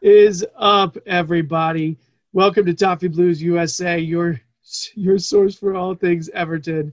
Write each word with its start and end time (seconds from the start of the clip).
is 0.00 0.46
up, 0.56 0.96
everybody? 1.04 1.98
Welcome 2.32 2.64
to 2.66 2.72
Toffee 2.72 3.08
Blues 3.08 3.42
USA, 3.42 3.98
your 3.98 4.40
your 4.94 5.18
source 5.18 5.58
for 5.58 5.74
all 5.74 5.94
things 5.94 6.30
Everton, 6.30 6.92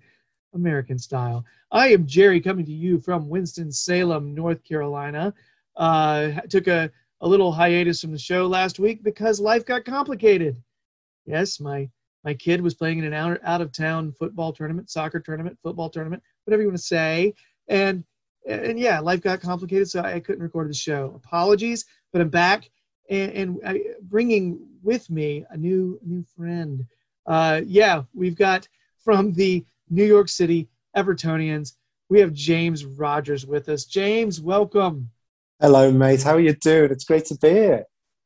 American 0.53 0.99
style. 0.99 1.45
I 1.71 1.89
am 1.89 2.05
Jerry, 2.05 2.41
coming 2.41 2.65
to 2.65 2.73
you 2.73 2.99
from 2.99 3.29
Winston 3.29 3.71
Salem, 3.71 4.35
North 4.35 4.61
Carolina. 4.63 5.33
Uh, 5.77 6.41
took 6.49 6.67
a, 6.67 6.91
a 7.21 7.27
little 7.27 7.51
hiatus 7.51 8.01
from 8.01 8.11
the 8.11 8.17
show 8.17 8.45
last 8.45 8.77
week 8.77 9.03
because 9.03 9.39
life 9.39 9.65
got 9.65 9.85
complicated. 9.85 10.61
Yes, 11.25 11.61
my 11.61 11.89
my 12.25 12.33
kid 12.33 12.59
was 12.59 12.73
playing 12.73 12.99
in 12.99 13.05
an 13.05 13.13
out, 13.13 13.39
out 13.43 13.61
of 13.61 13.71
town 13.71 14.11
football 14.11 14.51
tournament, 14.51 14.89
soccer 14.89 15.21
tournament, 15.21 15.57
football 15.63 15.89
tournament, 15.89 16.21
whatever 16.43 16.61
you 16.61 16.67
want 16.67 16.77
to 16.77 16.83
say, 16.83 17.33
and 17.69 18.03
and 18.45 18.77
yeah, 18.77 18.99
life 18.99 19.21
got 19.21 19.39
complicated, 19.39 19.89
so 19.89 20.01
I 20.01 20.19
couldn't 20.19 20.43
record 20.43 20.69
the 20.69 20.73
show. 20.73 21.13
Apologies, 21.23 21.85
but 22.11 22.21
I'm 22.21 22.29
back 22.29 22.69
and, 23.09 23.31
and 23.31 23.59
I, 23.65 23.81
bringing 24.01 24.59
with 24.83 25.09
me 25.09 25.45
a 25.49 25.57
new 25.57 25.99
new 26.03 26.23
friend. 26.35 26.85
Uh, 27.25 27.61
yeah, 27.65 28.03
we've 28.13 28.37
got 28.37 28.67
from 28.97 29.33
the 29.33 29.65
New 29.89 30.05
York 30.05 30.29
City 30.29 30.67
Evertonians. 30.95 31.73
We 32.09 32.19
have 32.19 32.33
James 32.33 32.85
Rogers 32.85 33.45
with 33.45 33.67
us. 33.69 33.85
James, 33.85 34.39
welcome. 34.39 35.09
Hello, 35.59 35.91
mate. 35.91 36.23
How 36.23 36.35
are 36.35 36.39
you 36.39 36.53
doing? 36.53 36.91
It's 36.91 37.03
great 37.03 37.25
to 37.25 37.35
be 37.35 37.49
here. 37.49 37.85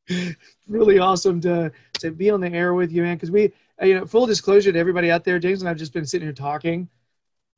Really 0.67 0.99
awesome 0.99 1.41
to 1.41 1.69
to 1.99 2.11
be 2.11 2.29
on 2.29 2.39
the 2.39 2.49
air 2.53 2.73
with 2.73 2.93
you, 2.93 3.01
man. 3.01 3.17
Because 3.17 3.29
we, 3.29 3.51
uh, 3.81 3.85
you 3.85 3.95
know, 3.95 4.05
full 4.05 4.25
disclosure 4.25 4.71
to 4.71 4.79
everybody 4.79 5.11
out 5.11 5.25
there, 5.25 5.37
James 5.37 5.61
and 5.61 5.67
I've 5.67 5.75
just 5.75 5.91
been 5.91 6.05
sitting 6.05 6.25
here 6.25 6.33
talking 6.33 6.87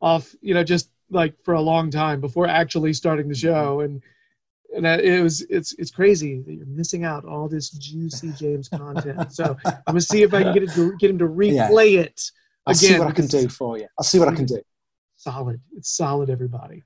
off, 0.01 0.35
you 0.41 0.55
know, 0.55 0.63
just 0.63 0.89
like 1.11 1.35
for 1.43 1.53
a 1.53 1.61
long 1.61 1.91
time 1.91 2.19
before 2.19 2.47
actually 2.47 2.91
starting 2.93 3.27
the 3.27 3.35
show, 3.35 3.81
and 3.81 4.01
and 4.75 4.85
it 4.85 5.21
was 5.21 5.41
it's 5.49 5.73
it's 5.73 5.91
crazy 5.91 6.41
that 6.41 6.53
you're 6.53 6.65
missing 6.65 7.03
out 7.03 7.25
all 7.25 7.47
this 7.47 7.69
juicy 7.69 8.31
James 8.33 8.69
content. 8.69 9.31
So 9.33 9.57
I'm 9.65 9.81
gonna 9.87 10.01
see 10.01 10.23
if 10.23 10.33
I 10.33 10.43
can 10.43 10.53
get 10.53 10.63
it 10.63 10.71
to 10.71 10.95
get 10.97 11.09
him 11.09 11.19
to 11.19 11.25
Yeah. 11.41 11.69
replay 11.69 11.97
it 11.97 12.31
I'll 12.65 12.73
see 12.73 12.97
what 12.97 13.07
I 13.07 13.11
can 13.11 13.27
do 13.27 13.47
for 13.49 13.77
you. 13.77 13.87
I'll 13.97 14.05
see 14.05 14.19
what 14.19 14.29
I 14.29 14.35
can 14.35 14.45
do. 14.45 14.61
solid. 15.17 15.59
It's 15.75 15.95
solid, 15.95 16.29
everybody. 16.29 16.83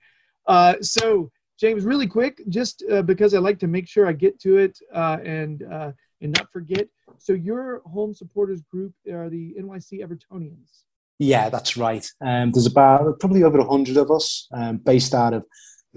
Uh, 0.47 0.75
so, 0.81 1.29
James, 1.59 1.83
really 1.85 2.07
quick, 2.07 2.41
just 2.49 2.83
uh, 2.91 3.01
because 3.01 3.33
I 3.33 3.39
like 3.39 3.59
to 3.59 3.67
make 3.67 3.87
sure 3.87 4.07
I 4.07 4.13
get 4.13 4.39
to 4.41 4.57
it 4.57 4.77
uh, 4.93 5.17
and 5.23 5.63
uh, 5.63 5.91
and 6.21 6.31
not 6.31 6.51
forget. 6.51 6.87
So, 7.19 7.33
your 7.33 7.81
home 7.85 8.13
supporters 8.13 8.61
group 8.63 8.93
are 9.11 9.29
the 9.29 9.55
NYC 9.59 10.01
Evertonians. 10.05 10.83
Yeah, 11.19 11.49
that's 11.49 11.77
right. 11.77 12.07
Um, 12.25 12.51
there's 12.51 12.67
about 12.67 13.19
probably 13.19 13.43
over 13.43 13.57
100 13.59 13.97
of 13.97 14.09
us 14.11 14.47
um, 14.53 14.77
based 14.77 15.13
out 15.13 15.33
of 15.33 15.45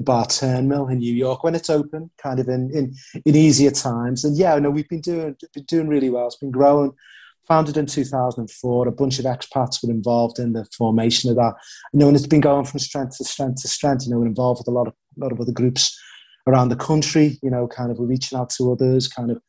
the 0.01 0.05
Bar 0.05 0.62
Mill 0.62 0.89
in 0.89 0.98
New 0.98 1.15
York 1.15 1.45
when 1.45 1.55
it's 1.55 1.70
open, 1.70 2.11
kind 2.19 2.41
of 2.41 2.48
in, 2.48 2.70
in, 2.73 2.95
in 3.25 3.37
easier 3.37 3.70
times. 3.70 4.25
And 4.25 4.37
yeah, 4.37 4.59
no, 4.59 4.70
we've 4.70 4.89
been 4.89 5.01
doing, 5.01 5.37
been 5.53 5.65
doing 5.65 5.89
really 5.89 6.11
well. 6.11 6.27
It's 6.27 6.37
been 6.37 6.51
growing. 6.51 6.93
Founded 7.48 7.77
in 7.77 7.87
2004, 7.87 8.89
a 8.89 8.93
bunch 8.93 9.19
of 9.19 9.25
expats 9.25 9.83
were 9.83 9.91
involved 9.91 10.38
in 10.38 10.53
the 10.53 10.65
formation 10.77 11.31
of 11.31 11.37
that. 11.37 11.55
You 11.93 11.99
know, 11.99 12.09
and 12.09 12.16
it's 12.16 12.27
been 12.27 12.41
going 12.41 12.65
from 12.65 12.78
strength 12.78 13.19
to 13.19 13.25
strength 13.25 13.62
to 13.62 13.69
strength. 13.69 14.05
You 14.06 14.12
know, 14.12 14.21
we're 14.21 14.27
involved 14.27 14.61
with 14.61 14.69
a 14.69 14.77
lot 14.77 14.87
of 14.87 14.94
a 15.16 15.25
lot 15.25 15.33
of 15.33 15.41
other 15.41 15.53
groups 15.53 15.99
around 16.47 16.69
the 16.69 16.77
country. 16.77 17.38
You 17.43 17.50
know, 17.50 17.67
kind 17.67 17.91
of 17.91 17.99
we're 17.99 18.06
reaching 18.06 18.38
out 18.38 18.50
to 18.50 18.72
others, 18.72 19.09
kind 19.09 19.32
of 19.32 19.43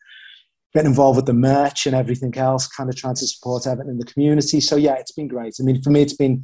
getting 0.74 0.90
involved 0.90 1.18
with 1.18 1.28
the 1.28 1.34
merch 1.34 1.86
and 1.86 1.96
everything 1.96 2.36
else, 2.38 2.68
kind 2.68 2.90
of 2.90 2.96
trying 2.96 3.16
to 3.16 3.28
support 3.28 3.68
everything 3.68 3.92
in 3.92 4.00
the 4.00 4.06
community. 4.06 4.62
So 4.62 4.78
yeah, 4.78 4.96
it's 4.96 5.12
been 5.12 5.28
great. 5.28 5.56
I 5.60 5.64
mean, 5.64 5.82
for 5.82 5.92
me, 5.92 6.02
it's 6.02 6.16
been 6.16 6.44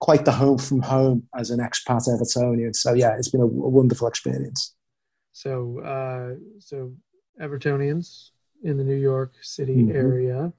quite 0.00 0.24
the 0.24 0.32
home 0.32 0.58
from 0.58 0.80
home 0.82 1.26
as 1.36 1.50
an 1.50 1.58
expat 1.60 2.06
Evertonian. 2.08 2.74
So 2.74 2.92
yeah, 2.94 3.16
it's 3.16 3.28
been 3.30 3.40
a, 3.40 3.44
a 3.44 3.48
wonderful 3.48 4.06
experience. 4.06 4.74
So, 5.32 5.80
uh, 5.80 6.34
so 6.60 6.92
Evertonians 7.40 8.30
in 8.62 8.76
the 8.76 8.84
New 8.84 8.96
York 8.96 9.32
City 9.42 9.76
Mhm. 9.84 9.94
area. 9.94 10.52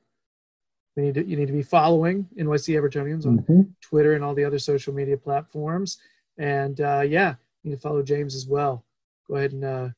We 0.96 1.04
need 1.04 1.14
to, 1.16 1.26
you 1.26 1.38
need 1.38 1.48
to 1.48 1.54
be 1.54 1.64
following 1.64 2.28
NYC 2.38 2.76
Evertonians 2.76 3.26
on 3.26 3.40
Mhm. 3.40 3.70
Twitter 3.82 4.14
and 4.14 4.24
all 4.24 4.34
the 4.36 4.44
other 4.46 4.60
social 4.60 4.94
media 4.94 5.18
platforms. 5.18 5.98
And 6.38 6.80
uh, 6.82 7.04
yeah, 7.08 7.36
you 7.64 7.70
need 7.72 7.76
to 7.76 7.82
follow 7.82 8.02
James 8.04 8.36
as 8.36 8.48
well. 8.48 8.86
Go 9.28 9.36
ahead 9.36 9.52
and 9.54 9.64
uh, 9.64 9.90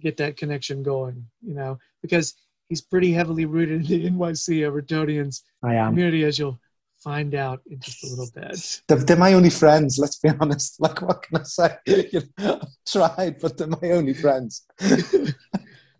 get 0.00 0.16
that 0.18 0.36
connection 0.36 0.82
going, 0.82 1.26
you 1.42 1.54
know, 1.54 1.78
because 2.02 2.34
he's 2.68 2.80
pretty 2.80 3.12
heavily 3.12 3.46
rooted 3.46 3.82
in 3.82 3.86
the 3.86 4.06
NYC 4.10 4.60
Evertonians 4.60 5.42
I 5.62 5.74
am. 5.74 5.88
community, 5.92 6.24
as 6.24 6.38
you'll 6.38 6.58
find 7.02 7.34
out 7.34 7.60
in 7.70 7.80
just 7.80 8.04
a 8.04 8.08
little 8.08 8.28
bit. 8.34 8.82
They're, 8.86 8.98
they're 8.98 9.16
my 9.16 9.34
only 9.34 9.50
friends. 9.50 9.98
Let's 9.98 10.18
be 10.18 10.30
honest. 10.40 10.80
Like, 10.80 11.02
what 11.02 11.22
can 11.22 11.38
I 11.38 11.42
say? 11.44 11.76
You 12.12 12.22
know, 12.38 12.60
I've 12.62 12.68
tried, 12.86 13.40
but 13.40 13.56
they're 13.56 13.66
my 13.66 13.90
only 13.90 14.14
friends. 14.14 14.66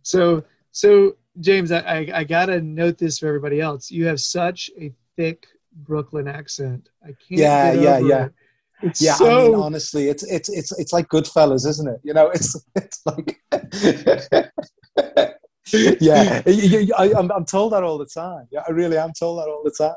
So, 0.09 0.43
so 0.71 1.17
James, 1.39 1.71
I, 1.71 1.81
I, 1.81 2.09
I 2.15 2.25
gotta 2.25 2.63
note 2.63 2.97
this 2.97 3.19
for 3.19 3.27
everybody 3.27 3.61
else. 3.61 3.91
You 3.91 4.07
have 4.07 4.19
such 4.21 4.71
a 4.81 4.91
thick 5.19 5.47
Brooklyn 5.75 6.27
accent. 6.27 6.89
I 7.03 7.09
can't. 7.09 7.41
Yeah, 7.41 7.73
yeah, 7.73 7.99
yeah. 7.99 8.25
It. 8.25 8.33
It's 8.81 9.03
Yeah, 9.03 9.15
so. 9.15 9.27
I 9.27 9.43
mean, 9.43 9.55
honestly, 9.57 10.09
it's 10.09 10.23
it's 10.23 10.49
it's 10.49 10.73
it's 10.79 10.95
like 10.95 11.09
Goodfellas, 11.09 11.67
isn't 11.67 11.89
it? 11.89 12.01
You 12.03 12.15
know, 12.15 12.29
it's 12.29 12.57
it's 12.75 13.03
like. 13.05 13.39
yeah, 16.01 16.43
I, 16.97 17.13
I'm, 17.15 17.31
I'm 17.31 17.45
told 17.45 17.73
that 17.75 17.83
all 17.83 17.99
the 17.99 18.07
time. 18.07 18.49
Yeah, 18.51 18.63
I 18.67 18.71
really 18.71 18.97
am 18.97 19.13
told 19.13 19.41
that 19.41 19.49
all 19.49 19.63
the 19.63 19.75
time. 19.77 19.95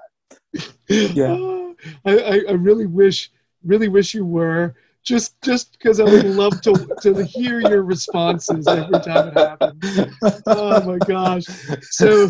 Yeah. 0.88 1.36
Oh, 1.38 1.76
I, 2.06 2.18
I, 2.18 2.42
I 2.50 2.52
really 2.54 2.86
wish, 2.86 3.32
really 3.64 3.88
wish 3.88 4.14
you 4.14 4.26
were. 4.26 4.76
Just, 5.04 5.42
just 5.42 5.72
because 5.72 6.00
I 6.00 6.04
would 6.04 6.26
love 6.26 6.62
to 6.62 6.74
to 7.02 7.26
hear 7.26 7.60
your 7.60 7.82
responses 7.82 8.68
every 8.68 9.00
time 9.00 9.30
it 9.30 9.34
happens. 9.36 10.44
Oh 10.46 10.80
my 10.84 11.00
gosh! 11.00 11.46
So, 11.90 12.30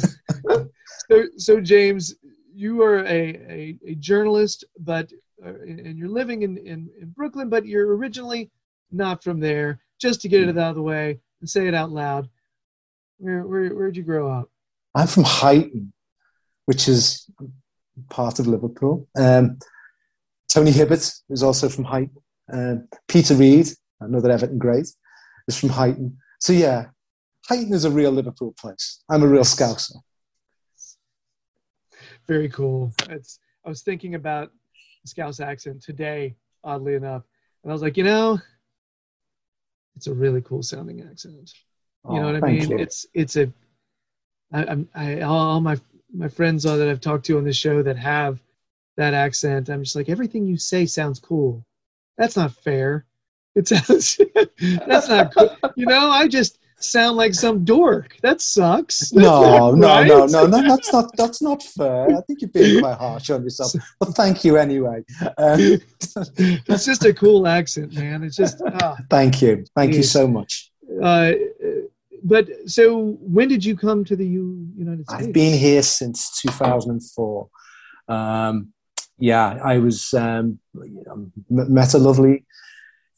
so, 1.09 1.25
so 1.35 1.59
James, 1.59 2.15
you 2.53 2.81
are 2.81 2.99
a 2.99 3.35
a, 3.49 3.77
a 3.87 3.95
journalist, 3.95 4.63
but 4.79 5.11
uh, 5.45 5.49
and 5.49 5.97
you're 5.97 6.07
living 6.07 6.43
in, 6.43 6.57
in 6.59 6.89
in 7.01 7.09
Brooklyn, 7.09 7.49
but 7.49 7.65
you're 7.65 7.93
originally 7.97 8.49
not 8.89 9.21
from 9.21 9.41
there. 9.41 9.81
Just 9.99 10.21
to 10.21 10.29
get 10.29 10.47
it 10.47 10.57
out 10.57 10.69
of 10.69 10.75
the 10.75 10.81
way 10.81 11.19
and 11.41 11.49
say 11.49 11.67
it 11.67 11.73
out 11.73 11.91
loud. 11.91 12.29
Where 13.17 13.43
where 13.43 13.69
where'd 13.75 13.97
you 13.97 14.03
grow 14.03 14.31
up? 14.31 14.49
I'm 14.95 15.07
from 15.07 15.25
Huyton, 15.25 15.91
which 16.67 16.87
is 16.87 17.29
part 18.09 18.39
of 18.39 18.47
Liverpool. 18.47 19.07
Um, 19.17 19.59
Tony 20.49 20.71
Hibbert 20.71 21.11
is 21.29 21.43
also 21.43 21.69
from 21.69 21.85
Huyton. 21.85 22.09
Um, 22.51 22.87
Peter 23.07 23.35
Reid, 23.35 23.67
another 23.99 24.31
Everton 24.31 24.57
great, 24.57 24.87
is 25.47 25.57
from 25.57 25.69
Huyton. 25.69 26.15
So 26.39 26.53
yeah, 26.53 26.87
Huyton 27.49 27.73
is 27.73 27.85
a 27.85 27.91
real 27.91 28.11
Liverpool 28.11 28.53
place. 28.59 29.03
I'm 29.09 29.23
a 29.23 29.27
real 29.27 29.43
Scouser. 29.43 29.95
Very 32.27 32.49
cool. 32.49 32.91
It's, 33.09 33.39
I 33.65 33.69
was 33.69 33.81
thinking 33.81 34.15
about 34.15 34.51
the 35.03 35.09
Scouse 35.09 35.39
accent 35.39 35.81
today, 35.81 36.35
oddly 36.63 36.95
enough, 36.95 37.23
and 37.63 37.71
I 37.71 37.73
was 37.73 37.81
like, 37.81 37.97
you 37.97 38.03
know, 38.03 38.39
it's 39.95 40.07
a 40.07 40.13
really 40.13 40.41
cool 40.41 40.63
sounding 40.63 41.01
accent. 41.01 41.51
You 42.09 42.15
know 42.15 42.29
Oh, 42.29 42.33
what 42.33 42.43
I 42.43 42.51
mean? 42.51 42.69
you. 42.71 42.77
It's 42.79 43.05
it's 43.13 43.35
a. 43.35 43.51
I, 44.51 44.65
I'm 44.65 44.89
I 44.95 45.21
all 45.21 45.61
my 45.61 45.77
my 46.13 46.27
friends 46.27 46.65
uh, 46.65 46.77
that 46.77 46.89
I've 46.89 47.01
talked 47.01 47.25
to 47.27 47.37
on 47.37 47.43
the 47.43 47.53
show 47.53 47.81
that 47.83 47.97
have 47.97 48.39
that 48.97 49.13
accent. 49.13 49.69
I'm 49.69 49.83
just 49.83 49.95
like 49.95 50.09
everything 50.09 50.45
you 50.45 50.57
say 50.57 50.85
sounds 50.85 51.19
cool. 51.19 51.63
That's 52.17 52.35
not 52.35 52.51
fair. 52.53 53.05
It 53.55 53.67
sounds 53.67 54.19
that's 54.87 55.09
not 55.09 55.33
cool. 55.35 55.55
You 55.75 55.85
know, 55.85 56.09
I 56.09 56.27
just 56.27 56.59
sound 56.79 57.15
like 57.17 57.33
some 57.33 57.63
dork. 57.63 58.17
That 58.21 58.41
sucks. 58.41 59.11
No, 59.13 59.71
no, 59.75 59.87
Right? 59.87 60.07
no, 60.07 60.25
no, 60.25 60.45
no. 60.45 60.61
That's 60.67 60.91
not. 60.91 61.15
That's 61.17 61.41
not 61.41 61.61
fair. 61.63 62.09
I 62.17 62.21
think 62.21 62.41
you're 62.41 62.49
being 62.49 62.79
quite 62.81 62.97
harsh 62.97 63.29
on 63.29 63.43
yourself. 63.43 63.73
But 63.99 64.09
thank 64.15 64.43
you 64.43 64.57
anyway. 64.57 65.03
Um, 65.37 65.79
it's 66.57 66.85
just 66.85 67.05
a 67.05 67.13
cool 67.13 67.47
accent, 67.47 67.93
man. 67.93 68.23
It's 68.23 68.35
just. 68.35 68.61
ah. 68.65 68.97
thank 69.09 69.41
you. 69.41 69.65
Thank 69.75 69.93
you 69.95 70.03
so 70.03 70.27
much. 70.27 70.71
Uh, 71.01 71.31
but 72.23 72.47
so, 72.65 73.17
when 73.21 73.47
did 73.47 73.63
you 73.63 73.75
come 73.75 74.03
to 74.05 74.15
the 74.15 74.25
U- 74.25 74.67
United 74.75 75.09
States? 75.09 75.27
I've 75.27 75.33
been 75.33 75.57
here 75.57 75.81
since 75.81 76.39
2004. 76.41 77.49
Um, 78.07 78.73
yeah, 79.17 79.59
I 79.63 79.77
was 79.77 80.13
um, 80.13 80.59
know, 80.73 81.31
met 81.49 81.93
a 81.93 81.97
lovely 81.97 82.45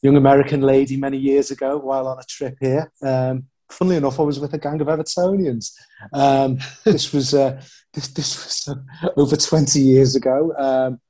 young 0.02 0.16
American 0.16 0.60
lady 0.60 0.96
many 0.96 1.16
years 1.16 1.50
ago 1.50 1.78
while 1.78 2.06
on 2.06 2.18
a 2.18 2.24
trip 2.28 2.56
here. 2.60 2.92
Um, 3.02 3.46
funnily 3.70 3.96
enough, 3.96 4.20
I 4.20 4.22
was 4.22 4.38
with 4.38 4.52
a 4.52 4.58
gang 4.58 4.80
of 4.80 4.88
Evertonians. 4.88 5.72
Um, 6.12 6.58
this 6.84 7.12
was 7.12 7.34
uh, 7.34 7.60
this, 7.92 8.08
this 8.08 8.44
was 8.44 8.76
uh, 8.76 9.08
over 9.16 9.36
20 9.36 9.80
years 9.80 10.14
ago. 10.14 10.52
Um, 10.56 11.00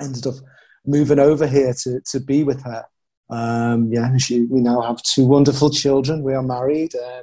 ended 0.00 0.26
up 0.26 0.34
moving 0.86 1.18
over 1.18 1.46
here 1.46 1.74
to, 1.82 2.00
to 2.10 2.20
be 2.20 2.42
with 2.42 2.62
her. 2.62 2.84
Um, 3.30 3.90
yeah, 3.92 4.16
she, 4.16 4.42
we 4.44 4.60
now 4.60 4.80
have 4.80 5.02
two 5.02 5.26
wonderful 5.26 5.70
children. 5.70 6.22
We 6.22 6.34
are 6.34 6.42
married. 6.42 6.94
Uh, 6.94 7.22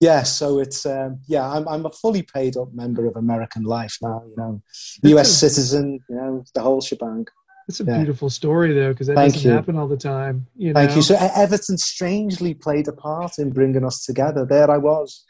yeah, 0.00 0.24
so 0.24 0.58
it's 0.58 0.84
um, 0.84 1.20
yeah, 1.26 1.48
I'm 1.48 1.66
I'm 1.68 1.86
a 1.86 1.90
fully 1.90 2.22
paid 2.22 2.56
up 2.56 2.72
member 2.74 3.06
of 3.06 3.16
American 3.16 3.62
life 3.62 3.96
now. 4.02 4.22
You 4.28 4.34
know, 4.36 4.62
U.S. 5.04 5.30
a- 5.30 5.34
citizen. 5.34 6.00
You 6.08 6.16
know, 6.16 6.44
the 6.54 6.60
whole 6.60 6.80
shebang. 6.80 7.26
It's 7.68 7.80
a 7.80 7.84
Yeah. 7.84 7.96
beautiful 7.96 8.30
story 8.30 8.72
though, 8.74 8.92
because 8.92 9.06
that 9.08 9.14
Thank 9.16 9.34
doesn't 9.34 9.50
you. 9.50 9.56
happen 9.56 9.76
all 9.76 9.88
the 9.88 9.96
time. 9.96 10.46
You 10.56 10.72
know? 10.72 10.80
Thank 10.80 10.94
you. 10.96 11.02
So 11.02 11.16
Everton 11.16 11.78
strangely 11.78 12.54
played 12.54 12.86
a 12.88 12.92
part 12.92 13.38
in 13.38 13.50
bringing 13.50 13.84
us 13.84 14.04
together. 14.04 14.44
There 14.44 14.70
I 14.70 14.76
was, 14.78 15.24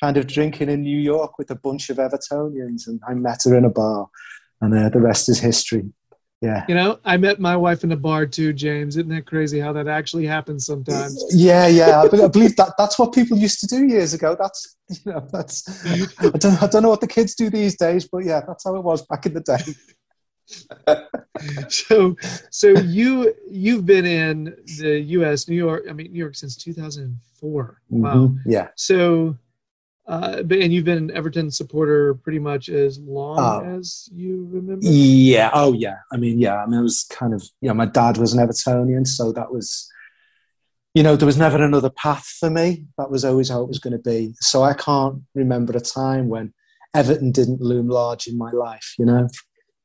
kind 0.00 0.16
of 0.16 0.26
drinking 0.26 0.70
in 0.70 0.80
New 0.82 0.98
York 0.98 1.36
with 1.38 1.50
a 1.50 1.54
bunch 1.54 1.90
of 1.90 1.98
Evertonians, 1.98 2.86
and 2.86 3.00
I 3.06 3.12
met 3.14 3.42
her 3.44 3.54
in 3.56 3.64
a 3.66 3.70
bar, 3.70 4.08
and 4.60 4.72
uh, 4.74 4.88
the 4.88 5.00
rest 5.00 5.28
is 5.28 5.40
history. 5.40 5.84
Yeah. 6.42 6.64
You 6.68 6.74
know, 6.74 6.98
I 7.04 7.16
met 7.16 7.40
my 7.40 7.56
wife 7.56 7.82
in 7.82 7.92
a 7.92 7.96
bar 7.96 8.26
too, 8.26 8.52
James. 8.52 8.96
Isn't 8.96 9.08
that 9.08 9.26
crazy 9.26 9.58
how 9.58 9.72
that 9.72 9.88
actually 9.88 10.26
happens 10.26 10.66
sometimes? 10.66 11.24
Yeah, 11.30 11.66
yeah. 11.66 12.02
I, 12.02 12.08
believe 12.28 12.56
that 12.56 12.74
that's 12.76 12.98
what 12.98 13.14
people 13.14 13.38
used 13.38 13.60
to 13.60 13.66
do 13.66 13.86
years 13.86 14.12
ago. 14.12 14.36
That's 14.38 14.76
you 14.88 15.12
know, 15.12 15.26
that's 15.32 15.86
I 15.86 16.30
don't 16.38 16.62
I 16.62 16.66
don't 16.66 16.82
know 16.82 16.90
what 16.90 17.00
the 17.00 17.06
kids 17.06 17.34
do 17.34 17.48
these 17.48 17.76
days, 17.76 18.06
but 18.06 18.24
yeah, 18.24 18.42
that's 18.46 18.64
how 18.64 18.76
it 18.76 18.82
was 18.82 19.06
back 19.06 19.26
in 19.26 19.34
the 19.34 19.40
day. 19.40 19.74
so, 21.68 22.16
so 22.50 22.68
you 22.68 23.34
you've 23.50 23.86
been 23.86 24.06
in 24.06 24.56
the 24.78 25.00
U.S., 25.00 25.48
New 25.48 25.56
York. 25.56 25.84
I 25.88 25.92
mean, 25.92 26.12
New 26.12 26.18
York 26.18 26.36
since 26.36 26.56
2004. 26.56 27.80
Wow. 27.88 28.14
Mhm. 28.14 28.38
Yeah. 28.46 28.68
So, 28.76 29.36
uh, 30.08 30.42
but 30.42 30.58
and 30.58 30.72
you've 30.72 30.84
been 30.84 30.98
an 30.98 31.10
Everton 31.10 31.50
supporter 31.50 32.14
pretty 32.14 32.38
much 32.38 32.68
as 32.68 32.98
long 32.98 33.38
Oh. 33.38 33.78
as 33.78 34.08
you 34.12 34.46
remember. 34.50 34.84
Yeah. 34.86 35.50
Oh, 35.52 35.72
yeah. 35.72 35.96
I 36.12 36.16
mean, 36.16 36.38
yeah. 36.38 36.62
I 36.62 36.66
mean, 36.66 36.80
it 36.80 36.82
was 36.82 37.04
kind 37.10 37.34
of, 37.34 37.42
you 37.60 37.68
know, 37.68 37.74
my 37.74 37.86
dad 37.86 38.16
was 38.18 38.32
an 38.32 38.46
Evertonian, 38.46 39.06
so 39.06 39.32
that 39.32 39.52
was, 39.52 39.88
you 40.94 41.02
know, 41.02 41.16
there 41.16 41.26
was 41.26 41.36
never 41.36 41.62
another 41.62 41.90
path 41.90 42.24
for 42.40 42.48
me. 42.50 42.86
That 42.98 43.10
was 43.10 43.24
always 43.24 43.48
how 43.48 43.62
it 43.62 43.68
was 43.68 43.78
going 43.78 43.92
to 43.92 43.98
be. 43.98 44.34
So 44.40 44.62
I 44.62 44.74
can't 44.74 45.22
remember 45.34 45.76
a 45.76 45.80
time 45.80 46.28
when 46.28 46.54
Everton 46.94 47.32
didn't 47.32 47.60
loom 47.60 47.88
large 47.88 48.26
in 48.26 48.38
my 48.38 48.50
life. 48.52 48.94
You 48.98 49.06
know, 49.06 49.28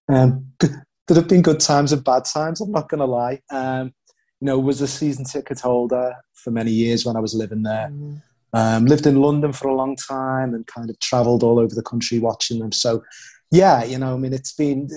um, 0.07 0.51
there 0.59 1.15
have 1.15 1.27
been 1.27 1.41
good 1.41 1.59
times 1.59 1.91
and 1.91 2.03
bad 2.03 2.25
times. 2.25 2.61
I'm 2.61 2.71
not 2.71 2.87
going 2.89 2.99
to 2.99 3.05
lie. 3.05 3.41
Um, 3.49 3.93
you 4.39 4.45
know, 4.45 4.57
was 4.59 4.81
a 4.81 4.87
season 4.87 5.25
ticket 5.25 5.59
holder 5.59 6.13
for 6.33 6.51
many 6.51 6.71
years 6.71 7.05
when 7.05 7.15
I 7.15 7.19
was 7.19 7.33
living 7.35 7.63
there. 7.63 7.89
Mhm. 7.91 8.21
Um, 8.53 8.85
lived 8.85 9.07
in 9.07 9.15
London 9.15 9.53
for 9.53 9.69
a 9.69 9.75
long 9.75 9.95
time 9.95 10.53
and 10.53 10.67
kind 10.67 10.89
of 10.89 10.99
travelled 10.99 11.41
all 11.41 11.57
over 11.57 11.73
the 11.73 11.81
country 11.81 12.19
watching 12.19 12.59
them. 12.59 12.73
So, 12.73 13.01
yeah, 13.49 13.83
you 13.83 13.97
know, 13.97 14.13
I 14.13 14.17
mean, 14.17 14.33
it's 14.33 14.53
been, 14.53 14.89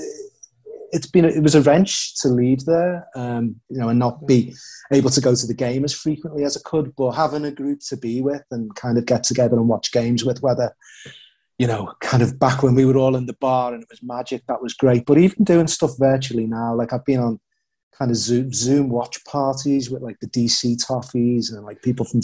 it's 0.91 1.07
been, 1.07 1.25
it 1.25 1.43
was 1.43 1.55
a 1.55 1.63
wrench 1.63 2.21
to 2.23 2.29
leave 2.29 2.65
there, 2.65 3.07
um, 3.15 3.61
you 3.69 3.79
know, 3.79 3.89
and 3.89 3.99
not 3.99 4.27
be 4.27 4.55
able 4.93 5.11
to 5.11 5.21
go 5.21 5.35
to 5.35 5.47
the 5.47 5.55
game 5.55 5.85
as 5.85 5.95
frequently 5.95 6.43
as 6.45 6.57
I 6.57 6.61
could, 6.65 6.97
but 6.97 7.13
having 7.13 7.45
a 7.45 7.53
group 7.53 7.81
to 7.89 7.97
be 7.97 8.21
with 8.21 8.45
and 8.51 8.75
kind 8.75 8.99
of 8.99 9.07
get 9.07 9.23
together 9.23 9.57
and 9.57 9.69
watch 9.69 9.93
games 9.93 10.25
with, 10.25 10.43
whether, 10.43 10.75
you 11.59 11.69
know, 11.69 11.93
kind 12.01 12.23
of 12.23 12.39
back 12.39 12.63
when 12.63 12.75
we 12.75 12.85
were 12.85 12.97
all 12.97 13.15
in 13.15 13.27
the 13.27 13.35
bar 13.35 13.73
and 13.73 13.83
it 13.85 13.89
was 13.89 14.03
magic, 14.03 14.43
that 14.49 14.63
was 14.63 14.75
great. 14.75 15.07
But 15.07 15.19
even 15.19 15.45
doing 15.45 15.69
stuff 15.69 15.93
virtually 15.99 16.47
now, 16.47 16.75
like 16.75 16.93
I've 16.93 17.05
been 17.05 17.21
on 17.21 17.41
kind 17.99 18.11
of 18.11 18.17
Zoom, 18.17 18.53
Zoom 18.53 18.89
watch 18.89 19.25
parties 19.25 19.91
with 19.91 20.03
like 20.03 20.19
the 20.21 20.27
DC 20.27 20.85
Toffees 20.85 21.53
and 21.53 21.65
like 21.65 21.83
people 21.83 22.05
from 22.05 22.21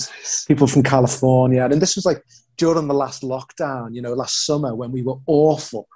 people 0.46 0.66
from 0.66 0.82
California. 0.82 1.64
And 1.64 1.80
this 1.80 1.96
was 1.96 2.04
like 2.04 2.24
during 2.56 2.88
the 2.88 2.94
last 2.94 3.22
lockdown, 3.22 3.94
you 3.94 4.02
know, 4.02 4.12
last 4.14 4.44
summer 4.44 4.74
when 4.74 4.92
we 4.92 5.02
were 5.02 5.16
awful. 5.26 5.88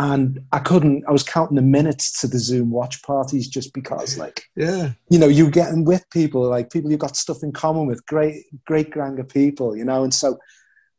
And 0.00 0.40
I 0.52 0.60
couldn't, 0.60 1.04
I 1.08 1.10
was 1.10 1.24
counting 1.24 1.56
the 1.56 1.62
minutes 1.62 2.20
to 2.20 2.28
the 2.28 2.38
Zoom 2.38 2.70
watch 2.70 3.02
parties 3.02 3.48
just 3.48 3.74
because, 3.74 4.16
like, 4.16 4.44
Yeah. 4.54 4.92
you 5.10 5.18
know, 5.18 5.26
you 5.26 5.50
getting 5.50 5.84
with 5.84 6.08
people, 6.10 6.42
like 6.42 6.70
people 6.70 6.90
you've 6.90 7.00
got 7.00 7.16
stuff 7.16 7.42
in 7.42 7.50
common 7.50 7.86
with, 7.86 8.06
great, 8.06 8.44
great 8.64 8.92
gang 8.92 9.18
of 9.18 9.28
people, 9.28 9.76
you 9.76 9.84
know. 9.84 10.04
And 10.04 10.14
so 10.14 10.38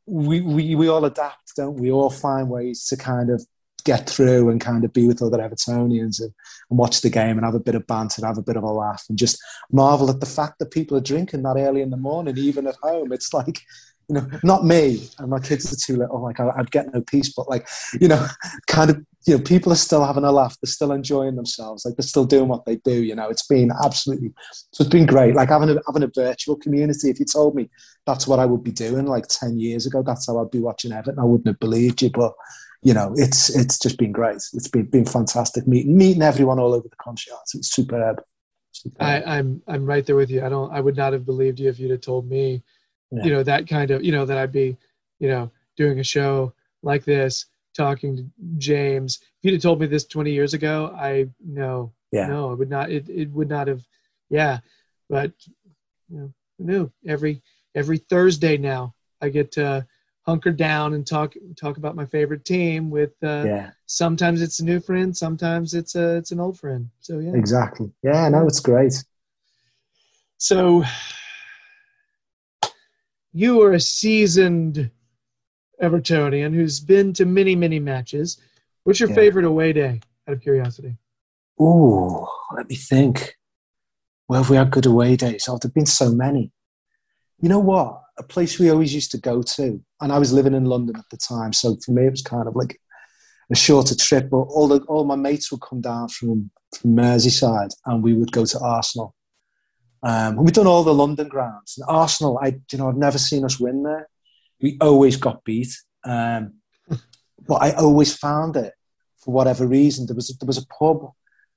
we, 0.06 0.42
we, 0.42 0.76
we 0.76 0.90
all 0.90 1.06
adapt, 1.06 1.56
don't 1.56 1.76
we? 1.76 1.84
We 1.84 1.92
all 1.92 2.10
find 2.10 2.50
ways 2.50 2.88
to 2.88 2.98
kind 2.98 3.30
of 3.30 3.46
get 3.84 4.10
through 4.10 4.50
and 4.50 4.62
kind 4.62 4.84
of 4.84 4.94
be 4.94 5.08
with 5.08 5.22
other 5.22 5.38
Evertonians 5.38 6.22
and, 6.22 6.34
and 6.70 6.80
watch 6.80 7.02
the 7.02 7.10
game 7.10 7.38
and 7.38 7.46
have 7.46 7.56
a 7.56 7.60
bit 7.60 7.76
of 7.76 7.88
banter 7.88 8.26
have 8.26 8.38
a 8.38 8.44
bit 8.44 8.58
of 8.58 8.64
a 8.64 8.72
laugh 8.72 9.06
and 9.10 9.18
just 9.18 9.40
marvel 9.72 10.10
at 10.10 10.20
the 10.20 10.26
fact 10.26 10.60
that 10.60 10.72
people 10.72 10.98
are 10.98 11.02
drinking 11.02 11.44
that 11.44 11.58
early 11.58 11.82
in 11.82 11.90
the 11.90 11.98
morning, 11.98 12.38
even 12.38 12.68
at 12.68 12.76
home. 12.82 13.12
It's 13.12 13.34
like, 13.34 13.62
you 14.08 14.16
know, 14.16 14.28
not 14.44 14.66
me 14.66 15.08
and 15.20 15.30
my 15.30 15.40
kids 15.40 15.72
are 15.72 15.76
too 15.76 16.00
little. 16.00 16.22
Like 16.22 16.40
I, 16.40 16.50
I'd 16.58 16.72
get 16.72 16.94
no 16.94 17.02
peace, 17.02 17.32
but 17.32 17.48
like, 17.48 17.68
you 18.00 18.08
know, 18.08 18.26
kind 18.68 18.90
of, 18.90 19.06
you 19.28 19.38
know, 19.38 19.44
people 19.44 19.72
are 19.72 19.76
still 19.76 20.04
having 20.04 20.24
a 20.24 20.32
laugh. 20.32 20.58
They're 20.62 20.72
still 20.72 20.92
enjoying 20.92 21.36
themselves. 21.36 21.86
Like 21.86 21.96
they're 21.96 22.08
still 22.08 22.26
doing 22.26 22.48
what 22.48 22.66
they 22.66 22.78
do. 22.78 23.04
You 23.04 23.16
know, 23.16 23.30
it's 23.30 23.46
been 23.46 23.72
absolutely, 23.84 24.34
so 24.72 24.84
it's 24.84 24.90
been 24.90 25.06
great. 25.06 25.36
Like 25.36 25.50
having 25.50 25.70
a, 25.70 25.80
having 25.86 26.04
a 26.04 26.12
virtual 26.14 26.56
community. 26.56 27.10
If 27.10 27.20
you 27.20 27.26
told 27.26 27.54
me 27.54 27.70
that's 28.08 28.28
what 28.28 28.40
I 28.40 28.46
would 28.46 28.64
be 28.64 28.72
doing 28.72 29.06
like 29.06 29.28
10 29.28 29.60
years 29.60 29.86
ago, 29.86 30.02
that's 30.02 30.26
how 30.26 30.40
I'd 30.40 30.52
be 30.52 30.60
watching 30.60 30.92
Everton. 30.92 31.20
I 31.20 31.26
wouldn't 31.26 31.48
have 31.48 31.60
believed 31.60 32.02
you, 32.02 32.10
but 32.10 32.34
you 32.82 32.94
know, 32.94 33.14
it's 33.16 33.50
it's 33.56 33.78
just 33.78 33.98
been 33.98 34.12
great. 34.12 34.36
It's 34.54 34.68
been 34.68 34.86
been 34.86 35.06
fantastic 35.06 35.68
meeting 35.68 35.98
meeting 35.98 36.22
everyone 36.22 36.60
all 36.60 36.74
over 36.74 36.88
the 36.88 36.96
country. 37.04 37.32
It's 37.56 37.70
superb. 37.76 38.22
superb. 38.72 38.96
I, 39.02 39.22
I'm 39.38 39.62
I'm 39.68 39.86
right 39.86 40.06
there 40.06 40.16
with 40.16 40.30
you. 40.32 40.44
I 40.46 40.50
don't. 40.50 40.72
I 40.72 40.80
would 40.80 40.96
not 40.96 41.14
have 41.14 41.26
believed 41.26 41.60
you 41.60 41.70
if 41.70 41.80
you'd 41.80 41.92
have 41.92 42.02
told 42.02 42.30
me, 42.30 42.64
Yeah. 43.12 43.24
you 43.26 43.32
know, 43.32 43.44
that 43.44 43.68
kind 43.68 43.92
of, 43.92 44.04
you 44.04 44.12
know, 44.12 44.26
that 44.26 44.38
I'd 44.38 44.52
be, 44.52 44.78
you 45.20 45.28
know, 45.30 45.52
doing 45.78 46.00
a 46.00 46.04
show 46.04 46.54
like 46.82 47.04
this, 47.04 47.46
talking 47.76 48.16
to 48.18 48.26
James. 48.58 49.20
If 49.22 49.28
you'd 49.44 49.54
have 49.56 49.62
told 49.62 49.82
me 49.82 49.88
this 49.88 50.06
20 50.06 50.32
years 50.32 50.54
ago, 50.54 50.96
I 50.98 51.28
no, 51.46 51.92
Yeah. 52.12 52.28
no, 52.28 52.52
it 52.54 52.60
would 52.60 52.70
not. 52.70 52.92
It 52.92 53.10
it 53.10 53.30
would 53.32 53.50
not 53.50 53.68
have. 53.68 53.82
Yeah, 54.30 54.60
but 55.10 55.34
you 56.10 56.18
know, 56.20 56.34
knew? 56.60 56.92
Every 57.06 57.42
every 57.76 57.98
Thursday 57.98 58.58
now, 58.58 58.96
I 59.22 59.30
get 59.30 59.52
to 59.54 59.86
hunker 60.26 60.52
down 60.52 60.94
and 60.94 61.06
talk 61.06 61.34
talk 61.56 61.78
about 61.78 61.96
my 61.96 62.06
favorite 62.06 62.46
team 62.46 62.90
with. 62.90 63.12
Uh, 63.24 63.46
yeah, 63.46 63.70
Sometimes 63.86 64.42
it's 64.44 64.60
a 64.60 64.66
new 64.66 64.80
friend, 64.80 65.16
sometimes 65.18 65.74
it's 65.74 65.96
a 65.96 66.18
it's 66.18 66.32
an 66.32 66.40
old 66.40 66.60
friend. 66.60 66.90
So 67.00 67.20
yeah. 67.20 67.34
exactly. 67.34 67.92
Yeah, 68.04 68.30
no, 68.30 68.46
it's 68.46 68.60
great. 68.60 69.04
So 70.38 70.84
you 73.34 73.62
are 73.62 73.74
a 73.74 73.80
seasoned 73.80 74.92
Evertonian 75.82 76.54
who's 76.54 76.80
been 76.80 77.14
to 77.14 77.26
many, 77.26 77.56
many 77.56 77.80
matches. 77.80 78.38
What's 78.84 79.00
your 79.00 79.10
Yeah. 79.10 79.16
favorite 79.16 79.46
away 79.46 79.74
day? 79.74 80.02
Out 80.28 80.34
of 80.36 80.42
curiosity. 80.42 80.98
Ooh, 81.62 82.28
let 82.56 82.70
me 82.70 82.76
think. 82.76 83.36
Where 84.28 84.40
have 84.42 84.50
we 84.50 84.58
had 84.58 84.70
good 84.72 84.86
away 84.86 85.16
days? 85.16 85.48
Oh, 85.50 85.58
there've 85.58 85.74
been 85.74 85.86
so 85.86 86.12
many. 86.12 86.52
You 87.42 87.50
know 87.50 87.60
what? 87.60 88.02
A 88.18 88.24
place 88.24 88.60
we 88.60 88.70
always 88.70 88.94
used 88.94 89.12
to 89.12 89.18
go 89.18 89.42
to, 89.42 89.82
and 90.02 90.12
I 90.12 90.18
was 90.18 90.34
living 90.34 90.54
in 90.54 90.66
London 90.66 90.96
at 90.98 91.10
the 91.10 91.18
time, 91.18 91.54
so 91.54 91.78
for 91.84 91.92
me 91.92 92.06
it 92.06 92.12
was 92.12 92.22
kind 92.22 92.48
of 92.48 92.56
like 92.56 92.80
a 93.52 93.56
shorter 93.56 93.96
trip. 93.96 94.30
But 94.30 94.38
all 94.38 94.68
the 94.68 94.80
all 94.82 95.06
my 95.06 95.16
mates 95.16 95.52
would 95.52 95.62
come 95.62 95.82
down 95.82 96.10
from 96.10 96.52
from 96.80 96.96
Merseyside, 96.96 97.74
and 97.86 98.04
we 98.04 98.14
would 98.14 98.32
go 98.32 98.46
to 98.46 98.60
Arsenal. 98.60 99.16
Um, 100.02 100.38
we'd 100.38 100.54
done 100.54 100.68
all 100.68 100.84
the 100.84 100.94
London 100.94 101.28
grounds. 101.28 101.78
And 101.78 101.86
Arsenal, 101.90 102.40
I 102.42 102.60
you 102.72 102.78
know 102.78 102.90
I've 102.90 102.98
never 102.98 103.18
seen 103.18 103.44
us 103.46 103.60
win 103.60 103.84
there. 103.84 104.10
We 104.62 104.78
always 104.82 105.18
got 105.18 105.44
beat, 105.44 105.76
um, 106.04 106.56
but 107.48 107.56
I 107.56 107.72
always 107.72 108.16
found 108.16 108.56
it 108.56 108.74
for 109.18 109.34
whatever 109.34 109.68
reason. 109.68 110.06
There 110.06 110.16
was 110.16 110.36
there 110.40 110.48
was 110.48 110.58
a 110.58 110.68
pub 110.68 111.12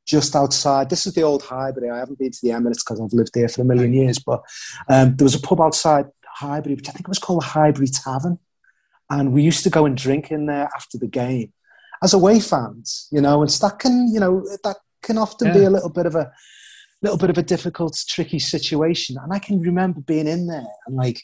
just 0.05 0.35
outside. 0.35 0.91
This 0.91 1.07
is 1.07 1.15
the 1.15 1.23
old 1.23 1.43
Highbury. 1.43 1.91
I 1.91 1.99
haven't 1.99 2.19
been 2.19 2.33
to 2.33 2.39
the 2.43 2.51
Emirates 2.51 2.85
because 2.85 3.01
I've 3.01 3.13
lived 3.13 3.33
there 3.35 3.49
for 3.49 3.63
a 3.63 3.65
million 3.65 3.93
years. 3.93 4.19
But 4.19 4.43
um, 4.89 5.17
there 5.17 5.25
was 5.25 5.35
a 5.35 5.41
pub 5.41 5.61
outside 5.61 6.07
Highbury, 6.35 6.75
which 6.75 6.89
I 6.89 6.93
think 6.93 7.07
it 7.07 7.09
was 7.09 7.19
called 7.19 7.43
the 7.43 7.47
Highbury 7.47 7.89
Tavern, 7.89 8.39
and 9.11 9.33
we 9.33 9.43
used 9.43 9.65
to 9.65 9.71
go 9.71 9.87
and 9.87 9.97
drink 9.97 10.31
in 10.31 10.47
there 10.47 10.69
after 10.75 10.99
the 10.99 11.09
game 11.09 11.53
as 12.03 12.15
away 12.15 12.41
fans. 12.41 13.09
You 13.11 13.21
know, 13.21 13.43
and 13.43 13.51
so 13.51 13.69
that 13.69 13.79
can 13.79 14.09
you 14.13 14.21
know 14.21 14.47
that 14.65 14.77
can 15.03 15.19
often 15.19 15.53
be 15.53 15.65
a 15.65 15.71
little 15.71 15.91
bit 15.91 16.07
of 16.07 16.15
a 16.15 16.33
little 17.03 17.19
bit 17.19 17.31
of 17.31 17.39
a 17.39 17.43
difficult, 17.43 17.99
tricky 18.09 18.39
situation. 18.39 19.17
And 19.21 19.33
I 19.33 19.39
can 19.39 19.61
remember 19.61 20.01
being 20.01 20.29
in 20.29 20.47
there 20.47 20.67
and 20.87 20.97
like 20.97 21.23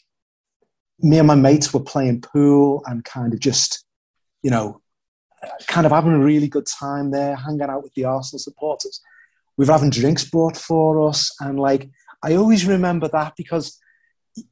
me 0.99 1.17
and 1.17 1.27
my 1.27 1.35
mates 1.35 1.73
were 1.73 1.79
playing 1.79 2.21
pool 2.21 2.83
and 2.85 3.03
kind 3.03 3.33
of 3.33 3.39
just, 3.39 3.85
you 4.43 4.51
know, 4.51 4.81
kind 5.67 5.85
of 5.85 5.93
having 5.93 6.11
a 6.11 6.19
really 6.19 6.49
good 6.49 6.65
time 6.65 7.11
there, 7.11 7.35
hanging 7.35 7.61
out 7.61 7.83
with 7.83 7.93
the 7.93 8.03
Arsenal 8.03 8.39
supporters. 8.39 9.01
We 9.57 9.65
were 9.65 9.71
having 9.71 9.89
drinks 9.89 10.29
brought 10.29 10.57
for 10.57 11.07
us. 11.07 11.33
And 11.39 11.57
like, 11.57 11.89
I 12.21 12.35
always 12.35 12.65
remember 12.65 13.07
that 13.09 13.33
because 13.37 13.79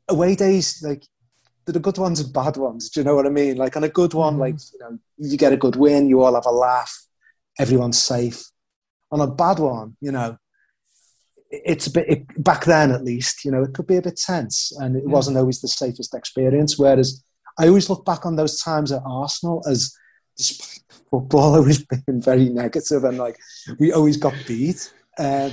away 0.10 0.36
days, 0.36 0.82
like, 0.84 1.04
there 1.66 1.76
are 1.76 1.80
good 1.80 1.98
ones 1.98 2.20
and 2.20 2.32
bad 2.34 2.56
ones. 2.58 2.90
Do 2.90 3.00
you 3.00 3.04
know 3.06 3.16
what 3.16 3.26
I 3.26 3.30
mean? 3.30 3.58
Like, 3.58 3.76
on 3.76 3.84
a 3.84 3.90
good 3.90 4.14
one, 4.14 4.36
Mhm. 4.36 4.40
like, 4.40 4.56
you 4.74 4.80
know, 4.80 5.00
you 5.18 5.38
get 5.38 5.54
a 5.54 5.58
good 5.58 5.76
win, 5.76 6.08
you 6.08 6.22
all 6.24 6.36
have 6.36 6.46
a 6.46 6.52
laugh, 6.52 7.08
everyone's 7.60 8.00
safe. 8.00 8.50
On 9.12 9.20
a 9.22 9.28
bad 9.28 9.60
one, 9.60 9.98
you 10.02 10.12
know, 10.12 10.38
it's 11.50 11.88
a 11.88 11.92
bit 11.92 12.10
it, 12.10 12.44
back 12.44 12.66
then 12.66 12.92
at 12.92 13.06
least 13.06 13.46
you 13.46 13.52
know 13.52 13.64
it 13.64 13.74
could 13.74 13.88
be 13.88 13.96
a 13.96 14.02
bit 14.02 14.18
tense 14.18 14.74
and 14.82 14.98
it 14.98 15.04
Yeah. 15.06 15.14
wasn't 15.14 15.38
always 15.38 15.62
the 15.62 15.70
safest 15.70 16.14
experience 16.14 16.78
whereas 16.78 17.24
i 17.58 17.70
always 17.70 17.90
look 17.90 18.04
back 18.04 18.26
on 18.26 18.36
those 18.36 18.60
times 18.60 18.92
at 18.92 19.02
arsenal 19.06 19.64
as 19.66 19.94
despite 20.36 20.84
football 21.10 21.56
always 21.60 21.86
being 21.86 22.22
very 22.22 22.50
negative 22.50 23.06
and 23.06 23.18
like 23.18 23.38
we 23.80 23.94
always 23.94 24.18
got 24.18 24.34
beat 24.46 24.92
um, 25.20 25.52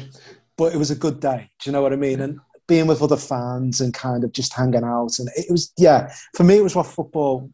but 0.57 0.75
it 0.75 0.79
was 0.79 0.91
a 0.91 0.97
good 0.97 1.21
day. 1.21 1.50
Do 1.61 1.71
you 1.71 1.73
know 1.73 1.81
what 1.83 1.93
I 1.93 1.97
mean? 1.97 2.21
And 2.21 2.41
being 2.66 2.87
with 2.87 3.02
other 3.02 3.16
fans 3.16 3.80
and 3.80 3.92
kind 3.92 4.25
of 4.25 4.33
just 4.33 4.52
hanging 4.52 4.85
out, 4.85 5.18
and 5.18 5.28
it 5.37 5.50
was 5.50 5.73
yeah. 5.76 6.12
For 6.35 6.44
me, 6.44 6.56
it 6.56 6.62
was 6.62 6.75
what 6.75 6.87
football 6.87 7.50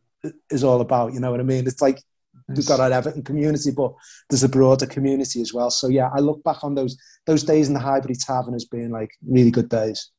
is 0.50 0.64
all 0.64 0.80
about. 0.80 1.12
You 1.14 1.20
know 1.20 1.30
what 1.30 1.40
I 1.40 1.44
mean? 1.44 1.66
It's 1.66 1.82
like 1.82 2.02
we've 2.48 2.66
got 2.66 2.80
our 2.80 2.90
Everton 2.90 3.22
community, 3.22 3.70
but 3.70 3.92
there's 4.28 4.44
a 4.44 4.48
broader 4.48 4.86
community 4.86 5.40
as 5.40 5.52
well. 5.52 5.70
So 5.70 5.88
yeah, 5.88 6.10
I 6.14 6.20
look 6.20 6.42
back 6.44 6.64
on 6.64 6.74
those 6.74 6.96
those 7.26 7.44
days 7.44 7.68
in 7.68 7.74
the 7.74 7.80
Highbury 7.80 8.14
Tavern 8.14 8.54
as 8.54 8.64
being 8.64 8.90
like 8.90 9.10
really 9.26 9.50
good 9.50 9.68
days. 9.68 10.10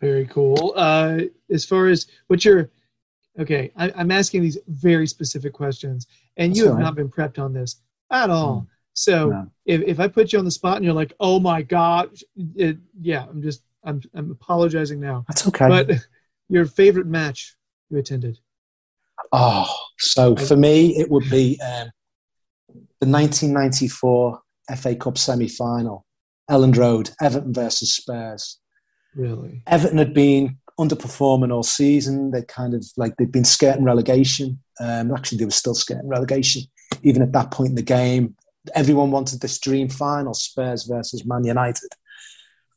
Very 0.00 0.26
cool. 0.26 0.74
Uh, 0.76 1.20
as 1.50 1.64
far 1.64 1.88
as 1.88 2.06
what 2.26 2.44
your 2.44 2.70
okay, 3.38 3.72
I, 3.76 3.88
am 3.90 4.10
asking 4.10 4.42
these 4.42 4.58
very 4.68 5.06
specific 5.06 5.52
questions, 5.52 6.06
and 6.36 6.50
That's 6.50 6.58
you 6.58 6.66
have 6.66 6.74
right. 6.76 6.82
not 6.82 6.94
been 6.94 7.08
prepped 7.08 7.38
on 7.38 7.52
this 7.52 7.80
at 8.10 8.30
all. 8.30 8.62
Mm. 8.62 8.66
So 8.94 9.28
no. 9.30 9.50
if, 9.66 9.82
if 9.82 10.00
I 10.00 10.06
put 10.06 10.32
you 10.32 10.38
on 10.38 10.44
the 10.44 10.50
spot 10.50 10.76
and 10.76 10.84
you're 10.84 10.94
like, 10.94 11.12
oh 11.18 11.40
my 11.40 11.62
god, 11.62 12.10
it, 12.54 12.78
yeah, 13.00 13.24
I'm 13.28 13.42
just 13.42 13.62
I'm 13.84 14.02
I'm 14.14 14.30
apologizing 14.30 15.00
now. 15.00 15.24
That's 15.28 15.46
okay. 15.48 15.68
But 15.68 15.90
your 16.48 16.66
favorite 16.66 17.06
match 17.06 17.56
you 17.90 17.98
attended? 17.98 18.38
Oh, 19.32 19.72
so 19.98 20.36
for 20.36 20.56
me, 20.56 20.96
it 20.96 21.10
would 21.10 21.28
be 21.30 21.58
um, 21.60 21.90
the 23.00 23.08
1994 23.08 24.40
FA 24.76 24.96
Cup 24.96 25.18
semi-final, 25.18 26.04
Elland 26.50 26.76
Road, 26.76 27.10
Everton 27.20 27.52
versus 27.52 27.94
Spurs. 27.94 28.58
Really? 29.14 29.62
Everton 29.66 29.98
had 29.98 30.14
been 30.14 30.58
underperforming 30.78 31.52
all 31.52 31.62
season. 31.62 32.32
They 32.32 32.42
kind 32.42 32.74
of 32.74 32.84
like 32.96 33.16
they'd 33.16 33.32
been 33.32 33.44
skirting 33.44 33.84
relegation. 33.84 34.60
Um, 34.80 35.14
actually, 35.14 35.38
they 35.38 35.44
were 35.44 35.50
still 35.52 35.74
skirting 35.74 36.08
relegation 36.08 36.62
even 37.02 37.22
at 37.22 37.32
that 37.32 37.50
point 37.50 37.70
in 37.70 37.76
the 37.76 37.82
game. 37.82 38.36
Everyone 38.74 39.10
wanted 39.10 39.40
this 39.40 39.58
dream 39.58 39.88
final: 39.88 40.34
Spurs 40.34 40.84
versus 40.84 41.24
Man 41.24 41.44
United, 41.44 41.90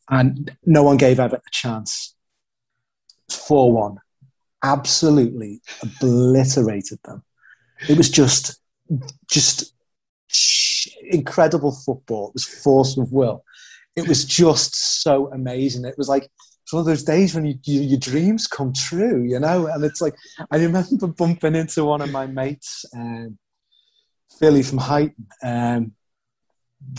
and 0.10 0.56
no 0.66 0.84
one 0.84 0.98
gave 0.98 1.20
Everton 1.20 1.42
a 1.46 1.52
chance. 1.52 2.16
Four-one, 3.30 3.98
absolutely 4.64 5.62
obliterated 5.84 7.00
them. 7.04 7.24
It 7.90 7.98
was 7.98 8.10
just, 8.10 8.60
just 9.30 9.74
incredible 11.10 11.72
football. 11.72 12.30
It 12.30 12.34
was 12.34 12.46
force 12.46 12.98
of 12.98 13.12
will. 13.12 13.44
It 13.96 14.08
was 14.08 14.26
just 14.26 15.02
so 15.04 15.32
amazing. 15.34 15.86
It 15.86 15.98
was 15.98 16.08
like 16.08 16.30
it's 16.68 16.74
one 16.74 16.82
of 16.82 16.86
those 16.86 17.04
days 17.04 17.34
when 17.34 17.46
you, 17.46 17.56
you, 17.64 17.82
your 17.82 18.00
dreams 18.00 18.46
come 18.46 18.74
true, 18.74 19.24
you 19.24 19.40
know. 19.40 19.68
And 19.68 19.84
it's 19.86 20.02
like 20.02 20.16
I 20.52 20.58
remember 20.58 21.08
bumping 21.08 21.56
into 21.56 21.86
one 21.86 22.02
of 22.02 22.12
my 22.12 22.28
mates, 22.28 22.86
um, 22.94 23.38
Philly 24.38 24.64
from 24.64 24.80
Huyton. 24.80 25.14
Um, 25.42 25.94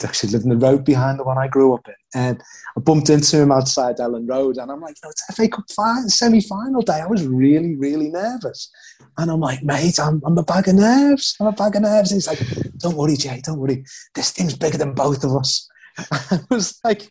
actually 0.04 0.30
lived 0.30 0.44
in 0.44 0.50
the 0.50 0.56
road 0.56 0.84
behind 0.84 1.18
the 1.18 1.24
one 1.24 1.38
I 1.38 1.48
grew 1.48 1.74
up 1.74 1.86
in. 1.88 1.94
And 2.14 2.42
I 2.76 2.80
bumped 2.80 3.10
into 3.10 3.40
him 3.40 3.52
outside 3.52 3.96
Elland 3.96 4.28
Road, 4.28 4.56
and 4.56 4.70
I'm 4.70 4.80
like, 4.80 4.96
know, 5.02 5.10
it's 5.10 5.34
FA 5.34 5.48
Cup 5.48 5.64
semi-final 6.08 6.82
day. 6.82 7.00
I 7.00 7.06
was 7.06 7.26
really, 7.26 7.76
really 7.76 8.08
nervous. 8.08 8.70
And 9.16 9.30
I'm 9.30 9.40
like, 9.40 9.62
mate, 9.62 9.98
I'm, 9.98 10.22
I'm 10.24 10.38
a 10.38 10.42
bag 10.42 10.68
of 10.68 10.74
nerves. 10.74 11.36
I'm 11.40 11.48
a 11.48 11.52
bag 11.52 11.76
of 11.76 11.82
nerves. 11.82 12.12
And 12.12 12.16
he's 12.16 12.28
like, 12.28 12.40
don't 12.78 12.96
worry, 12.96 13.16
Jay, 13.16 13.40
don't 13.44 13.58
worry. 13.58 13.84
This 14.14 14.30
thing's 14.30 14.56
bigger 14.56 14.78
than 14.78 14.94
both 14.94 15.24
of 15.24 15.34
us. 15.34 15.68
I 16.12 16.40
was 16.50 16.78
like, 16.84 17.10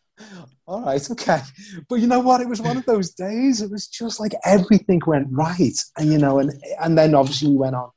all 0.65 0.81
right, 0.81 1.12
okay. 1.12 1.39
But 1.88 1.96
you 1.96 2.07
know 2.07 2.19
what? 2.19 2.41
It 2.41 2.50
was 2.50 2.62
one 2.62 2.77
of 2.77 2.86
those 2.86 3.12
days. 3.12 3.62
It 3.62 3.72
was 3.72 3.88
just 3.88 4.19
like 4.19 4.34
everything 4.43 5.01
went 5.05 5.27
right, 5.31 5.77
and 5.98 6.12
you 6.12 6.17
know, 6.17 6.39
and 6.39 6.51
and 6.81 6.98
then 6.98 7.15
obviously 7.15 7.50
we 7.50 7.55
went 7.55 7.75
on 7.75 7.89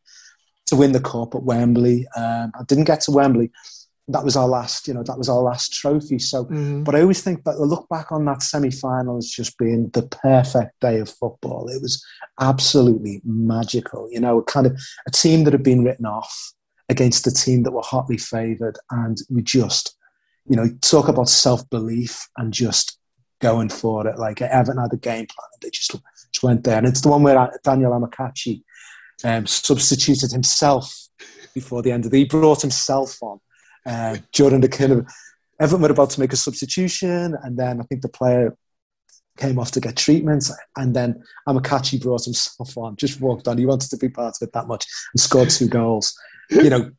to 0.66 0.76
win 0.76 0.92
the 0.92 1.00
cup 1.00 1.34
at 1.34 1.42
Wembley. 1.42 2.06
Um, 2.16 2.52
I 2.54 2.62
didn't 2.66 2.84
get 2.84 3.00
to 3.02 3.10
Wembley. 3.10 3.50
That 4.12 4.24
was 4.24 4.36
our 4.36 4.48
last, 4.48 4.88
you 4.88 4.94
know, 4.94 5.02
that 5.04 5.18
was 5.18 5.28
our 5.28 5.40
last 5.40 5.72
trophy. 5.72 6.18
So, 6.18 6.44
mm-hmm. 6.44 6.84
but 6.84 6.94
I 6.94 7.02
always 7.02 7.22
think 7.22 7.44
that 7.44 7.56
I 7.56 7.64
look 7.64 7.88
back 7.88 8.12
on 8.12 8.24
that 8.26 8.42
semi-final 8.42 9.18
as 9.18 9.28
just 9.28 9.56
being 9.58 9.90
the 9.90 10.02
perfect 10.02 10.80
day 10.80 10.98
of 10.98 11.08
football. 11.08 11.68
It 11.68 11.80
was 11.80 12.04
absolutely 12.40 13.20
magical. 13.24 14.08
You 14.10 14.20
know, 14.20 14.42
kind 14.42 14.66
of 14.66 14.78
a 15.06 15.10
team 15.10 15.44
that 15.44 15.52
had 15.52 15.62
been 15.62 15.84
written 15.84 16.06
off 16.06 16.52
against 16.88 17.26
a 17.26 17.32
team 17.32 17.62
that 17.62 17.72
were 17.72 17.82
hotly 17.82 18.18
favoured, 18.18 18.78
and 18.90 19.18
we 19.30 19.42
just 19.42 19.96
you 20.50 20.56
know, 20.56 20.68
talk 20.82 21.08
about 21.08 21.28
self 21.28 21.68
belief 21.70 22.28
and 22.36 22.52
just 22.52 22.98
going 23.40 23.68
for 23.68 24.06
it. 24.06 24.18
Like 24.18 24.42
Everton 24.42 24.82
had 24.82 24.92
a 24.92 24.96
game 24.96 25.26
plan 25.26 25.48
and 25.52 25.62
they 25.62 25.70
just, 25.70 25.92
just 25.92 26.42
went 26.42 26.64
there. 26.64 26.76
And 26.76 26.86
it's 26.86 27.00
the 27.00 27.08
one 27.08 27.22
where 27.22 27.50
Daniel 27.62 27.92
Amokachi 27.92 28.62
um, 29.24 29.46
substituted 29.46 30.32
himself 30.32 31.08
before 31.54 31.82
the 31.82 31.92
end 31.92 32.04
of 32.04 32.10
the, 32.10 32.18
he 32.18 32.24
brought 32.24 32.62
himself 32.62 33.16
on 33.22 33.40
uh, 33.86 34.16
during 34.32 34.60
the 34.60 34.68
kind 34.68 34.92
of, 34.92 35.06
Everton 35.60 35.82
were 35.82 35.90
about 35.90 36.10
to 36.10 36.20
make 36.20 36.32
a 36.32 36.36
substitution 36.36 37.36
and 37.42 37.58
then 37.58 37.80
I 37.80 37.84
think 37.84 38.02
the 38.02 38.08
player 38.08 38.56
came 39.36 39.58
off 39.58 39.70
to 39.72 39.80
get 39.80 39.96
treatment 39.96 40.50
and 40.76 40.94
then 40.94 41.22
Amokachi 41.48 42.00
brought 42.00 42.24
himself 42.24 42.76
on, 42.76 42.96
just 42.96 43.20
walked 43.20 43.48
on. 43.48 43.58
He 43.58 43.66
wanted 43.66 43.90
to 43.90 43.96
be 43.96 44.08
part 44.08 44.36
of 44.40 44.46
it 44.46 44.52
that 44.52 44.66
much 44.66 44.86
and 45.12 45.20
scored 45.20 45.50
two 45.50 45.68
goals. 45.68 46.14
You 46.50 46.70
know, 46.70 46.90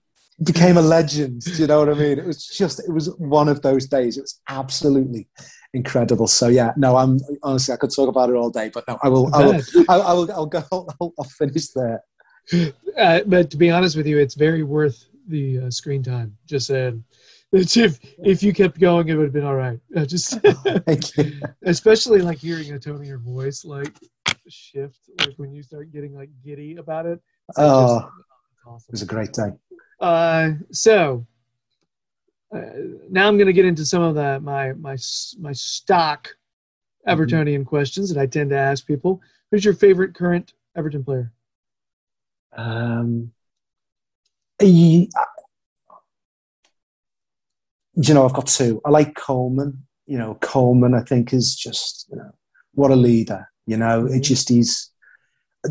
became 0.43 0.77
a 0.77 0.81
legend. 0.81 1.41
Do 1.41 1.51
you 1.51 1.67
know 1.67 1.79
what 1.79 1.89
I 1.89 1.93
mean? 1.93 2.19
It 2.19 2.25
was 2.25 2.47
just, 2.47 2.79
it 2.79 2.91
was 2.91 3.13
one 3.17 3.49
of 3.49 3.61
those 3.61 3.87
days. 3.87 4.17
It 4.17 4.21
was 4.21 4.39
absolutely 4.47 5.27
incredible. 5.73 6.27
So 6.27 6.47
yeah, 6.47 6.71
no, 6.77 6.97
I'm 6.97 7.19
honestly, 7.43 7.73
I 7.73 7.77
could 7.77 7.93
talk 7.93 8.09
about 8.09 8.29
it 8.29 8.35
all 8.35 8.49
day, 8.49 8.71
but 8.73 8.87
no, 8.87 8.97
I 9.03 9.09
will, 9.09 9.33
I 9.35 9.45
will, 9.45 9.61
I 9.89 9.97
will, 9.97 10.03
I 10.03 10.13
will, 10.13 10.31
I'll 10.31 10.45
go, 10.45 10.63
I'll, 10.71 11.13
I'll 11.17 11.25
finish 11.25 11.69
there. 11.69 12.03
Uh, 12.97 13.21
but 13.25 13.51
to 13.51 13.57
be 13.57 13.69
honest 13.69 13.95
with 13.95 14.07
you, 14.07 14.17
it's 14.17 14.35
very 14.35 14.63
worth 14.63 15.05
the 15.27 15.59
uh, 15.59 15.69
screen 15.69 16.03
time. 16.03 16.35
Just 16.45 16.67
saying. 16.67 17.03
If 17.53 17.99
if 18.19 18.41
you 18.41 18.53
kept 18.53 18.79
going, 18.79 19.09
it 19.09 19.15
would 19.15 19.25
have 19.25 19.33
been 19.33 19.45
all 19.45 19.55
right. 19.55 19.79
Uh, 19.95 20.05
just 20.05 20.39
especially 21.63 22.21
like 22.21 22.37
hearing 22.37 22.71
a 22.71 22.79
tone 22.79 23.01
in 23.01 23.07
your 23.07 23.17
voice 23.17 23.65
like 23.65 23.93
shift, 24.47 24.99
like 25.19 25.33
when 25.35 25.51
you 25.51 25.61
start 25.61 25.91
getting 25.91 26.15
like 26.15 26.29
giddy 26.43 26.77
about 26.77 27.05
it. 27.05 27.19
Oh, 27.57 27.99
just, 27.99 28.11
awesome. 28.65 28.85
it 28.87 28.91
was 28.93 29.01
a 29.01 29.05
great 29.05 29.33
day. 29.33 29.51
Uh, 29.99 30.51
so 30.71 31.25
uh, 32.55 32.61
now 33.09 33.27
I'm 33.27 33.37
going 33.37 33.47
to 33.47 33.53
get 33.53 33.65
into 33.65 33.85
some 33.85 34.01
of 34.01 34.15
the 34.15 34.39
my 34.39 34.73
my 34.73 34.95
my 35.39 35.51
stock 35.51 36.29
Evertonian 37.07 37.59
mm-hmm. 37.59 37.63
questions 37.63 38.13
that 38.13 38.19
I 38.19 38.27
tend 38.27 38.51
to 38.51 38.57
ask 38.57 38.85
people. 38.85 39.21
Who's 39.49 39.65
your 39.65 39.73
favorite 39.73 40.15
current 40.15 40.53
Everton 40.75 41.03
player? 41.03 41.31
Um, 42.55 43.31
you, 44.63 45.07
you 47.95 48.13
know, 48.13 48.25
I've 48.25 48.33
got 48.33 48.47
two. 48.47 48.81
I 48.85 48.89
like 48.89 49.15
Coleman. 49.15 49.85
You 50.05 50.17
know, 50.17 50.35
Coleman. 50.41 50.93
I 50.93 51.01
think 51.01 51.33
is 51.33 51.55
just 51.55 52.07
you 52.09 52.17
know 52.17 52.31
what 52.73 52.91
a 52.91 52.95
leader. 52.95 53.49
You 53.65 53.77
know, 53.77 54.03
mm-hmm. 54.03 54.15
it 54.15 54.21
just 54.21 54.49
he's 54.49 54.89
a 55.65 55.69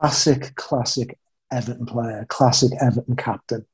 classic, 0.00 0.54
classic 0.56 1.18
Everton 1.50 1.86
player, 1.86 2.26
classic 2.28 2.72
Everton 2.80 3.16
captain. 3.16 3.64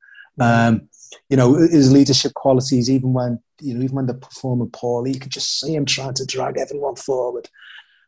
Um, 0.40 0.88
you 1.28 1.36
know 1.36 1.54
his 1.54 1.92
leadership 1.92 2.34
qualities, 2.34 2.90
even 2.90 3.12
when 3.12 3.40
you 3.60 3.74
know 3.74 3.82
even 3.82 3.96
when 3.96 4.06
they're 4.06 4.14
performing 4.14 4.70
poorly, 4.70 5.12
you 5.12 5.20
could 5.20 5.32
just 5.32 5.60
see 5.60 5.74
him 5.74 5.84
trying 5.84 6.14
to 6.14 6.26
drag 6.26 6.58
everyone 6.58 6.96
forward. 6.96 7.48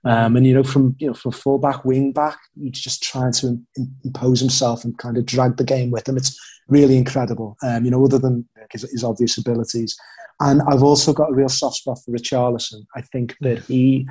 Um, 0.04 0.37
and 0.37 0.47
you 0.47 0.54
know 0.54 0.62
from 0.62 0.97
you 0.99 1.09
know 1.09 1.14
from 1.14 1.33
fullback, 1.33 1.85
wing 1.85 2.12
back, 2.12 2.38
he's 2.59 2.80
just 2.80 3.02
trying 3.02 3.33
to 3.35 3.59
impose 4.04 4.40
himself 4.40 4.85
and 4.85 4.97
kind 4.99 5.19
of 5.19 5.26
drag 5.26 5.57
the 5.57 5.64
game 5.64 5.90
with 5.90 6.09
him. 6.09 6.16
It's 6.16 6.38
really 6.69 6.97
incredible. 6.97 7.57
Um, 7.62 7.85
you 7.85 7.90
know, 7.90 8.04
other 8.04 8.19
than 8.19 8.49
his, 8.71 8.83
his, 8.90 9.04
obvious 9.04 9.37
abilities, 9.37 9.99
and 10.40 10.62
I've 10.62 10.83
also 10.83 11.12
got 11.12 11.30
a 11.30 11.35
real 11.35 11.50
soft 11.50 11.76
spot 11.76 11.99
for 12.02 12.12
Richarlison. 12.12 12.87
I 12.97 13.02
think 13.02 13.37
that 13.42 13.59
he 13.64 14.07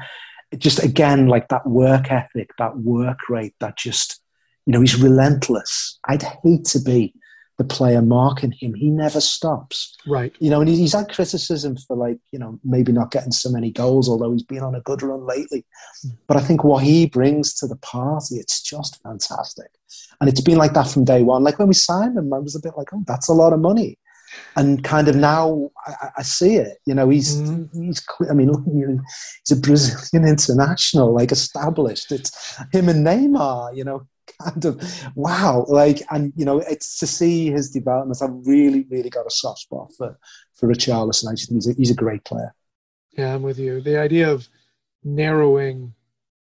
just 0.57 0.83
again 0.83 1.27
like 1.27 1.47
that 1.47 1.65
work 1.65 2.11
ethic, 2.11 2.51
that 2.59 2.77
work 2.77 3.27
rate, 3.29 3.55
that 3.59 3.77
just 3.77 4.21
you 4.69 4.73
know, 4.73 4.81
he's 4.81 5.01
relentless. 5.01 5.97
I'd 6.07 6.21
hate 6.21 6.65
to 6.65 6.79
be 6.79 7.15
the 7.59 7.65
player 7.65 8.01
marking 8.01 8.53
him. 8.53 8.73
He 8.73 8.89
never 8.89 9.19
stops. 9.19 9.97
Right. 10.07 10.33
You 10.39 10.49
know, 10.49 10.61
and 10.61 10.69
he's 10.69 10.93
had 10.93 11.09
criticism 11.09 11.75
for 11.75 11.97
like, 11.97 12.17
you 12.31 12.39
know, 12.39 12.57
maybe 12.63 12.93
not 12.93 13.11
getting 13.11 13.33
so 13.33 13.51
many 13.51 13.69
goals, 13.69 14.07
although 14.07 14.31
he's 14.31 14.43
been 14.43 14.63
on 14.63 14.75
a 14.75 14.81
good 14.81 15.03
run 15.03 15.27
lately. 15.27 15.65
But 16.25 16.37
I 16.37 16.39
think 16.39 16.63
what 16.63 16.83
he 16.83 17.05
brings 17.05 17.53
to 17.55 17.67
the 17.67 17.75
party, 17.75 18.37
it's 18.37 18.61
just 18.61 19.03
fantastic. 19.03 19.67
And 20.21 20.29
it's 20.29 20.39
been 20.39 20.57
like 20.57 20.73
that 20.73 20.87
from 20.87 21.03
day 21.03 21.21
one. 21.21 21.43
Like 21.43 21.59
when 21.59 21.67
we 21.67 21.73
signed 21.73 22.17
him, 22.17 22.33
I 22.33 22.39
was 22.39 22.55
a 22.55 22.61
bit 22.61 22.77
like, 22.77 22.93
oh, 22.93 23.03
that's 23.05 23.27
a 23.27 23.33
lot 23.33 23.51
of 23.51 23.59
money. 23.59 23.99
And 24.55 24.81
kind 24.81 25.09
of 25.09 25.17
now 25.17 25.69
I, 25.85 26.09
I 26.19 26.21
see 26.21 26.55
it. 26.55 26.77
You 26.85 26.93
know, 26.93 27.09
he's 27.09 27.35
mm-hmm. 27.35 27.83
he's. 27.83 28.05
I 28.29 28.33
mean, 28.33 28.51
look, 28.51 28.63
he's 28.63 29.57
a 29.57 29.59
Brazilian 29.59 30.29
international, 30.29 31.13
like 31.13 31.31
established. 31.31 32.11
It's 32.11 32.57
him 32.71 32.89
and 32.89 33.05
Neymar. 33.05 33.75
You 33.75 33.85
know, 33.85 34.07
kind 34.41 34.65
of 34.65 35.05
wow 35.15 35.65
like 35.67 36.01
and 36.11 36.33
you 36.35 36.45
know 36.45 36.59
it's 36.59 36.99
to 36.99 37.07
see 37.07 37.49
his 37.49 37.69
development 37.69 38.21
i've 38.21 38.45
really 38.45 38.85
really 38.89 39.09
got 39.09 39.25
a 39.25 39.31
soft 39.31 39.59
spot 39.59 39.91
for 39.97 40.17
for 40.53 40.67
richarlison 40.67 41.29
i 41.29 41.33
just 41.33 41.49
think 41.49 41.63
he's 41.63 41.69
a, 41.69 41.73
he's 41.77 41.91
a 41.91 41.95
great 41.95 42.23
player. 42.25 42.53
Yeah 43.17 43.35
i'm 43.35 43.41
with 43.41 43.59
you. 43.59 43.81
The 43.81 43.99
idea 43.99 44.31
of 44.31 44.47
narrowing 45.03 45.93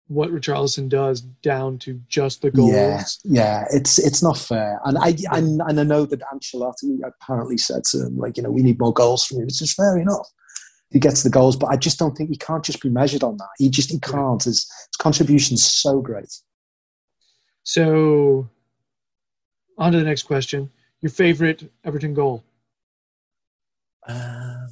what 0.08 0.29
richarlison 0.29 0.88
does 0.88 1.22
down 1.22 1.79
to 1.79 2.00
just 2.08 2.41
the 2.41 2.51
goals. 2.51 2.72
Yeah 2.72 3.03
yeah 3.24 3.65
it's 3.72 3.98
it's 3.98 4.22
not 4.22 4.38
fair. 4.38 4.79
And 4.86 4.98
i 4.98 5.15
and, 5.32 5.62
and 5.67 5.79
i 5.79 5.84
know 5.84 6.05
that 6.05 6.22
ancelotti 6.34 7.00
apparently 7.03 7.58
said 7.58 7.84
to 7.86 8.05
him 8.05 8.17
like 8.17 8.38
you 8.38 8.44
know 8.44 8.51
we 8.51 8.62
need 8.62 8.79
more 8.79 8.94
goals 8.94 9.25
from 9.25 9.39
you 9.39 9.46
which 9.46 9.62
is 9.62 9.74
fair 9.74 9.98
enough. 9.98 10.29
He 10.91 11.00
gets 11.00 11.24
the 11.24 11.29
goals, 11.29 11.58
but 11.58 11.67
I 11.67 11.75
just 11.75 12.00
don't 12.00 12.15
think 12.15 12.29
he 12.29 12.38
can't 12.38 12.63
just 12.63 12.82
be 12.82 12.89
measured 12.89 13.24
on 13.24 13.36
that. 13.38 13.50
He 13.58 13.70
just 13.70 13.91
he 13.91 14.00
can't. 14.00 14.41
His, 14.41 14.60
his 14.60 14.98
contribution's 14.98 15.65
so 15.65 16.00
great. 16.00 16.34
So, 17.65 18.48
on 19.77 19.91
to 19.91 19.98
the 19.98 20.05
next 20.05 20.24
question. 20.24 20.69
Your 21.01 21.10
favorite 21.10 21.72
Everton 21.84 22.13
goal? 22.13 22.43
Um, 24.07 24.69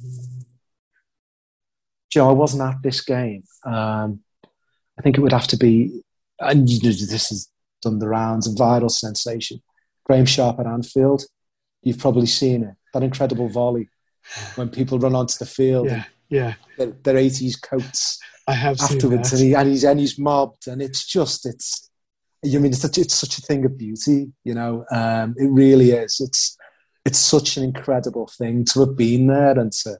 Joe, 2.10 2.30
I 2.30 2.32
wasn't 2.32 2.62
at 2.62 2.82
this 2.82 3.00
game. 3.00 3.42
Um, 3.64 4.20
I 4.96 5.02
think 5.02 5.18
it 5.18 5.20
would 5.20 5.32
have 5.32 5.48
to 5.48 5.56
be, 5.56 6.02
and 6.38 6.68
you 6.70 6.80
know, 6.80 6.94
this 6.94 7.28
has 7.30 7.48
done 7.82 7.98
the 7.98 8.08
rounds, 8.08 8.46
a 8.46 8.54
viral 8.54 8.90
sensation. 8.90 9.60
Graeme 10.04 10.24
Sharp 10.24 10.60
at 10.60 10.66
Anfield. 10.66 11.24
You've 11.82 11.98
probably 11.98 12.26
seen 12.26 12.62
it. 12.62 12.76
That 12.92 13.02
incredible 13.02 13.48
volley 13.48 13.88
when 14.54 14.68
people 14.68 15.00
run 15.00 15.16
onto 15.16 15.36
the 15.36 15.46
field. 15.46 15.86
Yeah, 15.86 16.04
yeah. 16.28 16.54
Their, 16.78 16.92
their 17.02 17.14
80s 17.16 17.60
coats 17.60 18.20
I 18.46 18.52
have 18.52 18.78
seen 18.78 18.98
afterwards, 18.98 19.32
that. 19.32 19.40
and, 19.40 19.48
he, 19.48 19.54
and 19.56 19.68
he's 19.68 19.84
and 19.84 19.98
he's 19.98 20.16
mobbed, 20.16 20.68
and 20.68 20.80
it's 20.80 21.04
just 21.04 21.44
it's. 21.44 21.90
You 22.44 22.60
mean 22.60 22.72
it's 22.72 22.82
such 22.82 22.98
it's 22.98 23.14
such 23.14 23.38
a 23.38 23.40
thing 23.40 23.64
of 23.64 23.78
beauty, 23.78 24.32
you 24.44 24.54
know. 24.54 24.84
Um, 24.90 25.34
it 25.36 25.48
really 25.50 25.90
is. 25.92 26.20
It's 26.20 26.56
it's 27.04 27.18
such 27.18 27.56
an 27.56 27.64
incredible 27.64 28.26
thing 28.26 28.64
to 28.66 28.80
have 28.80 28.96
been 28.96 29.26
there 29.26 29.58
and 29.58 29.72
to, 29.72 29.98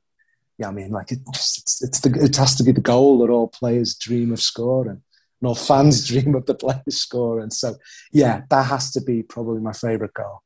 yeah. 0.58 0.68
I 0.68 0.72
mean, 0.72 0.90
like 0.90 1.12
it 1.12 1.18
just 1.32 1.58
it's, 1.58 1.82
it's 1.82 2.00
the 2.00 2.10
it 2.22 2.36
has 2.36 2.54
to 2.56 2.62
be 2.64 2.72
the 2.72 2.80
goal 2.80 3.18
that 3.18 3.30
all 3.30 3.48
players 3.48 3.94
dream 3.94 4.32
of 4.32 4.40
scoring, 4.40 5.02
and 5.40 5.48
all 5.48 5.54
fans 5.54 6.06
dream 6.10 6.34
of 6.34 6.46
the 6.46 6.54
players 6.54 6.96
scoring. 7.00 7.50
So 7.50 7.76
yeah, 8.12 8.42
that 8.50 8.66
has 8.66 8.92
to 8.92 9.00
be 9.00 9.22
probably 9.22 9.60
my 9.60 9.72
favorite 9.72 10.14
goal. 10.14 10.42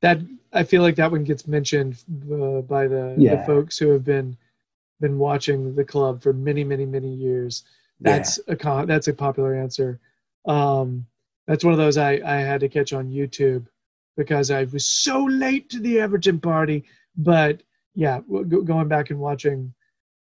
that 0.00 0.20
I 0.52 0.64
feel 0.64 0.82
like 0.82 0.96
that 0.96 1.10
one 1.10 1.24
gets 1.24 1.46
mentioned 1.46 2.02
uh, 2.32 2.62
by 2.62 2.86
the, 2.88 3.14
the 3.18 3.44
folks 3.46 3.78
who 3.78 3.90
have 3.90 4.04
been 4.04 4.36
been 5.00 5.18
watching 5.18 5.74
the 5.74 5.84
club 5.84 6.22
for 6.22 6.32
many, 6.32 6.64
many, 6.64 6.86
many 6.86 7.12
years. 7.12 7.64
That's 8.00 8.38
a 8.48 8.56
con- 8.56 8.86
that's 8.86 9.08
a 9.08 9.12
popular 9.14 9.54
answer. 9.54 10.00
Um, 10.46 11.06
that's 11.46 11.64
one 11.64 11.72
of 11.72 11.78
those 11.78 11.96
I, 11.96 12.20
I 12.24 12.36
had 12.36 12.60
to 12.60 12.68
catch 12.68 12.92
on 12.92 13.10
YouTube 13.10 13.66
because 14.16 14.50
I 14.50 14.64
was 14.64 14.86
so 14.86 15.24
late 15.24 15.68
to 15.70 15.80
the 15.80 16.00
Everton 16.00 16.40
party. 16.40 16.84
But 17.16 17.62
yeah, 17.94 18.20
going 18.28 18.88
back 18.88 19.10
and 19.10 19.18
watching 19.18 19.72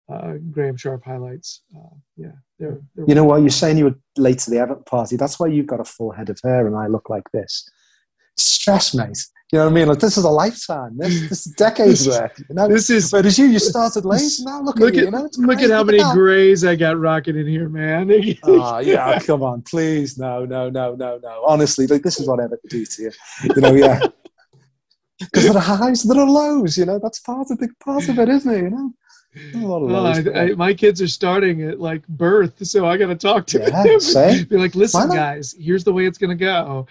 uh, 0.09 0.35
Graeme 0.51 0.77
Sharp 0.77 1.05
highlights, 1.05 1.63
uh, 1.77 1.95
yeah, 2.17 2.33
they're, 2.59 2.81
they're 2.95 3.07
You 3.07 3.15
know 3.15 3.25
what? 3.25 3.41
You're 3.41 3.51
saying 3.51 3.79
you 3.79 3.85
were 3.87 3.99
late 4.17 4.39
to 4.41 4.51
the 4.51 4.59
Everton 4.59 4.85
party. 4.85 5.17
That's 5.17 5.39
why 5.39 5.49
you've 5.49 5.67
got 5.67 5.81
a 5.81 5.85
full 5.85 6.13
head 6.13 6.31
of 6.31 6.39
hair 6.43 6.67
and 6.67 6.77
I 6.77 6.87
look 6.87 7.11
like 7.11 7.31
this. 7.33 7.69
Stress, 8.37 8.95
mate. 8.95 9.19
You 9.51 9.61
know 9.61 9.65
what 9.65 9.71
I 9.71 9.75
mean? 9.75 9.89
Like 9.89 9.99
this 9.99 10.19
is 10.19 10.25
a 10.25 10.31
lifetime. 10.31 10.99
This, 10.99 11.21
this 11.29 11.47
is 11.47 11.53
decades 11.55 12.07
worth. 12.07 12.39
You 12.39 12.55
know. 12.55 12.69
This 12.69 12.91
is 12.91 13.11
Whereas 13.11 13.39
you, 13.39 13.47
you 13.47 13.59
started 13.59 14.05
late. 14.05 14.31
Now 14.41 14.61
look, 14.61 14.79
look 14.79 14.91
at 14.91 14.95
you. 14.95 15.01
at 15.01 15.05
You 15.07 15.11
know, 15.11 15.29
look 15.39 15.61
at 15.61 15.71
how 15.71 15.85
many 15.85 16.03
grays 16.13 16.65
I 16.65 16.77
got 16.77 16.99
rocking 16.99 17.37
in 17.37 17.47
here, 17.47 17.69
man. 17.69 18.11
Oh 18.43 18.79
yeah, 18.81 19.19
come 19.21 19.43
on, 19.43 19.63
please, 19.63 20.19
no, 20.19 20.45
no, 20.45 20.69
no, 20.69 20.95
no, 20.97 21.19
no. 21.23 21.45
Honestly, 21.47 21.87
like 21.87 22.03
this 22.03 22.21
is 22.21 22.29
what 22.29 22.41
I 22.41 22.45
Everton 22.45 22.69
do 22.69 22.85
to 22.85 23.03
you. 23.03 23.11
You 23.55 23.61
know, 23.61 23.75
yeah. 23.75 24.01
Because 25.19 25.47
there 25.47 25.57
are 25.57 25.61
highs, 25.61 26.05
there 26.05 26.21
are 26.21 26.31
lows. 26.31 26.79
You 26.79 26.85
know, 26.85 27.01
that's 27.03 27.19
part 27.19 27.51
of 27.51 27.59
the 27.59 27.69
part 27.85 28.09
of 28.09 28.21
it, 28.21 28.29
isn't 28.29 28.55
it? 28.55 28.63
You 28.63 28.71
know, 28.71 28.93
There's 29.53 29.65
a 29.65 29.67
lot 29.67 29.83
of 29.83 29.91
Well. 29.91 30.07
I, 30.37 30.41
I, 30.41 30.55
my 30.55 30.75
kids 30.75 31.01
are 31.03 31.09
starting 31.09 31.63
at 31.63 31.81
like 31.81 32.07
birth, 32.09 32.65
so 32.67 32.87
I 32.87 32.97
got 32.97 33.07
to 33.09 33.15
talk 33.15 33.47
to 33.49 33.59
Yeah, 33.61 33.83
them. 33.83 34.01
same. 34.01 34.45
Be 34.49 34.57
like, 34.57 34.75
listen, 34.75 35.09
guys, 35.11 35.55
here's 35.59 35.85
the 35.85 35.93
way 35.93 36.07
it's 36.07 36.19
gonna 36.19 36.35
go. 36.35 36.87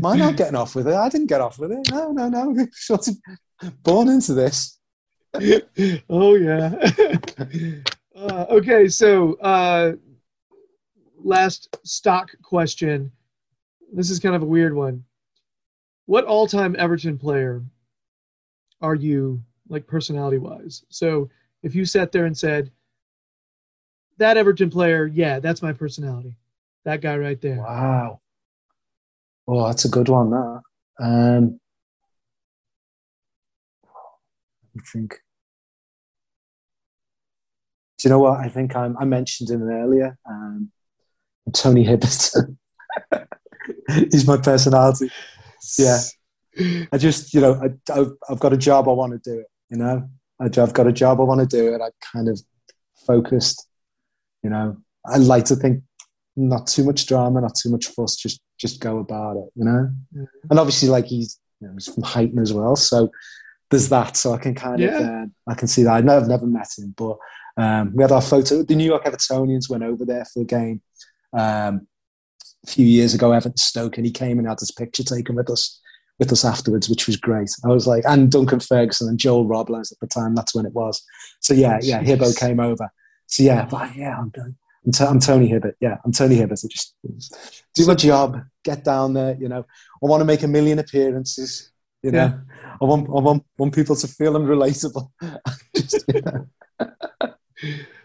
Mine 0.00 0.18
not 0.18 0.36
getting 0.40 0.56
off 0.56 0.74
with 0.74 0.88
it. 0.88 0.94
I 0.94 1.08
didn't 1.08 1.28
get 1.28 1.40
off 1.40 1.58
with 1.58 1.72
it. 1.72 1.90
No, 1.90 2.12
no, 2.12 2.28
no. 2.28 2.66
Sort 2.72 3.06
of 3.08 3.82
born 3.82 4.08
into 4.08 4.34
this. 4.34 4.78
oh 6.10 6.34
yeah. 6.36 6.74
uh, 8.16 8.46
okay, 8.50 8.88
so 8.88 9.34
uh, 9.34 9.92
last 11.22 11.76
stock 11.84 12.30
question. 12.42 13.10
This 13.92 14.10
is 14.10 14.18
kind 14.20 14.34
of 14.34 14.42
a 14.42 14.46
weird 14.46 14.74
one. 14.74 15.04
What 16.06 16.24
all-time 16.24 16.76
Everton 16.78 17.16
player 17.18 17.62
are 18.80 18.94
you, 18.94 19.42
like 19.68 19.86
personality-wise? 19.86 20.84
So 20.88 21.30
if 21.62 21.74
you 21.74 21.84
sat 21.84 22.12
there 22.12 22.26
and 22.26 22.36
said, 22.36 22.70
"That 24.18 24.36
Everton 24.36 24.70
player, 24.70 25.06
yeah, 25.06 25.40
that's 25.40 25.62
my 25.62 25.72
personality," 25.72 26.36
that 26.84 27.00
guy 27.00 27.16
right 27.16 27.40
there. 27.40 27.58
Wow. 27.58 28.20
Oh, 29.46 29.66
that's 29.66 29.84
a 29.84 29.88
good 29.88 30.08
one. 30.08 30.30
That. 30.30 30.60
Um, 31.00 31.60
I 34.76 34.80
think. 34.92 35.20
Do 37.98 38.08
you 38.08 38.10
know 38.10 38.18
what? 38.18 38.40
I 38.40 38.48
think 38.48 38.74
I'm, 38.76 38.96
I 38.98 39.04
mentioned 39.04 39.50
him 39.50 39.62
earlier. 39.62 40.18
Um, 40.28 40.70
Tony 41.52 41.84
Hibbert. 41.84 42.34
He's 43.88 44.26
my 44.26 44.36
personality. 44.36 45.10
Yeah. 45.78 45.98
I 46.92 46.98
just, 46.98 47.34
you 47.34 47.40
know, 47.40 47.54
I, 47.54 47.92
I've, 47.92 48.12
I've 48.28 48.40
got 48.40 48.52
a 48.52 48.56
job. 48.56 48.88
I 48.88 48.92
want 48.92 49.12
to 49.12 49.30
do 49.30 49.40
it. 49.40 49.46
You 49.74 49.80
know, 49.82 50.08
I- 50.40 50.44
I've 50.62 50.72
got 50.72 50.86
a 50.86 50.92
job. 50.92 51.20
I 51.20 51.24
want 51.24 51.40
to 51.40 51.46
do 51.46 51.74
it. 51.74 51.80
I 51.80 51.90
kind 52.12 52.28
of 52.28 52.40
focused. 53.06 53.66
You 54.44 54.50
know, 54.50 54.76
I 55.04 55.16
like 55.18 55.46
to 55.46 55.56
think 55.56 55.82
not 56.36 56.66
too 56.66 56.84
much 56.84 57.06
drama, 57.06 57.40
not 57.40 57.54
too 57.56 57.70
much 57.70 57.86
fuss. 57.86 58.14
Just, 58.16 58.40
just 58.58 58.80
go 58.80 58.98
about 58.98 59.36
it. 59.36 59.48
You 59.56 59.64
know, 59.64 59.90
Mhm. 60.16 60.26
and 60.50 60.58
obviously, 60.58 60.88
like 60.88 61.06
he's, 61.06 61.38
you 61.60 61.66
know, 61.66 61.74
he's 61.74 61.86
from 61.92 62.04
Huyton 62.04 62.40
as 62.40 62.52
well, 62.52 62.76
so 62.76 63.10
there's 63.70 63.88
that. 63.88 64.16
So 64.16 64.32
I 64.32 64.38
can 64.38 64.54
kind 64.54 64.80
of, 64.82 65.02
uh, 65.04 65.26
I 65.48 65.54
can 65.54 65.66
see 65.68 65.82
that. 65.82 65.94
I've 65.94 66.04
never, 66.04 66.26
never 66.26 66.46
met 66.46 66.68
him, 66.78 66.94
but 66.96 67.16
um, 67.56 67.92
we 67.94 68.02
had 68.02 68.12
our 68.12 68.20
photo. 68.22 68.62
The 68.62 68.74
New 68.76 68.84
York 68.84 69.04
Evertonians 69.04 69.68
went 69.70 69.82
over 69.84 70.04
there 70.04 70.24
for 70.26 70.40
the 70.40 70.44
game 70.44 70.82
um, 71.32 71.86
a 72.64 72.70
few 72.70 72.86
years 72.86 73.14
ago, 73.14 73.32
Everton 73.32 73.56
Stoke, 73.56 73.96
and 73.96 74.06
he 74.06 74.12
came 74.12 74.38
and 74.38 74.46
had 74.46 74.60
his 74.60 74.70
picture 74.72 75.02
taken 75.04 75.34
with 75.36 75.50
us 75.50 75.80
with 76.18 76.32
us 76.32 76.44
afterwards, 76.44 76.88
which 76.88 77.06
was 77.06 77.16
great. 77.16 77.50
I 77.64 77.68
was 77.68 77.86
like, 77.86 78.04
and 78.06 78.30
Duncan 78.30 78.60
Ferguson 78.60 79.08
and 79.08 79.18
Joel 79.18 79.46
Robles 79.46 79.90
at 79.92 79.98
the 80.00 80.06
time. 80.06 80.34
That's 80.34 80.54
when 80.54 80.66
it 80.66 80.72
was. 80.72 81.02
So 81.40 81.54
yeah, 81.54 81.78
yeah, 81.82 82.02
Hibbo 82.02 82.38
came 82.38 82.60
over. 82.60 82.88
So 83.26 83.42
yeah, 83.42 83.64
but 83.64 83.94
yeah, 83.96 84.16
I'm, 84.18 84.32
I'm, 84.36 84.92
T- 84.92 85.04
I'm 85.04 85.18
Tony 85.18 85.48
Hibbert. 85.48 85.76
Yeah, 85.80 85.96
I'm 86.04 86.12
Tony 86.12 86.36
Hibbert. 86.36 86.60
I 86.64 86.68
just 86.68 86.94
do 87.74 87.86
my 87.86 87.94
job, 87.94 88.40
get 88.64 88.84
down 88.84 89.14
there. 89.14 89.36
You 89.40 89.48
know, 89.48 89.60
I 90.02 90.06
want 90.06 90.20
to 90.20 90.24
make 90.24 90.42
a 90.42 90.48
million 90.48 90.78
appearances. 90.78 91.70
You 92.02 92.12
know, 92.12 92.18
Yeah. 92.18 92.38
I 92.80 92.84
want, 92.84 93.08
I 93.08 93.20
want, 93.20 93.44
want 93.56 93.74
people 93.74 93.96
to 93.96 94.06
feel 94.06 94.36
I'm 94.36 94.46
relatable. 94.46 95.10
Just. 95.76 96.04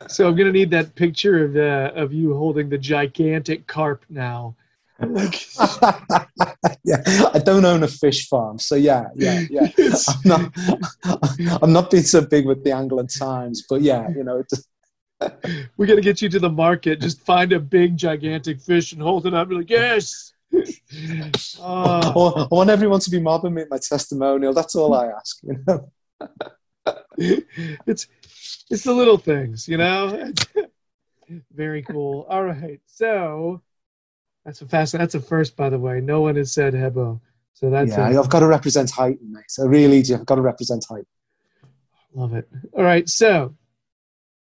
So 0.08 0.28
I'm 0.28 0.36
gonna 0.36 0.52
need 0.52 0.72
that 0.72 0.96
picture 0.96 1.46
of 1.46 1.56
uh, 1.56 1.92
of 2.00 2.14
you 2.14 2.34
holding 2.34 2.70
the 2.70 2.78
gigantic 2.78 3.68
carp 3.68 4.06
now. 4.10 4.56
Like, 5.02 5.46
yeah, 6.84 7.02
I 7.34 7.40
don't 7.44 7.66
own 7.66 7.84
a 7.84 7.88
fish 7.88 8.28
farm, 8.28 8.60
so 8.60 8.76
yeah, 8.76 9.06
yeah, 9.16 9.46
yeah. 9.50 9.68
I'm 10.08 10.22
not, 10.26 10.52
I'm 11.64 11.74
not 11.74 11.92
being 11.92 12.04
so 12.04 12.22
big 12.22 12.46
with 12.46 12.64
the 12.64 12.72
Angling 12.72 13.08
Times, 13.08 13.66
but 13.70 13.82
yeah, 13.82 14.10
you 14.10 14.24
know, 14.24 14.40
it 14.40 14.50
just, 14.50 14.68
we 15.78 15.88
got 15.88 15.96
to 15.96 16.02
get 16.02 16.22
you 16.22 16.30
to 16.30 16.40
the 16.40 16.50
market. 16.50 17.02
Just 17.02 17.26
find 17.26 17.52
a 17.54 17.60
big, 17.60 17.98
gigantic 17.98 18.62
fish 18.62 18.94
and 18.94 19.02
hold 19.02 19.26
it 19.26 19.34
up. 19.34 19.50
Be 19.50 19.56
like, 19.56 19.70
yes. 19.70 20.34
I 20.54 20.62
Uh, 21.62 22.14
want 22.16 22.38
I 22.52 22.56
want 22.56 22.70
everyone 22.70 23.00
to 23.02 23.10
be 23.10 23.20
mobbing 23.20 23.54
me 23.54 23.62
at 23.64 23.70
my 23.70 23.78
testimonial. 23.78 24.54
That's 24.54 24.76
all 24.76 24.94
I 24.94 25.08
ask. 25.08 25.40
You 25.44 25.64
know? 25.68 25.92
it's 27.86 28.08
it's 28.70 28.84
the 28.84 28.94
little 28.94 29.18
things, 29.18 29.68
you 29.68 29.78
know. 29.78 30.32
Very 31.54 31.84
cool. 31.84 32.26
All 32.30 32.44
right, 32.44 32.80
so 32.88 33.62
that's 34.46 34.62
a 34.62 34.68
fast. 34.68 34.94
That's 34.94 35.16
a 35.16 35.22
first, 35.22 35.56
by 35.56 35.70
the 35.70 35.80
way. 35.80 36.02
No 36.02 36.22
one 36.22 36.36
has 36.36 36.54
said 36.54 36.74
Hibbo, 36.74 37.20
so 37.54 37.70
that's 37.70 37.92
yeah, 37.92 38.20
I've 38.20 38.30
got 38.30 38.40
to 38.40 38.48
represent 38.48 38.92
Huyton, 38.92 39.30
mate. 39.30 39.44
I 39.60 39.64
really 39.64 40.02
do. 40.02 40.16
I've 40.16 40.26
got 40.26 40.36
to 40.36 40.42
represent 40.42 40.86
Huyton. 40.90 41.06
Love 42.14 42.34
it. 42.34 42.48
All 42.74 42.84
right, 42.84 43.08
so 43.08 43.56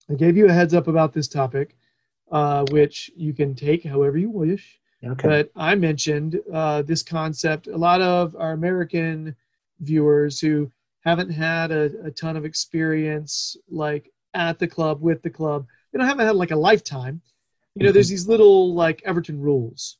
I 0.10 0.15
gave 0.15 0.36
you 0.36 0.47
a 0.47 0.53
heads 0.53 0.73
up 0.73 0.88
about 0.88 1.13
this 1.13 1.27
topic, 1.27 1.75
uh, 2.32 2.65
which 2.71 3.12
you 3.15 3.34
can 3.34 3.56
take 3.56 3.84
however 3.84 4.17
you 4.17 4.29
wish. 4.29 4.79
Okay. 5.06 5.27
But 5.27 5.51
I 5.56 5.75
mentioned 5.75 6.39
uh, 6.51 6.82
this 6.82 7.03
concept. 7.03 7.67
A 7.67 7.77
lot 7.77 8.01
of 8.01 8.36
our 8.38 8.53
American 8.53 9.36
viewers 9.79 10.39
who 10.39 10.71
haven't 11.01 11.29
had 11.29 11.71
a, 11.71 11.91
a 12.06 12.12
ton 12.12 12.38
of 12.38 12.45
experience, 12.45 13.58
like 13.69 14.12
at 14.34 14.60
the 14.60 14.67
club 14.67 15.01
with 15.01 15.21
the 15.21 15.29
club, 15.29 15.67
you 15.91 15.99
know, 15.99 16.06
haven't 16.06 16.25
had 16.25 16.36
like 16.36 16.51
a 16.51 16.56
lifetime. 16.56 17.21
You 17.75 17.88
know, 17.88 17.91
there's 17.91 18.09
these 18.09 18.27
little 18.27 18.73
like 18.73 19.01
Everton 19.03 19.39
rules, 19.39 19.97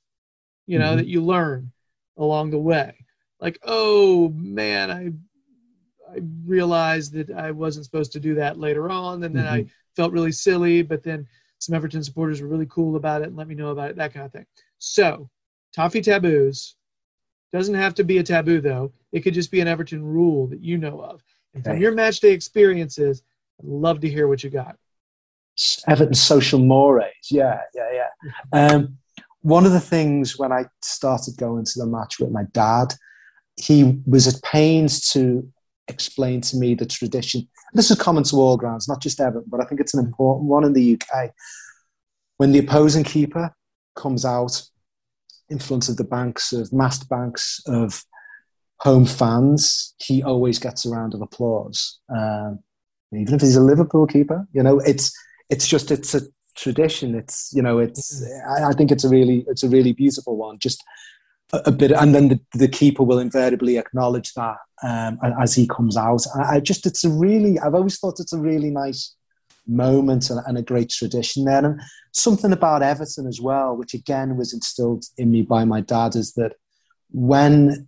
you 0.67 0.79
know, 0.79 0.93
Mhm. 0.93 0.97
that 0.97 1.07
you 1.07 1.21
learn 1.23 1.71
along 2.17 2.51
the 2.51 2.59
way. 2.59 3.05
Like, 3.39 3.59
oh 3.63 4.29
man, 4.29 4.91
I 4.91 5.12
I 6.12 6.19
realized 6.45 7.13
that 7.13 7.31
I 7.31 7.51
wasn't 7.51 7.86
supposed 7.86 8.12
to 8.13 8.19
do 8.19 8.36
that 8.36 8.59
later 8.59 8.89
on, 8.89 9.23
and 9.23 9.36
then 9.36 9.47
I 9.47 9.65
felt 9.95 10.12
really 10.13 10.31
silly. 10.31 10.81
But 10.83 11.03
then 11.03 11.27
some 11.59 11.75
Everton 11.75 12.03
supporters 12.03 12.41
were 12.41 12.47
really 12.47 12.67
cool 12.67 12.95
about 12.95 13.21
it 13.21 13.29
and 13.29 13.36
let 13.38 13.47
me 13.47 13.55
know 13.55 13.69
about 13.69 13.89
it, 13.91 13.95
that 13.97 14.13
kind 14.13 14.25
of 14.25 14.31
thing. 14.31 14.45
So, 14.79 15.29
toffee 15.73 16.01
taboos 16.01 16.75
doesn't 17.53 17.75
have 17.75 17.95
to 17.95 18.03
be 18.03 18.17
a 18.19 18.23
taboo 18.23 18.62
though. 18.62 18.93
It 19.12 19.21
could 19.21 19.33
just 19.33 19.51
be 19.51 19.62
an 19.62 19.67
Everton 19.67 20.03
rule 20.03 20.47
that 20.47 20.62
you 20.62 20.77
know 20.77 21.01
of. 21.01 21.23
And 21.53 21.63
from 21.63 21.73
Okay. 21.73 21.81
your 21.81 21.93
match 21.93 22.19
day 22.19 22.31
experiences, 22.33 23.23
I'd 23.59 23.65
love 23.67 23.99
to 24.01 24.09
hear 24.09 24.27
what 24.27 24.43
you 24.43 24.49
got. 24.49 24.77
Everton 25.88 26.13
social 26.13 26.60
mores. 26.60 27.06
Yeah, 27.30 27.62
yeah, 27.74 27.89
yeah. 27.94 28.68
Um, 28.68 28.98
one 29.42 29.66
of 29.66 29.72
the 29.72 29.80
things 29.80 30.39
when 30.39 30.52
I 30.52 30.66
started 30.82 31.38
going 31.38 31.66
to 31.66 31.80
the 31.80 31.86
match 31.86 32.20
with 32.20 32.32
my 32.32 32.44
dad, 32.54 32.94
he 33.58 34.02
was 34.06 34.28
at 34.28 34.42
pains 34.42 35.10
to 35.12 35.48
explain 35.88 36.42
to 36.42 36.58
me 36.58 36.76
the 36.76 36.86
tradition. 36.86 37.48
This 37.74 37.92
is 37.92 37.98
common 37.98 38.24
to 38.26 38.38
all 38.38 38.58
grounds, 38.58 38.88
not 38.88 39.02
just 39.02 39.20
Everton, 39.20 39.50
but 39.50 39.62
I 39.62 39.66
think 39.66 39.82
it's 39.82 39.94
an 39.94 40.04
important 40.04 40.48
one 40.48 40.63
in 40.63 40.74
the 40.74 41.00
UK. 41.00 41.32
When 42.38 42.52
the 42.52 42.60
opposing 42.60 43.04
keeper 43.04 43.54
comes 43.96 44.26
out 44.26 44.62
in 45.50 45.60
front 45.60 45.89
of 45.89 45.98
the 45.98 46.04
banks 46.04 46.54
of 46.54 46.72
massed 46.72 47.10
banks 47.10 47.62
of 47.68 48.04
home 48.78 49.06
fans, 49.06 49.94
he 50.02 50.24
always 50.24 50.58
gets 50.58 50.86
a 50.86 50.89
round 50.89 51.13
of 51.13 51.22
applause. 51.22 52.00
Um, 52.10 52.60
even 53.13 53.36
if 53.36 53.42
he's 53.42 53.56
a 53.56 53.62
Liverpool 53.62 54.08
keeper, 54.08 54.48
you 54.54 54.63
know, 54.63 54.80
it's 54.80 55.16
it's 55.49 55.67
just 55.67 55.91
it's 55.91 56.15
a 56.15 56.21
tradition. 56.56 57.15
It's 57.15 57.51
you 57.53 57.62
know, 57.62 57.79
it's 57.79 58.23
I, 58.47 58.69
I 58.69 58.73
think 58.73 58.91
it's 58.91 59.03
a 59.03 59.10
really 59.10 59.45
it's 59.47 59.63
a 59.63 59.69
really 59.69 59.93
beautiful 59.93 60.38
one. 60.38 60.60
Just 60.60 60.84
a, 61.51 61.62
a 61.65 61.71
bit, 61.71 61.91
and 61.91 62.13
then 62.13 62.29
the, 62.29 62.39
the, 62.53 62.67
keeper 62.67 63.03
will 63.03 63.19
invariably 63.19 63.77
acknowledge 63.77 64.34
that 64.34 64.58
um, 64.82 65.19
as 65.41 65.53
he 65.56 65.67
comes 65.67 65.97
out. 65.97 66.23
I, 66.36 66.56
I, 66.56 66.60
just 66.60 66.86
it's 66.86 67.03
a 67.03 67.10
really 67.10 67.60
I've 67.60 67.75
always 67.75 67.99
thought 67.99 68.19
it's 68.19 68.34
a 68.34 68.39
really 68.39 68.69
nice 68.69 69.15
moment 69.67 70.29
and, 70.29 70.41
and, 70.45 70.58
a 70.58 70.62
great 70.62 70.89
tradition 70.89 71.45
there. 71.45 71.63
And 71.63 71.82
something 72.12 72.51
about 72.51 72.84
Everton 72.84 73.27
as 73.27 73.39
well, 73.39 73.77
which 73.77 73.93
again 73.93 74.36
was 74.36 74.53
instilled 74.53 75.06
in 75.17 75.32
me 75.32 75.41
by 75.41 75.63
my 75.63 75.82
dad, 75.82 76.15
is 76.15 76.34
that 76.34 76.53
when 77.12 77.88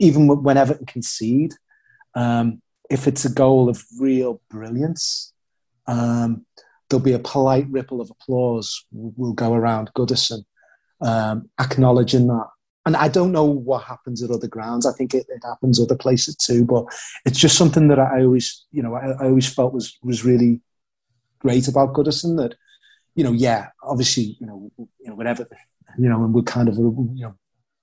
even 0.00 0.28
when 0.42 0.56
Everton 0.56 0.86
concede, 0.86 1.54
um, 2.14 2.62
if 2.90 3.06
it's 3.06 3.24
a 3.24 3.32
goal 3.32 3.68
of 3.68 3.84
real 3.98 4.40
brilliance, 4.50 5.32
um, 5.86 6.46
there'll 6.88 7.04
be 7.04 7.12
a 7.12 7.18
polite 7.18 7.66
ripple 7.70 8.00
of 8.00 8.10
applause 8.10 8.84
will 8.92 9.32
go 9.32 9.54
around 9.54 9.90
Goodison, 9.96 10.44
um, 11.00 11.48
acknowledging 11.60 12.26
that. 12.28 12.46
And 12.86 12.96
I 12.96 13.08
don't 13.08 13.32
know 13.32 13.44
what 13.44 13.84
happens 13.84 14.22
at 14.22 14.30
other 14.30 14.48
grounds. 14.48 14.86
I 14.86 14.92
think 14.92 15.12
it, 15.12 15.26
it, 15.28 15.42
happens 15.44 15.78
other 15.78 15.96
places 15.96 16.36
too, 16.36 16.64
but 16.64 16.86
it's 17.26 17.38
just 17.38 17.58
something 17.58 17.88
that 17.88 17.98
I 17.98 18.22
always, 18.22 18.64
you 18.72 18.82
know, 18.82 18.94
I, 18.94 19.08
I 19.10 19.24
always 19.26 19.52
felt 19.52 19.74
was 19.74 19.98
was 20.02 20.24
really 20.24 20.62
great 21.38 21.68
about 21.68 21.92
Goodison. 21.92 22.38
That, 22.38 22.54
you 23.14 23.24
know, 23.24 23.32
yeah, 23.32 23.68
obviously, 23.82 24.38
you 24.40 24.46
know, 24.46 24.72
you 24.78 25.10
know, 25.10 25.14
whatever, 25.16 25.46
you 25.98 26.08
know, 26.08 26.24
and 26.24 26.32
we're 26.32 26.42
kind 26.42 26.68
of, 26.68 26.76
you 26.76 27.12
know, 27.14 27.34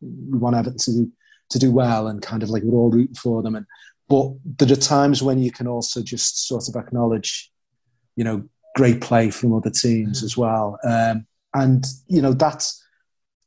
we 0.01 0.39
want 0.39 0.55
Everton 0.55 0.79
to 0.79 0.91
do, 0.91 1.11
to 1.51 1.59
do 1.59 1.71
well, 1.71 2.07
and 2.07 2.21
kind 2.23 2.41
of 2.41 2.49
like 2.49 2.63
we're 2.63 2.77
all 2.77 2.89
rooting 2.89 3.15
for 3.15 3.43
them, 3.43 3.55
and 3.55 3.67
but 4.07 4.31
there 4.43 4.71
are 4.71 4.79
times 4.79 5.21
when 5.21 5.39
you 5.39 5.51
can 5.51 5.67
also 5.67 6.01
just 6.01 6.47
sort 6.47 6.67
of 6.67 6.75
acknowledge, 6.75 7.51
you 8.15 8.23
know, 8.23 8.49
great 8.75 9.01
play 9.01 9.31
from 9.31 9.53
other 9.53 9.71
teams 9.71 10.23
as 10.23 10.37
well. 10.37 10.77
Um, 10.83 11.25
and 11.53 11.85
you 12.07 12.21
know 12.21 12.33
that's 12.33 12.83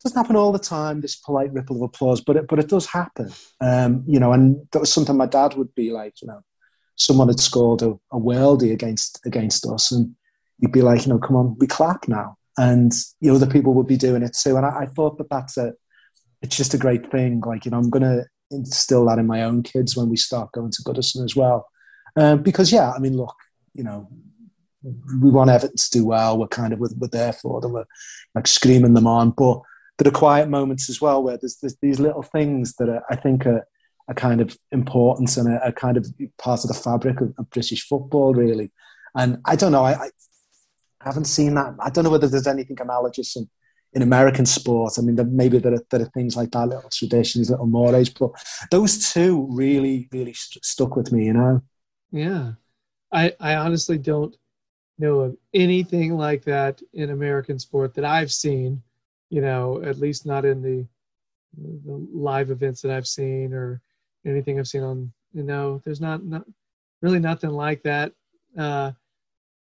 doesn't 0.03 0.17
happen 0.17 0.37
all 0.37 0.53
the 0.53 0.59
time. 0.59 1.01
This 1.01 1.17
polite 1.17 1.53
ripple 1.53 1.77
of 1.77 1.83
applause, 1.83 2.21
but 2.21 2.37
it, 2.37 2.49
but 2.49 2.59
it 2.59 2.69
does 2.69 2.87
happen. 2.87 3.33
Um, 3.61 4.05
you 4.07 4.21
know, 4.21 4.33
and 4.33 4.67
that 4.73 4.81
was 4.81 4.93
something 4.93 5.17
my 5.17 5.27
dad 5.27 5.55
would 5.55 5.75
be 5.75 5.91
like. 5.91 6.21
You 6.23 6.29
know, 6.29 6.41
someone 6.97 7.29
had 7.29 7.41
scored 7.41 7.83
a, 7.83 7.91
a 8.13 8.19
worldie 8.19 8.73
against 8.73 9.21
against 9.27 9.67
us, 9.67 9.93
and 9.93 10.15
you'd 10.59 10.73
be 10.73 10.83
like, 10.83 11.07
you 11.07 11.13
know, 11.13 11.19
come 11.19 11.37
on, 11.37 11.57
we 11.59 11.67
clap 11.67 12.09
now, 12.09 12.37
and 12.57 12.93
you 13.21 13.31
know, 13.31 13.37
other 13.37 13.47
people 13.47 13.75
would 13.75 13.87
be 13.87 13.97
doing 13.97 14.23
it 14.23 14.37
too. 14.41 14.57
And 14.57 14.65
I, 14.65 14.81
I 14.81 14.87
thought 14.87 15.19
that 15.19 15.31
that's 15.31 15.57
a, 15.57 15.73
it's 16.43 16.57
just 16.57 16.75
a 16.75 16.79
great 16.79 17.11
thing. 17.11 17.41
Like 17.41 17.65
you 17.65 17.71
know, 17.71 17.79
I'm 17.79 17.91
gonna 17.91 18.25
instill 18.51 19.05
that 19.07 19.19
in 19.19 19.27
my 19.27 19.43
own 19.43 19.63
kids 19.63 19.97
when 19.97 20.09
we 20.09 20.17
start 20.17 20.53
going 20.53 20.71
to 20.71 20.83
Goodison 20.83 21.25
as 21.25 21.37
well. 21.37 21.67
Um, 22.17 22.43
because 22.43 22.73
yeah, 22.73 22.93
I 22.93 22.99
mean, 22.99 23.17
look, 23.17 23.35
you 23.75 23.85
know, 23.85 24.09
we 24.83 25.31
want 25.31 25.51
Everton 25.51 25.77
to 25.77 25.91
do 25.91 26.07
well. 26.07 26.39
We're 26.39 26.49
kind 26.49 26.73
of 26.73 26.79
we're, 26.79 26.89
we're 26.97 27.09
there 27.09 27.33
for 27.33 27.61
them. 27.61 27.73
We're 27.73 27.85
like 28.35 28.47
screaming 28.47 28.95
them 28.95 29.07
on, 29.07 29.31
but 29.31 29.61
there 29.99 30.09
are 30.09 30.13
quiet 30.13 30.49
moments 30.49 30.89
as 30.89 31.01
well 31.01 31.23
where 31.23 31.37
there's, 31.37 31.57
there's 31.57 31.77
these 31.83 31.99
little 31.99 32.23
things 32.23 32.75
that 32.77 32.89
are, 32.89 33.03
I 33.11 33.17
think 33.17 33.47
are, 33.47 33.67
are 34.07 34.15
kind 34.15 34.41
of 34.41 34.57
important 34.71 35.37
and 35.37 35.49
are, 35.49 35.61
are 35.61 35.73
kind 35.73 35.97
of 35.97 36.07
part 36.39 36.65
of 36.65 36.69
the 36.69 36.75
fabric 36.75 37.21
of, 37.21 37.35
of, 37.37 37.51
British 37.51 37.87
football, 37.87 38.33
really. 38.33 38.71
And 39.17 39.39
I 39.45 39.57
don't 39.57 39.73
know, 39.73 39.85
I, 39.85 39.95
I, 39.95 40.11
haven't 41.01 41.25
seen 41.25 41.55
that. 41.55 41.75
I 41.81 41.91
don't 41.91 42.05
know 42.05 42.11
whether 42.11 42.29
there's 42.29 42.47
anything 42.47 42.77
analogous 42.81 43.37
in, 43.37 43.49
in 43.93 44.03
American 44.03 44.47
sport. 44.47 44.95
I 44.99 45.03
mean, 45.03 45.17
there, 45.17 45.25
maybe 45.25 45.59
there 45.59 45.75
are, 45.75 45.83
there 45.91 46.03
are 46.03 46.11
things 46.15 46.37
like 46.37 46.53
that, 46.53 46.69
little 46.69 46.91
traditions, 46.91 47.51
little 47.51 47.67
mores, 47.67 48.09
but 48.09 48.31
those 48.71 49.13
two 49.13 49.49
really, 49.51 50.09
really 50.13 50.33
st- 50.33 50.65
stuck 50.65 50.97
with 50.97 51.13
me, 51.13 51.27
you 51.27 51.33
know? 51.33 51.63
Yeah. 52.13 52.53
I, 53.13 53.35
I 53.41 53.57
honestly 53.57 53.99
don't 53.99 54.35
know 54.99 55.21
of 55.21 55.37
anything 55.55 56.17
like 56.17 56.45
that 56.45 56.83
in 56.93 57.11
American 57.11 57.59
sport 57.59 57.95
that 57.95 58.05
I've 58.05 58.33
seen. 58.33 58.83
You 59.31 59.43
know, 59.43 59.83
at 59.83 59.99
least 59.99 60.25
not 60.25 60.45
in 60.45 60.63
the, 60.63 60.87
the 61.85 62.07
live 62.13 62.51
events 62.51 62.81
that 62.83 62.91
I've 62.91 63.07
seen 63.07 63.53
or 63.53 63.81
anything 64.27 64.59
I've 64.59 64.69
seen 64.69 64.83
on. 64.83 65.13
You 65.33 65.43
know, 65.43 65.83
there's 65.85 66.01
not 66.01 66.25
not 66.25 66.45
really 67.03 67.21
nothing 67.21 67.51
like 67.51 67.83
that. 67.83 68.13
Uh, 68.57 68.93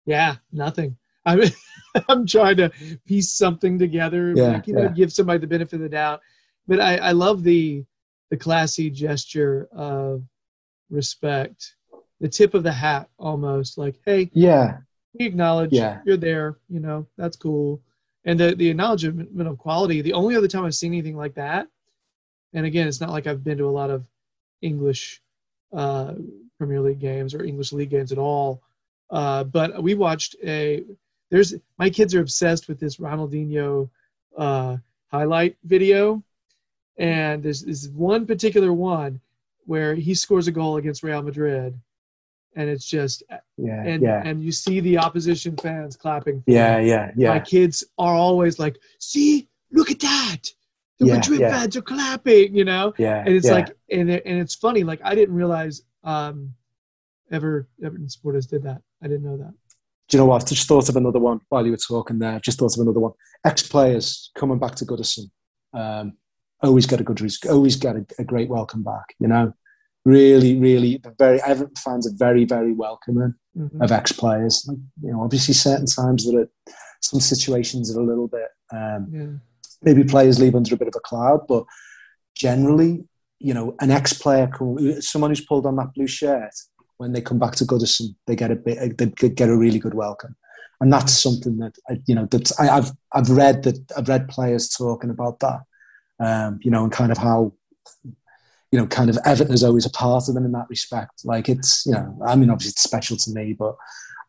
yeah, 0.05 0.35
nothing. 0.51 0.97
I'm 1.25 1.41
I'm 2.09 2.25
trying 2.25 2.57
to 2.57 2.71
piece 3.05 3.31
something 3.31 3.77
together. 3.77 4.33
Yeah, 4.35 4.53
like, 4.53 4.67
you 4.67 4.73
know, 4.73 4.89
give 4.89 5.11
somebody 5.11 5.39
the 5.39 5.47
benefit 5.47 5.75
of 5.75 5.81
the 5.81 5.89
doubt. 5.89 6.21
But 6.67 6.79
I, 6.79 6.97
I 6.97 7.11
love 7.11 7.43
the 7.43 7.85
the 8.29 8.37
classy 8.37 8.89
gesture 8.89 9.67
of 9.71 10.23
respect, 10.89 11.75
the 12.19 12.27
tip 12.27 12.53
of 12.53 12.63
the 12.63 12.71
hat 12.71 13.09
almost. 13.17 13.77
Like, 13.77 13.99
hey, 14.05 14.29
yeah, 14.33 14.77
we 15.19 15.25
acknowledge 15.25 15.71
Yeah. 15.73 15.99
you're 16.05 16.17
there 16.17 16.57
you 16.69 16.79
know 16.79 17.05
that's 17.17 17.37
cool. 17.37 17.81
And 18.25 18.37
the, 18.39 18.55
the 18.55 18.69
acknowledgement 18.69 19.47
of 19.47 19.57
quality 19.57 20.01
the 20.01 20.13
only 20.13 20.35
other 20.35 20.47
time 20.47 20.65
i've 20.65 20.75
seen 20.75 20.93
anything 20.93 21.15
like 21.15 21.35
that 21.35 21.67
and 22.53 22.65
again 22.65 22.87
it's 22.87 22.99
not 23.01 23.09
like 23.11 23.25
i've 23.27 23.43
been 23.43 23.57
to 23.57 23.65
a 23.65 23.69
lot 23.69 23.89
of 23.89 24.05
english 24.61 25.21
uh, 25.73 26.13
premier 26.57 26.81
league 26.81 26.99
games 26.99 27.33
or 27.33 27.43
english 27.43 27.71
league 27.73 27.89
games 27.89 28.11
at 28.11 28.17
all. 28.17 28.61
Uh, 29.09 29.43
but 29.45 29.81
we 29.81 29.93
watched 29.95 30.35
a 30.43 30.83
there's 31.29 31.55
my 31.77 31.89
kids 31.89 32.13
are 32.15 32.21
obsessed 32.21 32.67
with 32.67 32.79
this 32.79 32.97
ronaldinho 32.97 33.89
uh, 34.37 34.77
highlight 35.11 35.55
video. 35.63 36.21
And 36.97 37.43
there's 37.43 37.61
this 37.63 37.87
one 37.89 38.25
particular 38.25 38.73
one 38.73 39.21
where 39.65 39.93
he 39.93 40.15
scores 40.15 40.47
a 40.47 40.51
goal 40.51 40.77
against 40.77 41.03
real 41.03 41.21
madrid 41.21 41.77
and 42.57 42.69
it's 42.69 42.85
just 42.85 43.23
yeah, 43.57 43.83
and 43.83 44.01
yeah, 44.01 44.21
and 44.25 44.43
you 44.43 44.51
see 44.51 44.79
the 44.79 44.97
opposition 44.97 45.55
fans 45.57 45.95
clapping. 45.95 46.41
for 46.41 46.51
yeah, 46.51 46.79
him. 46.79 47.13
yeah, 47.15 47.29
My 47.29 47.39
kids 47.39 47.83
are 47.99 48.15
always 48.15 48.57
like, 48.59 48.77
"See, 48.99 49.47
look 49.71 49.91
at 49.91 49.99
that! 49.99 50.41
The 50.99 51.05
Yeah, 51.05 51.15
Madrid 51.17 51.39
yeah. 51.39 51.51
fans 51.51 51.77
are 51.77 51.83
clapping," 51.83 52.55
you 52.55 52.65
know. 52.65 52.93
yeah. 52.97 53.19
And 53.19 53.29
it's 53.29 53.45
yeah. 53.45 53.53
like, 53.53 53.69
and 53.91 54.09
it, 54.09 54.23
and 54.25 54.39
it's 54.39 54.55
funny. 54.55 54.83
Like 54.83 54.99
I 55.03 55.13
didn't 55.13 55.35
realize 55.35 55.83
um, 56.03 56.53
ever 57.31 57.69
Everton 57.83 58.09
supporters 58.09 58.47
did 58.47 58.63
that. 58.63 58.81
I 59.03 59.07
didn't 59.07 59.23
know 59.23 59.37
that. 59.37 59.53
Do 60.09 60.17
you 60.17 60.23
know 60.23 60.25
what? 60.27 60.41
I've 60.41 60.49
just 60.49 60.67
thought 60.67 60.89
of 60.89 60.95
another 60.95 61.19
one 61.19 61.41
while 61.49 61.63
you 61.63 61.71
were 61.71 61.77
talking 61.77 62.17
there. 62.17 62.33
I've 62.33 62.41
just 62.41 62.57
thought 62.57 62.75
of 62.75 62.81
another 62.81 63.01
one. 63.01 63.11
Ex-players 63.45 64.31
coming 64.35 64.57
back 64.57 64.73
to 64.75 64.85
Goodison. 64.85 65.29
Um, 65.73 66.13
always 66.63 66.87
get 66.87 67.01
a 67.01 67.03
good, 67.03 67.21
always 67.49 67.75
get 67.75 67.97
a, 67.97 68.05
a 68.17 68.23
great 68.23 68.49
welcome 68.49 68.83
back. 68.83 69.13
You 69.19 69.27
know, 69.27 69.53
really, 70.05 70.57
really, 70.59 71.01
very. 71.17 71.41
Everton 71.43 71.75
fans 71.75 72.07
are 72.07 72.15
very, 72.15 72.45
very 72.45 72.73
welcoming 72.73 73.33
Mhm. 73.57 73.81
of 73.81 73.91
ex-players. 73.91 74.65
Like, 74.67 74.77
you 75.01 75.11
know, 75.11 75.21
obviously, 75.21 75.53
certain 75.53 75.85
times 75.85 76.25
that 76.25 76.35
are 76.35 76.49
some 77.01 77.19
situations 77.19 77.95
are 77.95 77.99
a 78.01 78.05
little 78.05 78.27
bit. 78.27 78.49
Um, 78.71 79.07
Yeah. 79.11 79.27
maybe 79.81 80.03
players 80.03 80.39
leave 80.39 80.55
under 80.55 80.73
a 80.73 80.77
bit 80.77 80.87
of 80.87 80.95
a 80.95 80.99
cloud, 80.99 81.45
but 81.47 81.65
generally, 82.35 83.07
you 83.39 83.53
know, 83.53 83.75
an 83.79 83.91
ex-player, 83.91 84.49
someone 84.99 85.31
who's 85.31 85.45
pulled 85.45 85.65
on 85.65 85.75
that 85.75 85.93
blue 85.93 86.07
shirt, 86.07 86.53
when 86.97 87.11
they 87.13 87.21
come 87.21 87.37
back 87.37 87.53
to 87.55 87.65
Goodison, 87.65 88.15
they 88.25 88.35
get 88.35 88.49
a 88.49 88.55
bit, 88.55 88.97
they 88.97 89.29
get 89.29 89.49
a 89.49 89.55
really 89.57 89.77
good 89.77 89.93
welcome, 89.93 90.35
and 90.81 90.91
that's 90.91 91.13
something 91.13 91.57
that 91.57 91.75
you 92.07 92.15
know 92.15 92.25
that 92.31 92.51
I, 92.59 92.69
I've 92.69 92.91
I've 93.13 93.29
read 93.29 93.61
that 93.63 93.77
I've 93.95 94.09
read 94.09 94.27
players 94.27 94.67
talking 94.69 95.11
about 95.11 95.39
that, 95.41 95.59
um, 96.19 96.59
you 96.63 96.71
know, 96.71 96.83
and 96.83 96.91
kind 96.91 97.11
of 97.11 97.19
how. 97.19 97.53
You 98.71 98.79
know, 98.79 98.87
kind 98.87 99.09
of 99.09 99.17
Everton 99.25 99.53
is 99.53 99.63
always 99.63 99.85
a 99.85 99.89
part 99.89 100.27
of 100.27 100.35
them 100.35 100.45
in 100.45 100.51
that 100.51 100.69
respect. 100.69 101.23
Like 101.23 101.47
it's, 101.47 101.85
you 101.85 101.93
know, 101.93 102.19
I 102.25 102.35
mean, 102.35 102.49
obviously 102.49 102.71
it's 102.71 102.83
special 102.83 103.15
to 103.17 103.31
me, 103.31 103.53
but 103.53 103.75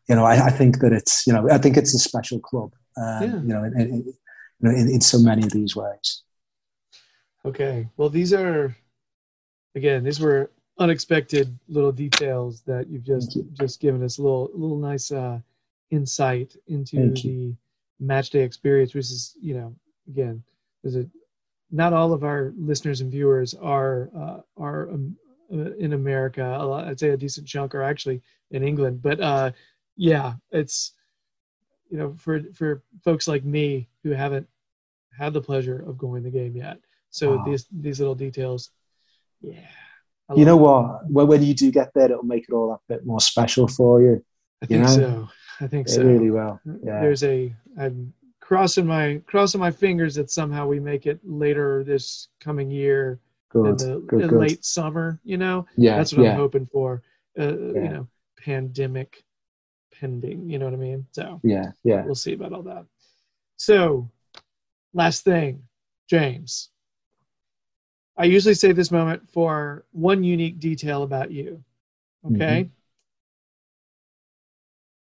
you 0.07 0.15
know, 0.15 0.25
I, 0.25 0.47
I 0.47 0.49
think 0.49 0.79
that 0.79 0.93
it's, 0.93 1.27
you 1.27 1.33
know, 1.33 1.49
I 1.51 1.57
think 1.57 1.77
it's 1.77 1.93
a 1.93 1.99
special 1.99 2.39
club. 2.39 2.73
Um, 2.97 3.23
Yeah. 3.23 3.35
You 3.35 3.53
know, 3.53 3.63
in, 3.63 3.73
in, 3.79 3.93
you 4.05 4.13
know, 4.61 4.71
in, 4.71 4.89
in 4.89 5.01
so 5.01 5.19
many 5.19 5.43
of 5.43 5.51
these 5.51 5.75
ways. 5.75 6.23
Okay. 7.45 7.87
Well, 7.97 8.09
these 8.09 8.33
are 8.33 8.75
again, 9.75 10.03
these 10.03 10.19
were 10.19 10.51
unexpected 10.79 11.57
little 11.67 11.91
details 11.91 12.61
that 12.61 12.87
you've 12.87 13.03
just 13.03 13.33
Thank 13.33 13.53
just 13.53 13.81
given 13.81 14.03
us 14.03 14.17
a 14.17 14.21
little 14.21 14.49
little 14.53 14.77
nice 14.77 15.11
uh, 15.11 15.39
insight 15.91 16.55
into 16.67 17.11
the 17.11 17.55
match 17.99 18.29
day 18.29 18.43
experience, 18.43 18.93
which 18.93 19.05
is 19.05 19.35
you 19.41 19.53
know 19.53 19.75
again, 20.07 20.41
there's 20.81 20.95
a 20.95 21.05
not 21.71 21.93
all 21.93 22.13
of 22.13 22.23
our 22.23 22.53
listeners 22.57 23.01
and 23.01 23.11
viewers 23.11 23.53
are 23.53 24.09
uh, 24.17 24.39
are 24.57 24.89
um, 24.89 25.15
uh, 25.53 25.73
in 25.77 25.93
America. 25.93 26.43
A 26.43 26.65
lot, 26.65 26.87
I'd 26.87 26.99
say 26.99 27.09
a 27.09 27.17
decent 27.17 27.47
chunk 27.47 27.75
are 27.75 27.83
actually 27.83 28.21
in 28.51 28.63
England, 28.63 29.01
but 29.01 29.19
uh, 29.19 29.51
yeah, 29.95 30.33
it's 30.51 30.93
you 31.89 31.97
know 31.97 32.15
for 32.17 32.41
for 32.53 32.83
folks 33.03 33.27
like 33.27 33.43
me 33.43 33.87
who 34.03 34.11
haven't 34.11 34.47
had 35.17 35.33
the 35.33 35.41
pleasure 35.41 35.83
of 35.87 35.97
going 35.97 36.23
the 36.23 36.31
game 36.31 36.55
yet. 36.55 36.77
So 37.09 37.35
Wow. 37.37 37.43
these 37.45 37.67
these 37.71 37.99
little 37.99 38.15
details, 38.15 38.71
yeah. 39.41 39.59
I 40.29 40.35
You 40.35 40.45
know 40.45 40.57
what? 40.57 41.09
When, 41.09 41.27
when 41.27 41.43
you 41.43 41.53
do 41.55 41.71
get 41.71 41.91
there, 41.93 42.05
it'll 42.05 42.23
make 42.23 42.45
it 42.47 42.53
all 42.53 42.69
that 42.69 42.81
bit 42.87 43.05
more 43.05 43.19
special 43.19 43.67
for 43.67 44.01
you. 44.01 44.23
I 44.61 44.65
you 44.65 44.67
think 44.67 44.81
know? 44.83 44.95
so. 44.95 45.29
I 45.61 45.67
think 45.67 45.87
It 45.87 45.91
so. 45.91 46.03
really 46.03 46.29
well. 46.31 46.61
Yeah. 46.83 47.01
There's 47.01 47.23
a 47.23 47.53
I'm 47.77 48.13
crossing 48.49 48.87
my 48.87 49.21
crossing 49.27 49.59
my 49.59 49.69
fingers 49.69 50.15
that 50.15 50.31
somehow 50.31 50.65
we 50.65 50.79
make 50.79 51.05
it 51.05 51.19
later 51.23 51.83
this 51.83 52.29
coming 52.39 52.71
year 52.71 53.19
in 53.53 53.61
the 53.77 54.03
Good. 54.07 54.21
in 54.23 54.27
Good. 54.29 54.39
late 54.39 54.65
summer. 54.65 55.19
You 55.23 55.37
know, 55.37 55.67
Yeah. 55.77 55.97
that's 55.97 56.13
what 56.13 56.23
yeah. 56.23 56.31
I'm 56.31 56.37
hoping 56.37 56.65
for. 56.65 57.03
Uh, 57.37 57.43
Yeah. 57.43 57.81
You 57.83 57.89
know, 57.89 58.07
pandemic 58.43 59.23
pending. 59.93 60.49
You 60.49 60.57
know 60.57 60.65
what 60.65 60.73
I 60.73 60.77
mean? 60.77 61.05
So 61.11 61.39
Yeah. 61.43 61.73
Yeah. 61.83 62.03
we'll 62.03 62.15
see 62.15 62.33
about 62.33 62.53
all 62.53 62.63
that. 62.63 62.85
So, 63.57 64.09
last 64.93 65.23
thing, 65.23 65.61
James. 66.09 66.71
I 68.17 68.23
usually 68.23 68.55
save 68.55 68.75
this 68.75 68.89
moment 68.89 69.29
for 69.29 69.85
one 69.91 70.23
unique 70.23 70.57
detail 70.59 71.03
about 71.03 71.29
you. 71.29 71.63
Okay. 72.25 72.63
Mm-hmm. 72.63 72.78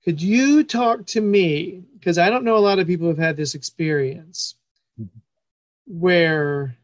Could 0.04 0.20
you 0.22 0.64
talk 0.64 1.06
to 1.06 1.20
me? 1.20 1.82
Because 1.94 2.16
I 2.18 2.30
don't 2.30 2.44
know 2.44 2.56
a 2.56 2.58
lot 2.58 2.78
of 2.78 2.86
people 2.86 3.06
who've 3.08 3.18
had 3.18 3.36
this 3.36 3.54
experience 3.54 4.54
Mhm. 5.00 5.08
where 5.86 6.76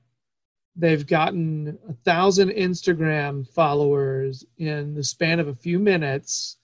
they've 0.76 1.07
gotten 1.07 1.79
a 1.88 1.94
thousand 2.05 2.50
Instagram 2.50 3.48
followers 3.48 4.44
in 4.59 4.94
the 4.94 5.02
span 5.02 5.40
of 5.40 5.48
a 5.48 5.55
few 5.55 5.79
minutes, 5.79 6.59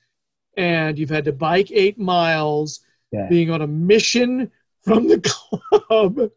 and 0.59 0.99
you've 0.99 1.09
had 1.09 1.25
to 1.25 1.33
bike 1.33 1.71
eight 1.73 1.99
miles 1.99 2.81
Yeah. 3.11 3.29
being 3.29 3.51
on 3.51 3.63
a 3.63 3.67
mission 3.67 4.51
from 4.83 5.09
the 5.09 5.21
club. 5.89 6.31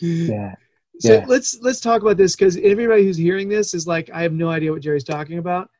Yeah. 0.00 0.54
So 0.98 1.14
Yeah. 1.14 1.24
let's 1.26 1.58
let's 1.62 1.80
talk 1.80 2.02
about 2.02 2.16
this 2.18 2.36
because 2.36 2.56
everybody 2.58 3.04
who's 3.04 3.16
hearing 3.16 3.48
this 3.48 3.72
is 3.74 3.86
like, 3.86 4.10
I 4.10 4.22
have 4.22 4.32
no 4.34 4.48
idea 4.50 4.72
what 4.72 4.82
Jerry's 4.82 5.04
talking 5.04 5.38
about. 5.38 5.70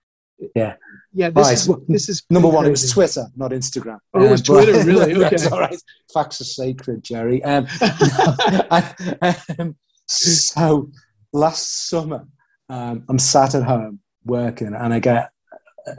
Yeah. 0.54 0.74
Yeah. 1.12 1.30
This 1.30 1.46
Right, 1.46 1.52
is 1.54 1.70
this 1.88 2.08
is 2.08 2.22
Number 2.30 2.48
one, 2.48 2.66
it 2.66 2.70
was. 2.70 2.90
Twitter, 2.90 3.26
not 3.36 3.52
Instagram. 3.52 3.98
Oh, 4.14 4.24
it 4.24 4.30
was 4.30 4.42
but- 4.42 4.64
Twitter, 4.64 4.84
really? 4.84 5.14
That's 5.14 5.46
Okay. 5.46 5.54
all 5.54 5.60
right. 5.60 5.78
Facts 6.12 6.40
are 6.40 6.44
sacred, 6.44 7.02
Jerry. 7.02 7.42
Um, 7.42 7.66
I- 7.80 9.36
um, 9.58 9.76
so 10.06 10.90
last 11.32 11.88
summer, 11.88 12.26
um, 12.68 13.04
I'm 13.08 13.18
sat 13.18 13.54
at 13.54 13.62
home 13.62 14.00
working, 14.24 14.74
and 14.74 14.92
I 14.92 14.98
get 14.98 15.30
a 15.86 15.94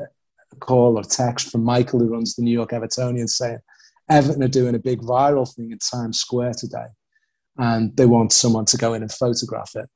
call 0.59 0.97
or 0.97 1.03
text 1.03 1.49
from 1.51 1.63
Michael, 1.63 1.99
who 1.99 2.09
runs 2.09 2.35
the 2.35 2.43
New 2.43 2.51
York 2.51 2.71
Evertonians, 2.71 3.29
saying 3.31 3.59
Everton 4.09 4.43
are 4.43 4.47
doing 4.47 4.75
a 4.75 4.79
big 4.79 5.01
viral 5.01 5.51
thing 5.53 5.71
in 5.71 5.79
Times 5.79 6.19
Square 6.19 6.53
today, 6.57 6.87
and 7.57 7.95
they 7.97 8.05
want 8.05 8.31
someone 8.33 8.65
to 8.65 8.77
go 8.77 8.93
in 8.93 9.01
and 9.01 9.11
photograph 9.11 9.71
it. 9.75 9.89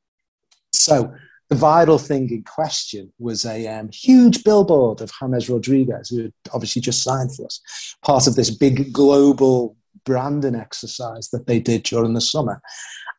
So 0.73 1.13
the 1.51 1.57
viral 1.57 1.99
thing 1.99 2.29
in 2.29 2.43
question 2.43 3.11
was 3.19 3.45
a 3.45 3.67
um, 3.67 3.89
huge 3.91 4.41
billboard 4.45 5.01
of 5.01 5.11
James 5.19 5.49
Rodriguez, 5.49 6.07
who 6.07 6.21
had 6.21 6.33
obviously 6.53 6.81
just 6.81 7.03
signed 7.03 7.35
for 7.35 7.45
us, 7.45 7.59
part 8.01 8.25
of 8.25 8.35
this 8.35 8.49
big 8.49 8.93
global 8.93 9.75
branding 10.05 10.55
exercise 10.55 11.29
that 11.31 11.47
they 11.47 11.59
did 11.59 11.83
during 11.83 12.13
the 12.13 12.21
summer. 12.21 12.61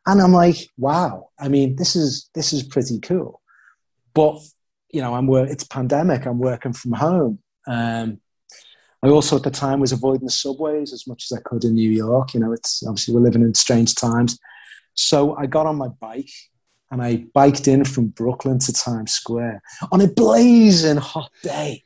And 0.07 0.19
I'm 0.19 0.33
like, 0.33 0.57
wow, 0.77 1.29
I 1.39 1.47
mean, 1.47 1.75
this 1.75 1.95
is 1.95 2.31
this 2.33 2.53
is 2.53 2.63
pretty 2.63 2.99
cool. 3.01 3.39
But 4.15 4.39
you 4.91 5.01
know, 5.01 5.13
I'm 5.13 5.29
it's 5.29 5.63
pandemic. 5.63 6.25
I'm 6.25 6.39
working 6.39 6.73
from 6.73 6.93
home. 6.93 7.37
Um, 7.67 8.19
I 9.03 9.09
also 9.09 9.35
at 9.35 9.43
the 9.43 9.51
time 9.51 9.79
was 9.79 9.91
avoiding 9.91 10.25
the 10.25 10.31
subways 10.31 10.91
as 10.91 11.05
much 11.05 11.27
as 11.29 11.37
I 11.37 11.41
could 11.47 11.65
in 11.65 11.75
New 11.75 11.91
York. 11.91 12.33
You 12.33 12.39
know, 12.39 12.51
it's 12.51 12.81
obviously 12.83 13.13
we're 13.13 13.21
living 13.21 13.43
in 13.43 13.53
strange 13.53 13.93
times. 13.93 14.39
So 14.95 15.35
I 15.35 15.45
got 15.45 15.67
on 15.67 15.75
my 15.75 15.89
bike 15.89 16.31
and 16.93 17.01
I 17.01 17.25
biked 17.33 17.67
in 17.67 17.85
from 17.85 18.09
Brooklyn 18.09 18.59
to 18.59 18.71
Times 18.71 19.13
Square 19.13 19.63
on 19.91 19.99
a 19.99 20.07
blazing 20.07 20.97
hot 20.97 21.31
day, 21.41 21.83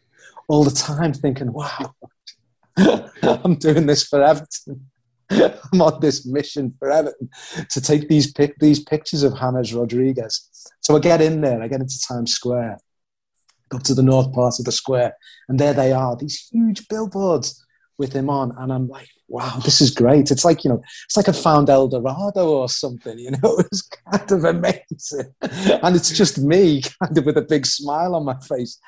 all 0.49 0.65
the 0.65 0.71
time 0.71 1.13
thinking, 1.13 1.53
wow, 1.53 1.95
I'm 3.23 3.55
doing 3.55 3.85
this 3.85 4.03
for 4.03 4.21
Everton. 4.21 4.85
I'm 5.29 5.81
on 5.81 6.01
this 6.01 6.25
mission 6.25 6.75
for 6.77 6.91
Everton 6.91 7.29
to 7.69 7.79
take 7.79 8.09
these 8.09 8.33
pic- 8.33 8.59
these 8.59 8.83
pictures 8.83 9.23
of 9.23 9.37
James 9.39 9.73
Rodriguez. 9.73 10.49
So 10.81 10.97
I 10.97 10.99
get 10.99 11.21
in 11.21 11.39
there, 11.39 11.61
I 11.61 11.69
get 11.69 11.79
into 11.79 12.01
Times 12.05 12.33
Square, 12.33 12.77
go 13.69 13.77
up 13.77 13.83
to 13.83 13.93
the 13.93 14.03
north 14.03 14.33
part 14.33 14.59
of 14.59 14.65
the 14.65 14.73
square, 14.73 15.15
and 15.47 15.57
there 15.57 15.73
they 15.73 15.93
are, 15.93 16.17
these 16.17 16.49
huge 16.51 16.85
billboards 16.89 17.65
with 17.97 18.11
him 18.11 18.29
on. 18.29 18.51
And 18.57 18.73
I'm 18.73 18.89
like, 18.89 19.07
wow, 19.27 19.59
this 19.63 19.81
is 19.81 19.91
great. 19.91 20.31
It's 20.31 20.45
like, 20.45 20.63
you 20.63 20.69
know, 20.69 20.81
it's 21.05 21.17
like 21.17 21.29
I 21.29 21.33
found 21.33 21.69
El 21.69 21.87
Dorado 21.87 22.49
or 22.49 22.69
something, 22.69 23.19
you 23.19 23.31
know, 23.31 23.37
it 23.59 23.67
was 23.69 23.89
kind 24.11 24.31
of 24.31 24.43
amazing. 24.43 25.33
And 25.41 25.95
it's 25.95 26.11
just 26.11 26.39
me 26.39 26.81
kind 27.01 27.17
of 27.17 27.25
with 27.25 27.37
a 27.37 27.41
big 27.41 27.65
smile 27.65 28.15
on 28.15 28.25
my 28.25 28.37
face 28.39 28.79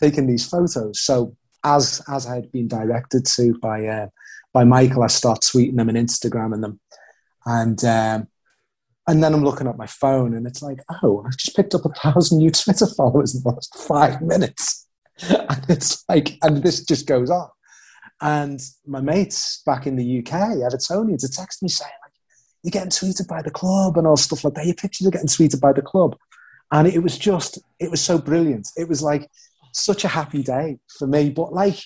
taking 0.00 0.26
these 0.26 0.48
photos. 0.48 1.00
So 1.00 1.36
as 1.64 2.02
as 2.08 2.26
I 2.26 2.36
had 2.36 2.52
been 2.52 2.68
directed 2.68 3.26
to 3.26 3.58
by 3.58 3.86
uh, 3.86 4.06
by 4.52 4.64
Michael, 4.64 5.02
I 5.02 5.08
start 5.08 5.40
tweeting 5.40 5.76
them 5.76 5.88
and 5.88 5.98
Instagramming 5.98 6.62
them. 6.62 6.80
And 7.44 7.84
um, 7.84 8.28
and 9.08 9.24
then 9.24 9.32
I'm 9.32 9.44
looking 9.44 9.66
at 9.66 9.78
my 9.78 9.86
phone 9.86 10.34
and 10.34 10.46
it's 10.46 10.62
like, 10.62 10.80
oh, 11.02 11.24
I've 11.26 11.36
just 11.36 11.56
picked 11.56 11.74
up 11.74 11.86
a 11.86 11.88
thousand 11.88 12.38
new 12.38 12.50
Twitter 12.50 12.86
followers 12.86 13.34
in 13.34 13.42
the 13.42 13.50
last 13.50 13.74
five 13.76 14.20
minutes. 14.22 14.84
And 15.30 15.64
it's 15.68 16.04
like, 16.08 16.38
and 16.42 16.62
this 16.62 16.84
just 16.84 17.08
goes 17.08 17.28
on. 17.28 17.48
And 18.20 18.60
my 18.86 19.00
mates 19.00 19.62
back 19.64 19.86
in 19.86 19.96
the 19.96 20.18
UK, 20.18 20.32
Evertonians, 20.32 21.24
are 21.24 21.28
texting 21.28 21.62
me 21.62 21.68
saying, 21.68 21.92
like, 22.02 22.12
you're 22.62 22.70
getting 22.70 22.90
tweeted 22.90 23.28
by 23.28 23.42
the 23.42 23.50
club 23.50 23.96
and 23.96 24.06
all 24.06 24.16
stuff 24.16 24.44
like 24.44 24.54
that. 24.54 24.66
Your 24.66 24.74
pictures 24.74 25.06
are 25.06 25.12
getting 25.12 25.28
tweeted 25.28 25.60
by 25.60 25.72
the 25.72 25.82
club. 25.82 26.16
And 26.72 26.88
it 26.88 27.02
was 27.02 27.16
just, 27.16 27.58
it 27.78 27.90
was 27.90 28.00
so 28.00 28.18
brilliant. 28.18 28.68
It 28.76 28.88
was 28.88 29.02
like 29.02 29.30
such 29.72 30.04
a 30.04 30.08
happy 30.08 30.42
day 30.42 30.78
for 30.98 31.06
me. 31.06 31.30
But 31.30 31.52
like 31.52 31.78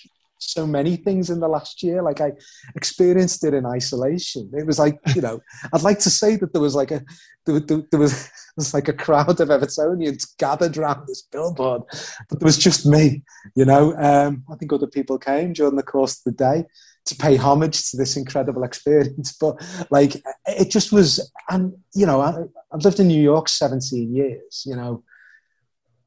so 0.43 0.67
many 0.67 0.97
things 0.97 1.31
in 1.31 1.41
the 1.41 1.49
last 1.49 1.83
year, 1.83 2.03
like 2.03 2.21
I 2.21 2.33
experienced 2.75 3.45
it 3.45 3.55
in 3.55 3.67
isolation. 3.67 4.51
It 4.57 4.67
was 4.67 4.79
like, 4.79 4.99
you 5.15 5.23
know, 5.23 5.41
I'd 5.73 5.83
like 5.83 5.99
to 6.01 6.11
say 6.11 6.37
that 6.37 6.53
there 6.53 6.63
was 6.63 6.75
like 6.75 6.91
a, 6.91 7.03
there, 7.47 7.61
there, 7.61 7.83
there 7.91 8.01
was, 8.01 8.13
there 8.13 8.31
was 8.57 8.75
like 8.75 8.89
a 8.89 8.93
crowd 8.93 9.41
of 9.41 9.49
Evertonians 9.49 10.27
gathered 10.39 10.77
around 10.77 11.07
this 11.07 11.23
billboard, 11.23 11.83
but 12.29 12.41
there 12.41 12.47
was 12.47 12.59
just 12.59 12.87
me, 12.87 13.23
you 13.55 13.65
know. 13.65 13.97
Um, 13.97 14.45
I 14.51 14.57
think 14.57 14.73
other 14.73 14.87
people 14.87 15.19
came 15.19 15.53
during 15.53 15.77
the 15.77 15.83
course 15.83 16.19
of 16.19 16.25
the 16.25 16.33
day 16.33 16.65
to 17.05 17.17
pay 17.17 17.37
homage 17.37 17.91
to 17.91 17.97
this 17.97 18.17
incredible 18.17 18.65
experience. 18.65 19.37
But 19.41 19.61
like, 19.91 20.23
it 20.47 20.71
just 20.71 20.93
was, 20.93 21.31
and 21.51 21.73
you 21.95 22.07
know, 22.07 22.21
I, 22.21 22.45
I've 22.73 22.85
lived 22.85 23.01
in 23.01 23.09
New 23.09 23.23
York 23.23 23.49
17 23.49 24.15
years, 24.15 24.65
you 24.67 24.77
know, 24.77 25.03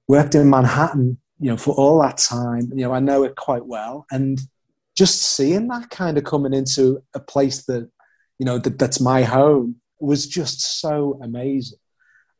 worked 0.07 0.35
in 0.35 0.49
Manhattan, 0.49 1.17
you 1.39 1.49
know, 1.49 1.57
for 1.57 1.73
all 1.75 2.01
that 2.01 2.17
time. 2.17 2.71
You 2.73 2.85
know, 2.85 2.93
I 2.93 2.99
know 2.99 3.23
it 3.23 3.35
quite 3.35 3.65
well. 3.65 4.05
And 4.11 4.39
just 4.95 5.21
seeing 5.21 5.67
that 5.67 5.89
kind 5.89 6.17
of 6.17 6.23
coming 6.23 6.53
into 6.53 7.03
a 7.13 7.19
place 7.19 7.65
that, 7.65 7.89
you 8.39 8.45
know, 8.45 8.57
that, 8.59 8.79
that's 8.79 9.01
my 9.01 9.23
home 9.23 9.75
was 9.99 10.27
just 10.27 10.79
so 10.79 11.19
amazing. 11.21 11.79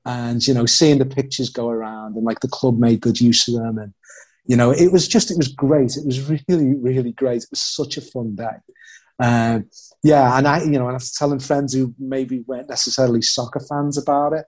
And, 0.06 0.46
you 0.48 0.54
know, 0.54 0.66
seeing 0.66 1.00
the 1.00 1.06
pictures 1.06 1.50
go 1.50 1.70
around 1.70 2.16
and 2.16 2.26
like 2.26 2.40
the 2.42 2.48
club 2.48 2.78
made 2.78 3.02
good 3.02 3.20
use 3.20 3.48
of 3.48 3.56
them. 3.56 3.78
And, 3.80 3.94
you 4.46 4.56
know, 4.56 4.72
it 4.72 4.92
was 4.92 5.08
just, 5.08 5.32
it 5.32 5.38
was 5.38 5.48
great. 5.48 5.98
It 5.98 6.06
was 6.06 6.30
really, 6.30 6.76
really 6.76 7.12
great. 7.12 7.44
It 7.44 7.50
was 7.50 7.62
such 7.62 7.98
a 7.98 8.02
fun 8.02 8.36
day. 8.36 8.58
Um, 9.18 9.70
yeah, 10.04 10.38
and 10.38 10.48
I, 10.48 10.64
you 10.64 10.72
know, 10.72 10.88
and 10.88 10.92
I 10.92 10.94
was 10.94 11.14
telling 11.14 11.40
friends 11.40 11.74
who 11.74 11.96
maybe 11.98 12.44
weren't 12.48 12.70
necessarily 12.70 13.22
soccer 13.22 13.62
fans 13.62 13.98
about 13.98 14.34
it, 14.34 14.46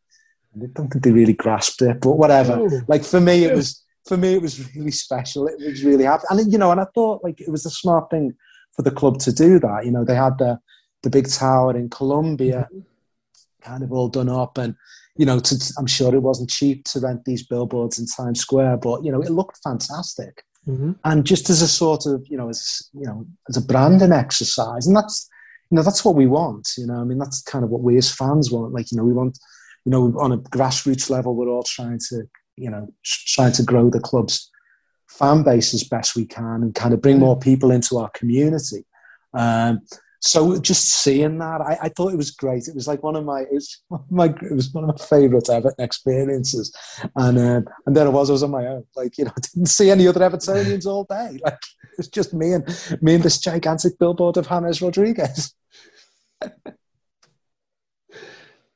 and 0.54 0.64
I 0.64 0.68
don't 0.74 0.90
think 0.90 1.04
they 1.04 1.12
really 1.12 1.34
grasped 1.34 1.82
it, 1.82 2.02
but 2.02 2.12
whatever. 2.12 2.54
Oh. 2.54 2.82
Like 2.88 3.04
for 3.04 3.22
me, 3.22 3.46
it 3.46 3.56
was 3.56 3.84
for 4.08 4.18
me, 4.18 4.34
it 4.34 4.42
was 4.42 4.74
really 4.76 4.92
special. 4.92 5.48
It 5.48 5.56
was 5.60 5.84
really 5.84 6.04
happy, 6.06 6.24
and 6.30 6.52
you 6.52 6.58
know, 6.58 6.72
and 6.72 6.82
I 6.82 6.86
thought 6.96 7.24
like 7.24 7.40
it 7.42 7.50
was 7.50 7.66
a 7.66 7.70
smart 7.70 8.10
thing 8.10 8.34
for 8.76 8.82
the 8.84 8.92
club 8.92 9.20
to 9.20 9.32
do 9.32 9.60
that. 9.60 9.86
You 9.86 9.92
know, 9.92 10.04
they 10.06 10.16
had 10.16 10.38
the 10.38 10.60
the 11.04 11.10
big 11.10 11.30
tower 11.30 11.76
in 11.78 11.90
Colombia, 11.90 12.68
kind 13.62 13.84
of 13.84 13.92
all 13.92 14.08
done 14.10 14.30
up, 14.30 14.58
and 14.58 14.76
you 15.16 15.26
know, 15.26 15.40
to, 15.40 15.74
I'm 15.80 15.88
sure 15.88 16.14
it 16.14 16.22
wasn't 16.22 16.50
cheap 16.50 16.86
to 16.86 17.00
rent 17.00 17.26
these 17.26 17.46
billboards 17.46 17.98
in 18.00 18.06
Times 18.06 18.40
Square, 18.40 18.78
but 18.78 19.04
you 19.04 19.12
know, 19.12 19.22
it 19.22 19.32
looked 19.32 19.58
fantastic 19.64 20.44
Mhm. 20.68 20.98
and 21.06 21.26
just 21.26 21.50
as 21.50 21.62
a 21.62 21.68
sort 21.68 22.06
of 22.06 22.26
you 22.28 22.36
know 22.38 22.50
as 22.50 22.90
you 22.92 23.06
know 23.06 23.26
as 23.48 23.56
a 23.56 23.62
branding 23.62 24.12
exercise 24.12 24.86
and 24.86 24.98
that's 24.98 25.30
you 25.72 25.76
know 25.78 25.82
that's 25.82 26.04
what 26.04 26.14
we 26.16 26.28
want 26.28 26.68
you 26.78 26.86
know 26.86 27.00
i 27.00 27.06
mean 27.06 27.18
that's 27.18 27.42
kind 27.44 27.64
of 27.64 27.70
what 27.70 27.82
we 27.82 27.96
as 27.98 28.12
fans 28.14 28.52
want 28.52 28.74
like 28.74 28.92
you 28.92 28.98
know 28.98 29.06
we 29.06 29.14
want 29.14 29.40
you 29.86 29.92
know 29.94 30.14
on 30.20 30.34
a 30.34 30.38
grassroots 30.38 31.10
level 31.10 31.36
we're 31.38 31.48
all 31.48 31.64
trying 31.64 31.98
to 32.10 32.18
you 32.58 32.70
know 32.70 32.88
trying 33.04 33.54
to 33.54 33.64
grow 33.64 33.90
the 33.90 34.00
club's 34.00 34.52
fan 35.08 35.44
base 35.44 35.74
as 35.74 35.84
best 35.84 36.16
we 36.16 36.26
can 36.26 36.62
and 36.62 36.76
kind 36.76 36.94
of 36.94 37.02
bring 37.02 37.20
more 37.20 37.40
people 37.40 37.72
into 37.72 37.98
our 37.98 38.10
community 38.10 38.86
um, 39.34 39.82
so 40.20 40.60
just 40.60 40.90
seeing 40.90 41.38
that 41.38 41.62
I, 41.62 41.78
I 41.84 41.90
thought 41.90 42.14
it 42.14 42.18
was 42.18 42.32
great 42.32 42.68
it 42.68 42.76
was 42.76 42.88
like 42.88 43.04
one 43.04 43.16
of 43.16 43.24
my 43.24 43.42
it 43.42 43.54
was 43.54 43.82
one 43.88 44.02
of 44.02 44.12
my 44.12 44.26
it 44.26 44.54
was 44.54 44.74
one 44.74 44.84
of 44.84 44.90
my 44.90 45.06
favorite 45.06 45.50
Everton 45.50 45.84
experiences 45.84 46.76
and 47.16 47.38
um, 47.38 47.66
and 47.86 47.96
there 47.96 48.06
I 48.06 48.10
was 48.10 48.30
I 48.30 48.34
was 48.34 48.44
on 48.44 48.52
my 48.52 48.66
own 48.68 48.86
like 48.96 49.18
you 49.18 49.26
know 49.26 49.34
I 49.38 49.42
didn't 49.42 49.68
see 49.68 49.90
any 49.90 50.08
other 50.08 50.20
Evertonians 50.20 50.86
all 50.86 51.06
day 51.06 51.40
like 51.44 51.60
it's 51.98 52.08
just 52.08 52.34
me 52.34 52.54
and 52.54 53.00
me 53.02 53.16
and 53.16 53.24
this 53.24 53.40
gigantic 53.40 53.98
billboard 53.98 54.38
of 54.38 54.48
James 54.48 54.82
Rodriguez. 54.82 55.54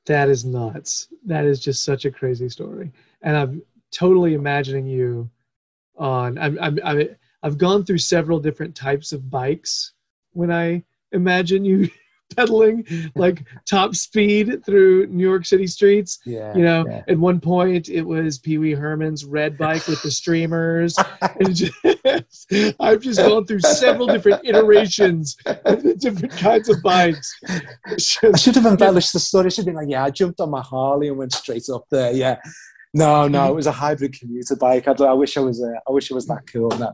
That 0.08 0.30
is 0.30 0.44
nuts. 0.44 1.08
That 1.26 1.46
is 1.46 1.60
just 1.60 1.84
such 1.84 2.06
a 2.06 2.12
crazy 2.12 2.50
story. 2.50 2.92
And 3.22 3.38
I'm 3.38 3.62
totally 3.92 4.34
imagining 4.34 4.86
you 4.86 5.30
on. 5.98 6.38
I'm, 6.38 6.58
I'm, 6.60 6.80
I'm, 6.84 7.10
I've 7.44 7.58
gone 7.58 7.84
through 7.84 8.00
several 8.00 8.40
different 8.40 8.76
types 8.76 9.14
of 9.14 9.30
bikes 9.30 9.94
when 10.34 10.52
I 10.52 10.84
imagine 11.12 11.66
you 11.66 11.90
pedaling 12.36 12.86
like 13.16 13.44
top 13.70 13.96
speed 13.96 14.64
through 14.66 15.08
New 15.08 15.28
York 15.28 15.46
City 15.46 15.68
streets. 15.68 16.20
Yeah, 16.26 16.56
You 16.56 16.64
know, 16.64 16.86
yeah. 16.88 17.04
at 17.08 17.18
one 17.18 17.40
point 17.40 17.90
it 17.90 18.04
was 18.04 18.40
Pee 18.40 18.58
Wee 18.58 18.74
Herman's 18.74 19.26
red 19.26 19.58
bike 19.58 19.88
with 19.88 20.02
the 20.02 20.12
streamers. 20.22 20.96
And 21.22 21.56
just, 21.56 21.74
I've 22.80 23.02
just 23.02 23.20
gone 23.20 23.46
through 23.46 23.60
several 23.62 24.08
different 24.08 24.42
iterations 24.46 25.36
of 25.46 25.84
the 25.84 25.96
different 25.96 26.34
kinds 26.38 26.70
of 26.70 26.82
bikes. 26.82 27.38
I 27.84 27.98
should 28.38 28.56
have 28.56 28.66
embellished 28.66 29.14
the 29.14 29.20
story. 29.20 29.48
I 29.48 29.50
should 29.50 29.66
have 29.66 29.74
been 29.74 29.76
like, 29.76 29.90
yeah, 29.90 30.06
I 30.06 30.10
jumped 30.10 30.40
on 30.40 30.50
my 30.50 30.62
Harley 30.62 31.08
and 31.10 31.18
went 31.18 31.34
straight 31.34 31.68
up 31.70 31.86
there. 31.90 32.12
Yeah. 32.12 32.38
No, 32.94 33.28
no, 33.28 33.50
it 33.50 33.56
was 33.56 33.68
a 33.68 33.72
hybrid 33.72 34.20
commuter 34.20 34.56
bike. 34.56 34.88
I, 34.88 34.92
I 34.92 35.14
wish 35.14 35.38
I 35.38 35.42
was. 35.42 35.64
Uh, 35.64 35.80
I 35.88 35.92
wish 35.92 36.12
I 36.12 36.16
was 36.16 36.28
that 36.28 36.46
cool. 36.48 36.70
No. 36.78 36.94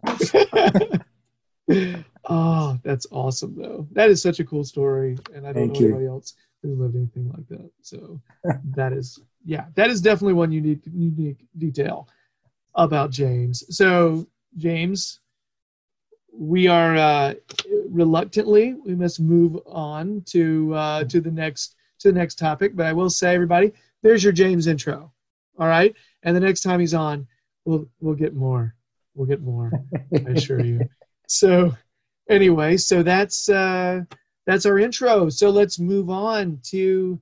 oh, 2.29 2.77
that's 2.83 3.07
awesome 3.11 3.55
though. 3.55 3.87
That 3.93 4.11
is 4.11 4.21
such 4.21 4.39
a 4.39 4.45
cool 4.45 4.63
story, 4.63 5.17
and 5.33 5.47
I 5.47 5.53
don't 5.53 5.69
Thank 5.69 5.73
know 5.73 5.79
you. 5.79 5.85
anybody 5.87 6.07
else 6.07 6.35
who 6.61 6.75
lived 6.75 6.95
anything 6.95 7.31
like 7.35 7.47
that. 7.49 7.71
So 7.81 8.21
that 8.75 8.93
is, 8.93 9.19
yeah, 9.43 9.65
that 9.75 9.89
is 9.89 10.01
definitely 10.01 10.33
one 10.33 10.51
unique, 10.51 10.83
unique 10.85 11.45
detail 11.57 12.07
about 12.75 13.09
James. 13.09 13.63
So 13.75 14.27
James, 14.55 15.19
we 16.31 16.67
are 16.67 16.95
uh, 16.95 17.33
reluctantly 17.89 18.75
we 18.85 18.95
must 18.95 19.19
move 19.19 19.59
on 19.65 20.21
to 20.27 20.73
uh, 20.75 21.03
to 21.05 21.19
the 21.21 21.31
next 21.31 21.75
to 21.99 22.11
the 22.11 22.19
next 22.19 22.35
topic. 22.35 22.75
But 22.75 22.85
I 22.85 22.93
will 22.93 23.09
say, 23.09 23.33
everybody, 23.33 23.73
there's 24.03 24.23
your 24.23 24.33
James 24.33 24.67
intro. 24.67 25.11
All 25.57 25.67
right, 25.67 25.95
and 26.23 26.35
the 26.35 26.39
next 26.39 26.61
time 26.61 26.79
he's 26.79 26.93
on, 26.93 27.27
we'll 27.65 27.87
we'll 27.99 28.15
get 28.15 28.35
more. 28.35 28.75
We'll 29.15 29.27
get 29.27 29.41
more. 29.41 29.71
I 30.13 30.31
assure 30.31 30.63
you. 30.63 30.87
So 31.29 31.75
anyway, 32.29 32.77
so 32.77 33.03
that's 33.03 33.49
uh, 33.49 34.03
that's 34.45 34.65
our 34.65 34.79
intro. 34.79 35.27
So 35.27 35.49
let's 35.49 35.77
move 35.77 36.09
on 36.09 36.61
to 36.67 37.19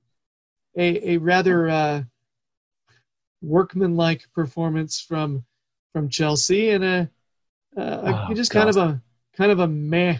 a, 0.76 1.14
a 1.14 1.16
rather 1.16 1.68
uh, 1.68 2.02
workmanlike 3.42 4.22
performance 4.32 5.00
from 5.00 5.44
from 5.92 6.08
Chelsea 6.08 6.70
and 6.70 6.84
a, 6.84 7.10
uh, 7.76 8.26
Oh, 8.28 8.34
just 8.34 8.52
kind 8.52 8.68
of 8.68 8.76
a 8.76 9.02
kind 9.36 9.50
of 9.50 9.58
a 9.58 9.66
meh 9.66 10.18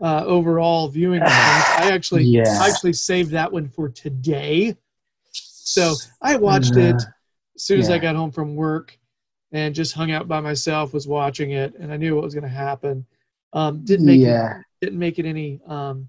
uh, 0.00 0.24
overall 0.26 0.88
viewing. 0.88 1.22
I 1.22 1.90
actually 1.92 2.24
Yeah. 2.24 2.58
I 2.60 2.68
actually 2.68 2.94
saved 2.94 3.30
that 3.30 3.52
one 3.52 3.68
for 3.68 3.88
today. 3.88 4.76
So 5.30 5.94
I 6.20 6.36
watched 6.36 6.76
it 6.76 7.02
as 7.56 7.64
soon 7.64 7.80
as 7.80 7.90
I 7.90 7.98
got 7.98 8.16
home 8.16 8.30
from 8.30 8.54
work 8.56 8.96
and 9.52 9.74
just 9.74 9.92
hung 9.94 10.10
out 10.10 10.28
by 10.28 10.40
myself, 10.40 10.92
was 10.94 11.06
watching 11.06 11.50
it, 11.52 11.74
and 11.78 11.92
I 11.92 11.96
knew 11.96 12.14
what 12.14 12.24
was 12.24 12.34
going 12.34 12.44
to 12.44 12.48
happen. 12.48 13.06
Um, 13.52 13.84
didn't 13.84 14.06
make 14.06 14.20
Yeah. 14.20 14.58
it 14.80 14.86
didn't 14.86 14.98
make 14.98 15.18
it 15.18 15.26
any 15.26 15.60
um, 15.66 16.08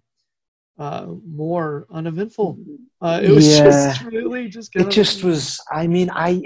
uh, 0.80 1.08
more 1.28 1.86
uneventful. 1.92 2.58
Uh, 3.02 3.20
it 3.24 3.30
was 3.30 3.48
Yeah. 3.48 3.64
just 3.66 4.04
really 4.06 4.48
just 4.48 4.74
kind 4.74 4.88
It 4.88 4.92
just 4.92 5.24
was. 5.24 5.60
I 5.72 5.88
mean, 5.88 6.10
I, 6.10 6.42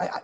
I, 0.00 0.06
I- 0.08 0.20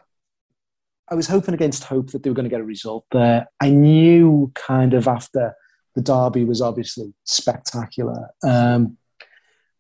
I 1.09 1.15
was 1.15 1.29
hoping 1.29 1.55
against 1.55 1.85
hope 1.85 2.11
that 2.11 2.25
they 2.25 2.31
were 2.31 2.35
going 2.35 2.47
to 2.47 2.51
get 2.51 2.61
a 2.61 2.65
result 2.65 3.05
there. 3.13 3.47
I 3.61 3.71
knew 3.71 4.51
kind 4.57 4.93
of 4.93 5.07
after 5.07 5.55
the 5.95 6.03
derby 6.03 6.45
was 6.45 6.61
obviously 6.61 7.15
spectacular. 7.23 8.31
Um, 8.43 8.99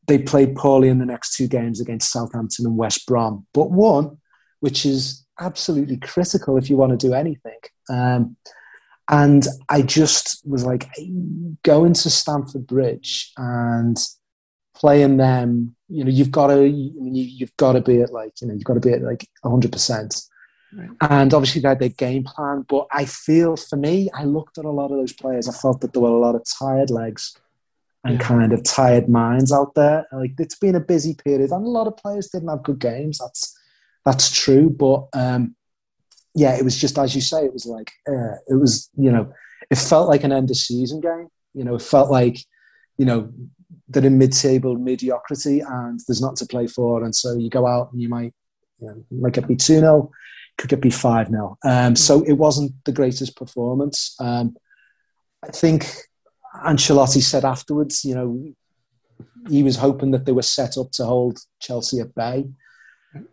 they 0.07 0.19
played 0.19 0.57
poorly 0.57 0.88
in 0.88 0.99
the 0.99 1.07
next 1.07 1.37
two 1.37 1.49
games 1.49 1.81
against 1.81 2.12
Southampton 2.12 2.66
and 2.66 2.77
West 2.77 3.07
Brom, 3.07 3.47
but 3.53 3.71
one 3.71 4.19
which 4.61 4.87
is 4.87 5.25
absolutely 5.38 5.97
critical 5.99 6.57
if 6.57 6.71
you 6.71 6.77
want 6.77 6.99
to 6.99 7.07
do 7.07 7.14
anything. 7.14 7.59
Um, 7.90 8.37
and 9.09 9.47
I 9.69 9.83
just 9.83 10.42
was 10.45 10.64
like, 10.64 10.88
going 11.62 11.92
to 11.92 12.11
Stamford 12.11 12.66
Bridge 12.66 13.33
and 13.37 13.97
playing 14.75 15.19
them, 15.19 15.77
you 15.88 16.05
know, 16.05 16.11
you've 16.11 16.33
got 16.33 16.49
to, 16.49 16.66
you, 16.66 16.92
you've 17.23 17.57
got 17.57 17.75
to 17.75 17.81
be 17.81 18.01
at 18.01 18.12
like, 18.12 18.33
you 18.40 18.49
know, 18.49 18.55
you've 18.55 18.64
got 18.64 18.75
to 18.75 18.81
be 18.81 18.92
at 18.92 19.03
like 19.03 19.29
100%. 19.45 20.29
Right. 20.73 20.88
And 21.09 21.33
obviously 21.33 21.61
they 21.61 21.69
had 21.69 21.79
their 21.79 21.90
game 21.90 22.25
plan, 22.25 22.64
but 22.69 22.88
I 22.90 23.05
feel 23.05 23.57
for 23.57 23.77
me, 23.77 24.11
I 24.12 24.25
looked 24.25 24.59
at 24.59 24.64
a 24.64 24.71
lot 24.71 24.90
of 24.90 24.99
those 24.99 25.12
players. 25.12 25.49
I 25.49 25.53
felt 25.53 25.81
that 25.83 25.92
there 25.92 26.03
were 26.03 26.09
a 26.09 26.19
lot 26.19 26.35
of 26.35 26.45
tired 26.59 26.90
legs 26.90 27.38
and 28.05 28.15
Yeah. 28.15 28.27
kind 28.27 28.53
of 28.53 28.63
tired 28.63 29.09
minds 29.09 29.53
out 29.53 29.75
there. 29.75 30.07
Like 30.13 30.33
it's 30.39 30.59
been 30.59 30.75
a 30.77 30.81
busy 30.81 31.15
period, 31.15 31.51
and 31.51 31.65
a 31.65 31.69
lot 31.69 31.87
of 31.87 31.97
players 31.97 32.29
didn't 32.29 32.49
have 32.49 32.63
good 32.63 32.79
games. 32.79 33.19
That's 33.19 33.57
that's 34.05 34.31
true, 34.31 34.71
but 34.71 35.09
um, 35.15 35.57
yeah, 36.35 36.57
it 36.57 36.65
was 36.65 36.77
just 36.81 36.99
as 36.99 37.15
you 37.15 37.21
say. 37.21 37.45
It 37.45 37.53
was 37.53 37.67
like 37.67 37.91
uh, 38.09 38.37
it 38.47 38.55
was, 38.61 38.91
you 38.97 39.11
know, 39.11 39.33
it 39.71 39.79
felt 39.79 40.09
like 40.09 40.23
an 40.25 40.33
end 40.33 40.51
of 40.51 40.57
season 40.57 41.01
game. 41.01 41.29
You 41.55 41.65
know, 41.65 41.75
it 41.75 41.83
felt 41.83 42.11
like, 42.11 42.39
you 42.99 43.07
know, 43.07 43.33
they're 43.89 44.05
in 44.05 44.19
mid-table 44.19 44.77
mediocrity 44.77 45.61
and 45.61 45.99
there's 46.07 46.21
not 46.21 46.37
to 46.37 46.47
play 46.47 46.67
for, 46.67 47.03
and 47.05 47.15
so 47.15 47.35
you 47.37 47.49
go 47.51 47.67
out 47.67 47.93
and 47.93 48.01
you 48.03 48.09
might, 48.09 48.35
you 48.81 48.89
know, 48.89 49.05
might 49.11 49.33
get 49.33 49.49
beat 49.49 49.61
two 49.61 49.81
0 49.81 50.11
could 50.59 50.71
get 50.71 50.81
beat 50.81 50.95
five 50.95 51.29
0 51.29 51.59
um, 51.65 51.95
So 51.97 52.23
it 52.23 52.33
wasn't 52.33 52.73
the 52.85 52.93
greatest 52.93 53.37
performance. 53.37 54.15
Um, 54.21 54.57
I 55.43 55.49
think 55.49 55.87
Ancelotti 56.64 57.23
said 57.23 57.45
afterwards, 57.45 58.05
you 58.05 58.14
know, 58.14 58.53
he 59.49 59.62
was 59.62 59.77
hoping 59.77 60.11
that 60.12 60.27
they 60.27 60.33
were 60.33 60.42
set 60.42 60.77
up 60.77 60.90
to 60.92 61.05
hold 61.05 61.38
Chelsea 61.61 62.01
at 62.01 62.14
bay. 62.14 62.49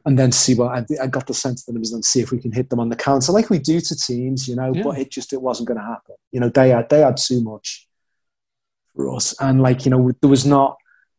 And 0.06 0.18
then 0.18 0.32
see 0.32 0.56
what 0.56 0.72
I, 0.72 0.86
I 1.04 1.08
got 1.08 1.28
the 1.28 1.34
sense 1.34 1.66
that 1.66 1.76
it 1.76 1.80
was 1.80 1.92
then 1.92 2.04
see 2.04 2.22
if 2.22 2.32
we 2.32 2.40
can 2.40 2.54
hit 2.54 2.70
them 2.70 2.80
on 2.80 2.88
the 2.88 2.96
counter, 2.96 3.34
like 3.34 3.50
we 3.50 3.60
do 3.60 3.82
to 3.82 3.96
teams, 3.98 4.48
you 4.48 4.56
know. 4.56 4.72
Yeah. 4.74 4.82
But 4.82 4.98
it 4.98 5.12
just 5.12 5.34
it 5.34 5.42
wasn't 5.42 5.68
going 5.68 5.80
to 5.80 5.86
happen. 5.86 6.16
You 6.32 6.40
know, 6.40 6.48
they 6.48 6.70
had 6.70 6.88
they 6.88 7.02
had 7.02 7.18
too 7.18 7.44
much 7.44 7.86
for 8.96 9.14
us, 9.14 9.36
and 9.42 9.62
like 9.62 9.84
you 9.84 9.92
know, 9.92 10.14
there 10.22 10.30
was 10.30 10.46
not 10.46 10.78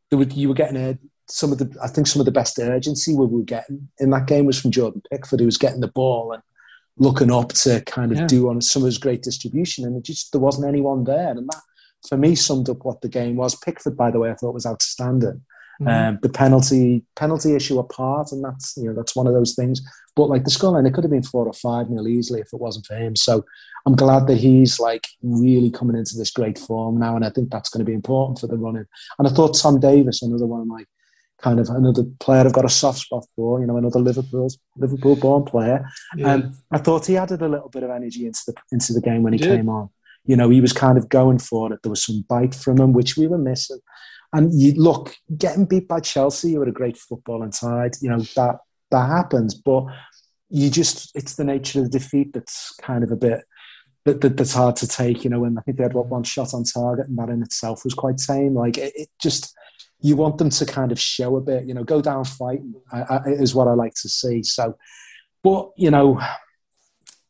there 0.09 0.19
were 0.19 0.25
you 0.25 0.49
were 0.49 0.55
getting 0.55 0.79
a, 0.79 0.97
some 1.29 1.53
of 1.53 1.59
the 1.59 1.77
I 1.83 1.89
think 1.89 2.07
some 2.07 2.21
of 2.21 2.27
the 2.27 2.33
best 2.33 2.59
urgency 2.59 3.15
we 3.15 3.27
were 3.27 3.43
getting 3.43 3.91
in 3.99 4.09
that 4.11 4.27
game 4.27 4.47
was 4.47 4.59
from 4.59 4.71
Jordan 4.71 5.03
Pickford, 5.11 5.41
who 5.41 5.47
was 5.47 5.59
getting 5.59 5.81
the 5.83 5.89
ball 5.89 6.33
and 6.33 6.43
looking 6.97 7.31
up 7.31 7.51
to 7.65 7.83
kind 7.83 8.13
of 8.13 8.19
Yeah. 8.19 8.27
do 8.29 8.49
on 8.49 8.63
some 8.63 8.81
of 8.81 8.87
his 8.87 8.97
great 8.97 9.23
distribution, 9.23 9.85
and 9.85 9.95
it 9.99 10.05
just 10.05 10.33
there 10.33 10.41
wasn't 10.41 10.67
anyone 10.67 11.05
there, 11.05 11.33
and 11.33 11.47
that 11.49 11.61
for 12.09 12.17
me 12.17 12.35
summed 12.35 12.69
up 12.69 12.85
what 12.85 13.01
the 13.01 13.09
game 13.09 13.37
was. 13.37 13.55
Pickford, 13.57 13.97
by 13.97 14.11
the 14.11 14.19
way, 14.19 14.31
I 14.31 14.35
thought 14.35 14.55
was 14.55 14.67
outstanding. 14.67 15.43
Mhm. 15.81 16.09
Um, 16.09 16.19
the 16.23 16.29
penalty 16.29 17.05
penalty 17.17 17.55
issue 17.55 17.81
apart, 17.81 18.31
and 18.31 18.45
that's 18.45 18.77
you 18.77 18.85
know 18.85 18.95
that's 18.95 19.17
one 19.17 19.27
of 19.27 19.33
those 19.33 19.55
things. 19.55 19.83
But 20.15 20.29
like 20.29 20.45
the 20.45 20.51
scoreline, 20.51 20.87
it 20.87 20.95
could 20.95 21.03
have 21.03 21.11
been 21.11 21.25
four 21.25 21.47
or 21.47 21.53
five 21.53 21.91
nil 21.91 22.07
easily 22.07 22.41
if 22.41 22.53
it 22.53 22.61
wasn't 22.61 22.87
for 22.87 22.95
him. 22.95 23.17
So 23.17 23.45
I'm 23.85 23.97
glad 23.97 24.29
that 24.29 24.37
he's 24.37 24.79
like 24.79 25.09
really 25.23 25.71
coming 25.71 25.97
into 25.97 26.17
this 26.17 26.31
great 26.31 26.59
form 26.59 26.99
now, 26.99 27.17
and 27.17 27.25
I 27.25 27.31
think 27.31 27.51
that's 27.51 27.69
going 27.71 27.85
to 27.85 27.91
be 27.91 27.93
important 27.95 28.39
for 28.39 28.47
the 28.47 28.57
running. 28.57 28.87
And 29.19 29.27
I 29.27 29.33
thought 29.33 29.59
Tom 29.59 29.81
Davies, 29.81 30.23
another 30.23 30.47
one 30.47 30.61
of 30.61 30.69
my 30.69 30.85
kind 31.39 31.59
of 31.59 31.69
another 31.69 32.05
player 32.21 32.45
I've 32.47 32.53
got 32.53 32.65
a 32.65 32.69
soft 32.71 33.01
spot 33.01 33.27
for, 33.35 33.61
you 33.61 33.67
know, 33.67 33.77
another 33.77 33.99
Liverpool 33.99 34.49
Liverpool 34.77 35.17
born 35.17 35.45
player. 35.45 35.85
yeah. 36.17 36.35
Um, 36.35 36.57
I 36.71 36.79
thought 36.79 37.07
he 37.07 37.17
added 37.17 37.43
a 37.43 37.49
little 37.49 37.69
bit 37.69 37.83
of 37.83 37.91
energy 37.91 38.27
into 38.27 38.41
the 38.47 38.55
into 38.71 38.93
the 38.93 39.01
game 39.01 39.25
when 39.25 39.33
he 39.33 39.41
He 39.41 39.47
came 39.47 39.69
on. 39.69 39.91
You 40.27 40.37
know, 40.37 40.49
he 40.49 40.61
was 40.61 40.73
kind 40.73 40.97
of 40.97 41.09
going 41.09 41.39
for 41.39 41.73
it. 41.73 41.81
There 41.83 41.91
was 41.91 42.05
some 42.05 42.25
bite 42.29 42.55
from 42.55 42.81
him, 42.81 42.93
which 42.93 43.17
we 43.17 43.27
were 43.27 43.39
missing. 43.39 43.81
And 44.33 44.53
you 44.53 44.75
look, 44.75 45.15
getting 45.37 45.65
beat 45.65 45.87
by 45.87 46.01
Chelsea, 46.01 46.51
you 46.51 46.59
were 46.59 46.69
a 46.69 46.73
great 46.73 46.97
footballing 46.99 47.55
side. 47.55 47.93
You 48.01 48.11
know 48.11 48.21
that 48.37 48.57
that 48.91 49.09
happens, 49.09 49.55
but 49.55 49.85
you 50.51 50.71
just—it's 50.71 51.37
the 51.37 51.45
nature 51.45 51.81
of 51.81 51.91
the 51.91 51.99
defeat 51.99 52.33
that's 52.33 52.75
kind 52.83 53.05
of 53.05 53.13
a 53.13 53.17
bit 53.17 53.45
that, 54.05 54.21
that 54.21 54.37
that's 54.37 54.55
hard 54.55 54.77
to 54.77 54.89
take. 54.89 55.23
You 55.23 55.31
know, 55.31 55.45
and 55.45 55.59
I 55.59 55.63
think 55.63 55.77
they 55.77 55.85
had 55.85 55.95
what 55.95 56.07
one 56.07 56.25
shot 56.25 56.53
on 56.53 56.65
target, 56.65 57.07
and 57.07 57.19
that 57.19 57.29
in 57.29 57.43
itself 57.43 57.85
was 57.85 57.95
quite 57.95 58.19
tame. 58.19 58.55
Like 58.55 58.77
it, 58.77 58.93
it 58.97 59.09
just 59.21 59.55
you 60.01 60.17
want 60.17 60.39
them 60.39 60.51
to 60.51 60.67
kind 60.67 60.91
of 60.91 60.99
show 60.99 61.37
a 61.37 61.41
bit. 61.41 61.67
You 61.67 61.75
know, 61.75 61.85
go 61.85 62.01
down 62.03 62.25
fighting 62.25 62.75
I, 62.93 63.03
I, 63.03 63.19
is 63.27 63.55
what 63.55 63.69
I 63.69 63.75
like 63.75 63.95
to 64.03 64.09
see. 64.09 64.43
So, 64.43 64.77
but 65.43 65.71
you 65.77 65.91
know, 65.91 66.21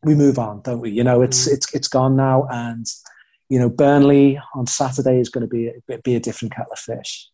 we 0.05 0.15
move 0.15 0.39
on, 0.39 0.63
don't 0.63 0.81
we? 0.81 0.91
You 0.91 1.05
know, 1.05 1.23
it's 1.23 1.47
it's 1.47 1.73
it's 1.75 1.89
gone 1.89 2.17
now, 2.17 2.47
and 2.51 2.87
you 3.49 3.59
know, 3.59 3.69
Burnley 3.69 4.41
on 4.55 4.67
Saturday 4.67 5.19
is 5.19 5.29
going 5.29 5.43
to 5.43 5.49
be 5.49 5.69
a, 5.69 5.99
be 5.99 6.15
a 6.15 6.21
different 6.21 6.55
kettle 6.55 6.73
of 6.73 6.79
fish. 6.79 7.29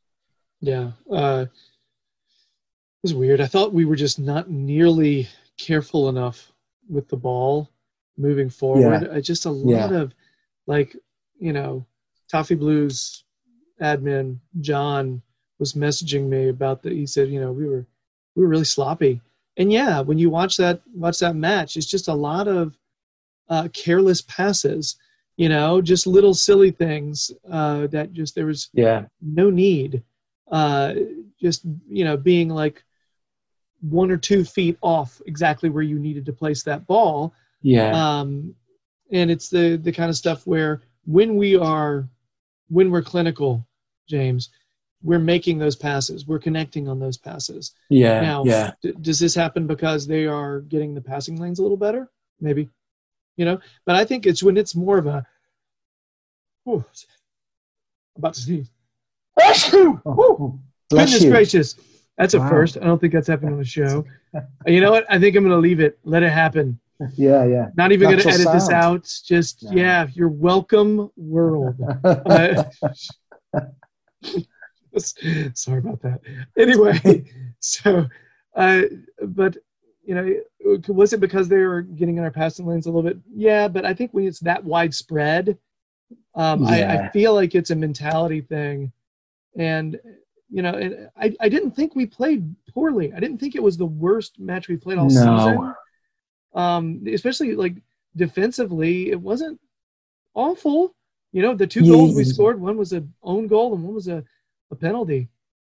Yeah. 0.60 0.92
Uh, 1.10 1.46
it 1.48 3.02
was 3.02 3.14
weird. 3.14 3.40
I 3.40 3.46
thought 3.46 3.72
we 3.72 3.84
were 3.84 3.96
just 3.96 4.18
not 4.18 4.50
nearly 4.50 5.28
careful 5.56 6.08
enough 6.08 6.52
with 6.88 7.08
the 7.08 7.16
ball 7.16 7.70
moving 8.18 8.50
forward. 8.50 9.08
I 9.10 9.20
just 9.20 9.46
a 9.46 9.50
lot 9.50 9.92
of 9.92 10.12
like, 10.66 10.94
you 11.38 11.52
know, 11.52 11.86
Toffee 12.30 12.54
Blues 12.54 13.24
admin 13.80 14.38
John 14.60 15.22
was 15.58 15.72
messaging 15.72 16.28
me 16.28 16.48
about 16.48 16.82
that. 16.82 16.92
He 16.92 17.06
said, 17.06 17.30
you 17.30 17.40
know, 17.40 17.52
we 17.52 17.66
were 17.66 17.86
we 18.34 18.42
were 18.42 18.48
really 18.48 18.64
sloppy. 18.64 19.22
And 19.60 19.70
yeah, 19.70 20.00
when 20.00 20.16
you 20.18 20.30
watch 20.30 20.56
that 20.56 20.80
watch 20.94 21.18
that 21.18 21.36
match, 21.36 21.76
it's 21.76 21.86
just 21.86 22.08
a 22.08 22.14
lot 22.14 22.48
of 22.48 22.78
uh, 23.50 23.68
careless 23.74 24.22
passes. 24.22 24.96
You 25.36 25.50
know, 25.50 25.82
just 25.82 26.06
little 26.06 26.32
silly 26.32 26.70
things 26.70 27.30
uh, 27.50 27.86
that 27.88 28.12
just 28.14 28.34
there 28.34 28.46
was 28.46 28.70
Yeah. 28.72 29.04
no 29.20 29.50
need. 29.50 30.02
Uh, 30.50 30.94
just 31.38 31.62
you 31.88 32.04
know, 32.04 32.16
being 32.16 32.48
like 32.48 32.82
one 33.82 34.10
or 34.10 34.16
two 34.16 34.44
feet 34.44 34.78
off 34.82 35.20
exactly 35.26 35.68
where 35.68 35.82
you 35.82 35.98
needed 35.98 36.24
to 36.26 36.32
place 36.32 36.62
that 36.64 36.86
ball. 36.86 37.34
Yeah. 37.60 37.92
Um, 37.92 38.54
and 39.12 39.30
it's 39.30 39.50
the 39.50 39.76
the 39.76 39.92
kind 39.92 40.08
of 40.08 40.16
stuff 40.16 40.46
where 40.46 40.80
when 41.04 41.36
we 41.36 41.54
are 41.56 42.08
when 42.68 42.90
we're 42.90 43.02
clinical, 43.02 43.66
James, 44.08 44.48
we're 45.02 45.18
making 45.18 45.58
those 45.58 45.76
passes. 45.76 46.26
We're 46.26 46.38
connecting 46.38 46.88
on 46.88 46.98
those 46.98 47.16
passes. 47.16 47.72
yeah. 47.88 48.20
Now, 48.20 48.44
yeah. 48.44 48.72
D- 48.82 48.92
does 49.00 49.18
this 49.18 49.34
happen 49.34 49.66
because 49.66 50.06
they 50.06 50.26
are 50.26 50.60
getting 50.60 50.94
the 50.94 51.00
passing 51.00 51.36
lanes 51.40 51.58
a 51.58 51.62
little 51.62 51.76
better? 51.76 52.10
Maybe, 52.40 52.68
you 53.36 53.44
know. 53.44 53.58
But 53.86 53.96
I 53.96 54.04
think 54.04 54.26
it's 54.26 54.42
when 54.42 54.56
it's 54.56 54.74
more 54.74 54.98
of 54.98 55.06
a. 55.06 55.26
Whew, 56.64 56.84
about 58.16 58.34
to 58.34 58.40
sneeze. 58.40 58.70
Oh, 59.40 60.00
oh, 60.04 60.58
bless 60.90 61.06
Goodness 61.06 61.22
you. 61.24 61.30
gracious, 61.30 61.74
that's 62.18 62.34
a 62.34 62.38
Wow. 62.38 62.50
first. 62.50 62.76
I 62.76 62.80
don't 62.80 62.98
think 63.00 63.14
that's 63.14 63.28
happened 63.28 63.52
on 63.52 63.58
the 63.58 63.64
show. 63.64 64.04
you 64.66 64.80
know 64.82 64.90
what? 64.90 65.06
I 65.08 65.18
think 65.18 65.34
I'm 65.36 65.42
going 65.44 65.56
to 65.56 65.60
leave 65.60 65.80
it. 65.80 65.98
Let 66.04 66.22
it 66.22 66.30
happen. 66.30 66.78
Yeah, 67.16 67.46
yeah. 67.46 67.70
Not 67.78 67.92
even 67.92 68.08
going 68.10 68.18
to 68.18 68.26
Natural 68.26 68.48
edit 68.48 68.52
this 68.52 68.68
out. 68.68 69.20
Just 69.24 69.62
No. 69.62 69.72
yeah, 69.72 70.06
you're 70.12 70.28
welcome, 70.28 71.10
world. 71.16 71.76
Uh, 72.04 72.64
sorry 75.54 75.78
about 75.78 76.00
that. 76.02 76.20
Anyway, 76.58 77.24
so, 77.60 78.06
uh, 78.56 78.82
but 79.22 79.56
you 80.04 80.14
know, 80.14 80.80
was 80.88 81.12
it 81.12 81.20
because 81.20 81.48
they 81.48 81.58
were 81.58 81.82
getting 81.82 82.16
in 82.18 82.24
our 82.24 82.30
passing 82.30 82.66
lanes 82.66 82.86
a 82.86 82.90
little 82.90 83.02
bit? 83.08 83.18
Yeah, 83.32 83.68
but 83.68 83.84
I 83.84 83.94
think 83.94 84.12
when 84.12 84.26
it's 84.26 84.40
that 84.40 84.64
widespread, 84.64 85.58
um, 86.34 86.64
I, 86.64 86.84
I 86.84 86.98
feel 86.98 87.34
like 87.34 87.54
it's 87.54 87.70
a 87.70 87.76
mentality 87.76 88.40
thing, 88.42 88.92
and 89.56 90.00
you 90.50 90.62
know, 90.62 90.74
and 90.74 91.10
I, 91.16 91.36
I 91.40 91.48
didn't 91.48 91.72
think 91.72 91.96
we 91.96 92.06
played 92.06 92.54
poorly. 92.72 93.12
I 93.12 93.20
didn't 93.20 93.38
think 93.38 93.54
it 93.56 93.62
was 93.62 93.76
the 93.76 93.86
worst 93.86 94.38
match 94.40 94.68
we 94.68 94.76
played 94.76 94.98
all 94.98 95.10
No. 95.10 95.10
season. 95.10 95.74
Um, 96.54 97.02
especially 97.12 97.54
like 97.54 97.76
defensively, 98.16 99.10
it 99.10 99.20
wasn't 99.20 99.60
awful. 100.34 100.94
You 101.32 101.42
know, 101.42 101.54
the 101.54 101.66
two 101.66 101.84
Yeah, 101.84 101.86
goals 101.86 102.14
we 102.14 102.24
scored, 102.24 102.60
one 102.60 102.76
was 102.76 102.92
an 102.92 103.12
own 103.22 103.46
goal 103.46 103.74
and 103.74 103.84
one 103.84 103.94
was 103.94 104.08
a, 104.08 104.24
a 104.70 104.76
penalty. 104.76 105.28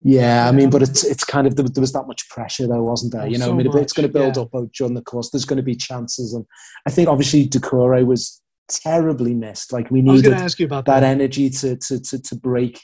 Yeah, 0.06 0.46
I 0.46 0.52
mean, 0.52 0.68
but 0.68 0.82
um, 0.82 0.90
it's 0.90 1.02
it's 1.02 1.24
kind 1.24 1.46
of 1.46 1.56
there, 1.56 1.64
was 1.80 1.92
that 1.92 2.06
much 2.06 2.28
pressure 2.28 2.66
though, 2.66 2.82
wasn't 2.82 3.12
there? 3.12 3.22
Oh, 3.22 3.26
you 3.26 3.38
know, 3.38 3.46
so 3.46 3.52
I 3.52 3.56
mean, 3.56 3.76
it's 3.78 3.94
going 3.94 4.06
to 4.06 4.12
build 4.12 4.36
yeah. 4.36 4.42
up 4.42 4.54
out 4.54 4.70
during 4.72 4.92
the 4.92 5.00
course. 5.00 5.30
There's 5.30 5.46
going 5.46 5.56
to 5.56 5.62
be 5.62 5.74
chances, 5.74 6.34
and 6.34 6.44
I 6.86 6.90
think 6.90 7.08
obviously 7.08 7.48
Doucouré 7.48 8.04
was 8.04 8.42
terribly 8.68 9.32
missed. 9.32 9.72
Like 9.72 9.90
we 9.90 10.02
needed 10.02 10.30
to 10.30 10.36
ask 10.36 10.58
you 10.58 10.66
about 10.66 10.84
that 10.86 11.00
that. 11.00 11.06
energy 11.06 11.48
to 11.48 11.76
to 11.76 12.00
to 12.00 12.20
to 12.20 12.36
break 12.36 12.82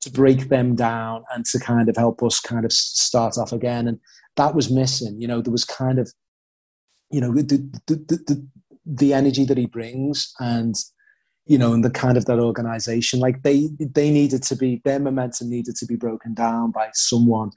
to 0.00 0.10
break 0.10 0.48
them 0.48 0.74
down 0.74 1.24
and 1.32 1.44
to 1.46 1.60
kind 1.60 1.88
of 1.88 1.96
help 1.96 2.20
us 2.24 2.40
kind 2.40 2.64
of 2.64 2.72
start 2.72 3.38
off 3.38 3.52
again, 3.52 3.86
and 3.86 4.00
that 4.34 4.56
was 4.56 4.68
missing. 4.68 5.20
You 5.20 5.28
know, 5.28 5.40
there 5.40 5.52
was 5.52 5.64
kind 5.64 6.00
of 6.00 6.12
you 7.12 7.20
know 7.20 7.32
the 7.32 7.42
the 7.86 7.94
the, 7.94 8.16
the, 8.26 8.48
the 8.84 9.14
energy 9.14 9.44
that 9.44 9.58
he 9.58 9.66
brings 9.66 10.32
and 10.40 10.74
you 11.46 11.58
know, 11.58 11.72
and 11.72 11.84
the 11.84 11.90
kind 11.90 12.16
of 12.16 12.24
that 12.26 12.40
organization, 12.40 13.20
like 13.20 13.42
they 13.42 13.68
they 13.78 14.10
needed 14.10 14.42
to 14.44 14.56
be 14.56 14.82
their 14.84 14.98
momentum 14.98 15.48
needed 15.48 15.76
to 15.76 15.86
be 15.86 15.94
broken 15.94 16.34
down 16.34 16.72
by 16.72 16.90
someone. 16.92 17.52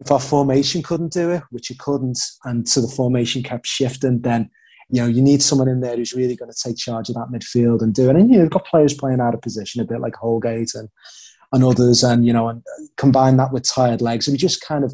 If 0.00 0.10
our 0.10 0.20
formation 0.20 0.82
couldn't 0.82 1.12
do 1.12 1.30
it, 1.30 1.42
which 1.50 1.70
it 1.70 1.78
couldn't, 1.78 2.18
and 2.44 2.68
so 2.68 2.80
the 2.80 2.88
formation 2.88 3.42
kept 3.42 3.66
shifting, 3.66 4.20
then 4.20 4.50
you 4.90 5.00
know 5.00 5.06
you 5.06 5.22
need 5.22 5.42
someone 5.42 5.68
in 5.68 5.80
there 5.80 5.96
who's 5.96 6.12
really 6.12 6.36
going 6.36 6.50
to 6.50 6.62
take 6.62 6.76
charge 6.76 7.08
of 7.08 7.14
that 7.14 7.30
midfield 7.32 7.80
and 7.80 7.94
do 7.94 8.10
it. 8.10 8.16
And 8.16 8.30
you 8.30 8.36
know, 8.36 8.42
you've 8.42 8.52
got 8.52 8.66
players 8.66 8.94
playing 8.94 9.20
out 9.20 9.34
of 9.34 9.40
position 9.40 9.80
a 9.80 9.86
bit 9.86 10.00
like 10.00 10.14
Holgate 10.14 10.74
and 10.74 10.88
and 11.52 11.64
others, 11.64 12.02
and 12.02 12.26
you 12.26 12.32
know, 12.32 12.48
and 12.48 12.62
combine 12.96 13.38
that 13.38 13.52
with 13.52 13.66
tired 13.66 14.02
legs, 14.02 14.28
and 14.28 14.34
we 14.34 14.38
just 14.38 14.60
kind 14.60 14.84
of 14.84 14.92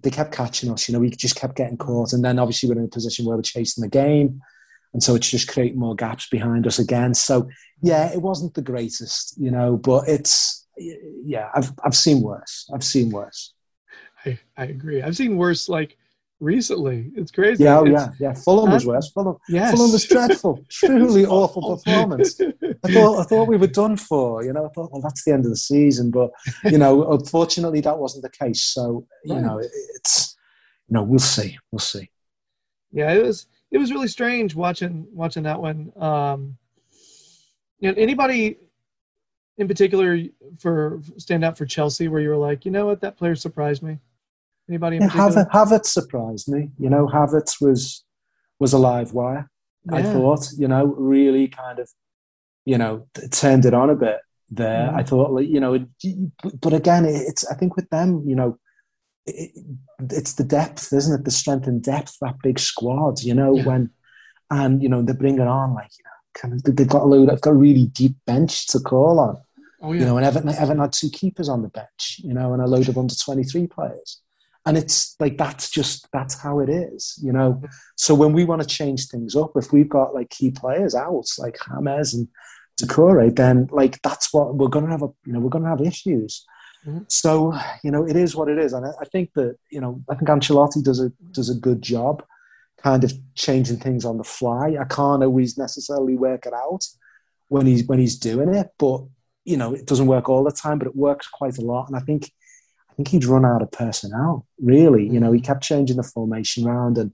they 0.00 0.10
kept 0.10 0.32
catching 0.32 0.70
us. 0.70 0.88
You 0.88 0.94
know, 0.94 1.00
we 1.00 1.10
just 1.10 1.36
kept 1.36 1.56
getting 1.56 1.76
caught, 1.76 2.14
and 2.14 2.24
then 2.24 2.38
obviously 2.38 2.70
we're 2.70 2.78
in 2.78 2.86
a 2.86 2.88
position 2.88 3.26
where 3.26 3.36
we're 3.36 3.42
chasing 3.42 3.82
the 3.82 3.88
game 3.88 4.40
and 4.94 5.02
so 5.02 5.14
it's 5.14 5.28
just 5.30 5.48
creating 5.48 5.78
more 5.78 5.94
gaps 5.94 6.28
behind 6.30 6.66
us 6.66 6.78
again. 6.78 7.12
So 7.14 7.48
yeah, 7.82 8.10
it 8.12 8.22
wasn't 8.22 8.54
the 8.54 8.62
greatest, 8.62 9.34
you 9.38 9.50
know, 9.50 9.76
but 9.76 10.08
it's 10.08 10.66
yeah, 10.78 11.50
I've 11.54 11.72
I've 11.84 11.94
seen 11.96 12.22
worse. 12.22 12.68
I've 12.72 12.84
seen 12.84 13.10
worse. 13.10 13.52
I, 14.24 14.38
I 14.56 14.64
agree. 14.64 15.02
I've 15.02 15.16
seen 15.16 15.36
worse 15.36 15.68
like 15.68 15.96
recently. 16.40 17.10
It's 17.16 17.30
crazy. 17.30 17.64
Yeah, 17.64 17.78
oh, 17.80 17.86
It's- 17.86 18.08
yeah, 18.20 18.28
yeah. 18.28 18.34
Fulham 18.34 18.70
was 18.72 18.86
worse. 18.86 19.10
Fulham, 19.10 19.36
Yes. 19.48 19.74
Fulham 19.74 19.92
was 19.92 20.04
dreadful. 20.04 20.64
Truly 20.70 21.26
awful 21.26 21.76
performance. 21.76 22.40
I 22.84 22.92
thought 22.92 23.20
I 23.20 23.22
thought 23.24 23.48
we 23.48 23.56
were 23.56 23.66
done 23.66 23.96
for. 23.96 24.44
You 24.44 24.52
know, 24.52 24.66
I 24.66 24.68
thought 24.70 24.90
well 24.92 25.02
that's 25.02 25.24
the 25.24 25.32
end 25.32 25.44
of 25.44 25.50
the 25.50 25.56
season, 25.56 26.10
but 26.10 26.30
you 26.64 26.78
know, 26.78 27.12
unfortunately 27.18 27.80
that 27.82 27.98
wasn't 27.98 28.22
the 28.22 28.30
case. 28.30 28.62
So 28.62 29.06
you 29.24 29.40
know, 29.40 29.58
it, 29.58 29.70
it's 29.96 30.36
you 30.88 30.94
know 30.94 31.02
we'll 31.02 31.18
see, 31.18 31.58
we'll 31.70 31.78
see. 31.78 32.10
yeah, 32.92 33.12
it 33.12 33.22
was 33.24 33.46
it 33.70 33.78
was 33.78 33.90
really 33.90 34.08
strange 34.08 34.54
watching 34.54 35.06
watching 35.12 35.42
that 35.44 35.60
one. 35.60 35.92
Um, 35.96 36.56
you 37.80 37.90
know, 37.90 37.94
anybody 37.98 38.58
in 39.58 39.68
particular 39.68 40.18
for 40.58 41.00
stand 41.18 41.44
out 41.44 41.56
for 41.56 41.66
Chelsea 41.66 42.08
where 42.08 42.20
you 42.20 42.28
were 42.28 42.36
like, 42.36 42.64
you 42.64 42.70
know 42.70 42.86
what, 42.86 43.00
that 43.02 43.16
player 43.16 43.34
surprised 43.34 43.82
me. 43.82 43.98
Anybody 44.68 44.96
in 44.96 45.02
Yeah, 45.02 45.08
particular? 45.08 45.44
Havertz, 45.44 45.50
Havertz 45.50 45.86
surprised 45.86 46.48
me. 46.48 46.70
You 46.78 46.90
know, 46.90 47.06
Havertz 47.06 47.60
was 47.60 48.04
was 48.58 48.72
a 48.72 48.78
live 48.78 49.12
wire. 49.12 49.50
I 49.92 50.02
thought, 50.02 50.48
you 50.56 50.66
know, 50.66 50.86
really 50.86 51.46
kind 51.46 51.78
of, 51.78 51.90
you 52.64 52.78
know, 52.78 53.06
turned 53.30 53.66
it 53.66 53.74
on 53.74 53.90
a 53.90 53.94
bit 53.94 54.18
there. 54.50 54.90
I 54.94 55.02
thought, 55.02 55.32
like, 55.32 55.46
you 55.46 55.60
know, 55.60 55.86
but 56.62 56.72
again, 56.72 57.04
it's 57.04 57.46
I 57.46 57.54
think 57.54 57.76
with 57.76 57.90
them, 57.90 58.22
you 58.26 58.34
know, 58.34 58.58
it, 59.26 59.52
it's 60.10 60.34
the 60.34 60.44
depth, 60.44 60.92
isn't 60.92 61.20
it? 61.20 61.24
The 61.24 61.30
strength 61.30 61.66
and 61.66 61.82
depth 61.82 62.18
that 62.20 62.36
big 62.42 62.58
squad. 62.58 63.20
You 63.20 63.34
know, 63.34 63.56
Yeah. 63.56 63.64
when 63.64 63.90
and 64.50 64.82
you 64.82 64.88
know 64.88 65.02
they 65.02 65.12
bring 65.14 65.38
it 65.38 65.48
on 65.48 65.74
like 65.74 65.90
you 65.98 66.04
know, 66.04 66.10
kind 66.40 66.54
of 66.54 66.62
they've 66.76 66.88
got 66.88 67.02
a 67.02 67.06
load, 67.06 67.28
they've 67.28 67.40
got 67.40 67.50
a 67.50 67.54
really 67.54 67.86
deep 67.86 68.16
bench 68.26 68.66
to 68.68 68.80
call 68.80 69.18
on. 69.18 69.36
Oh 69.82 69.92
yeah. 69.92 70.00
You 70.00 70.06
know, 70.06 70.16
and 70.16 70.26
Everton, 70.26 70.48
Everton 70.50 70.78
had 70.78 70.92
two 70.92 71.10
keepers 71.10 71.48
on 71.48 71.62
the 71.62 71.68
bench, 71.68 72.20
you 72.22 72.32
know, 72.34 72.52
and 72.52 72.62
a 72.62 72.66
load 72.66 72.88
of 72.88 72.96
under 72.98 73.14
23 73.14 73.66
players. 73.66 74.20
And 74.66 74.78
it's 74.78 75.14
like, 75.20 75.36
that's 75.36 75.68
just, 75.68 76.08
that's 76.10 76.40
how 76.40 76.60
it 76.60 76.70
is, 76.70 77.18
you 77.22 77.32
know. 77.32 77.62
So 77.96 78.14
when 78.14 78.32
we 78.32 78.46
want 78.46 78.62
to 78.62 78.66
change 78.66 79.08
things 79.08 79.36
up, 79.36 79.52
if 79.56 79.74
we've 79.74 79.90
got 79.90 80.14
like 80.14 80.30
key 80.30 80.50
players 80.52 80.94
out, 80.94 81.26
like 81.36 81.58
James 81.68 82.14
and 82.14 82.28
Doucouré, 82.80 83.36
then 83.36 83.68
like 83.72 84.00
that's 84.00 84.32
what 84.32 84.54
we're 84.54 84.68
going 84.68 84.86
to 84.86 84.90
have, 84.90 85.02
a, 85.02 85.08
you 85.26 85.34
know, 85.34 85.40
we're 85.40 85.50
going 85.50 85.64
to 85.64 85.70
have 85.70 85.82
issues. 85.82 86.46
Mhm. 86.86 87.10
So, 87.10 87.54
you 87.82 87.90
know, 87.90 88.06
it 88.06 88.16
is 88.16 88.36
what 88.36 88.48
it 88.48 88.58
is. 88.58 88.72
And 88.72 88.86
I, 88.86 88.90
I 89.00 89.04
think 89.06 89.32
that, 89.34 89.56
you 89.70 89.80
know, 89.80 90.02
I 90.10 90.14
think 90.14 90.28
Ancelotti 90.28 90.82
does 90.82 91.00
a, 91.00 91.10
does 91.32 91.50
a 91.50 91.54
good 91.54 91.82
job 91.82 92.24
kind 92.82 93.04
of 93.04 93.12
changing 93.34 93.78
things 93.78 94.04
on 94.04 94.18
the 94.18 94.24
fly. 94.24 94.76
I 94.78 94.84
can't 94.84 95.22
always 95.22 95.56
necessarily 95.56 96.16
work 96.16 96.46
it 96.46 96.52
out 96.52 96.86
when 97.48 97.66
he's, 97.66 97.86
when 97.86 97.98
he's 97.98 98.18
doing 98.18 98.52
it, 98.54 98.70
but 98.78 99.04
you 99.44 99.56
know, 99.56 99.74
it 99.74 99.86
doesn't 99.86 100.06
work 100.06 100.28
all 100.28 100.44
the 100.44 100.50
time, 100.50 100.78
but 100.78 100.88
it 100.88 100.96
works 100.96 101.28
quite 101.28 101.58
a 101.58 101.62
lot. 101.62 101.86
And 101.86 101.96
I 101.96 102.00
think, 102.00 102.30
I 102.90 102.94
think 102.94 103.08
he'd 103.08 103.24
run 103.24 103.44
out 103.44 103.62
of 103.62 103.70
personnel. 103.70 104.46
Really, 104.58 105.06
you 105.06 105.20
know, 105.20 105.32
he 105.32 105.40
kept 105.40 105.62
changing 105.62 105.96
the 105.96 106.02
formation 106.02 106.64
round, 106.64 106.96
and 106.96 107.12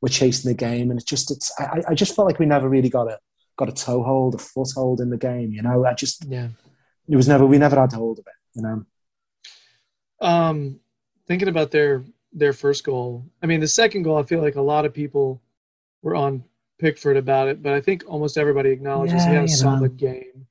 we're 0.00 0.08
chasing 0.08 0.48
the 0.48 0.56
game. 0.56 0.90
And 0.90 1.00
it 1.00 1.06
just, 1.06 1.30
it's, 1.30 1.52
I, 1.58 1.82
I 1.88 1.94
just 1.94 2.14
felt 2.14 2.26
like 2.26 2.38
we 2.38 2.46
never 2.46 2.68
really 2.68 2.88
got 2.88 3.08
a 3.08 3.18
got 3.56 3.68
a 3.68 3.72
toehold, 3.72 4.34
a 4.34 4.38
foothold 4.38 5.00
in 5.00 5.10
the 5.10 5.16
game. 5.16 5.52
You 5.52 5.62
know, 5.62 5.84
I 5.84 5.94
just, 5.94 6.24
yeah. 6.26 6.48
it 7.08 7.16
was 7.16 7.28
never, 7.28 7.44
we 7.46 7.58
never 7.58 7.80
had 7.80 7.92
hold 7.92 8.18
of 8.18 8.26
it. 8.26 8.34
You 8.54 8.62
know, 8.62 8.84
Um, 10.22 10.78
thinking 11.26 11.48
about 11.48 11.70
their 11.70 12.04
their 12.32 12.52
first 12.52 12.84
goal. 12.84 13.24
I 13.42 13.46
mean, 13.46 13.60
the 13.60 13.68
second 13.68 14.04
goal. 14.04 14.16
I 14.18 14.22
feel 14.22 14.40
like 14.40 14.56
a 14.56 14.60
lot 14.62 14.84
of 14.86 14.94
people 14.94 15.40
were 16.02 16.14
on 16.14 16.42
Pickford 16.78 17.16
about 17.16 17.48
it, 17.48 17.62
but 17.62 17.72
I 17.74 17.80
think 17.80 18.04
almost 18.06 18.38
everybody 18.38 18.70
acknowledges 18.70 19.22
he 19.24 19.30
had 19.30 19.30
a 19.30 19.34
you 19.34 19.40
know. 19.40 19.46
solid 19.46 19.96
game. 19.96 20.46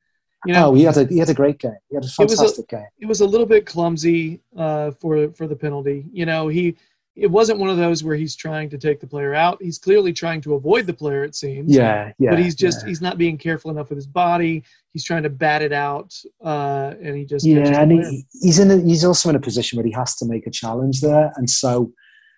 You 0.45 0.53
know, 0.53 0.69
oh, 0.69 0.73
he 0.73 0.83
had 0.83 0.97
a 0.97 1.05
he 1.05 1.17
had 1.19 1.29
a 1.29 1.33
great 1.33 1.59
game. 1.59 1.75
He 1.89 1.95
had 1.95 2.03
a 2.03 2.07
It 2.07 2.17
was 2.19 2.33
a- 2.33 2.37
fantastic 2.37 2.67
game. 2.69 2.85
it 2.99 3.05
was 3.05 3.21
a 3.21 3.25
little 3.25 3.45
bit 3.45 3.65
clumsy 3.65 4.41
uh, 4.57 4.91
for 4.91 5.29
for 5.33 5.47
the 5.47 5.55
penalty. 5.55 6.05
You 6.11 6.25
know, 6.25 6.47
he 6.47 6.75
it 7.15 7.29
wasn't 7.29 7.59
one 7.59 7.69
of 7.69 7.77
those 7.77 8.03
where 8.03 8.15
he's 8.15 8.35
trying 8.35 8.69
to 8.69 8.77
take 8.77 8.99
the 8.99 9.07
player 9.07 9.33
out. 9.33 9.61
He's 9.61 9.77
clearly 9.77 10.13
trying 10.13 10.41
to 10.41 10.55
avoid 10.55 10.87
the 10.87 10.93
player. 10.93 11.23
It 11.23 11.35
seems. 11.35 11.73
Yeah, 11.73 12.13
yeah. 12.17 12.31
But 12.31 12.39
he's 12.39 12.55
just 12.55 12.81
yeah. 12.81 12.87
he's 12.87 13.01
not 13.01 13.17
being 13.17 13.37
careful 13.37 13.69
enough 13.69 13.89
with 13.89 13.97
his 13.97 14.07
body. 14.07 14.63
He's 14.93 15.03
trying 15.03 15.23
to 15.23 15.29
bat 15.29 15.61
it 15.61 15.73
out, 15.73 16.13
uh, 16.43 16.93
and 17.01 17.17
he 17.17 17.25
just 17.25 17.45
yeah. 17.45 17.81
and 17.81 17.91
he, 17.91 18.25
he's 18.41 18.59
in. 18.59 18.71
A, 18.71 18.77
he's 18.77 19.03
also 19.03 19.29
in 19.29 19.35
a 19.35 19.39
position 19.39 19.77
where 19.77 19.85
he 19.85 19.91
has 19.91 20.15
to 20.17 20.25
make 20.25 20.47
a 20.47 20.51
challenge 20.51 21.01
there, 21.01 21.33
and 21.35 21.49
so 21.49 21.91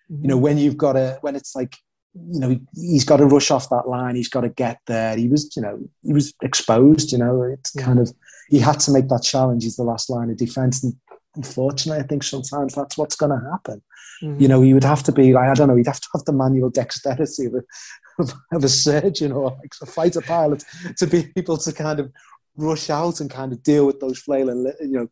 you 0.09 0.27
know 0.27 0.37
when 0.37 0.57
you've 0.57 0.77
got 0.77 0.93
to 0.93 1.17
when 1.21 1.35
it's 1.35 1.55
like 1.55 1.77
you 2.13 2.39
know 2.39 2.49
he, 2.49 2.61
he's 2.75 3.05
got 3.05 3.17
to 3.17 3.25
rush 3.25 3.51
off 3.51 3.69
that 3.69 3.87
line 3.87 4.15
he's 4.15 4.29
got 4.29 4.41
to 4.41 4.49
get 4.49 4.79
there 4.85 5.15
he 5.15 5.27
was 5.27 5.55
you 5.55 5.61
know 5.61 5.79
he 6.03 6.13
was 6.13 6.33
exposed 6.41 7.11
you 7.11 7.17
know 7.17 7.41
it's 7.41 7.71
Yeah. 7.75 7.85
kind 7.85 7.99
of 7.99 8.13
he 8.49 8.59
had 8.59 8.79
to 8.81 8.91
make 8.91 9.07
that 9.09 9.23
challenge 9.23 9.63
he's 9.63 9.77
the 9.77 9.83
last 9.83 10.09
line 10.09 10.29
of 10.29 10.37
defense 10.37 10.83
and 10.83 10.93
unfortunately 11.35 12.03
i 12.03 12.07
think 12.07 12.23
sometimes 12.23 12.75
that's 12.75 12.97
what's 12.97 13.15
going 13.15 13.31
to 13.31 13.49
happen 13.49 13.81
Mhm. 14.23 14.39
you 14.41 14.47
know 14.47 14.61
he 14.61 14.73
would 14.73 14.83
have 14.85 15.03
to 15.03 15.11
be 15.11 15.33
like 15.33 15.49
i 15.49 15.53
don't 15.53 15.67
know 15.67 15.75
he'd 15.75 15.85
have 15.93 15.99
to 15.99 16.07
have 16.15 16.23
the 16.25 16.31
manual 16.31 16.69
dexterity 16.69 17.45
of 17.47 17.53
a, 17.55 18.55
of 18.55 18.63
a 18.63 18.69
surgeon 18.69 19.31
or 19.31 19.51
like 19.61 19.73
a 19.81 19.85
fighter 19.85 20.21
pilot 20.21 20.63
to 20.97 21.05
be 21.07 21.31
able 21.35 21.57
to 21.57 21.71
kind 21.73 21.99
of 21.99 22.11
rush 22.55 22.89
out 22.89 23.19
and 23.19 23.29
kind 23.29 23.51
of 23.51 23.61
deal 23.63 23.85
with 23.87 23.99
those 23.99 24.19
flailing, 24.19 24.59
you 24.79 24.87
know, 24.97 25.07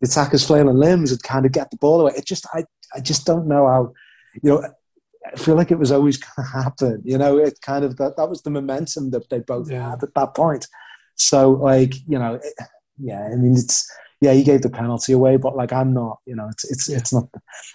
the 0.00 0.08
attacker's 0.08 0.46
flailing 0.46 0.76
limbs 0.76 1.12
and 1.12 1.22
kind 1.22 1.44
of 1.44 1.52
get 1.52 1.70
the 1.70 1.76
ball 1.76 2.00
away. 2.00 2.12
It 2.16 2.24
just, 2.26 2.46
I, 2.54 2.64
I 2.96 3.00
just 3.00 3.26
don't 3.26 3.46
know 3.46 3.66
how, 3.68 3.92
you 4.42 4.48
know, 4.50 4.64
I 5.30 5.36
feel 5.36 5.56
like 5.56 5.70
it 5.70 5.78
was 5.78 5.92
always 5.92 6.16
going 6.24 6.46
to 6.46 6.52
happen. 6.62 7.02
You 7.04 7.18
know, 7.18 7.36
it 7.36 7.60
kind 7.60 7.84
of 7.84 7.98
that, 7.98 8.16
that 8.16 8.30
was 8.30 8.40
the 8.40 8.50
momentum 8.50 9.10
that 9.10 9.28
they 9.28 9.40
both 9.40 9.70
Yeah. 9.70 9.90
had 9.90 10.02
at 10.02 10.14
that 10.14 10.34
point. 10.34 10.66
So, 11.16 11.50
like, 11.50 11.92
you 12.08 12.18
know, 12.18 12.34
it, 12.42 12.54
yeah, 12.98 13.28
I 13.30 13.36
mean, 13.36 13.52
it's 13.52 13.86
yeah, 14.20 14.32
he 14.32 14.42
gave 14.44 14.62
the 14.62 14.70
penalty 14.70 15.12
away, 15.12 15.36
but 15.36 15.56
like, 15.56 15.72
I'm 15.72 15.92
not. 15.94 16.18
You 16.26 16.36
know, 16.36 16.48
it's 16.48 16.70
it's 16.70 16.88
Yeah. 16.88 16.98
it's 16.98 17.12
not. 17.12 17.28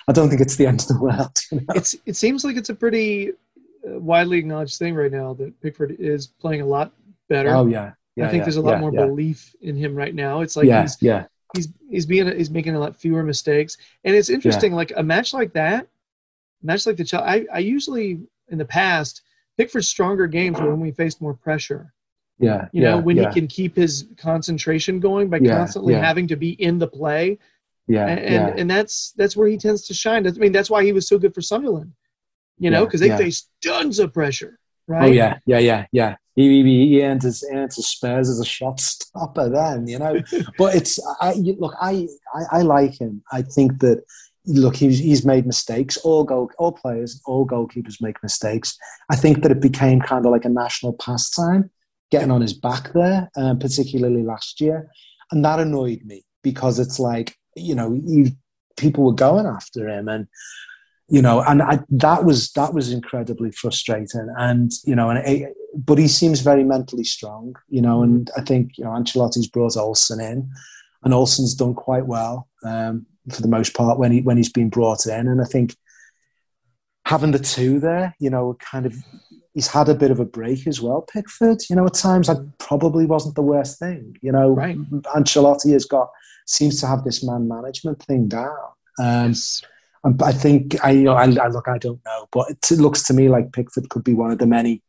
I 0.07 0.11
don't 0.11 0.29
think 0.29 0.41
it's 0.41 0.55
the 0.55 0.67
end 0.67 0.81
of 0.81 0.87
the 0.87 0.99
world. 0.99 1.37
You 1.51 1.59
know? 1.59 1.73
It's 1.75 1.95
it 2.05 2.15
seems 2.15 2.43
like 2.43 2.55
it's 2.55 2.69
a 2.69 2.75
pretty 2.75 3.31
uh, 3.31 3.99
widely 3.99 4.37
acknowledged 4.37 4.77
thing 4.77 4.95
right 4.95 5.11
now 5.11 5.33
that 5.35 5.59
Pickford 5.61 5.95
is 5.99 6.27
playing 6.27 6.61
a 6.61 6.65
lot 6.65 6.91
better. 7.29 7.49
Oh 7.49 7.65
yeah, 7.65 7.93
yeah. 8.15 8.25
I 8.25 8.29
think 8.29 8.41
yeah, 8.41 8.45
there's 8.45 8.57
a 8.57 8.61
lot 8.61 8.79
more 8.79 8.91
belief 8.91 9.55
in 9.61 9.75
him 9.75 9.95
right 9.95 10.13
now. 10.13 10.41
It's 10.41 10.55
like 10.55 10.67
yeah, 10.67 10.83
he's 10.83 10.97
yeah, 11.01 11.25
he's 11.55 11.67
he's 11.89 12.05
being 12.05 12.27
he's 12.37 12.51
making 12.51 12.75
a 12.75 12.79
lot 12.79 12.95
fewer 12.95 13.23
mistakes, 13.23 13.77
and 14.03 14.15
it's 14.15 14.29
interesting. 14.29 14.73
Like 14.73 14.93
a 14.95 15.03
match 15.03 15.33
like 15.33 15.53
that, 15.53 15.87
a 16.61 16.65
match 16.65 16.85
like 16.85 16.97
the. 16.97 17.23
I 17.23 17.45
I 17.51 17.59
usually 17.59 18.19
in 18.49 18.57
the 18.59 18.65
past 18.65 19.21
Pickford's 19.57 19.87
stronger 19.87 20.27
games 20.27 20.59
were 20.59 20.69
when 20.69 20.79
we 20.79 20.91
faced 20.91 21.21
more 21.21 21.33
pressure. 21.33 21.93
Yeah. 22.39 22.67
You 22.71 22.81
know, 22.81 22.97
yeah, 22.97 23.03
when 23.03 23.17
yeah, 23.17 23.27
he 23.29 23.33
can 23.33 23.47
keep 23.47 23.75
his 23.75 24.07
concentration 24.17 24.99
going 24.99 25.29
by 25.29 25.39
Yeah, 25.39 25.53
constantly 25.57 25.93
having 25.95 26.27
to 26.27 26.35
be 26.35 26.51
in 26.61 26.79
the 26.79 26.87
play, 26.87 27.37
yeah, 27.87 28.07
and 28.07 28.19
and, 28.19 28.59
and 28.59 28.69
that's 28.69 29.13
that's 29.17 29.35
where 29.37 29.47
he 29.47 29.57
tends 29.57 29.85
to 29.87 29.93
shine. 29.93 30.27
I 30.27 30.31
mean, 30.31 30.51
that's 30.51 30.69
why 30.69 30.83
he 30.83 30.91
was 30.91 31.07
so 31.07 31.17
good 31.17 31.33
for 31.33 31.41
Sunderland. 31.41 31.93
You 32.57 32.69
know, 32.71 32.85
because 32.85 33.01
they 33.01 33.09
faced 33.11 33.49
tons 33.63 33.99
of 33.99 34.13
pressure, 34.13 34.59
right? 34.87 35.09
Oh 35.09 35.11
yeah, 35.11 35.37
yeah, 35.45 35.59
yeah, 35.59 35.85
yeah. 35.91 36.15
He, 36.35 36.63
he, 36.63 36.87
he 36.89 37.03
earned 37.03 37.23
his 37.23 37.43
earned 37.51 37.73
his 37.73 37.87
Spurs 37.87 38.29
as 38.29 38.39
a 38.39 38.45
shot 38.45 38.79
stopper 38.79 39.49
then, 39.49 39.87
you 39.87 39.99
know. 39.99 40.21
but 40.57 40.75
it's 40.75 40.99
I 41.21 41.33
you- 41.33 41.57
look, 41.59 41.75
I, 41.81 42.07
I 42.33 42.59
I 42.59 42.61
like 42.61 42.99
him. 42.99 43.23
I 43.31 43.41
think 43.41 43.79
that 43.79 44.03
look, 44.45 44.75
he's 44.75 44.99
he's 44.99 45.25
made 45.25 45.45
mistakes. 45.45 45.97
All 45.97 46.23
goal, 46.23 46.49
all 46.57 46.71
players, 46.71 47.21
all 47.25 47.45
goalkeepers 47.47 48.01
make 48.01 48.21
mistakes. 48.23 48.77
I 49.09 49.15
think 49.15 49.41
that 49.43 49.51
it 49.51 49.61
became 49.61 49.99
kind 50.01 50.25
of 50.25 50.31
like 50.31 50.45
a 50.45 50.49
national 50.49 50.93
pastime, 50.93 51.71
getting 52.11 52.31
on 52.31 52.41
his 52.41 52.53
back 52.53 52.93
there, 52.93 53.29
um, 53.35 53.59
particularly 53.59 54.23
last 54.23 54.61
year, 54.61 54.89
and 55.31 55.43
that 55.43 55.59
annoyed 55.59 56.01
me 56.05 56.23
because 56.43 56.79
it's 56.79 56.99
like 56.99 57.35
you 57.55 57.75
know 57.75 57.93
you, 58.05 58.31
people 58.77 59.03
were 59.03 59.13
going 59.13 59.45
after 59.45 59.87
him 59.87 60.07
and 60.07 60.27
you 61.07 61.21
know, 61.21 61.41
and 61.41 61.61
I, 61.61 61.79
that 61.89 62.25
was 62.25 62.51
that 62.53 62.73
was 62.73 62.91
incredibly 62.91 63.51
frustrating. 63.51 64.27
And 64.37 64.71
you 64.85 64.95
know, 64.95 65.11
and 65.11 65.19
it, 65.19 65.53
but 65.75 65.99
he 65.99 66.07
seems 66.07 66.39
very 66.39 66.63
mentally 66.63 67.03
strong. 67.03 67.55
You 67.69 67.81
know, 67.81 68.01
and 68.01 68.29
I 68.35 68.41
think 68.41 68.77
you 68.77 68.85
know 68.85 68.91
Ancelotti's 68.91 69.47
brought 69.47 69.77
Olsen 69.77 70.19
in, 70.19 70.49
and 71.03 71.13
Olsen's 71.13 71.53
done 71.53 71.75
quite 71.75 72.07
well 72.07 72.47
um, 72.63 73.05
for 73.31 73.41
the 73.41 73.47
most 73.47 73.75
part 73.75 73.99
when 73.99 74.11
he 74.11 74.21
when 74.21 74.37
he's 74.37 74.51
been 74.51 74.69
brought 74.69 75.05
in. 75.05 75.27
And 75.27 75.41
I 75.41 75.45
think 75.45 75.75
having 77.05 77.31
the 77.31 77.39
two 77.39 77.79
there, 77.79 78.15
you 78.19 78.31
know, 78.31 78.57
kind 78.59 78.87
of 78.87 78.95
he's 79.55 79.67
had 79.67 79.89
a 79.89 79.95
bit 79.95 80.11
of 80.11 80.19
a 80.19 80.25
break 80.25 80.67
as 80.67 80.79
well. 80.81 81.01
Pickford, 81.01 81.61
you 81.69 81.75
know, 81.75 81.85
at 81.87 81.95
times 81.95 82.27
that 82.27 82.37
probably 82.59 83.05
wasn't 83.07 83.33
the 83.35 83.41
worst 83.41 83.79
thing. 83.79 84.15
You 84.21 84.31
know, 84.31 84.49
Right. 84.51 84.77
Ancelotti 85.15 85.71
has 85.73 85.85
got 85.85 86.09
seems 86.45 86.79
to 86.81 86.87
have 86.87 87.03
this 87.03 87.23
man 87.23 87.47
management 87.47 88.03
thing 88.03 88.27
down. 88.27 88.55
Um, 88.99 89.29
Yes. 89.29 89.63
and 90.03 90.21
I 90.21 90.31
think 90.31 90.75
I, 90.85 90.91
you 90.91 91.03
know, 91.05 91.13
I, 91.15 91.23
I 91.23 91.47
look. 91.47 91.67
I 91.67 91.79
don't 91.79 91.99
know, 92.05 92.27
but 92.31 92.51
it, 92.51 92.71
looks 92.79 93.01
to 93.07 93.13
me 93.13 93.29
like 93.29 93.51
Pickford 93.53 93.89
could 93.89 94.03
be 94.03 94.13
one 94.13 94.31
of 94.31 94.37
the 94.37 94.45
many 94.45 94.83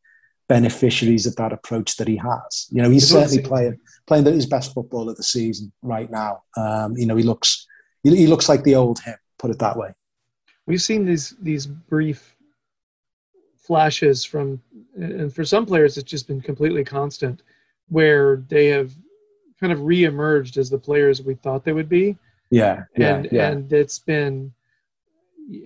beneficiaries 0.49 1.27
of 1.27 1.35
that 1.37 1.53
approach 1.53 1.97
that 1.97 2.07
he 2.07 2.17
has. 2.17 2.67
You 2.71 2.83
know, 2.83 2.91
he's 2.91 3.09
certainly 3.09 3.43
playing 3.43 3.79
playing 4.07 4.25
the, 4.25 4.33
his 4.33 4.47
best 4.47 4.75
football 4.75 5.09
of 5.09 5.17
the 5.17 5.23
season 5.25 5.73
right 5.83 6.11
now. 6.11 6.43
Um, 6.57 6.97
you 6.97 7.07
know, 7.07 7.17
he 7.17 7.23
looks 7.25 7.67
he, 8.03 8.15
he 8.15 8.27
looks 8.27 8.49
like 8.49 8.63
the 8.65 8.75
old 8.75 9.01
him. 9.01 9.17
Put 9.39 9.51
it 9.51 9.59
that 9.59 9.77
way. 9.77 9.95
we've 10.67 10.83
seen 10.83 11.05
these 11.05 11.35
these 11.41 11.67
brief 11.67 12.36
flashes 13.67 14.25
from 14.25 14.61
and 14.95 15.33
for 15.35 15.45
some 15.45 15.67
players 15.67 15.97
it's 15.97 16.11
just 16.11 16.27
been 16.29 16.41
completely 16.41 16.85
constant 16.85 17.43
where 17.89 18.37
they 18.49 18.67
have 18.67 18.93
kind 19.61 19.73
of 19.73 19.81
re-emerged 19.83 20.57
as 20.59 20.69
the 20.71 20.79
players 20.79 21.23
we 21.23 21.35
thought 21.35 21.65
they 21.65 21.73
would 21.73 21.89
be. 21.89 22.17
Yeah, 22.51 22.85
yeah, 22.97 23.17
and 23.17 23.29
yeah, 23.33 23.49
and 23.49 23.73
it's 23.73 23.99
been 23.99 24.53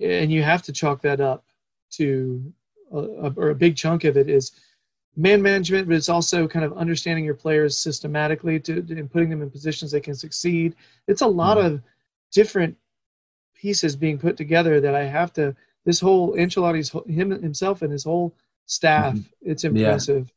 and 0.01 0.31
you 0.31 0.41
have 0.43 0.61
to 0.63 0.71
chalk 0.71 1.01
that 1.01 1.21
up 1.21 1.43
to 1.91 2.53
a, 2.91 2.97
a, 2.97 3.33
or 3.35 3.49
a 3.49 3.55
big 3.55 3.75
chunk 3.75 4.03
of 4.03 4.17
it 4.17 4.29
is 4.29 4.51
man 5.15 5.41
management 5.41 5.87
but 5.87 5.95
it's 5.95 6.09
also 6.09 6.47
kind 6.47 6.65
of 6.65 6.73
understanding 6.77 7.25
your 7.25 7.35
players 7.35 7.77
systematically 7.77 8.59
to 8.59 8.73
and 8.89 9.11
putting 9.11 9.29
them 9.29 9.41
in 9.41 9.49
positions 9.49 9.91
they 9.91 9.99
can 9.99 10.15
succeed. 10.15 10.75
It's 11.07 11.21
a 11.21 11.27
lot 11.27 11.57
Mhm. 11.57 11.65
of 11.65 11.81
different 12.31 12.75
pieces 13.55 13.95
being 13.95 14.17
put 14.17 14.35
together 14.37 14.79
that 14.81 14.95
i 14.95 15.03
have 15.03 15.31
to 15.31 15.55
this 15.85 15.99
whole 15.99 16.33
Ancelotti's 16.35 16.91
him 17.09 17.31
himself 17.41 17.81
and 17.81 17.91
his 17.91 18.03
whole 18.03 18.35
staff 18.65 19.17
it's 19.41 19.63
impressive 19.63 20.31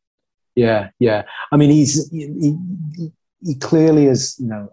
yeah, 0.54 0.90
yeah. 0.98 1.24
I 1.52 1.56
mean, 1.56 1.70
he's 1.70 2.08
he, 2.10 2.56
he, 3.44 3.54
clearly 3.56 4.06
is 4.06 4.36
you 4.38 4.46
know 4.46 4.68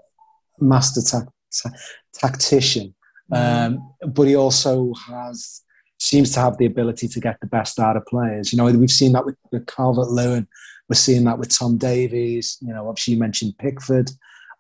master 0.59 1.01
tac- 1.01 1.34
ta- 1.61 1.78
tactician. 2.13 2.93
Um, 3.34 3.93
but 4.07 4.24
he 4.24 4.36
also 4.36 4.93
has 5.07 5.61
seems 5.97 6.34
to 6.34 6.39
have 6.39 6.57
the 6.57 6.65
ability 6.65 7.07
to 7.07 7.19
get 7.19 7.39
the 7.39 7.47
best 7.47 7.80
out 7.80 7.95
of 7.95 8.05
players. 8.05 8.51
You 8.51 8.57
know, 8.57 8.65
we've 8.65 8.91
seen 8.91 9.13
that 9.13 9.26
with, 9.26 9.38
with 9.51 9.65
Calvert 9.67 10.09
Lewin. 10.09 10.47
We're 10.89 10.95
seeing 10.95 11.24
that 11.26 11.39
with 11.39 11.57
Tom 11.57 11.78
Davies. 11.78 12.57
You 12.61 12.74
know, 12.74 12.89
obviously 12.89 13.13
you 13.13 13.19
mentioned 13.19 13.57
Pickford. 13.57 14.11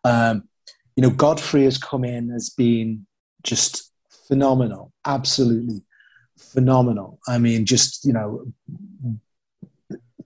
Um, 0.03 0.47
you 0.95 1.03
know, 1.03 1.09
Godfrey 1.09 1.65
has 1.65 1.77
come 1.77 2.05
in 2.05 2.31
as 2.31 2.49
being 2.49 3.05
just 3.43 3.91
phenomenal, 4.27 4.93
absolutely 5.05 5.83
phenomenal. 6.53 7.19
I 7.27 7.37
mean, 7.37 7.65
just 7.65 8.05
you 8.05 8.13
know, 8.13 8.45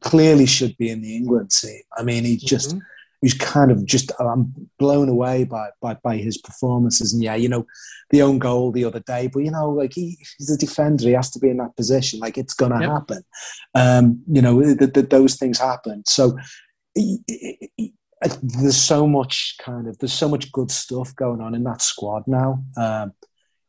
clearly 0.02 0.46
should 0.46 0.76
be 0.78 0.90
in 0.90 1.02
the 1.02 1.16
England 1.16 1.52
team. 1.52 1.82
I 1.98 2.04
mean, 2.04 2.24
he 2.26 2.38
just 2.38 2.76
Mhm. 2.76 2.82
he's 3.22 3.34
kind 3.34 3.72
of 3.72 3.86
just 3.86 4.12
I'm 4.20 4.54
blown 4.78 5.10
away 5.10 5.46
by, 5.46 5.70
by 5.82 5.94
by 6.04 6.18
his 6.18 6.38
performances. 6.38 7.14
And 7.14 7.24
yeah, 7.24 7.36
you 7.36 7.50
know, 7.50 7.66
the 8.12 8.22
own 8.22 8.38
goal 8.40 8.72
the 8.72 8.86
other 8.86 9.00
day, 9.00 9.28
but 9.32 9.40
you 9.40 9.52
know, 9.52 9.70
like 9.70 9.94
he, 9.94 10.18
he's 10.38 10.52
a 10.52 10.58
defender, 10.58 11.06
he 11.08 11.14
has 11.14 11.32
to 11.32 11.40
be 11.40 11.50
in 11.50 11.58
that 11.58 11.76
position. 11.76 12.20
Like 12.20 12.38
it's 12.38 12.54
gonna 12.54 12.82
Yep. 12.82 12.90
happen. 12.90 13.22
Um, 13.74 14.22
you 14.28 14.42
know, 14.42 14.62
th- 14.62 14.94
th- 14.94 15.10
those 15.10 15.36
things 15.38 15.58
happen. 15.60 16.04
So 16.06 16.38
he- 16.94 17.24
he- 17.28 17.94
there's 18.42 18.78
so 18.78 19.08
much 19.08 19.56
kind 19.60 19.88
of 19.88 19.98
there's 20.00 20.14
so 20.14 20.30
much 20.30 20.52
good 20.52 20.72
stuff 20.72 21.16
going 21.16 21.42
on 21.42 21.54
in 21.56 21.64
that 21.64 21.82
squad 21.82 22.24
now. 22.28 22.64
Um, 22.78 23.14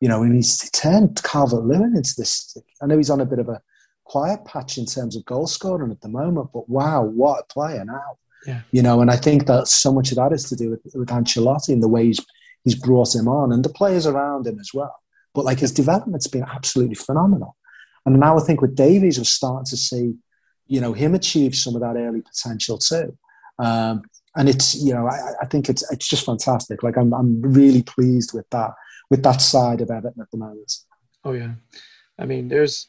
you 0.00 0.08
know, 0.08 0.22
and 0.22 0.34
he's 0.34 0.70
turned 0.70 1.22
Calvert 1.22 1.64
Lewin 1.64 1.96
into 1.96 2.14
this. 2.16 2.56
I 2.82 2.86
know 2.86 2.96
he's 2.96 3.10
on 3.10 3.20
a 3.20 3.26
bit 3.26 3.38
of 3.38 3.48
a 3.48 3.60
quiet 4.04 4.44
patch 4.44 4.78
in 4.78 4.86
terms 4.86 5.16
of 5.16 5.24
goal 5.24 5.46
scoring 5.46 5.90
at 5.90 6.00
the 6.00 6.08
moment, 6.08 6.50
but 6.52 6.68
wow, 6.68 7.02
what 7.02 7.40
a 7.40 7.52
player 7.52 7.84
now! 7.84 8.18
Yeah. 8.46 8.60
You 8.70 8.82
know, 8.82 9.00
and 9.00 9.10
I 9.10 9.16
think 9.16 9.46
that 9.46 9.68
so 9.68 9.92
much 9.92 10.10
of 10.10 10.16
that 10.16 10.32
is 10.32 10.48
to 10.50 10.56
do 10.56 10.70
with, 10.70 10.80
with 10.94 11.08
Ancelotti 11.08 11.70
and 11.70 11.82
the 11.82 11.88
way 11.88 12.06
he's 12.06 12.20
he's 12.64 12.74
brought 12.74 13.14
him 13.14 13.28
on, 13.28 13.52
and 13.52 13.64
the 13.64 13.70
players 13.70 14.06
around 14.06 14.46
him 14.46 14.58
as 14.60 14.70
well. 14.74 14.94
But 15.34 15.44
like 15.44 15.58
his 15.58 15.72
development's 15.72 16.28
been 16.28 16.44
absolutely 16.44 16.94
phenomenal, 16.94 17.56
and 18.04 18.20
now 18.20 18.38
I 18.38 18.42
think 18.42 18.60
with 18.60 18.76
Davies, 18.76 19.18
we're 19.18 19.24
starting 19.24 19.66
to 19.66 19.76
see, 19.76 20.14
you 20.66 20.80
know, 20.80 20.92
him 20.92 21.14
achieve 21.14 21.54
some 21.54 21.74
of 21.74 21.80
that 21.80 21.96
early 21.96 22.22
potential 22.22 22.78
too. 22.78 23.16
Um, 23.58 24.02
and 24.36 24.50
it's 24.50 24.74
you 24.74 24.92
know 24.92 25.08
I, 25.08 25.32
I 25.42 25.46
think 25.46 25.68
it's 25.68 25.90
it's 25.90 26.08
just 26.08 26.26
fantastic. 26.26 26.82
Like 26.82 26.96
I'm 26.96 27.12
I'm 27.14 27.40
really 27.40 27.82
pleased 27.82 28.32
with 28.34 28.48
that 28.50 28.72
with 29.10 29.22
that 29.22 29.40
side 29.40 29.80
of 29.80 29.90
Everton 29.90 30.20
at 30.22 30.30
the 30.30 30.38
moment. 30.38 30.72
Oh 31.24 31.32
yeah, 31.32 31.52
I 32.18 32.26
mean, 32.26 32.48
there's 32.48 32.88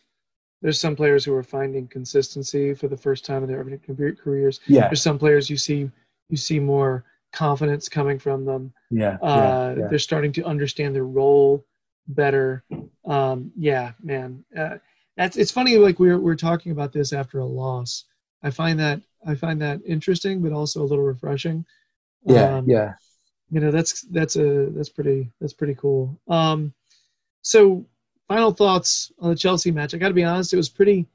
there's 0.61 0.80
some 0.80 0.95
players 0.95 1.24
who 1.24 1.34
are 1.34 1.43
finding 1.43 1.88
consistency 1.88 2.74
for 2.74 2.88
the 2.88 2.97
first 2.97 3.26
time 3.26 3.43
in 3.43 3.49
their 3.49 3.63
career- 3.78 4.15
careers. 4.15 4.59
Yeah, 4.68 4.88
There's 4.88 5.01
some 5.03 5.20
players 5.20 5.49
you 5.49 5.57
see 5.57 5.89
you 6.30 6.38
see 6.38 6.59
more 6.59 7.05
confidence 7.34 7.88
coming 7.89 8.18
from 8.20 8.43
them. 8.45 8.74
yeah, 8.89 9.18
Uh, 9.22 9.76
yeah, 9.76 9.82
yeah. 9.84 9.88
They're 9.89 9.99
starting 9.99 10.32
to 10.34 10.43
understand 10.45 10.95
their 10.95 11.05
role 11.05 11.65
better. 12.07 12.63
Um, 13.05 13.51
yeah, 13.57 13.91
man, 14.01 14.43
uh, 14.57 14.78
that's 15.15 15.38
it's 15.38 15.51
funny. 15.51 15.78
Like 15.78 15.99
we're 15.99 16.20
we're 16.20 16.36
talking 16.36 16.72
about 16.72 16.91
this 16.93 17.13
after 17.13 17.39
a 17.39 17.45
loss. 17.45 18.05
I 18.43 18.49
find 18.49 18.80
that 18.80 19.01
I 19.26 19.36
find 19.36 19.61
that 19.61 19.82
interesting, 19.86 20.41
but 20.41 20.51
also 20.53 20.82
a 20.82 20.86
little 20.89 21.03
refreshing. 21.03 21.65
yeah, 22.26 22.57
Um, 22.57 22.70
yeah. 22.70 22.93
You 23.49 23.59
know 23.59 23.71
that's 23.71 24.01
that's 24.11 24.35
a 24.35 24.67
that's 24.71 24.89
pretty 24.89 25.29
that's 25.39 25.53
pretty 25.53 25.75
cool 25.75 26.19
um 26.27 26.73
so 27.41 27.85
final 28.27 28.51
thoughts 28.51 29.11
on 29.19 29.29
the 29.29 29.35
chelsea 29.35 29.71
match 29.71 29.93
i 29.93 29.97
gotta 29.97 30.13
be 30.13 30.23
honest 30.23 30.53
it 30.53 30.57
was 30.57 30.69
pretty 30.69 31.05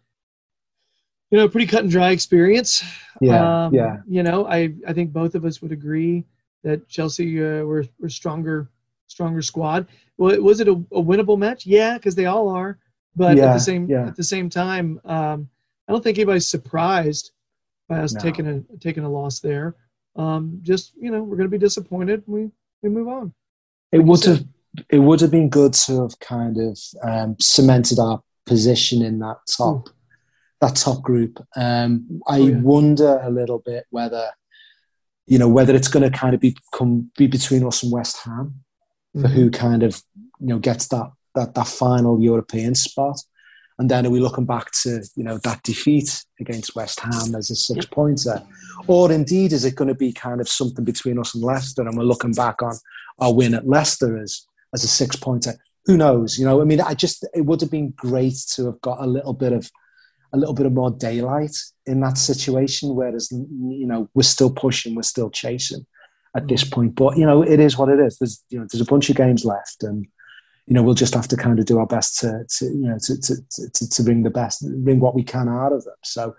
you 1.30 1.38
know 1.38 1.48
pretty 1.48 1.66
cut 1.66 1.82
and 1.82 1.90
dry 1.90 2.10
experience 2.10 2.82
Yeah, 3.20 3.64
um, 3.66 3.74
yeah. 3.74 3.98
you 4.08 4.22
know 4.22 4.46
i 4.46 4.72
i 4.86 4.92
think 4.92 5.12
both 5.12 5.34
of 5.34 5.44
us 5.44 5.60
would 5.62 5.72
agree 5.72 6.24
that 6.64 6.88
chelsea 6.88 7.42
uh, 7.42 7.62
were 7.64 7.84
were 8.00 8.08
stronger 8.08 8.68
stronger 9.08 9.42
squad 9.42 9.86
well 10.16 10.40
was 10.40 10.60
it 10.60 10.68
a, 10.68 10.72
a 10.72 11.02
winnable 11.02 11.38
match 11.38 11.66
yeah 11.66 11.98
because 11.98 12.14
they 12.14 12.26
all 12.26 12.48
are 12.48 12.78
but 13.14 13.36
at 13.38 13.52
the 13.52 13.58
same 13.58 13.86
yeah. 13.90 14.06
at 14.06 14.16
the 14.16 14.24
same 14.24 14.48
time 14.48 15.00
um 15.04 15.48
I 15.88 15.92
don't 15.92 16.02
think 16.02 16.16
anybody's 16.16 16.48
surprised 16.48 17.32
by 17.88 17.98
us 17.98 18.14
No. 18.14 18.20
taking 18.20 18.46
a 18.46 18.78
taking 18.78 19.02
a 19.04 19.08
loss 19.10 19.40
there. 19.40 19.74
Um, 20.16 20.58
just 20.62 20.92
you 20.98 21.10
know, 21.10 21.22
we're 21.22 21.36
going 21.36 21.48
to 21.50 21.58
be 21.58 21.58
disappointed. 21.58 22.22
We 22.26 22.50
we 22.82 22.88
move 22.90 23.08
on. 23.08 23.32
It 23.92 23.98
Like 23.98 24.06
would 24.06 24.24
have 24.24 24.44
it 24.88 24.98
would 24.98 25.20
have 25.20 25.30
been 25.30 25.48
good 25.50 25.72
to 25.74 26.02
have 26.02 26.18
kind 26.20 26.56
of 26.58 26.78
um, 27.02 27.36
cemented 27.40 27.98
our 27.98 28.22
position 28.46 29.02
in 29.02 29.18
that 29.20 29.38
top 29.56 29.88
that 30.60 30.76
top 30.76 31.02
group. 31.02 31.38
Um, 31.56 32.20
I 32.26 32.38
Oh, 32.40 32.46
yeah. 32.48 32.60
wonder 32.60 33.20
a 33.22 33.30
little 33.30 33.58
bit 33.58 33.86
whether 33.90 34.30
you 35.26 35.38
know 35.38 35.48
whether 35.48 35.74
it's 35.74 35.88
going 35.88 36.10
to 36.10 36.16
kind 36.18 36.34
of 36.34 36.40
be, 36.40 36.56
become 36.70 37.10
be 37.16 37.26
between 37.26 37.64
us 37.64 37.82
and 37.82 37.92
West 37.92 38.18
Ham 38.24 38.64
for 39.14 39.28
Mhm. 39.28 39.32
who 39.32 39.50
kind 39.50 39.82
of 39.82 40.02
you 40.40 40.48
know 40.48 40.58
gets 40.58 40.88
that 40.88 41.10
that 41.34 41.54
that 41.54 41.66
final 41.68 42.20
European 42.20 42.74
spot. 42.74 43.18
And 43.82 43.90
then 43.90 44.06
are 44.06 44.10
we 44.10 44.20
looking 44.20 44.44
back 44.44 44.70
to 44.82 45.02
you 45.16 45.24
know 45.24 45.38
that 45.38 45.64
defeat 45.64 46.24
against 46.38 46.76
West 46.76 47.00
Ham 47.00 47.34
as 47.34 47.50
a 47.50 47.56
six 47.56 47.84
pointer, 47.84 48.40
or 48.86 49.10
indeed 49.10 49.52
is 49.52 49.64
it 49.64 49.74
going 49.74 49.88
to 49.88 49.94
be 49.94 50.12
kind 50.12 50.40
of 50.40 50.48
something 50.48 50.84
between 50.84 51.18
us 51.18 51.34
and 51.34 51.42
Leicester, 51.42 51.82
and 51.82 51.98
we're 51.98 52.04
looking 52.04 52.30
back 52.30 52.62
on 52.62 52.74
our 53.18 53.34
win 53.34 53.54
at 53.54 53.66
Leicester 53.66 54.16
as 54.22 54.46
as 54.72 54.84
a 54.84 54.86
six 54.86 55.16
pointer? 55.16 55.54
Who 55.86 55.96
knows? 55.96 56.38
You 56.38 56.44
know, 56.44 56.62
I 56.62 56.64
mean, 56.64 56.80
I 56.80 56.94
just 56.94 57.26
it 57.34 57.40
would 57.40 57.60
have 57.60 57.72
been 57.72 57.90
great 57.96 58.36
to 58.54 58.66
have 58.66 58.80
got 58.82 59.00
a 59.00 59.06
little 59.08 59.32
bit 59.32 59.52
of 59.52 59.68
a 60.32 60.38
little 60.38 60.54
bit 60.54 60.66
of 60.66 60.74
more 60.74 60.92
daylight 60.92 61.56
in 61.84 61.98
that 62.02 62.18
situation, 62.18 62.94
whereas 62.94 63.32
you 63.32 63.88
know 63.88 64.08
we're 64.14 64.22
still 64.22 64.52
pushing, 64.52 64.94
we're 64.94 65.02
still 65.02 65.28
chasing 65.28 65.84
at 66.36 66.46
this 66.46 66.62
mm. 66.62 66.70
point. 66.70 66.94
But 66.94 67.18
you 67.18 67.26
know, 67.26 67.42
it 67.42 67.58
is 67.58 67.76
what 67.76 67.88
it 67.88 67.98
is. 67.98 68.16
There's 68.18 68.44
you 68.48 68.60
know 68.60 68.66
there's 68.70 68.80
a 68.80 68.92
bunch 68.92 69.10
of 69.10 69.16
games 69.16 69.44
left, 69.44 69.82
and 69.82 70.06
you 70.66 70.74
know 70.74 70.82
we'll 70.82 70.94
just 70.94 71.14
have 71.14 71.28
to 71.28 71.36
kind 71.36 71.58
of 71.58 71.64
do 71.66 71.78
our 71.78 71.86
best 71.86 72.20
to, 72.20 72.44
to 72.58 72.64
you 72.66 72.88
know 72.88 72.98
to, 73.02 73.20
to, 73.20 73.34
to, 73.74 73.88
to 73.90 74.02
bring 74.02 74.22
the 74.22 74.30
best, 74.30 74.64
bring 74.84 75.00
what 75.00 75.14
we 75.14 75.22
can 75.22 75.48
out 75.48 75.72
of 75.72 75.84
them. 75.84 75.94
So 76.04 76.34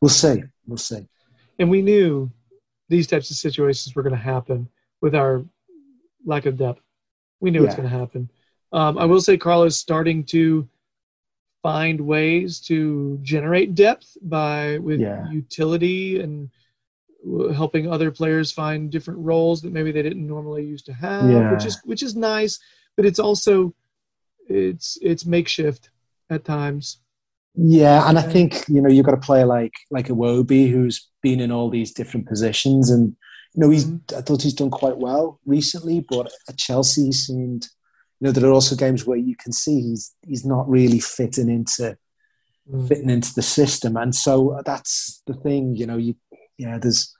we'll 0.00 0.08
see, 0.08 0.42
we'll 0.66 0.78
see. 0.78 1.06
and 1.58 1.68
we 1.70 1.82
knew 1.82 2.30
these 2.88 3.06
types 3.06 3.30
of 3.30 3.36
situations 3.36 3.94
were 3.94 4.02
going 4.02 4.14
to 4.14 4.20
happen 4.20 4.68
with 5.02 5.14
our 5.14 5.44
lack 6.24 6.46
of 6.46 6.56
depth. 6.56 6.80
We 7.40 7.50
knew 7.50 7.64
it's 7.64 7.74
going 7.76 7.88
to 7.88 7.96
happen. 7.96 8.30
Um, 8.72 8.98
I 8.98 9.04
will 9.04 9.20
say 9.20 9.36
Carlo's 9.36 9.76
starting 9.78 10.24
to 10.26 10.66
find 11.62 12.00
ways 12.00 12.60
to 12.60 13.18
generate 13.22 13.74
depth 13.74 14.16
by 14.22 14.78
with 14.78 15.00
Yeah. 15.00 15.28
utility 15.30 16.20
and 16.20 16.50
helping 17.54 17.90
other 17.90 18.10
players 18.10 18.52
find 18.52 18.90
different 18.90 19.20
roles 19.20 19.60
that 19.62 19.72
maybe 19.72 19.90
they 19.92 20.02
didn't 20.02 20.26
normally 20.26 20.64
used 20.64 20.86
to 20.86 20.92
have, 20.92 21.28
Yeah. 21.30 21.52
which 21.52 21.64
is 21.66 21.80
which 21.84 22.02
is 22.02 22.14
nice. 22.16 22.58
But 22.98 23.06
it's 23.06 23.20
also 23.20 23.72
it's 24.48 24.98
it's 25.00 25.24
makeshift 25.24 25.90
at 26.30 26.44
times. 26.44 27.00
Yeah, 27.54 28.08
and 28.08 28.18
I 28.18 28.22
think 28.22 28.64
you 28.68 28.82
know 28.82 28.88
you've 28.90 29.06
got 29.06 29.14
a 29.14 29.26
player 29.28 29.46
like 29.46 29.74
like 29.92 30.10
a 30.10 30.12
Iwobi 30.14 30.68
who's 30.68 31.08
been 31.22 31.38
in 31.40 31.52
all 31.52 31.70
these 31.70 31.92
different 31.92 32.26
positions, 32.26 32.90
and 32.90 33.14
you 33.54 33.60
know 33.60 33.70
he's 33.70 33.84
Mhm. 33.86 34.18
I 34.18 34.20
thought 34.22 34.42
he's 34.42 34.52
done 34.62 34.70
quite 34.70 34.98
well 34.98 35.38
recently, 35.46 36.00
but 36.00 36.26
at 36.48 36.56
Chelsea 36.58 37.04
he 37.06 37.12
seemed 37.12 37.68
you 38.18 38.24
know 38.26 38.32
there 38.32 38.46
are 38.50 38.52
also 38.52 38.74
games 38.74 39.06
where 39.06 39.16
you 39.28 39.36
can 39.36 39.52
see 39.52 39.80
he's 39.80 40.12
he's 40.26 40.44
not 40.44 40.68
really 40.68 40.98
fitting 41.00 41.48
into 41.48 41.96
Mm. 42.68 42.86
fitting 42.88 43.10
into 43.10 43.32
the 43.34 43.42
system, 43.42 43.96
and 43.96 44.12
so 44.14 44.60
that's 44.66 45.22
the 45.28 45.34
thing. 45.34 45.74
You 45.76 45.86
know, 45.86 45.96
you 45.96 46.16
yeah, 46.58 46.78
there's 46.78 47.14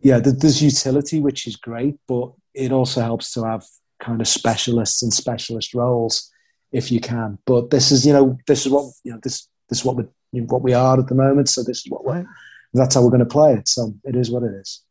yeah, 0.00 0.18
there's 0.18 0.60
utility 0.60 1.20
which 1.20 1.46
is 1.46 1.56
great, 1.56 1.96
but 2.08 2.32
it 2.52 2.70
also 2.72 3.00
helps 3.00 3.32
to 3.34 3.44
have 3.44 3.64
kind 4.00 4.20
of 4.20 4.28
specialists 4.28 5.02
and 5.02 5.12
specialist 5.12 5.74
roles 5.74 6.30
if 6.72 6.90
you 6.90 7.00
can. 7.00 7.38
But 7.46 7.70
this 7.70 7.90
is 7.90 8.06
you 8.06 8.12
know 8.12 8.38
this 8.46 8.66
is 8.66 8.72
what 8.72 8.92
you 9.04 9.12
know 9.12 9.20
this 9.22 9.48
this 9.68 9.78
is 9.78 9.84
what 9.84 9.96
we 9.96 10.40
what 10.40 10.62
we 10.62 10.74
are 10.74 10.98
at 10.98 11.06
the 11.06 11.14
moment. 11.14 11.48
So 11.48 11.62
this 11.62 11.78
is 11.78 11.90
what 11.90 12.04
we're, 12.04 12.26
that's 12.74 12.94
how 12.94 13.02
we're 13.02 13.10
going 13.10 13.20
to 13.20 13.26
play 13.26 13.54
it. 13.54 13.68
So 13.68 13.94
it 14.04 14.16
is 14.16 14.30
what 14.30 14.42
it 14.42 14.52
is. 14.52 14.82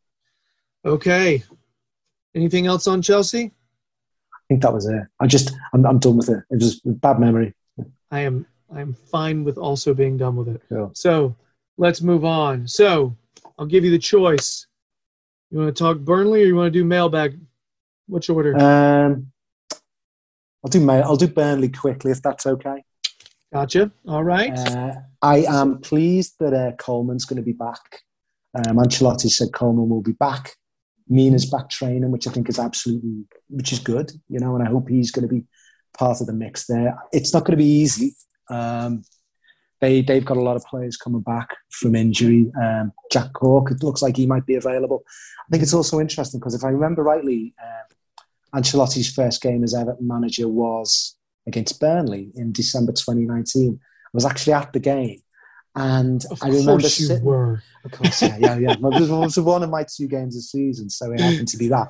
Okay. 0.85 1.43
Anything 2.33 2.65
else 2.65 2.87
on 2.87 3.01
Chelsea? 3.01 3.51
I 4.33 4.39
think 4.47 4.61
that 4.61 4.73
was 4.73 4.87
it. 4.87 5.03
I 5.19 5.27
just 5.27 5.51
I'm, 5.73 5.85
I'm 5.85 5.99
done 5.99 6.17
with 6.17 6.29
it. 6.29 6.43
It 6.49 6.55
was 6.59 6.81
a 6.85 6.89
bad 6.89 7.19
memory. 7.19 7.53
I 8.11 8.21
am 8.21 8.45
I'm 8.73 8.93
fine 8.93 9.43
with 9.43 9.57
also 9.57 9.93
being 9.93 10.17
done 10.17 10.35
with 10.35 10.47
it. 10.47 10.61
Cool. 10.69 10.91
So 10.93 11.35
let's 11.77 12.01
move 12.01 12.25
on. 12.25 12.67
So 12.67 13.15
I'll 13.57 13.65
give 13.65 13.83
you 13.83 13.91
the 13.91 13.99
choice. 13.99 14.65
You 15.51 15.59
want 15.59 15.75
to 15.75 15.83
talk 15.83 15.99
Burnley 15.99 16.43
or 16.43 16.45
you 16.45 16.55
want 16.55 16.73
to 16.73 16.79
do 16.79 16.85
mailbag? 16.85 17.39
Which 18.07 18.29
order? 18.29 18.55
Um, 18.57 19.31
I'll 20.63 20.69
do 20.69 20.79
May. 20.79 21.01
I'll 21.01 21.17
do 21.17 21.27
Burnley 21.27 21.69
quickly 21.69 22.11
if 22.11 22.21
that's 22.21 22.45
okay. 22.45 22.83
gotcha. 23.51 23.91
All 24.07 24.23
right. 24.23 24.57
Uh, 24.57 24.95
I 25.21 25.43
am 25.47 25.79
pleased 25.79 26.35
that 26.39 26.53
uh, 26.53 26.71
Coleman's 26.77 27.25
going 27.25 27.37
to 27.37 27.43
be 27.43 27.53
back. 27.53 28.01
Um, 28.55 28.77
Ancelotti 28.77 29.29
said 29.29 29.53
Coleman 29.53 29.89
will 29.89 30.01
be 30.01 30.13
back. 30.13 30.53
Mina's 31.09 31.45
back 31.45 31.69
training, 31.69 32.11
which 32.11 32.27
I 32.27 32.31
think 32.31 32.47
is 32.49 32.59
absolutely, 32.59 33.25
which 33.49 33.73
is 33.73 33.79
good, 33.79 34.11
you 34.29 34.39
know, 34.39 34.55
and 34.55 34.65
I 34.65 34.71
hope 34.71 34.87
he's 34.89 35.11
going 35.11 35.27
to 35.27 35.33
be 35.33 35.43
part 35.97 36.21
of 36.21 36.27
the 36.27 36.33
mix 36.33 36.65
there. 36.65 36.97
It's 37.11 37.33
not 37.33 37.41
going 37.41 37.57
to 37.57 37.63
be 37.63 37.65
easy. 37.65 38.15
Um, 38.49 39.03
they 39.83 40.01
they've 40.01 40.23
got 40.23 40.37
a 40.37 40.41
lot 40.41 40.55
of 40.55 40.63
players 40.63 40.95
coming 40.95 41.21
back 41.21 41.49
from 41.69 41.93
injury. 41.93 42.49
Um, 42.61 42.93
Jack 43.11 43.33
Cork, 43.33 43.69
it 43.69 43.83
looks 43.83 44.01
like 44.01 44.15
he 44.15 44.25
might 44.25 44.45
be 44.45 44.55
available. 44.55 45.03
I 45.45 45.49
think 45.51 45.61
it's 45.61 45.73
also 45.73 45.99
interesting 45.99 46.39
because 46.39 46.55
if 46.55 46.63
I 46.63 46.69
remember 46.69 47.03
rightly, 47.03 47.53
um, 47.61 48.61
Ancelotti's 48.61 49.13
first 49.13 49.41
game 49.41 49.61
as 49.61 49.75
Everton 49.75 50.07
manager 50.07 50.47
was 50.47 51.17
against 51.47 51.81
Burnley 51.81 52.31
in 52.35 52.53
December 52.53 52.93
2019. 52.93 53.77
I 53.81 54.09
was 54.13 54.25
actually 54.25 54.53
at 54.53 54.71
the 54.71 54.79
game, 54.79 55.21
and 55.75 56.23
of 56.31 56.41
I 56.41 56.47
remember 56.47 56.83
course 56.83 56.99
you 57.01 57.07
sitting. 57.07 57.25
were. 57.25 57.61
Of 57.83 57.91
course, 57.91 58.21
yeah, 58.21 58.37
yeah, 58.39 58.57
yeah. 58.57 58.71
It 58.71 58.81
was 58.81 59.37
one 59.37 59.63
of 59.63 59.69
my 59.69 59.83
two 59.83 60.07
games 60.07 60.35
this 60.35 60.49
season, 60.49 60.89
so 60.89 61.11
it 61.11 61.19
happened 61.19 61.49
to 61.49 61.57
be 61.57 61.67
that. 61.67 61.89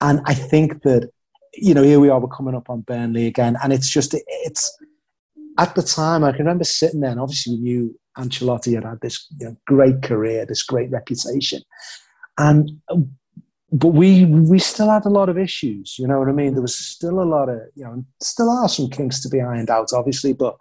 And 0.00 0.22
I 0.24 0.32
think 0.32 0.82
that 0.84 1.10
you 1.52 1.74
know 1.74 1.82
here 1.82 2.00
we 2.00 2.08
are, 2.08 2.18
we're 2.18 2.28
coming 2.28 2.54
up 2.54 2.70
on 2.70 2.80
Burnley 2.80 3.26
again, 3.26 3.58
and 3.62 3.70
it's 3.70 3.90
just 3.90 4.14
it's 4.14 4.74
at 5.58 5.74
the 5.74 5.82
time 5.82 6.24
I 6.24 6.30
can 6.32 6.40
remember 6.40 6.64
sitting 6.64 7.00
there, 7.00 7.10
and 7.10 7.20
obviously 7.20 7.54
we 7.54 7.60
knew 7.60 8.00
Ancelotti 8.18 8.74
had 8.74 8.84
had 8.84 9.00
this 9.00 9.26
you 9.38 9.46
know, 9.46 9.56
great 9.66 10.02
career, 10.02 10.46
this 10.46 10.62
great 10.62 10.90
reputation, 10.90 11.62
and 12.38 12.70
but 13.72 13.88
we 13.88 14.24
we 14.24 14.58
still 14.58 14.90
had 14.90 15.04
a 15.04 15.10
lot 15.10 15.28
of 15.28 15.38
issues. 15.38 15.96
You 15.98 16.06
know 16.06 16.18
what 16.20 16.28
I 16.28 16.32
mean? 16.32 16.52
There 16.54 16.62
was 16.62 16.76
still 16.78 17.20
a 17.20 17.24
lot 17.24 17.48
of 17.48 17.60
you 17.74 17.84
know, 17.84 18.04
still 18.20 18.50
are 18.50 18.68
some 18.68 18.88
kinks 18.90 19.20
to 19.22 19.28
be 19.28 19.40
ironed 19.40 19.70
out, 19.70 19.92
obviously, 19.92 20.32
but. 20.32 20.56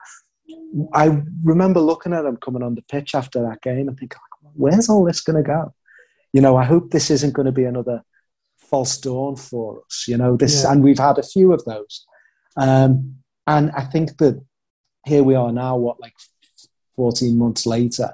I 0.94 1.22
remember 1.44 1.80
looking 1.80 2.14
at 2.14 2.26
him 2.26 2.38
coming 2.38 2.64
on 2.64 2.76
the 2.76 2.82
pitch 2.82 3.14
after 3.16 3.42
that 3.44 3.62
game 3.62 3.88
and 3.88 3.98
thinking, 3.98 4.20
where's 4.56 4.90
all 4.90 5.06
this 5.06 5.22
going 5.22 5.42
to 5.42 5.48
go? 5.48 5.74
You 6.34 6.42
know, 6.42 6.58
I 6.58 6.66
hope 6.66 6.90
this 6.90 7.10
isn't 7.12 7.34
going 7.34 7.46
to 7.46 7.52
be 7.52 7.64
another 7.64 8.04
false 8.58 8.98
dawn 8.98 9.36
for 9.36 9.82
us. 9.86 10.06
You 10.08 10.18
know, 10.18 10.36
this, 10.36 10.64
Yeah. 10.64 10.72
and 10.72 10.84
we've 10.84 11.00
had 11.00 11.18
a 11.20 11.24
few 11.24 11.54
of 11.54 11.64
those. 11.66 12.06
Um, 12.58 13.16
and 13.46 13.72
I 13.72 13.82
think 13.84 14.18
that 14.18 14.44
here 15.06 15.24
we 15.24 15.36
are 15.36 15.52
now, 15.52 15.78
what, 15.78 16.00
like 16.00 16.16
14 16.96 17.38
months 17.38 17.66
later, 17.66 18.14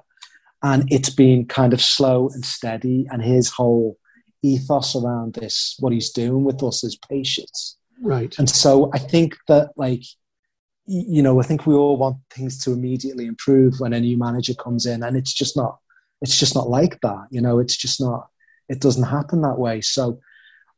and 0.62 0.92
it's 0.92 1.10
been 1.10 1.46
kind 1.46 1.74
of 1.74 1.82
slow 1.82 2.30
and 2.30 2.44
steady. 2.44 3.08
And 3.10 3.22
his 3.22 3.50
whole 3.50 3.98
ethos 4.42 4.96
around 4.96 5.36
this, 5.36 5.76
what 5.80 5.94
he's 5.94 6.12
doing 6.12 6.44
with 6.44 6.62
us 6.64 6.84
is 6.84 6.98
patience. 7.10 7.78
Right. 8.02 8.38
And 8.38 8.50
so 8.50 8.90
I 8.94 9.00
think 9.00 9.38
that, 9.48 9.72
like, 9.78 10.04
you 10.86 11.22
know, 11.22 11.40
I 11.40 11.44
think 11.44 11.66
we 11.66 11.76
all 11.76 11.98
want 11.98 12.18
things 12.32 12.58
to 12.64 12.72
immediately 12.72 13.28
improve 13.28 13.80
when 13.80 13.94
a 13.94 14.00
new 14.00 14.18
manager 14.18 14.54
comes 14.54 14.86
in, 14.86 15.04
and 15.04 15.16
it's 15.16 15.34
just 15.34 15.56
not, 15.56 15.78
it's 16.22 16.38
just 16.38 16.56
not 16.56 16.70
like 16.70 17.00
that. 17.02 17.28
You 17.30 17.42
know, 17.42 17.60
it's 17.60 17.78
just 17.78 18.02
not, 18.02 18.28
it 18.68 18.82
doesn't 18.82 19.04
happen 19.04 19.42
that 19.42 19.60
way. 19.60 19.82
So 19.82 20.20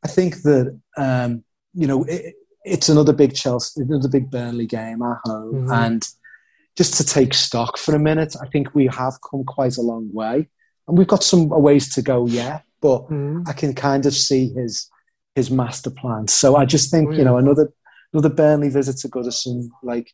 I 0.03 0.07
think 0.07 0.41
that, 0.41 0.79
um, 0.97 1.43
you 1.73 1.87
know, 1.87 2.03
it, 2.03 2.35
it's 2.63 2.89
another 2.89 3.13
big 3.13 3.33
Chelsea, 3.33 3.81
another 3.81 4.07
big 4.09 4.29
Burnley 4.29 4.65
game 4.67 5.01
at 5.01 5.17
home, 5.25 5.67
Mhm. 5.67 5.73
and 5.85 6.07
just 6.77 6.93
to 6.95 7.03
take 7.03 7.33
stock 7.33 7.77
for 7.77 7.95
a 7.95 7.99
minute, 7.99 8.35
I 8.41 8.47
think 8.47 8.73
we 8.73 8.87
have 8.87 9.15
come 9.29 9.43
quite 9.43 9.77
a 9.77 9.81
long 9.81 10.09
way, 10.13 10.49
and 10.87 10.97
we've 10.97 11.07
got 11.07 11.23
some 11.23 11.49
ways 11.49 11.93
to 11.95 12.01
go 12.01 12.27
yet, 12.27 12.63
but 12.81 13.07
Mhm. 13.09 13.47
I 13.47 13.53
can 13.53 13.73
kind 13.73 14.05
of 14.05 14.13
see 14.13 14.49
his 14.53 14.89
his 15.35 15.49
master 15.49 15.89
plan. 15.89 16.27
So 16.27 16.57
I 16.57 16.65
just 16.65 16.91
think 16.91 17.09
Oh, 17.09 17.13
you 17.13 17.23
know 17.23 17.37
another 17.37 17.71
another 18.11 18.27
Burnley 18.29 18.67
visit 18.69 18.97
to 18.97 19.07
Goodison. 19.07 19.69
Like, 19.81 20.11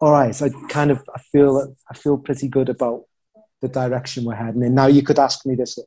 all 0.00 0.10
right, 0.10 0.42
I 0.42 0.48
kind 0.68 0.90
of 0.90 0.98
I 1.14 1.20
feel 1.30 1.74
I 1.90 1.94
feel 1.94 2.18
pretty 2.18 2.48
good 2.48 2.68
about 2.68 3.04
the 3.62 3.68
direction 3.68 4.24
we're 4.24 4.34
heading 4.34 4.62
in. 4.64 4.74
Now 4.74 4.86
you 4.86 5.02
could 5.02 5.18
ask 5.18 5.46
me 5.46 5.54
this 5.54 5.78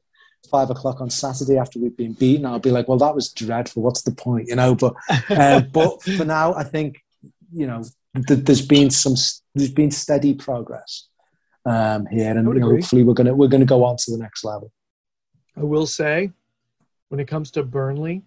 five 0.50 0.70
o'clock 0.70 1.02
on 1.02 1.10
Saturday 1.10 1.58
after 1.58 1.80
we've 1.80 1.96
been 1.96 2.14
beaten. 2.14 2.46
I'll 2.46 2.60
be 2.60 2.72
like, 2.72 2.88
well, 2.88 2.98
that 2.98 3.16
was 3.16 3.32
dreadful. 3.32 3.84
What's 3.84 4.04
the 4.04 4.12
point, 4.12 4.48
you 4.48 4.56
know? 4.56 4.76
But 4.76 4.96
uh, 5.30 5.62
but 5.74 6.02
for 6.04 6.26
now, 6.26 6.54
I 6.54 6.64
think 6.64 7.04
you 7.54 7.68
know 7.68 7.84
th- 8.28 8.46
there's 8.46 8.66
been 8.66 8.90
some 8.90 9.16
there's 9.56 9.72
been 9.72 9.92
steady 9.92 10.34
progress 10.34 11.08
um, 11.66 12.06
here, 12.08 12.36
and 12.38 12.48
you 12.48 12.60
know, 12.60 12.70
hopefully 12.70 13.04
we're 13.04 13.14
gonna 13.14 13.34
we're 13.34 13.48
gonna 13.48 13.66
go 13.66 13.84
on 13.84 13.98
to 13.98 14.12
the 14.12 14.18
next 14.18 14.44
level. 14.44 14.72
I 15.56 15.64
will 15.64 15.88
say, 15.88 16.32
when 17.10 17.20
it 17.20 17.28
comes 17.28 17.52
to 17.52 17.64
Burnley, 17.64 18.24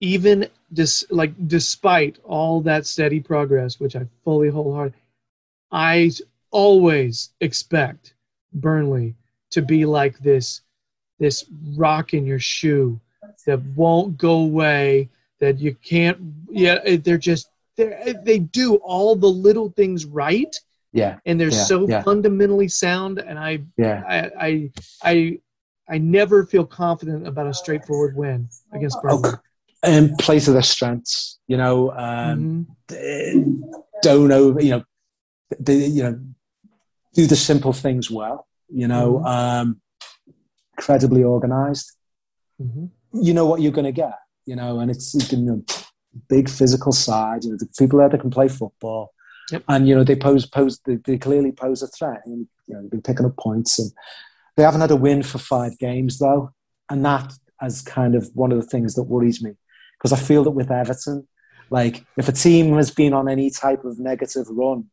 even 0.00 0.48
dis- 0.72 1.06
like 1.10 1.32
despite 1.48 2.18
all 2.24 2.60
that 2.62 2.86
steady 2.86 3.20
progress, 3.20 3.80
which 3.80 3.96
I 3.96 4.06
fully 4.24 4.48
wholehearted, 4.48 4.94
I 5.70 6.10
always 6.50 7.30
expect 7.40 8.14
Burnley 8.52 9.14
to 9.50 9.62
be 9.62 9.84
like 9.84 10.18
this 10.18 10.62
this 11.18 11.44
rock 11.76 12.14
in 12.14 12.26
your 12.26 12.38
shoe 12.38 12.98
that 13.46 13.60
won't 13.74 14.16
go 14.18 14.34
away 14.40 15.08
that 15.40 15.58
you 15.58 15.74
can't 15.76 16.18
yeah 16.50 16.78
they're 17.04 17.18
just 17.18 17.48
they 17.76 18.14
they 18.24 18.38
do 18.38 18.76
all 18.76 19.14
the 19.16 19.26
little 19.28 19.70
things 19.70 20.04
right 20.04 20.54
Yeah, 20.92 21.18
and 21.26 21.38
they're 21.38 21.50
Yeah, 21.52 21.64
so 21.72 21.86
yeah. 21.88 22.02
fundamentally 22.02 22.68
sound 22.68 23.18
and 23.18 23.38
I, 23.38 23.60
yeah, 23.76 24.02
I 24.08 24.18
i 24.48 24.70
i 25.12 25.38
i 25.94 25.98
never 25.98 26.44
feel 26.46 26.64
confident 26.64 27.26
about 27.26 27.46
a 27.46 27.54
straightforward 27.54 28.16
win 28.16 28.48
against 28.72 28.96
Burnley. 29.02 29.30
Oh, 29.30 29.38
and 29.82 30.16
play 30.18 30.40
to 30.40 30.52
their 30.52 30.62
strengths. 30.74 31.38
You 31.48 31.58
know, 31.62 31.92
um, 31.92 32.66
Mhm. 32.88 33.62
don't 34.02 34.32
over. 34.32 34.60
You 34.60 34.70
know, 34.70 34.82
they, 35.60 35.86
you 35.86 36.02
know, 36.02 36.18
do 37.14 37.26
the 37.26 37.36
simple 37.36 37.72
things 37.72 38.10
well. 38.10 38.46
You 38.68 38.88
know, 38.88 39.08
Mm-hmm. 39.18 39.26
um, 39.26 39.80
incredibly 40.76 41.24
organized. 41.24 41.92
Mhm. 42.60 42.90
You 43.12 43.34
know 43.34 43.46
what 43.46 43.60
you're 43.60 43.72
going 43.72 43.86
to 43.86 43.92
get. 43.92 44.18
You 44.44 44.56
know, 44.56 44.78
and 44.80 44.90
it's 44.90 45.32
you 45.32 45.38
know, 45.38 45.64
big 46.28 46.48
physical 46.48 46.92
side. 46.92 47.44
You 47.44 47.50
know, 47.50 47.56
the 47.58 47.68
people 47.78 47.98
there 47.98 48.08
that 48.08 48.20
can 48.20 48.30
play 48.30 48.48
football. 48.48 49.12
Yep. 49.50 49.64
And 49.68 49.88
you 49.88 49.94
know 49.94 50.04
they 50.04 50.16
pose 50.16 50.44
pose 50.46 50.80
they, 50.84 50.96
they 50.96 51.18
clearly 51.18 51.52
pose 51.52 51.82
a 51.82 51.88
threat. 51.88 52.22
And, 52.26 52.48
you 52.66 52.74
know 52.74 52.82
they've 52.82 52.90
been 52.90 53.02
picking 53.02 53.26
up 53.26 53.36
points, 53.36 53.78
and 53.78 53.92
they 54.56 54.62
haven't 54.64 54.80
had 54.80 54.90
a 54.90 54.96
win 54.96 55.22
for 55.22 55.38
five 55.38 55.78
games 55.78 56.18
though, 56.18 56.50
and 56.90 57.04
that 57.04 57.32
as 57.60 57.80
kind 57.82 58.14
of 58.14 58.28
one 58.34 58.52
of 58.52 58.60
the 58.60 58.66
things 58.66 58.94
that 58.94 59.04
worries 59.04 59.42
me 59.42 59.52
because 59.98 60.12
I 60.12 60.22
feel 60.22 60.44
that 60.44 60.50
with 60.50 60.70
Everton, 60.70 61.26
like 61.70 62.04
if 62.16 62.28
a 62.28 62.32
team 62.32 62.74
has 62.74 62.90
been 62.90 63.12
on 63.12 63.28
any 63.28 63.50
type 63.50 63.84
of 63.84 63.98
negative 63.98 64.46
run, 64.50 64.86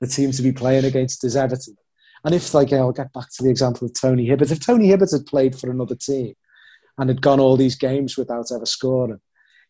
the 0.00 0.06
team 0.06 0.32
to 0.32 0.42
be 0.42 0.52
playing 0.52 0.84
against 0.84 1.24
is 1.24 1.36
Everton. 1.36 1.76
And 2.24 2.34
if 2.34 2.52
like 2.54 2.72
I'll 2.72 2.92
get 2.92 3.12
back 3.12 3.28
to 3.36 3.42
the 3.42 3.50
example 3.50 3.86
of 3.86 3.94
Tony 3.98 4.26
Hibbert, 4.26 4.50
if 4.50 4.64
Tony 4.64 4.88
Hibbert 4.88 5.12
had 5.12 5.26
played 5.26 5.56
for 5.56 5.70
another 5.70 5.94
team 5.94 6.34
and 6.98 7.08
had 7.08 7.22
gone 7.22 7.40
all 7.40 7.56
these 7.56 7.76
games 7.76 8.16
without 8.16 8.52
ever 8.52 8.66
scoring, 8.66 9.20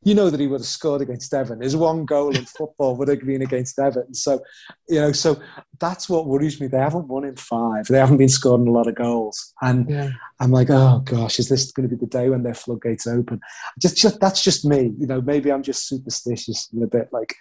you 0.03 0.15
know 0.15 0.31
that 0.31 0.41
he 0.41 0.47
would 0.47 0.61
have 0.61 0.67
scored 0.67 1.03
against 1.03 1.35
Everton. 1.35 1.63
His 1.63 1.77
one 1.77 2.07
goal 2.07 2.35
in 2.35 2.47
football 2.47 2.97
would 2.97 3.09
have 3.09 3.21
been 3.21 3.43
against 3.43 3.79
Everton. 3.79 4.15
So, 4.15 4.41
you 4.89 4.99
know, 4.99 5.13
so 5.13 5.39
that's 5.79 6.09
what 6.09 6.27
worries 6.27 6.59
me. 6.59 6.69
They 6.69 6.79
haven't 6.79 7.09
won 7.09 7.25
in 7.25 7.37
five. 7.37 7.87
They 7.87 7.99
haven't 7.99 8.17
been 8.17 8.31
scoring 8.31 8.67
a 8.67 8.73
lot 8.73 8.87
of 8.87 8.95
goals. 8.95 9.53
And 9.61 9.91
yeah 9.91 10.11
I'm 10.41 10.51
like, 10.51 10.71
oh 10.71 11.03
gosh, 11.05 11.39
is 11.39 11.51
this 11.51 11.71
going 11.71 11.87
to 11.87 11.95
be 11.95 12.01
the 12.01 12.11
day 12.11 12.31
when 12.31 12.43
their 12.43 12.55
floodgates 12.55 13.07
open? 13.07 13.41
Just, 13.79 13.99
just 13.99 14.21
that's 14.21 14.43
just 14.43 14.65
me. 14.65 14.95
You 14.99 15.07
know, 15.07 15.21
maybe 15.21 15.53
I'm 15.53 15.63
just 15.63 15.87
superstitious 15.87 16.71
and 16.73 16.83
a 16.83 16.87
bit 16.87 17.11
like 17.13 17.35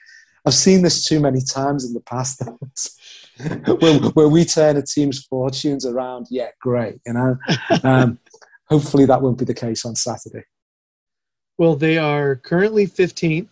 I've 0.45 0.53
seen 0.53 0.81
this 0.81 1.03
too 1.05 1.19
many 1.19 1.41
times 1.41 1.85
in 1.85 1.93
the 1.93 2.01
past. 2.01 2.41
where, 3.79 3.99
where 3.99 4.27
we 4.27 4.45
turn 4.45 4.77
a 4.77 4.81
team's 4.81 5.23
fortunes 5.25 5.85
around. 5.85 6.27
Yeah, 6.29 6.49
great. 6.61 6.99
You 7.05 7.13
know, 7.13 7.37
um, 7.83 8.19
hopefully 8.65 9.05
that 9.05 9.21
won't 9.21 9.37
be 9.37 9.45
the 9.45 9.53
case 9.53 9.85
on 9.85 9.95
Saturday. 9.95 10.45
Well, 11.57 11.75
they 11.75 11.97
are 11.97 12.35
currently 12.35 12.87
15th 12.87 13.49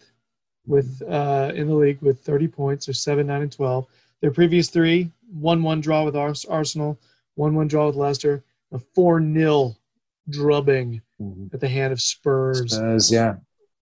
with 0.66 1.02
uh, 1.10 1.52
in 1.56 1.68
the 1.68 1.76
league 1.76 2.02
with 2.02 2.22
30 2.22 2.48
points, 2.48 2.90
or 2.90 2.94
seven, 2.94 3.28
nine, 3.28 3.42
and 3.42 3.52
12. 3.52 3.86
Their 4.22 4.32
previous 4.32 4.70
three: 4.70 5.12
one-one 5.32 5.82
draw 5.82 6.04
with 6.04 6.16
Ars- 6.16 6.46
Arsenal, 6.46 7.00
one-one 7.36 7.68
draw 7.68 7.88
with 7.88 7.96
Leicester, 7.96 8.44
a 8.72 8.80
four-nil 8.80 9.78
drubbing 10.30 11.02
at 11.54 11.60
the 11.60 11.68
hand 11.68 11.94
of 11.94 12.02
Spurs. 12.02 12.74
Spurs, 12.74 13.12
yeah. 13.12 13.36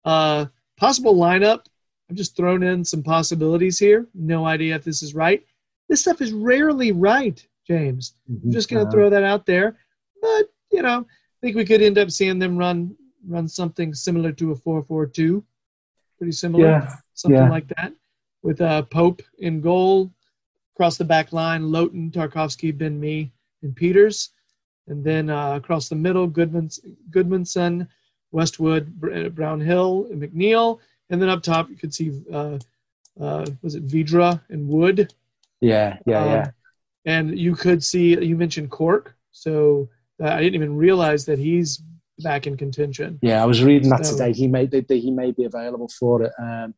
Uh, 0.04 0.46
possible 0.78 1.16
lineup. 1.16 1.66
I've 2.10 2.16
just 2.16 2.36
thrown 2.36 2.64
in 2.64 2.84
some 2.84 3.02
possibilities 3.04 3.80
here. 3.80 4.08
No 4.14 4.46
idea 4.46 4.76
if 4.76 4.84
this 4.84 5.02
is 5.02 5.16
right. 5.16 5.44
This 5.90 6.02
stuff 6.02 6.22
is 6.22 6.34
rarely 6.34 6.92
right, 6.92 7.46
James. 7.68 8.14
I'm 8.30 8.52
just 8.52 8.70
going 8.70 8.86
to 8.86 8.92
throw 8.92 9.10
that 9.10 9.24
out 9.24 9.46
there. 9.46 9.78
But, 10.22 10.52
you 10.72 10.82
know, 10.82 11.00
I 11.02 11.38
think 11.42 11.56
we 11.56 11.66
could 11.66 11.82
end 11.82 11.98
up 11.98 12.12
seeing 12.12 12.40
them 12.40 12.58
run 12.58 12.96
run 13.28 13.48
something 13.48 13.92
similar 13.94 14.32
to 14.34 14.52
a 14.52 14.56
4-4-2. 14.56 15.44
Pretty 16.20 16.32
similar, 16.32 16.66
Yeah, 16.66 16.96
something 17.16 17.42
yeah. 17.42 17.50
like 17.50 17.68
that. 17.70 17.92
With 18.44 18.62
uh, 18.62 18.84
Pope 18.84 19.24
in 19.40 19.62
goal, 19.62 20.12
across 20.76 20.98
the 20.98 21.06
back 21.06 21.34
line, 21.34 21.72
Lowton, 21.72 22.12
Tarkowski, 22.12 22.78
Ben 22.78 23.00
Mee, 23.00 23.32
and 23.64 23.76
Pieters. 23.76 24.30
And 24.88 25.04
then 25.04 25.32
uh, 25.32 25.56
across 25.56 25.90
the 25.90 25.96
middle, 25.96 26.30
Goodmans, 26.30 26.80
Gudmundsson, 27.10 27.88
Westwood, 28.32 28.94
Br- 29.00 29.30
Brown 29.30 29.62
and 29.62 30.22
McNeil. 30.22 30.80
And 31.10 31.22
then 31.22 31.30
up 31.30 31.44
top, 31.44 31.70
you 31.70 31.76
could 31.76 31.94
see, 31.94 32.24
uh, 32.32 32.58
uh, 33.20 33.46
was 33.62 33.76
it 33.76 33.86
Vydra 33.88 34.42
and 34.50 34.68
Wood? 34.68 35.14
yeah, 35.62 35.98
yeah, 36.06 36.24
Um, 36.24 36.30
yeah. 36.32 36.52
and 37.06 37.40
you 37.40 37.56
could 37.56 37.84
see 37.84 38.20
you 38.24 38.36
mentioned 38.36 38.70
Cork, 38.72 39.16
so 39.32 39.90
uh, 40.22 40.28
I 40.28 40.42
didn't 40.42 40.56
even 40.56 40.76
realize 40.76 41.26
that 41.26 41.40
he's 41.40 41.82
back 42.20 42.48
in 42.48 42.56
contention. 42.58 43.20
Yeah, 43.22 43.42
I 43.42 43.46
was 43.46 43.64
reading 43.64 43.90
that 43.90 44.06
So- 44.06 44.14
today. 44.14 44.32
He 44.34 44.48
may 44.48 44.66
that 44.68 44.90
he 44.90 45.12
may 45.12 45.32
be 45.32 45.44
available 45.46 45.90
for 46.00 46.24
it. 46.24 46.32
Um, 46.40 46.74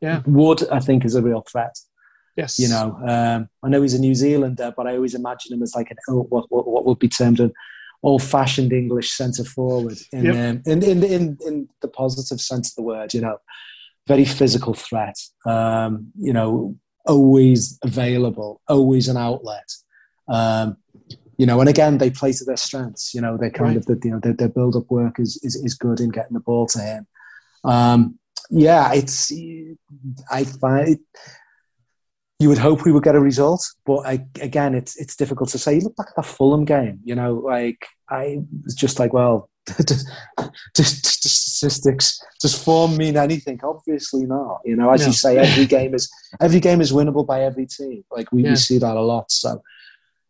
Yeah. 0.00 0.22
Wood, 0.26 0.60
I 0.70 0.80
think, 0.80 1.04
is 1.04 1.14
a 1.14 1.22
real 1.22 1.42
threat. 1.50 1.74
Yes, 2.36 2.58
You 2.58 2.68
know, 2.68 2.98
um, 3.06 3.48
I 3.62 3.68
know 3.70 3.80
he's 3.80 3.94
a 3.94 4.00
New 4.00 4.14
Zealander, 4.14 4.74
but 4.76 4.86
I 4.88 4.96
always 4.96 5.14
imagine 5.14 5.52
him 5.54 5.62
as 5.62 5.74
like 5.74 5.90
an 5.92 5.96
what, 6.32 6.50
what, 6.50 6.66
what 6.66 6.84
would 6.84 6.98
be 6.98 7.08
termed 7.08 7.38
an 7.40 7.52
old-fashioned 8.08 8.72
English 8.72 9.10
centre 9.20 9.44
forward 9.56 9.98
in, 10.12 10.24
Yep. 10.26 10.34
um, 10.36 10.62
in, 10.72 10.78
in 10.92 10.98
in 11.16 11.22
in 11.48 11.68
the 11.82 11.88
positive 12.02 12.40
sense 12.50 12.66
of 12.70 12.74
the 12.76 12.82
word. 12.92 13.14
You 13.14 13.22
know, 13.22 13.36
very 14.12 14.24
physical 14.24 14.74
threat. 14.86 15.16
Um, 15.46 15.92
you 16.26 16.32
know, 16.38 16.76
always 17.06 17.78
available, 17.82 18.60
always 18.68 19.08
an 19.08 19.16
outlet. 19.16 19.68
Um, 20.28 20.76
you 21.40 21.46
know, 21.48 21.58
and 21.60 21.68
again, 21.68 21.98
they 21.98 22.10
play 22.10 22.32
to 22.32 22.44
their 22.44 22.56
strengths. 22.68 23.12
You 23.14 23.20
know, 23.24 23.36
they 23.36 23.50
kind 23.50 23.70
Right. 23.70 23.76
of 23.78 23.86
the, 23.86 23.98
you 24.04 24.12
know 24.12 24.20
their, 24.24 24.34
their 24.40 24.48
build-up 24.58 24.86
work 24.90 25.14
is, 25.18 25.32
is 25.42 25.54
is 25.66 25.74
good 25.74 25.98
in 26.00 26.10
getting 26.10 26.34
the 26.34 26.40
ball 26.50 26.66
to 26.74 26.78
him. 26.90 27.06
Um, 27.74 28.18
yeah, 28.50 28.92
it's 28.94 29.32
I 30.30 30.44
find 30.44 30.98
you 32.40 32.48
would 32.48 32.58
hope 32.58 32.84
we 32.84 32.92
would 32.92 33.04
get 33.04 33.14
a 33.14 33.20
result, 33.20 33.64
but 33.86 34.00
I, 34.06 34.26
again, 34.40 34.74
it's 34.74 34.96
it's 34.96 35.16
difficult 35.16 35.50
to 35.50 35.58
say. 35.58 35.74
You 35.76 35.80
look 35.82 35.96
back 35.96 36.08
at 36.10 36.16
the 36.16 36.22
Fulham 36.22 36.64
game, 36.64 37.00
you 37.04 37.14
know, 37.14 37.34
like 37.34 37.86
I 38.10 38.38
was 38.64 38.74
just 38.74 38.98
like, 38.98 39.12
well, 39.12 39.48
does, 39.66 40.04
does, 40.74 41.00
does 41.20 41.32
statistics 41.32 42.20
does 42.40 42.60
form 42.60 42.96
mean 42.96 43.16
anything? 43.16 43.60
Obviously 43.62 44.26
not. 44.26 44.60
You 44.64 44.76
know, 44.76 44.90
as 44.90 45.00
No. 45.02 45.06
you 45.06 45.12
say, 45.12 45.38
every 45.38 45.66
game 45.76 45.94
is 45.94 46.10
every 46.40 46.60
game 46.60 46.80
is 46.80 46.92
winnable 46.92 47.26
by 47.26 47.42
every 47.42 47.66
team. 47.66 48.04
Like 48.10 48.30
we, 48.32 48.42
Yeah. 48.42 48.50
we 48.50 48.56
see 48.56 48.78
that 48.78 48.96
a 48.96 49.00
lot. 49.00 49.30
So, 49.30 49.62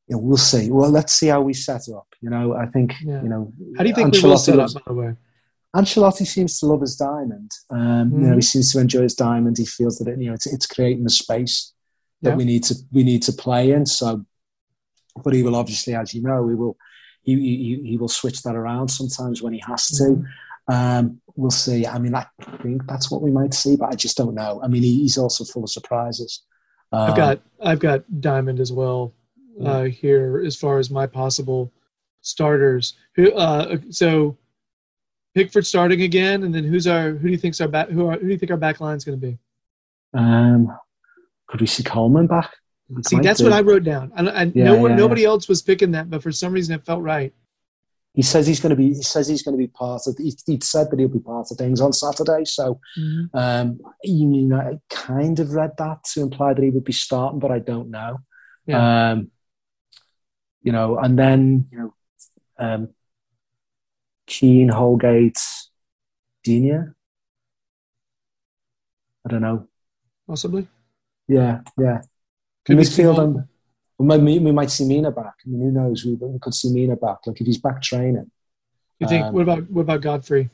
you 0.07 0.17
know, 0.17 0.23
we'll 0.23 0.37
see. 0.37 0.71
Well, 0.71 0.91
let's 0.91 1.15
see 1.15 1.29
how 1.29 1.41
we 1.41 1.55
set 1.55 1.89
up. 1.89 2.07
You 2.21 2.31
know, 2.31 2.55
I 2.55 2.67
think 2.67 2.93
Yeah. 3.03 3.23
you 3.23 3.29
know. 3.31 3.53
How 3.77 3.83
do 3.83 3.89
you 3.89 3.95
think 3.95 4.13
we 4.15 4.21
will 4.21 4.37
Ancelotti 4.37 4.39
set 4.45 4.59
up, 4.61 4.73
by 4.75 4.81
the 4.87 4.95
way? 4.95 5.15
Ancelotti 5.75 6.27
seems 6.27 6.61
to 6.61 6.67
love 6.67 6.83
his 6.83 6.95
diamond. 6.97 7.51
Um, 7.71 8.13
You 8.13 8.19
know, 8.29 8.35
he 8.37 8.43
seems 8.43 8.71
to 8.73 8.79
enjoy 8.79 9.03
his 9.03 9.15
diamond. 9.15 9.59
He 9.59 9.65
feels 9.67 9.99
that 9.99 10.07
it, 10.09 10.21
you 10.21 10.29
know 10.29 10.35
it's, 10.35 10.47
it's 10.47 10.67
creating 10.67 11.05
a 11.07 11.11
space 11.11 11.73
that 12.23 12.31
Yeah. 12.31 12.37
we 12.37 12.45
need 12.45 12.65
to 12.65 12.75
we 12.93 13.05
need 13.05 13.23
to 13.25 13.33
play 13.33 13.73
in. 13.73 13.87
So, 13.87 14.25
but 15.23 15.35
he 15.35 15.43
will 15.43 15.57
obviously, 15.57 15.95
as 15.95 16.15
you 16.15 16.23
know, 16.23 16.49
he 16.49 16.55
will 16.55 16.77
he 17.23 17.35
he, 17.35 17.91
he 17.91 17.97
will 17.97 18.09
switch 18.09 18.43
that 18.43 18.57
around 18.57 18.89
sometimes 18.89 19.43
when 19.43 19.53
he 19.53 19.63
has 19.67 19.89
to. 19.99 20.05
Mm-hmm. 20.05 20.75
Um, 20.75 21.21
we'll 21.37 21.51
see. 21.51 21.87
I 21.87 21.99
mean, 21.99 22.15
I 22.15 22.27
think 22.63 22.87
that's 22.87 23.11
what 23.11 23.21
we 23.21 23.31
might 23.31 23.53
see, 23.53 23.77
but 23.77 23.93
I 23.93 23.97
just 23.97 24.17
don't 24.17 24.35
know. 24.35 24.61
I 24.63 24.69
mean, 24.69 24.83
he's 24.83 25.19
also 25.19 25.45
full 25.45 25.65
of 25.65 25.71
surprises. 25.71 26.43
Um, 26.91 27.11
I've 27.11 27.17
got 27.17 27.41
I've 27.61 27.81
got 27.81 28.21
Diamond 28.21 28.61
as 28.61 28.73
well 28.73 29.13
uh, 29.63 29.85
here 29.85 30.43
as 30.47 30.57
far 30.57 30.79
as 30.79 30.91
my 30.91 31.07
possible 31.07 31.71
starters. 32.23 32.95
Who 33.17 33.33
uh, 33.35 33.77
so 33.91 34.39
Pickford 35.35 35.67
starting 35.67 36.03
again, 36.03 36.45
and 36.45 36.55
then 36.55 36.65
who's 36.65 36.87
our 36.87 37.11
who 37.11 37.27
do 37.27 37.33
you 37.33 37.39
think's 37.39 37.61
our 37.61 37.69
back 37.69 37.89
who, 37.91 38.07
are, 38.07 38.13
who 38.13 38.27
do 38.27 38.33
you 38.33 38.39
think 38.39 38.51
our 38.51 38.57
back 38.57 38.81
line's 38.81 39.05
going 39.05 39.21
to 39.21 39.27
be? 39.27 39.39
um, 40.15 40.73
could 41.55 41.61
we 41.61 41.69
see 41.69 41.85
Coleman 41.85 42.27
back? 42.27 42.53
See, 43.07 43.21
that's 43.21 43.39
do. 43.39 43.45
what 43.45 43.53
I 43.53 43.61
wrote 43.61 43.85
down. 43.85 44.11
I, 44.17 44.29
I, 44.29 44.43
Yeah, 44.43 44.65
no 44.65 44.77
one, 44.77 44.91
yeah, 44.91 44.97
nobody 44.97 45.25
else 45.25 45.49
was 45.49 45.63
picking 45.63 45.93
that, 45.93 46.11
but 46.11 46.21
for 46.21 46.33
some 46.33 46.53
reason 46.53 46.75
it 46.75 46.85
felt 46.85 47.01
right. 47.01 47.33
He 48.13 48.23
says 48.23 48.45
he's 48.45 48.59
going 48.59 48.71
to 48.71 48.77
be. 48.77 48.89
He 48.89 49.03
says 49.05 49.29
he's 49.29 49.45
going 49.45 49.57
to 49.57 49.59
be 49.59 49.69
part 49.69 50.03
of. 50.09 50.17
He, 50.19 50.37
he 50.47 50.59
said 50.61 50.91
that 50.91 50.99
he'll 50.99 51.07
be 51.07 51.21
part 51.21 51.53
of 51.53 51.57
things 51.57 51.81
on 51.81 51.93
Saturday. 51.93 52.45
So 52.45 52.81
Um, 53.35 53.79
you 54.03 54.27
know, 54.27 54.57
I 54.57 54.79
kind 54.91 55.39
of 55.39 55.53
read 55.53 55.75
that 55.79 56.03
to 56.15 56.23
imply 56.23 56.55
that 56.55 56.65
he 56.65 56.71
would 56.71 56.83
be 56.83 56.93
starting, 56.93 57.39
but 57.39 57.53
I 57.53 57.61
don't 57.61 57.91
know. 57.93 58.19
Um, 58.81 59.31
you 60.61 60.73
know, 60.73 60.99
and 60.99 61.17
then 61.17 61.69
you 61.71 61.79
know, 61.79 61.95
um, 62.59 62.89
Keane, 64.27 64.71
Holgate, 64.71 65.39
Digne. 66.43 66.95
I 69.25 69.31
don't 69.31 69.43
know. 69.43 69.69
Possibly. 70.27 70.67
Yeah, 71.29 71.61
yeah. 71.79 72.03
Could 72.65 72.79
Midfield, 72.79 73.19
and 73.19 73.49
we 73.99 74.07
might, 74.07 74.21
we 74.21 74.53
might 74.53 74.71
see 74.71 74.85
Mina 74.85 75.11
back. 75.11 75.35
I 75.45 75.49
mean, 75.49 75.61
who 75.61 75.71
knows? 75.71 76.05
We, 76.05 76.15
we 76.15 76.39
could 76.39 76.55
see 76.55 76.71
Mina 76.71 76.97
back. 76.97 77.19
Like 77.27 77.41
if 77.41 77.47
he's 77.47 77.59
back 77.59 77.83
training, 77.83 78.31
You 78.99 79.09
think? 79.09 79.27
Um, 79.27 79.35
what 79.35 79.43
about 79.43 79.71
what 79.71 79.83
about 79.83 80.01
Godfrey? 80.01 80.51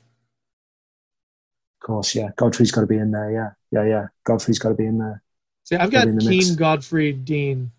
of 1.81 1.87
course, 1.87 2.15
yeah. 2.15 2.29
Godfrey's 2.37 2.71
got 2.71 2.83
to 2.83 2.87
be 2.87 2.99
in 2.99 3.11
there. 3.11 3.31
Yeah, 3.31 3.51
yeah, 3.71 3.89
yeah. 3.89 4.07
Godfrey's 4.25 4.59
got 4.59 4.69
to 4.71 4.75
be 4.75 4.87
in 4.87 4.99
there. 4.99 5.23
See, 5.65 5.77
I've 5.77 5.91
got 5.91 6.09
mix. 6.09 6.51
Godfrey, 6.51 7.13
Dean. 7.13 7.71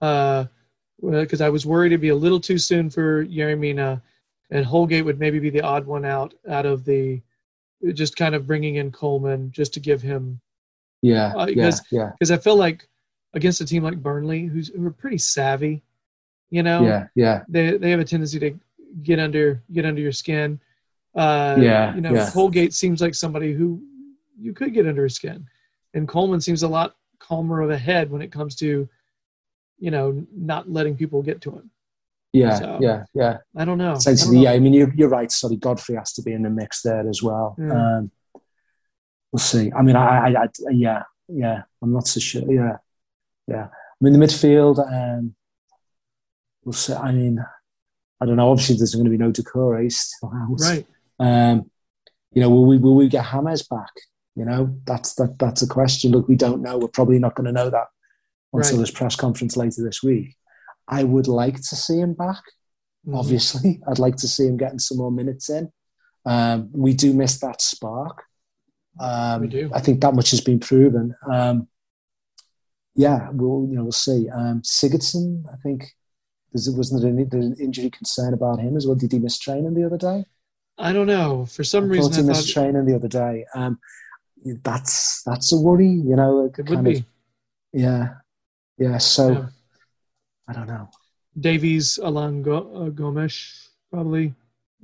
Uh, 0.00 0.46
because 1.00 1.40
I 1.40 1.48
was 1.48 1.66
worried 1.66 1.88
it'd 1.88 2.00
be 2.00 2.10
a 2.10 2.14
little 2.14 2.38
too 2.38 2.58
soon 2.58 2.88
for 2.90 3.24
Yerry 3.26 3.58
Mina, 3.58 4.00
and 4.50 4.64
Holgate 4.64 5.04
would 5.04 5.18
maybe 5.18 5.40
be 5.40 5.50
the 5.50 5.62
odd 5.62 5.84
one 5.84 6.04
out 6.04 6.34
out 6.48 6.66
of 6.66 6.84
the 6.84 7.20
just 7.92 8.16
kind 8.16 8.34
of 8.34 8.46
bringing 8.46 8.76
in 8.76 8.92
Coleman 8.92 9.50
just 9.50 9.74
to 9.74 9.80
give 9.80 10.00
him 10.00 10.40
Yeah, 11.02 11.32
Uh, 11.34 11.46
yeah, 11.46 11.54
because- 11.54 11.82
yeah, 11.90 12.10
because 12.18 12.30
I 12.30 12.36
feel 12.38 12.56
like 12.56 12.88
against 13.34 13.60
a 13.60 13.64
team 13.64 13.82
like 13.82 14.00
Burnley, 14.02 14.46
who's 14.46 14.68
who 14.68 14.86
are 14.86 14.90
pretty 14.92 15.18
savvy, 15.18 15.82
you 16.50 16.62
know, 16.62 16.84
yeah, 16.84 17.06
yeah, 17.14 17.44
they 17.48 17.76
they 17.76 17.90
have 17.90 18.00
a 18.00 18.04
tendency 18.04 18.38
to 18.38 18.58
get 19.02 19.18
under 19.18 19.62
get 19.72 19.84
under 19.84 20.00
your 20.00 20.12
skin. 20.12 20.60
Uh, 21.14 21.56
Yeah, 21.60 21.94
you 21.94 22.00
know, 22.00 22.12
yeah. 22.14 22.30
Holgate 22.30 22.72
seems 22.72 23.00
like 23.00 23.14
somebody 23.14 23.52
who 23.52 23.82
you 24.38 24.52
could 24.52 24.72
get 24.72 24.86
under 24.86 25.02
his 25.04 25.14
skin, 25.14 25.46
and 25.94 26.06
Coleman 26.08 26.40
seems 26.40 26.62
a 26.62 26.68
lot 26.68 26.96
calmer 27.18 27.60
of 27.60 27.70
a 27.70 27.78
head 27.78 28.10
when 28.10 28.22
it 28.22 28.32
comes 28.32 28.54
to, 28.56 28.88
you 29.78 29.90
know, 29.90 30.24
not 30.34 30.70
letting 30.70 30.96
people 30.96 31.22
get 31.22 31.40
to 31.42 31.50
him. 31.50 31.70
yeah, 32.32 32.58
So- 32.58 32.78
yeah, 32.80 33.04
yeah. 33.14 33.38
I 33.54 33.64
don't 33.66 33.76
know. 33.78 33.92
I 33.94 34.14
don't 34.14 34.34
know. 34.34 34.40
yeah. 34.40 34.52
I 34.52 34.58
mean, 34.58 34.72
you're, 34.72 34.92
you're 34.94 35.08
right. 35.10 35.30
Sorry, 35.30 35.56
Godfrey 35.56 35.96
has 35.96 36.12
to 36.14 36.22
be 36.22 36.32
in 36.32 36.42
the 36.42 36.50
mix 36.50 36.80
there 36.82 37.06
as 37.08 37.22
well. 37.22 37.54
Yeah. 37.58 37.96
Um, 37.98 38.10
we'll 39.32 39.40
see. 39.40 39.72
I 39.76 39.82
mean, 39.82 39.96
I, 39.96 40.28
I, 40.28 40.42
I, 40.42 40.48
yeah, 40.70 41.02
yeah. 41.28 41.62
I'm 41.82 41.92
not 41.92 42.06
so 42.06 42.20
sure. 42.20 42.50
Yeah, 42.52 42.76
yeah. 43.48 43.64
I 43.66 43.98
mean, 44.00 44.12
the 44.12 44.24
midfield. 44.24 44.78
Um, 44.92 45.34
we'll 46.64 46.72
see. 46.72 46.94
I 46.94 47.12
mean, 47.12 47.44
I 48.20 48.26
don't 48.26 48.36
know. 48.36 48.50
Obviously, 48.50 48.76
there's 48.76 48.94
going 48.94 49.04
to 49.04 49.10
be 49.10 49.16
no 49.18 49.32
Doucouré 49.32 49.90
still 49.90 50.32
out. 50.34 50.60
Right. 50.60 50.86
Um, 51.18 51.70
you 52.32 52.40
know, 52.40 52.50
will 52.50 52.66
we 52.66 52.78
will 52.78 52.94
we 52.94 53.08
get 53.08 53.24
Hammers 53.24 53.62
back? 53.62 53.90
You 54.36 54.44
know, 54.44 54.76
that's 54.86 55.14
that 55.14 55.38
that's 55.38 55.62
a 55.62 55.66
question. 55.66 56.12
Look, 56.12 56.28
we 56.28 56.36
don't 56.36 56.62
know. 56.62 56.78
We're 56.78 56.88
probably 56.88 57.18
not 57.18 57.34
going 57.34 57.46
to 57.46 57.52
know 57.52 57.70
that 57.70 57.86
until 58.52 58.76
Right. 58.76 58.80
this 58.80 58.90
press 58.90 59.16
conference 59.16 59.56
later 59.56 59.82
this 59.82 60.02
week. 60.02 60.36
I 60.88 61.04
would 61.04 61.26
like 61.28 61.56
to 61.56 61.76
see 61.76 61.98
him 62.00 62.14
back. 62.14 62.42
Mhm. 63.06 63.16
Obviously, 63.18 63.80
I'd 63.88 63.98
like 63.98 64.16
to 64.16 64.28
see 64.28 64.46
him 64.46 64.56
getting 64.56 64.78
some 64.78 64.98
more 64.98 65.10
minutes 65.12 65.48
in. 65.50 65.70
Um, 66.24 66.70
we 66.72 66.94
do 66.94 67.12
miss 67.12 67.38
that 67.40 67.60
spark. 67.60 68.22
Um, 69.00 69.40
We 69.42 69.48
do. 69.48 69.70
I 69.74 69.80
think 69.80 70.00
that 70.00 70.14
much 70.14 70.30
has 70.32 70.40
been 70.40 70.60
proven. 70.60 71.14
Um, 71.30 71.68
yeah, 72.94 73.30
we'll 73.32 73.66
you 73.68 73.76
know 73.76 73.84
we'll 73.84 73.92
see. 73.92 74.28
Um, 74.28 74.62
Sigurdsson, 74.62 75.44
I 75.52 75.56
think. 75.62 75.84
There's, 76.52 76.68
wasn't 76.68 77.00
there 77.00 77.10
an, 77.10 77.28
there's 77.30 77.46
an 77.46 77.56
injury 77.58 77.88
concern 77.88 78.34
about 78.34 78.60
him 78.60 78.76
as 78.76 78.86
well? 78.86 78.94
Did 78.94 79.12
he 79.12 79.18
miss 79.18 79.38
training 79.38 79.72
the 79.72 79.86
other 79.86 79.96
day? 79.96 80.26
I 80.76 80.92
don't 80.92 81.06
know. 81.06 81.46
For 81.46 81.64
some 81.64 81.84
I 81.84 81.86
reason, 81.86 82.12
thought 82.12 82.18
he 82.18 82.24
I 82.24 82.26
missed 82.26 82.52
thought 82.54 82.60
training 82.62 82.84
the 82.84 82.94
other 82.94 83.08
day. 83.08 83.46
Um, 83.54 83.78
that's 84.62 85.22
that's 85.22 85.50
a 85.52 85.56
worry, 85.58 85.88
you 85.88 86.14
know. 86.14 86.44
it 86.44 86.68
would 86.68 86.84
be 86.84 86.96
of- 86.98 87.04
yeah, 87.72 88.08
yeah. 88.76 88.98
So 88.98 89.32
Yeah. 89.32 89.46
I 90.48 90.52
don't 90.52 90.66
know. 90.66 90.90
Davies, 91.40 91.98
Allan 92.02 92.42
Go- 92.42 92.70
uh, 92.74 92.88
Gomes, 92.90 93.70
probably. 93.90 94.34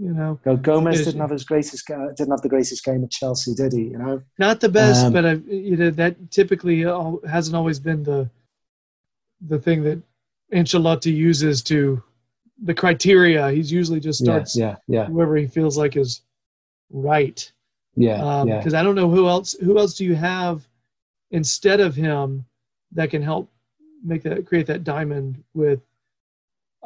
You 0.01 0.13
know, 0.13 0.39
Go- 0.45 0.57
Gomes 0.57 1.05
didn't 1.05 1.21
have 1.21 1.31
his 1.31 1.45
greatest 1.45 1.87
didn't 1.87 2.31
have 2.31 2.43
the 2.43 2.49
greatest 2.49 2.85
game 2.85 3.03
at 3.03 3.11
Chelsea, 3.11 3.53
did 3.55 3.73
he? 3.73 3.83
You 3.85 3.99
know. 3.99 4.23
not 4.39 4.61
the 4.61 4.69
best, 4.69 5.07
Um, 5.07 5.13
but 5.13 5.27
I, 5.27 5.33
you 5.33 5.77
know 5.77 5.91
that 5.91 6.31
typically 6.31 6.83
hasn't 7.29 7.57
always 7.57 7.81
been 7.81 8.05
the 8.05 8.31
the 9.47 9.59
thing 9.59 9.83
that 9.85 10.01
Ancelotti 10.53 11.15
uses 11.15 11.63
to 11.65 12.03
the 12.63 12.75
criteria. 12.75 13.51
He's 13.51 13.71
usually 13.73 14.01
just 14.01 14.21
starts 14.25 14.57
yeah, 14.57 14.77
yeah, 14.87 15.07
whoever 15.07 15.37
he 15.37 15.47
feels 15.47 15.77
like 15.77 15.97
is 15.97 16.23
right. 16.91 17.53
yeah, 17.97 18.23
Um, 18.41 18.49
yeah. 18.49 18.59
Because 18.59 18.75
I 18.75 18.83
don't 18.83 18.95
know 18.95 19.11
who 19.11 19.27
else. 19.29 19.53
Who 19.61 19.79
else 19.79 19.95
do 19.95 20.05
you 20.05 20.15
have 20.15 20.67
instead 21.33 21.81
of 21.81 21.95
him 21.95 22.45
that 22.93 23.11
can 23.11 23.23
help 23.23 23.51
make 24.05 24.23
that 24.23 24.47
create 24.47 24.67
that 24.69 24.85
diamond 24.85 25.43
with 25.55 25.81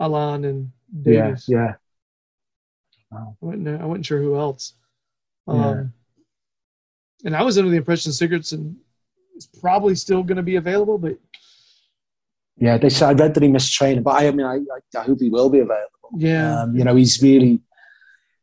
Allan 0.01 0.45
and 0.45 0.71
Yeah, 1.05 1.27
Davies? 1.27 1.49
Yeah. 3.13 3.19
I 3.19 3.33
wasn't, 3.41 3.69
I 3.83 3.85
wasn't 3.85 4.07
sure 4.07 4.21
who 4.21 4.37
else. 4.37 4.75
Um, 5.47 5.93
And 7.25 7.37
I 7.37 7.43
was 7.43 7.59
under 7.59 7.71
the 7.71 7.77
impression 7.77 8.13
Sigurdsson 8.13 8.77
is 9.37 9.47
probably 9.61 9.95
still 9.95 10.23
going 10.23 10.37
to 10.37 10.43
be 10.43 10.57
available, 10.57 10.99
but 10.99 11.17
Yeah, 12.57 12.79
they 12.79 12.91
said 12.91 13.09
I 13.11 13.13
read 13.23 13.35
that 13.35 13.43
he 13.43 13.49
missed 13.49 13.73
training, 13.73 14.03
but 14.03 14.15
I, 14.21 14.29
I 14.29 14.31
mean, 14.31 14.47
I, 14.47 14.57
I, 14.57 15.01
I 15.01 15.05
hope 15.05 15.19
he 15.21 15.31
will 15.31 15.49
be 15.51 15.61
available. 15.61 16.11
yeah, 16.17 16.63
Um, 16.63 16.77
you 16.77 16.85
know, 16.85 16.95
he's 16.97 17.23
really, 17.23 17.61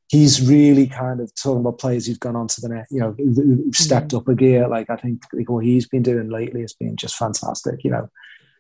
he's 0.07 0.47
really 0.47 0.87
kind 0.87 1.19
of 1.21 1.33
talking 1.35 1.61
about 1.61 1.77
players 1.79 2.05
who've 2.07 2.19
gone 2.19 2.35
on 2.35 2.47
to 2.47 2.61
the 2.61 2.69
net, 2.69 2.87
you 2.89 2.99
know, 2.99 3.13
who've, 3.17 3.75
stepped 3.75 4.13
up 4.13 4.27
a 4.27 4.35
gear. 4.35 4.67
Like 4.67 4.89
I 4.89 4.95
think 4.95 5.23
like, 5.33 5.49
what 5.49 5.63
he's 5.65 5.87
been 5.87 6.01
doing 6.03 6.29
lately 6.29 6.61
has 6.61 6.73
been 6.73 6.95
just 6.95 7.15
fantastic. 7.15 7.83
You 7.83 7.91
know, 7.91 8.09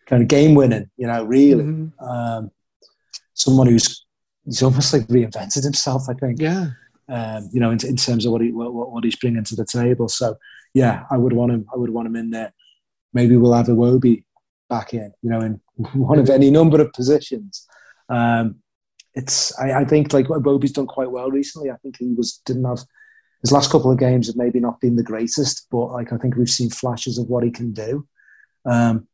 kind 0.05 0.21
of 0.21 0.27
game 0.27 0.53
winning. 0.53 0.89
You 0.97 1.07
know, 1.07 1.23
really, 1.23 1.63
Mhm. 1.63 1.91
um, 2.01 2.51
someone 3.33 3.67
who's 3.67 4.05
he's 4.49 4.63
almost 4.63 4.93
like 4.93 5.07
reinvented 5.07 5.63
himself. 5.63 6.09
I 6.09 6.13
think. 6.13 6.41
yeah, 6.41 6.71
Um, 7.07 7.49
you 7.51 7.59
know, 7.59 7.69
in, 7.71 7.79
in 7.85 7.95
terms 7.95 8.25
of 8.25 8.31
what 8.31 8.41
he 8.41 8.51
what, 8.51 8.73
what 8.91 9.03
he's 9.03 9.15
bringing 9.15 9.43
to 9.43 9.55
the 9.55 9.65
table. 9.65 10.09
So 10.09 10.37
yeah, 10.73 11.05
I 11.11 11.17
would 11.17 11.33
want 11.33 11.51
him. 11.51 11.65
I 11.73 11.77
would 11.77 11.91
want 11.91 12.07
him 12.07 12.15
in 12.15 12.31
there. 12.31 12.53
Maybe 13.13 13.37
we'll 13.37 13.53
have 13.53 13.67
Iwobi 13.67 14.23
back 14.69 14.93
in. 14.93 15.13
You 15.21 15.29
know, 15.29 15.41
in 15.41 15.61
one 15.93 16.19
of 16.19 16.29
any 16.29 16.49
number 16.51 16.81
of 16.81 16.91
positions. 16.93 17.67
Um, 18.09 18.55
it's 19.13 19.57
I, 19.59 19.81
I 19.81 19.85
think 19.85 20.13
like 20.13 20.27
Iwobi's 20.27 20.71
done 20.71 20.87
quite 20.87 21.11
well 21.11 21.29
recently. 21.29 21.69
I 21.69 21.77
think 21.77 21.97
he 21.97 22.13
was 22.13 22.41
didn't 22.45 22.65
have 22.65 22.79
his 23.41 23.51
last 23.51 23.71
couple 23.71 23.91
of 23.91 23.99
games 23.99 24.27
have 24.27 24.35
maybe 24.35 24.59
not 24.59 24.81
been 24.81 24.95
the 24.95 25.03
greatest, 25.03 25.67
but 25.71 25.87
like 25.87 26.11
I 26.11 26.17
think 26.17 26.35
we've 26.35 26.49
seen 26.49 26.69
flashes 26.69 27.17
of 27.17 27.27
what 27.27 27.43
he 27.43 27.51
can 27.51 27.71
do. 27.71 28.07
Um, 28.65 29.07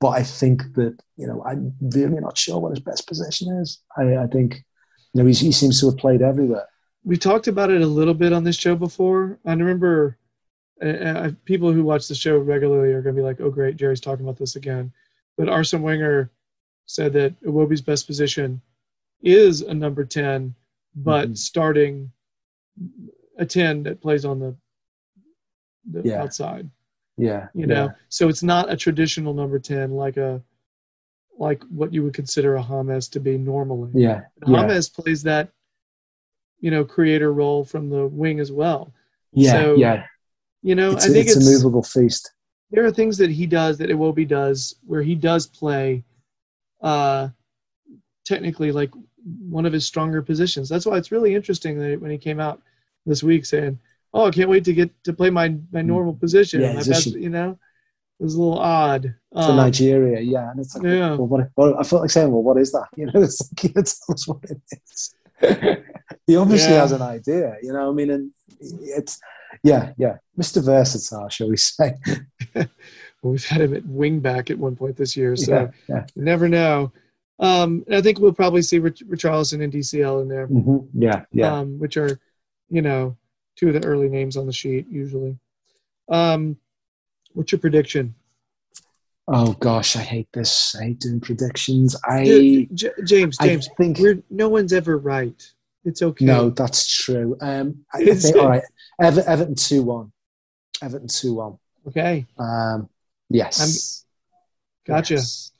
but 0.00 0.10
I 0.10 0.22
think 0.22 0.74
that 0.74 0.98
you 1.16 1.26
know 1.26 1.42
I'm 1.44 1.74
really 1.80 2.20
not 2.20 2.36
sure 2.36 2.58
what 2.58 2.70
his 2.70 2.80
best 2.80 3.06
position 3.06 3.56
is. 3.58 3.80
I, 3.96 4.16
I 4.16 4.26
think 4.26 4.64
you 5.12 5.22
know 5.22 5.26
he's, 5.26 5.40
he 5.40 5.52
seems 5.52 5.80
to 5.80 5.86
have 5.86 5.98
played 5.98 6.22
everywhere. 6.22 6.66
we 7.04 7.16
talked 7.16 7.48
about 7.48 7.70
it 7.70 7.82
a 7.82 7.86
little 7.86 8.14
bit 8.14 8.32
on 8.32 8.44
this 8.44 8.56
show 8.56 8.74
before. 8.76 9.38
I 9.44 9.52
remember 9.52 10.16
uh, 10.82 10.86
uh, 10.88 11.30
people 11.44 11.72
who 11.72 11.82
watch 11.84 12.08
the 12.08 12.14
show 12.14 12.38
regularly 12.38 12.92
are 12.92 13.02
going 13.02 13.14
to 13.14 13.20
be 13.20 13.24
like, 13.24 13.40
"Oh, 13.40 13.50
great, 13.50 13.76
Jerry's 13.76 14.00
talking 14.00 14.24
about 14.24 14.38
this 14.38 14.56
again." 14.56 14.92
But 15.36 15.48
Arsene 15.48 15.82
Wenger 15.82 16.30
said 16.86 17.12
that 17.14 17.40
Iwobi's 17.42 17.80
best 17.80 18.06
position 18.06 18.60
is 19.22 19.60
a 19.62 19.74
number 19.74 20.04
ten, 20.04 20.54
but 20.94 21.30
Mhm. 21.30 21.38
starting 21.38 22.12
a 23.38 23.46
ten 23.46 23.82
that 23.84 24.00
plays 24.00 24.24
on 24.24 24.38
the 24.40 24.56
the 25.90 26.02
Yeah. 26.08 26.22
outside. 26.22 26.70
Yeah, 27.18 27.48
You 27.54 27.66
know, 27.66 27.92
so 28.08 28.28
it's 28.28 28.42
not 28.42 28.70
a 28.72 28.76
traditional 28.76 29.34
number 29.34 29.58
ten 29.58 29.90
like 29.92 30.16
a 30.16 30.42
like 31.42 31.60
what 31.64 31.92
you 31.92 32.04
would 32.04 32.14
consider 32.14 32.54
a 32.54 32.62
James 32.62 33.08
to 33.08 33.18
be 33.18 33.36
normally. 33.36 33.90
yeah, 33.94 34.20
yeah, 34.46 34.68
James 34.68 34.88
plays 34.88 35.24
that, 35.24 35.48
you 36.60 36.70
know, 36.70 36.84
creator 36.84 37.32
role 37.32 37.64
from 37.64 37.90
the 37.90 38.06
wing 38.06 38.38
as 38.38 38.52
well. 38.52 38.94
yeah, 39.32 39.50
So, 39.50 39.74
yeah. 39.74 40.04
You 40.62 40.76
know, 40.76 40.92
It's, 40.92 41.06
I 41.06 41.08
think 41.08 41.26
it's, 41.26 41.36
it's, 41.36 41.48
a 41.48 41.50
movable 41.50 41.82
feast. 41.82 42.32
there 42.70 42.84
are 42.84 42.92
things 42.92 43.18
that 43.18 43.30
he 43.30 43.46
does 43.46 43.76
that 43.78 43.90
Iwobi 43.90 44.26
does 44.26 44.76
where 44.86 45.02
he 45.02 45.16
does 45.16 45.44
play, 45.48 46.04
uh, 46.80 47.28
technically 48.24 48.70
like 48.70 48.92
one 49.56 49.66
of 49.66 49.72
his 49.72 49.84
stronger 49.84 50.22
positions. 50.22 50.68
That's 50.68 50.86
why 50.86 50.96
it's 50.96 51.10
really 51.10 51.34
interesting 51.34 51.76
that 51.80 52.00
when 52.00 52.12
he 52.12 52.18
came 52.18 52.38
out 52.38 52.62
this 53.04 53.24
week 53.24 53.44
saying, 53.44 53.80
"Oh, 54.14 54.26
I 54.26 54.30
can't 54.30 54.48
wait 54.48 54.64
to 54.66 54.72
get 54.72 54.90
to 55.02 55.12
play 55.12 55.30
my 55.30 55.56
my 55.72 55.82
normal 55.82 56.14
position." 56.14 56.60
Mm. 56.60 56.64
Yeah, 56.64 56.74
position. 56.74 57.12
best, 57.12 57.22
you 57.24 57.30
know, 57.30 57.58
it 58.20 58.22
was 58.24 58.34
a 58.34 58.38
little 58.40 58.58
odd. 58.58 59.14
for 59.32 59.38
Um, 59.40 59.56
Nigeria, 59.56 60.20
yeah. 60.20 60.50
And 60.50 60.60
it's 60.60 60.74
like, 60.76 60.84
yeah. 60.84 61.10
well, 61.16 61.26
what, 61.26 61.48
what, 61.54 61.78
I 61.78 61.82
felt 61.82 62.02
like 62.02 62.10
saying, 62.10 62.30
well, 62.30 62.42
what 62.42 62.58
is 62.58 62.70
that? 62.72 62.86
You 62.96 63.06
know, 63.06 63.22
it's 63.22 63.40
like, 63.40 63.64
yeah, 63.64 63.82
tell 63.82 64.14
us 64.14 64.28
what 64.28 64.44
it 64.44 64.60
is. 64.70 65.14
he 66.26 66.36
obviously 66.36 66.72
Yeah. 66.74 66.80
has 66.80 66.92
an 66.92 67.02
idea, 67.02 67.56
you 67.62 67.72
know. 67.72 67.90
I 67.90 67.92
mean, 67.92 68.10
and 68.10 68.30
it's 68.60 69.18
yeah, 69.64 69.92
yeah, 69.98 70.16
Mr. 70.38 70.62
Versatile, 70.64 71.28
shall 71.28 71.48
we 71.48 71.56
say? 71.56 71.94
well, 72.54 72.66
we've 73.22 73.44
had 73.44 73.60
him 73.60 73.74
at 73.74 73.84
wing 73.86 74.20
back 74.20 74.50
at 74.50 74.58
one 74.58 74.76
point 74.76 74.96
this 74.96 75.16
year, 75.16 75.34
so 75.36 75.52
yeah, 75.52 75.68
yeah, 75.88 76.06
you 76.14 76.22
never 76.22 76.48
know. 76.48 76.92
Um, 77.40 77.84
I 77.92 78.00
think 78.00 78.18
we'll 78.20 78.32
probably 78.32 78.62
see 78.62 78.78
Rich, 78.78 79.02
Richarlison 79.08 79.62
and 79.64 79.72
DCL 79.72 80.22
in 80.22 80.28
there. 80.28 80.46
Mhm. 80.46 80.86
yeah, 80.94 81.24
yeah. 81.32 81.58
um, 81.58 81.78
which 81.80 81.96
are, 81.96 82.18
you 82.70 82.82
know, 82.82 83.16
two 83.56 83.68
of 83.68 83.74
the 83.74 83.84
early 83.86 84.08
names 84.08 84.36
on 84.36 84.46
the 84.46 84.52
sheet 84.52 84.86
usually. 84.88 85.36
Um, 86.08 86.56
what's 87.34 87.52
your 87.52 87.58
prediction? 87.58 88.14
oh 89.28 89.52
gosh, 89.54 89.94
I 89.96 90.00
hate 90.00 90.28
this. 90.32 90.74
I 90.78 90.84
hate 90.86 90.98
doing 91.00 91.20
predictions. 91.20 91.94
I, 92.04 92.24
J- 92.24 92.66
J- 92.74 92.90
James, 93.04 93.36
I 93.40 93.46
James, 93.48 93.68
think 93.78 93.98
we're 93.98 94.20
no 94.30 94.48
one's 94.48 94.72
ever 94.72 94.98
right. 94.98 95.40
It's 95.84 96.02
okay. 96.02 96.24
no, 96.24 96.50
that's 96.50 96.86
true. 97.04 97.36
Um, 97.40 97.84
I, 97.94 97.98
I 98.02 98.14
think 98.14 98.36
all 98.36 98.48
right. 98.48 98.62
Ever, 99.00 99.22
Everton 99.26 99.54
two 99.54 99.82
one. 99.84 100.12
Everton 100.82 101.08
two 101.08 101.34
one. 101.34 101.58
Okay, 101.88 102.26
Um, 102.38 102.88
yes. 103.30 104.04
gotcha. 104.86 105.14
Yes. 105.14 105.52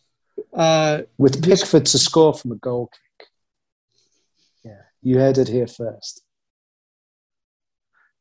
Uh, 0.52 1.02
With 1.18 1.42
Pickford 1.42 1.86
to 1.86 1.98
score 1.98 2.34
from 2.34 2.52
a 2.52 2.56
goal 2.56 2.90
kick. 2.92 3.28
Yeah, 4.64 4.82
you 5.02 5.18
heard 5.18 5.38
it 5.38 5.48
here 5.48 5.66
first. 5.66 6.22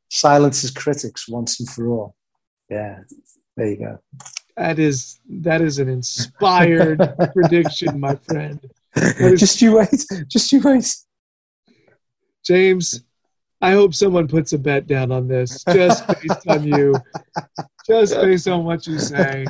Silence 0.10 0.62
his 0.62 0.72
critics 0.72 1.28
once 1.28 1.60
and 1.60 1.70
for 1.70 1.88
all. 1.90 2.16
Yeah, 2.70 3.00
there 3.58 3.68
you 3.68 3.78
go. 3.78 4.00
that 4.58 4.80
is 4.80 5.20
that 5.30 5.62
is 5.62 5.80
an 5.80 5.90
inspired 5.90 7.00
prediction, 7.34 8.00
my 8.00 8.16
friend. 8.16 8.60
just 9.38 9.62
you 9.62 9.76
wait. 9.78 10.06
Just 10.28 10.52
you 10.52 10.62
wait. 10.62 10.94
James, 12.44 13.04
I 13.62 13.72
hope 13.74 13.94
someone 13.94 14.28
puts 14.28 14.54
a 14.54 14.58
bet 14.58 14.88
down 14.88 15.12
on 15.12 15.28
this 15.28 15.64
just 15.66 16.08
based 16.08 16.48
on 16.48 16.64
you, 16.64 16.96
just 17.86 18.16
based 18.16 18.48
on 18.48 18.64
what 18.66 18.88
you 18.88 18.98
say. 18.98 19.46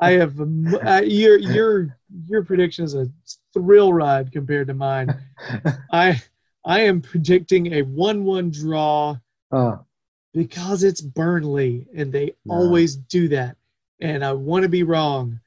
I 0.00 0.10
have 0.12 0.38
uh, 0.40 1.00
your 1.04 1.38
your 1.38 1.96
your 2.28 2.44
prediction 2.44 2.84
is 2.84 2.94
a 2.94 3.06
thrill 3.54 3.92
ride 3.92 4.30
compared 4.32 4.68
to 4.68 4.74
mine. 4.74 5.14
I 5.92 6.20
I 6.66 6.80
am 6.80 7.00
predicting 7.00 7.72
a 7.74 7.82
one-one 7.82 8.50
draw 8.50 9.16
Oh, 9.52 9.84
because 10.34 10.82
it's 10.82 11.00
Burnley 11.00 11.86
and 11.96 12.12
they 12.12 12.34
No. 12.44 12.54
always 12.54 12.96
do 12.96 13.28
that. 13.28 13.56
And 14.00 14.24
I 14.24 14.32
want 14.32 14.64
to 14.64 14.68
be 14.68 14.82
wrong. 14.82 15.40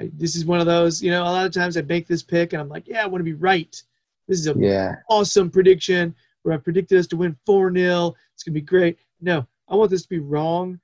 I, 0.00 0.10
this 0.14 0.34
is 0.34 0.44
one 0.44 0.58
of 0.58 0.66
those, 0.66 1.02
you 1.02 1.10
know, 1.10 1.22
a 1.22 1.24
lot 1.24 1.46
of 1.46 1.52
times 1.52 1.76
I 1.76 1.82
make 1.82 2.08
this 2.08 2.22
pick 2.22 2.52
and 2.52 2.60
I'm 2.60 2.68
like, 2.68 2.88
yeah, 2.88 3.02
I 3.02 3.06
want 3.06 3.20
to 3.20 3.24
be 3.24 3.34
right. 3.34 3.80
This 4.26 4.40
is 4.40 4.48
a 4.48 4.54
yeah. 4.58 4.96
awesome 5.08 5.50
prediction 5.50 6.14
where 6.42 6.54
I 6.54 6.58
predicted 6.58 6.98
us 6.98 7.06
to 7.08 7.16
win 7.16 7.36
4 7.46 7.72
0. 7.72 8.14
It's 8.34 8.42
going 8.42 8.54
to 8.54 8.60
be 8.60 8.66
great. 8.66 8.98
No, 9.20 9.46
I 9.68 9.76
want 9.76 9.90
this 9.90 10.02
to 10.02 10.08
be 10.08 10.18
wrong. 10.18 10.80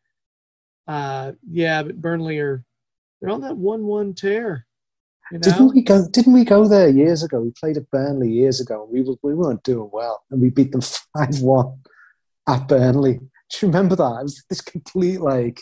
Uh, 0.86 1.32
yeah, 1.50 1.82
but 1.82 2.00
Burnley 2.00 2.38
are 2.38 2.64
they're 3.20 3.30
on 3.30 3.40
that 3.40 3.56
1 3.56 3.84
1 3.84 4.14
tear. 4.14 4.66
You 5.32 5.38
know? 5.38 5.42
Didn't 5.42 5.74
we 5.74 5.82
go? 5.82 6.08
Didn't 6.08 6.32
we 6.32 6.44
go 6.44 6.68
there 6.68 6.88
years 6.88 7.22
ago? 7.22 7.40
We 7.40 7.50
played 7.50 7.76
at 7.76 7.90
Burnley 7.90 8.30
years 8.30 8.60
ago, 8.60 8.84
and 8.84 8.92
we 8.92 9.02
were, 9.02 9.16
we 9.22 9.34
weren't 9.34 9.62
doing 9.62 9.90
well, 9.92 10.22
and 10.30 10.40
we 10.40 10.50
beat 10.50 10.72
them 10.72 10.80
five 11.16 11.40
one 11.40 11.80
at 12.46 12.68
Burnley. 12.68 13.20
Do 13.60 13.66
you 13.66 13.72
remember 13.72 13.96
that? 13.96 14.18
It 14.20 14.22
was 14.22 14.44
this 14.48 14.60
complete 14.60 15.20
like. 15.20 15.60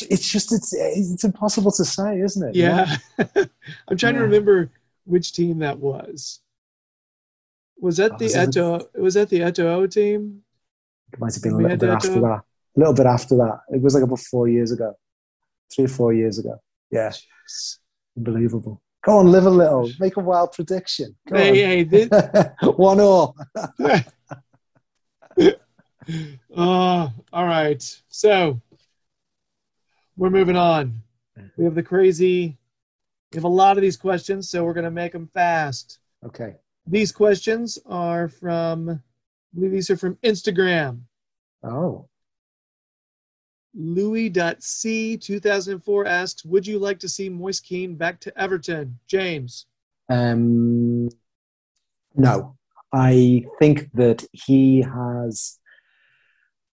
It's 0.00 0.26
just 0.28 0.52
it's 0.52 0.72
it's 0.72 1.22
impossible 1.24 1.70
to 1.72 1.84
say, 1.84 2.18
isn't 2.20 2.48
it? 2.48 2.54
Yeah. 2.56 2.96
I'm 3.88 3.96
trying 3.96 4.14
to 4.14 4.20
remember 4.20 4.70
which 5.04 5.32
team 5.34 5.58
that 5.58 5.78
was. 5.78 6.40
Was 7.78 7.98
that 7.98 8.12
Oh, 8.12 8.16
the 8.18 8.24
was 8.24 8.34
it- 8.34 8.50
Eto? 8.50 8.86
Was 8.98 9.14
that 9.14 9.28
the 9.28 9.40
Eto'o 9.40 9.90
team? 9.90 10.42
It 11.12 11.20
might 11.20 11.34
have 11.34 11.42
been 11.42 11.52
a 11.52 11.56
little 11.56 11.76
bit 11.76 11.90
after 11.90 12.08
that. 12.20 12.40
A 12.76 12.78
little 12.78 12.94
bit 12.94 13.04
after 13.06 13.36
that. 13.36 13.60
It 13.70 13.82
was 13.82 13.94
like 13.94 14.02
about 14.02 14.20
four 14.20 14.48
years 14.48 14.72
ago, 14.72 14.94
three 15.74 15.84
or 15.84 15.88
four 15.88 16.14
years 16.14 16.38
ago. 16.38 16.54
Yeah, 16.90 17.10
Jeez. 17.10 17.76
unbelievable. 18.16 18.80
Go 19.04 19.18
on, 19.18 19.30
live 19.30 19.44
a 19.44 19.50
little. 19.50 19.90
Make 20.00 20.16
a 20.16 20.20
wild 20.20 20.52
prediction. 20.52 21.16
Go 21.28 21.36
Hey, 21.36 21.56
hey, 21.60 21.82
this. 21.82 22.08
One 22.62 23.00
all. 23.00 23.36
Oh, 26.54 27.12
all 27.32 27.46
right. 27.46 27.82
So 28.08 28.60
we're 30.16 30.30
moving 30.30 30.56
on. 30.56 31.02
We 31.56 31.64
have 31.64 31.74
the 31.74 31.82
crazy. 31.82 32.58
We 33.32 33.36
have 33.36 33.44
a 33.44 33.48
lot 33.48 33.78
of 33.78 33.82
these 33.82 33.96
questions, 33.96 34.50
so 34.50 34.64
we're 34.64 34.74
going 34.74 34.84
to 34.84 34.90
make 34.90 35.12
them 35.12 35.30
fast. 35.32 35.98
Okay. 36.24 36.56
These 36.86 37.12
questions 37.12 37.78
are 37.86 38.28
from, 38.28 38.90
I 38.90 38.98
believe 39.54 39.72
these 39.72 39.90
are 39.90 39.96
from 39.96 40.16
Instagram. 40.16 41.00
Oh. 41.62 42.08
Louis.c 43.74 45.16
2004 45.16 46.06
asks, 46.06 46.44
Would 46.44 46.66
you 46.66 46.78
like 46.78 46.98
to 46.98 47.08
see 47.08 47.28
Moise 47.28 47.60
Kean 47.60 47.94
back 47.94 48.20
to 48.20 48.38
Everton? 48.38 48.98
James. 49.06 49.66
Um, 50.10 51.08
no, 52.14 52.56
I 52.92 53.46
think 53.58 53.90
that 53.94 54.26
he 54.32 54.82
has, 54.82 55.58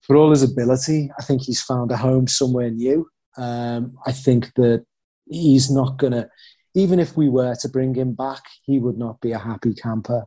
for 0.08 0.16
all 0.16 0.32
his 0.32 0.42
ability, 0.42 1.12
I 1.20 1.24
think 1.24 1.44
he's 1.44 1.62
found 1.62 1.92
a 1.92 1.98
home 1.98 2.28
somewhere 2.28 2.72
new. 2.72 3.08
Um, 3.38 3.98
I 4.06 4.14
think 4.14 4.54
that 4.56 4.86
he's 5.30 5.70
not 5.70 5.98
going 5.98 6.14
to, 6.14 6.30
even 6.74 7.00
if 7.00 7.16
we 7.18 7.30
were 7.30 7.56
to 7.62 7.70
bring 7.70 7.94
him 7.94 8.14
back, 8.14 8.44
he 8.64 8.80
would 8.80 8.98
not 8.98 9.20
be 9.22 9.34
a 9.34 9.38
happy 9.38 9.74
camper. 9.74 10.26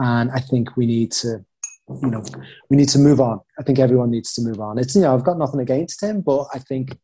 And 0.00 0.30
I 0.32 0.40
think 0.40 0.76
we 0.76 0.86
need 0.86 1.12
to, 1.12 1.44
you 1.88 2.10
know, 2.10 2.24
we 2.68 2.76
need 2.76 2.88
to 2.90 2.98
move 2.98 3.20
on. 3.20 3.40
I 3.58 3.62
think 3.62 3.78
everyone 3.78 4.10
needs 4.10 4.34
to 4.34 4.42
move 4.42 4.60
on. 4.60 4.78
It's, 4.78 4.96
you 4.96 5.02
know, 5.02 5.14
I've 5.14 5.24
got 5.24 5.38
nothing 5.38 5.60
against 5.60 6.02
him, 6.02 6.20
but 6.20 6.48
I 6.52 6.58
think 6.58 6.98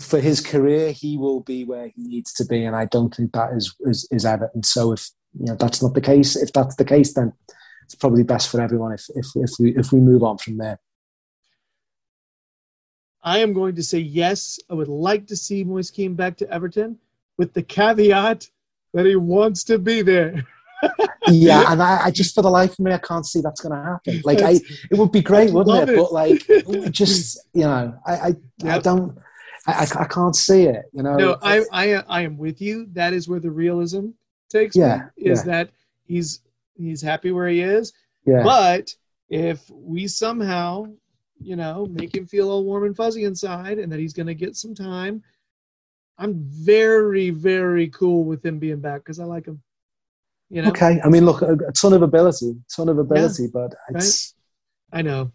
for 0.00 0.20
his 0.20 0.40
career, 0.40 0.90
he 0.92 1.16
will 1.16 1.40
be 1.40 1.64
where 1.64 1.88
he 1.88 2.02
needs 2.02 2.32
to 2.34 2.44
be, 2.44 2.64
and 2.64 2.74
I 2.74 2.86
don't 2.86 3.14
think 3.14 3.32
that 3.32 3.52
is 3.52 3.74
is, 3.80 4.08
is 4.10 4.24
Everton. 4.24 4.64
So 4.64 4.92
if 4.92 5.08
you 5.38 5.46
know 5.46 5.54
that's 5.54 5.80
not 5.80 5.94
the 5.94 6.00
case, 6.00 6.34
if 6.34 6.52
that's 6.52 6.74
the 6.76 6.84
case, 6.84 7.14
then 7.14 7.32
it's 7.86 7.94
probably 7.94 8.24
best 8.24 8.50
for 8.50 8.60
everyone 8.60 8.92
if 8.92 9.06
if, 9.14 9.26
if 9.36 9.50
we 9.58 9.76
if 9.76 9.92
we 9.92 10.00
move 10.00 10.22
on 10.22 10.38
from 10.38 10.58
there. 10.58 10.78
I 13.22 13.38
am 13.38 13.52
going 13.52 13.74
to 13.76 13.82
say 13.82 13.98
yes. 13.98 14.58
I 14.70 14.74
would 14.74 14.88
like 14.88 15.26
to 15.28 15.36
see 15.36 15.64
Moise 15.64 15.90
Kean 15.90 16.14
back 16.14 16.36
to 16.38 16.50
Everton 16.50 16.98
with 17.38 17.52
the 17.54 17.62
caveat 17.62 18.48
that 18.94 19.06
he 19.06 19.16
wants 19.16 19.64
to 19.64 19.78
be 19.78 20.02
there. 20.02 20.44
Yeah, 21.28 21.72
and 21.72 21.82
I, 21.82 22.04
I 22.04 22.10
just 22.12 22.36
for 22.36 22.42
the 22.42 22.50
life 22.50 22.74
of 22.74 22.78
me, 22.80 22.92
I 22.92 22.98
can't 22.98 23.26
see 23.26 23.40
that's 23.40 23.60
going 23.60 23.76
to 23.76 23.82
happen. 23.82 24.22
Like, 24.24 24.42
I 24.42 24.60
it 24.90 24.96
would 24.96 25.10
be 25.10 25.22
great, 25.22 25.52
wouldn't 25.52 25.88
it? 25.88 25.92
it. 25.92 25.96
But 25.96 26.12
like, 26.12 26.90
just 26.92 27.40
you 27.52 27.62
know, 27.62 27.98
I 28.06 28.12
I, 28.12 28.36
I 28.64 28.78
don't, 28.78 29.18
I, 29.66 29.72
I 29.72 30.02
I 30.02 30.04
can't 30.04 30.36
see 30.36 30.64
it. 30.64 30.84
You 30.92 31.02
know, 31.02 31.16
No, 31.16 31.36
I, 31.42 31.64
I, 31.72 31.94
I 32.08 32.20
am 32.20 32.38
with 32.38 32.60
you. 32.60 32.86
That 32.92 33.12
is 33.12 33.28
where 33.28 33.40
the 33.40 33.50
realism 33.50 34.10
takes 34.48 34.76
Yeah, 34.76 35.08
me. 35.16 35.30
Is 35.32 35.40
yeah. 35.40 35.52
that 35.52 35.70
he's 36.04 36.42
he's 36.78 37.02
happy 37.02 37.32
where 37.32 37.48
he 37.48 37.60
is. 37.60 37.92
yeah, 38.24 38.42
But 38.42 38.94
if 39.28 39.68
we 39.70 40.06
somehow, 40.06 40.86
you 41.40 41.56
know, 41.56 41.86
make 41.90 42.14
him 42.14 42.26
feel 42.26 42.50
all 42.50 42.64
warm 42.64 42.84
and 42.84 42.96
fuzzy 42.96 43.24
inside, 43.24 43.78
and 43.78 43.90
that 43.92 43.98
he's 44.00 44.12
going 44.12 44.26
to 44.26 44.34
get 44.34 44.56
some 44.56 44.74
time, 44.74 45.22
I'm 46.18 46.34
very, 46.48 47.30
very 47.30 47.88
cool 47.88 48.24
with 48.24 48.44
him 48.44 48.58
being 48.58 48.80
back 48.80 49.00
because 49.00 49.20
I 49.20 49.24
like 49.24 49.46
him. 49.46 49.60
You 50.48 50.62
know, 50.62 50.68
okay. 50.68 51.00
I 51.04 51.08
mean, 51.08 51.24
look, 51.26 51.42
a, 51.42 51.54
a 51.54 51.72
ton 51.72 51.92
of 51.92 52.02
ability, 52.02 52.56
ton 52.74 52.88
of 52.88 52.98
ability, 52.98 53.48
but 53.52 53.74
it's 53.90 54.34
I 54.92 55.02
know. 55.02 55.32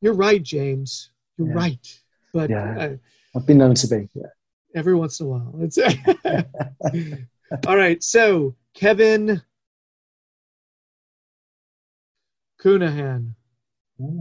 You're 0.00 0.14
right, 0.14 0.42
James. 0.42 1.10
You're 1.36 1.48
Yeah. 1.48 1.54
right. 1.54 2.00
But 2.32 2.50
Yeah. 2.50 2.78
uh, 2.78 2.96
I've 3.36 3.46
been 3.46 3.58
known 3.58 3.74
to 3.74 3.86
be. 3.86 4.08
Yeah. 4.14 4.26
every 4.74 4.94
once 4.94 5.20
in 5.20 5.26
a 5.26 5.28
while, 5.28 5.54
it's 5.60 5.78
all 7.66 7.76
right. 7.76 8.02
So 8.02 8.56
Kevin 8.74 9.42
Cunahan. 12.62 13.34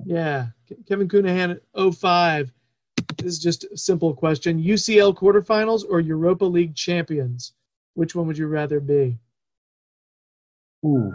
Yeah, 0.05 0.47
Kevin 0.87 1.07
Cunahan, 1.07 1.59
05. 1.75 2.51
This 3.17 3.33
is 3.33 3.39
just 3.39 3.65
a 3.65 3.77
simple 3.77 4.13
question. 4.13 4.61
UCL 4.61 5.15
quarterfinals 5.15 5.83
or 5.87 5.99
Europa 5.99 6.45
League 6.45 6.75
champions? 6.75 7.53
Which 7.93 8.15
one 8.15 8.27
would 8.27 8.37
you 8.37 8.47
rather 8.47 8.79
be? 8.79 9.19
Ooh. 10.85 11.13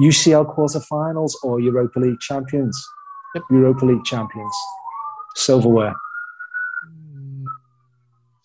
UCL 0.00 0.54
quarterfinals 0.56 1.32
or 1.42 1.60
Europa 1.60 1.98
League 2.00 2.20
champions? 2.20 2.84
Yep. 3.34 3.44
Europa 3.50 3.84
League 3.84 4.04
champions. 4.04 4.54
Silverware. 5.36 5.94
Hmm. 6.86 7.44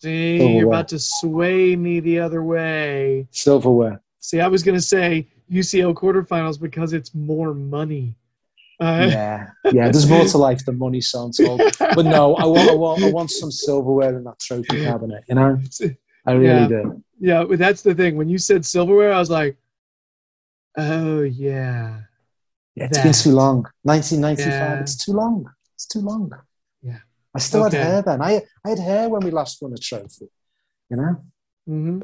See, 0.02 0.38
Silverware. 0.38 0.58
you're 0.58 0.68
about 0.68 0.88
to 0.88 0.98
sway 0.98 1.76
me 1.76 2.00
the 2.00 2.20
other 2.20 2.42
way. 2.42 3.26
Silverware. 3.30 4.03
See, 4.24 4.40
I 4.40 4.46
was 4.48 4.62
going 4.62 4.74
to 4.74 4.80
say 4.80 5.28
UCL 5.52 5.92
quarterfinals 5.94 6.58
because 6.58 6.94
it's 6.94 7.14
more 7.14 7.52
money. 7.52 8.16
Uh, 8.80 9.08
Yeah. 9.10 9.48
Yeah. 9.70 9.90
There's 9.90 10.08
more 10.08 10.24
to 10.24 10.38
life 10.38 10.64
than 10.64 10.78
money, 10.78 11.02
son. 11.02 11.30
told. 11.32 11.60
But 11.78 12.06
no, 12.06 12.34
I 12.36 12.46
want, 12.46 12.70
I 12.70 12.72
want, 12.72 13.04
I 13.04 13.06
want 13.08 13.30
some 13.30 13.50
silverware 13.50 14.16
in 14.16 14.24
that 14.24 14.38
trophy 14.40 14.82
cabinet. 14.82 15.24
You 15.28 15.34
know, 15.34 15.60
I 16.26 16.32
really 16.32 16.62
Yeah. 16.62 16.68
do. 16.68 17.04
yeah, 17.20 17.44
but 17.44 17.58
that's 17.58 17.82
the 17.82 17.94
thing. 17.94 18.16
When 18.16 18.30
you 18.30 18.38
said 18.38 18.64
silverware, 18.64 19.12
I 19.12 19.18
was 19.18 19.28
like, 19.28 19.58
oh, 20.78 21.20
yeah. 21.20 22.00
Yeah, 22.76 22.86
it's 22.86 22.98
been 23.02 23.12
too 23.12 23.32
long. 23.36 23.66
1995. 23.82 24.58
Yeah. 24.78 24.80
It's 24.80 25.04
too 25.04 25.12
long. 25.12 25.50
It's 25.74 25.86
too 25.86 26.00
long. 26.00 26.32
Yeah. 26.82 27.00
I 27.34 27.38
still 27.40 27.64
Okay. 27.66 27.76
had 27.76 27.86
hair 27.86 28.02
then. 28.02 28.22
I, 28.22 28.42
I 28.64 28.68
had 28.70 28.78
hair 28.78 29.08
when 29.10 29.20
we 29.22 29.30
last 29.30 29.60
won 29.60 29.74
a 29.74 29.76
trophy. 29.76 30.28
You 30.90 30.96
know. 30.96 31.12
hmm 31.66 32.00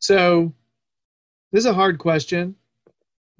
So, 0.00 0.52
this 1.52 1.60
is 1.60 1.66
a 1.66 1.74
hard 1.74 1.98
question. 1.98 2.54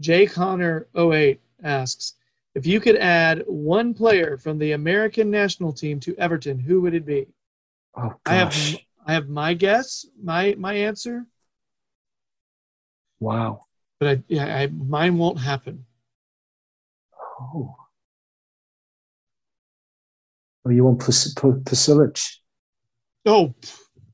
Jay 0.01 0.27
Connor 0.27 0.89
08 0.97 1.41
asks 1.63 2.15
If 2.55 2.67
you 2.67 2.81
could 2.81 2.97
add 2.97 3.45
one 3.47 3.95
player 3.95 4.37
from 4.39 4.59
the 4.59 4.73
American 4.73 5.31
national 5.31 5.73
team 5.73 6.01
to 6.01 6.17
Everton, 6.17 6.59
who 6.59 6.81
would 6.83 6.95
it 6.95 7.07
be? 7.07 7.27
Oh 7.97 8.15
I 8.27 8.35
have 8.35 8.49
gosh. 8.51 8.77
I 9.07 9.13
have 9.15 9.29
my 9.29 9.55
guess, 9.55 10.07
my 10.23 10.55
my 10.59 10.75
answer, 10.75 11.27
Wow. 13.19 13.63
but 13.99 14.09
I 14.19 14.23
yeah, 14.29 14.57
I, 14.57 14.67
mine 14.69 15.19
won't 15.19 15.39
happen. 15.39 15.85
Oh. 17.41 17.75
Oh, 20.67 20.71
you 20.71 20.85
want 20.85 21.01
Pus- 21.01 21.33
Pu- 21.35 21.63
Pasilic? 21.65 22.21
Oh, 23.27 23.55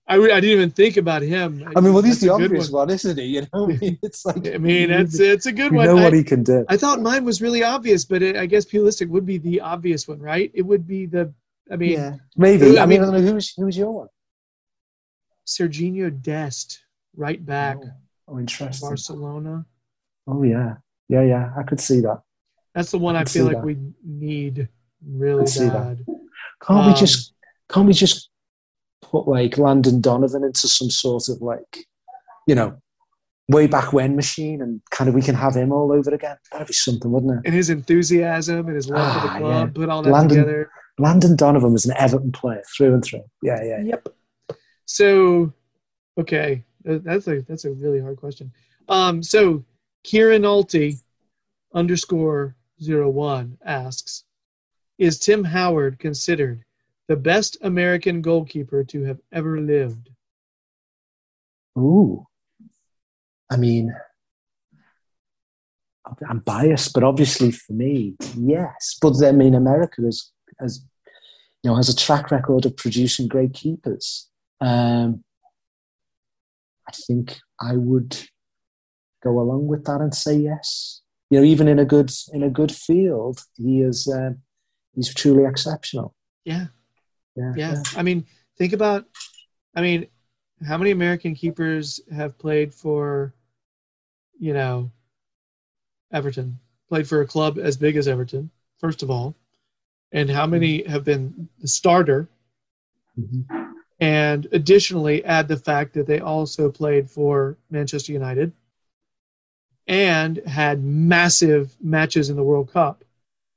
I, 0.08 0.14
I 0.16 0.40
didn't 0.40 0.50
even 0.50 0.70
think 0.70 0.96
about 0.98 1.22
him. 1.22 1.64
I 1.74 1.80
mean, 1.80 1.92
well, 1.92 2.02
he's 2.02 2.20
That's 2.20 2.26
the 2.30 2.34
a 2.34 2.38
good 2.38 2.44
obvious 2.46 2.70
one. 2.70 2.86
one. 2.86 2.94
isn't 2.94 3.18
he? 3.18 3.24
You 3.24 3.40
know, 3.52 3.64
I 3.70 3.76
mean, 3.76 3.98
it's 4.02 4.24
like 4.24 4.46
I 4.46 4.58
mean, 4.58 4.90
you, 4.90 4.96
it's 4.98 5.18
it's 5.18 5.46
a 5.46 5.52
good 5.52 5.72
you 5.72 5.78
one. 5.78 5.86
know 5.86 5.98
I, 5.98 6.04
what 6.04 6.12
he 6.12 6.22
can 6.22 6.42
do. 6.44 6.64
I 6.68 6.76
thought 6.76 7.00
mine 7.00 7.24
was 7.24 7.42
really 7.42 7.64
obvious, 7.64 8.04
but 8.04 8.22
it, 8.22 8.36
I 8.36 8.46
guess 8.46 8.64
Pulisic 8.64 9.08
would 9.08 9.26
be 9.26 9.38
the 9.38 9.60
obvious 9.60 10.06
one, 10.06 10.20
right? 10.20 10.50
It 10.54 10.62
would 10.62 10.86
be 10.86 11.06
the. 11.06 11.32
I 11.72 11.76
mean, 11.76 11.92
yeah, 11.92 12.14
maybe. 12.36 12.78
I 12.78 12.84
I 12.84 12.86
mean, 12.86 13.00
mean- 13.00 13.08
I 13.10 13.12
don't 13.16 13.22
who's 13.26 13.52
who's 13.56 13.76
your 13.76 13.92
one. 13.92 14.08
Sergiño 15.46 16.10
Dest, 16.22 16.84
right 17.16 17.44
back, 17.44 17.78
Oh, 18.28 18.34
oh, 18.34 18.38
interesting. 18.40 18.88
Barcelona. 18.88 19.64
Oh 20.26 20.42
yeah, 20.42 20.76
yeah, 21.08 21.22
yeah. 21.22 21.52
I 21.56 21.62
could 21.62 21.80
see 21.80 22.00
that. 22.00 22.20
That's 22.74 22.90
the 22.90 22.98
one 22.98 23.16
I 23.16 23.20
I 23.20 23.24
feel 23.24 23.44
like 23.46 23.56
that. 23.56 23.64
we 23.64 23.76
need 24.04 24.68
really 25.06 25.44
can 25.44 25.46
see 25.46 25.64
that. 25.64 25.72
bad. 25.72 26.06
Can't 26.62 26.80
Um, 26.80 26.86
we 26.88 26.94
just 26.94 27.32
can't 27.68 27.86
we 27.86 27.92
just 27.92 28.30
put 29.24 29.28
like 29.30 29.58
Landon 29.58 30.00
Donovan 30.00 30.44
into 30.44 30.68
some 30.68 30.90
sort 30.90 31.28
of 31.28 31.40
like, 31.42 31.86
you 32.46 32.54
know, 32.54 32.80
way 33.48 33.66
back 33.66 33.92
when 33.92 34.16
machine 34.16 34.60
and 34.60 34.80
kind 34.90 35.08
of 35.08 35.14
we 35.14 35.22
can 35.22 35.34
have 35.34 35.54
him 35.54 35.72
all 35.72 35.92
over 35.92 36.10
again? 36.14 36.36
That'd 36.52 36.66
be 36.66 36.72
something, 36.72 37.10
wouldn't 37.10 37.32
it? 37.38 37.42
And 37.46 37.54
his 37.54 37.70
enthusiasm 37.70 38.66
and 38.66 38.76
his 38.76 38.88
love 38.88 39.12
for 39.14 39.26
the 39.28 39.34
Ah, 39.34 39.38
club, 39.38 39.74
put 39.74 39.88
all 39.88 40.02
that 40.02 40.10
Landon- 40.10 40.38
together. 40.38 40.70
Landon 40.98 41.36
Donovan 41.36 41.72
was 41.72 41.84
an 41.86 41.94
Everton 41.98 42.32
player 42.32 42.62
through 42.76 42.94
and 42.94 43.04
through. 43.04 43.24
Yeah, 43.42 43.62
yeah. 43.62 43.82
Yep. 43.82 44.08
So, 44.86 45.52
okay, 46.18 46.64
uh, 46.88 46.98
that's 47.02 47.26
a 47.28 47.42
that's 47.42 47.64
a 47.66 47.72
really 47.72 48.00
hard 48.00 48.16
question. 48.16 48.50
Um, 48.88 49.22
so 49.22 49.64
Kieran 50.04 50.42
Alty 50.42 51.00
underscore 51.74 52.56
zero 52.82 53.10
one 53.10 53.58
asks, 53.64 54.24
is 54.98 55.18
Tim 55.18 55.44
Howard 55.44 55.98
considered 55.98 56.64
the 57.08 57.16
best 57.16 57.56
American 57.62 58.22
goalkeeper 58.22 58.84
to 58.84 59.04
have 59.04 59.18
ever 59.32 59.60
lived? 59.60 60.10
Ooh. 61.78 62.26
I 63.50 63.56
mean, 63.56 63.94
I'm 66.28 66.40
biased, 66.40 66.92
but 66.94 67.02
obviously 67.02 67.50
for 67.50 67.72
me, 67.72 68.16
yes. 68.36 68.96
But 69.00 69.22
I 69.24 69.32
mean, 69.32 69.54
America 69.54 70.06
is, 70.06 70.32
has, 70.60 70.84
you 71.62 71.70
know, 71.70 71.76
has 71.76 71.88
a 71.88 71.96
track 71.96 72.30
record 72.30 72.64
of 72.64 72.76
producing 72.76 73.28
great 73.28 73.52
keepers. 73.52 74.28
Um, 74.60 75.24
I 76.88 76.92
think 76.92 77.38
I 77.60 77.76
would 77.76 78.16
go 79.22 79.40
along 79.40 79.66
with 79.66 79.84
that 79.84 80.00
and 80.00 80.14
say 80.14 80.36
yes. 80.36 81.02
You 81.30 81.40
know, 81.40 81.44
even 81.44 81.66
in 81.66 81.80
a 81.80 81.84
good 81.84 82.10
in 82.32 82.44
a 82.44 82.50
good 82.50 82.70
field, 82.70 83.40
he 83.56 83.80
is 83.80 84.06
um, 84.06 84.42
he's 84.94 85.12
truly 85.12 85.44
exceptional. 85.44 86.14
Yeah, 86.44 86.66
Yeah, 87.36 87.52
yeah. 87.56 87.82
I 87.96 88.02
mean, 88.02 88.26
think 88.56 88.72
about, 88.72 89.06
I 89.74 89.82
mean, 89.82 90.06
how 90.66 90.78
many 90.78 90.90
American 90.90 91.34
keepers 91.34 92.00
have 92.14 92.38
played 92.38 92.72
for, 92.72 93.34
you 94.38 94.54
know, 94.54 94.90
Everton? 96.12 96.58
Played 96.88 97.08
for 97.08 97.20
a 97.20 97.26
club 97.26 97.58
as 97.58 97.76
big 97.76 97.96
as 97.96 98.08
Everton, 98.08 98.50
first 98.78 99.02
of 99.02 99.10
all, 99.10 99.34
and 100.12 100.30
how 100.30 100.46
many 100.46 100.86
have 100.86 101.04
been 101.04 101.48
the 101.58 101.68
starter? 101.68 102.28
Mhm. 103.18 103.74
And 103.98 104.46
additionally, 104.52 105.24
add 105.24 105.48
the 105.48 105.56
fact 105.56 105.94
that 105.94 106.06
they 106.06 106.20
also 106.20 106.70
played 106.70 107.10
for 107.10 107.56
Manchester 107.70 108.12
United 108.12 108.52
and 109.86 110.36
had 110.46 110.82
massive 110.82 111.76
matches 111.80 112.30
in 112.30 112.36
the 112.36 112.42
World 112.42 112.70
Cup 112.70 113.04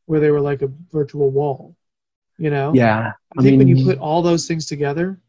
where 0.05 0.19
they 0.19 0.31
were 0.31 0.41
like 0.41 0.61
a 0.61 0.71
virtual 0.91 1.29
wall. 1.29 1.75
You 2.39 2.49
know, 2.49 2.71
yeah. 2.73 3.11
I 3.37 3.41
think 3.43 3.57
when 3.57 3.67
you 3.67 3.83
put 3.85 3.97
all 3.99 4.21
those 4.21 4.47
things 4.47 4.65
together, 4.65 5.19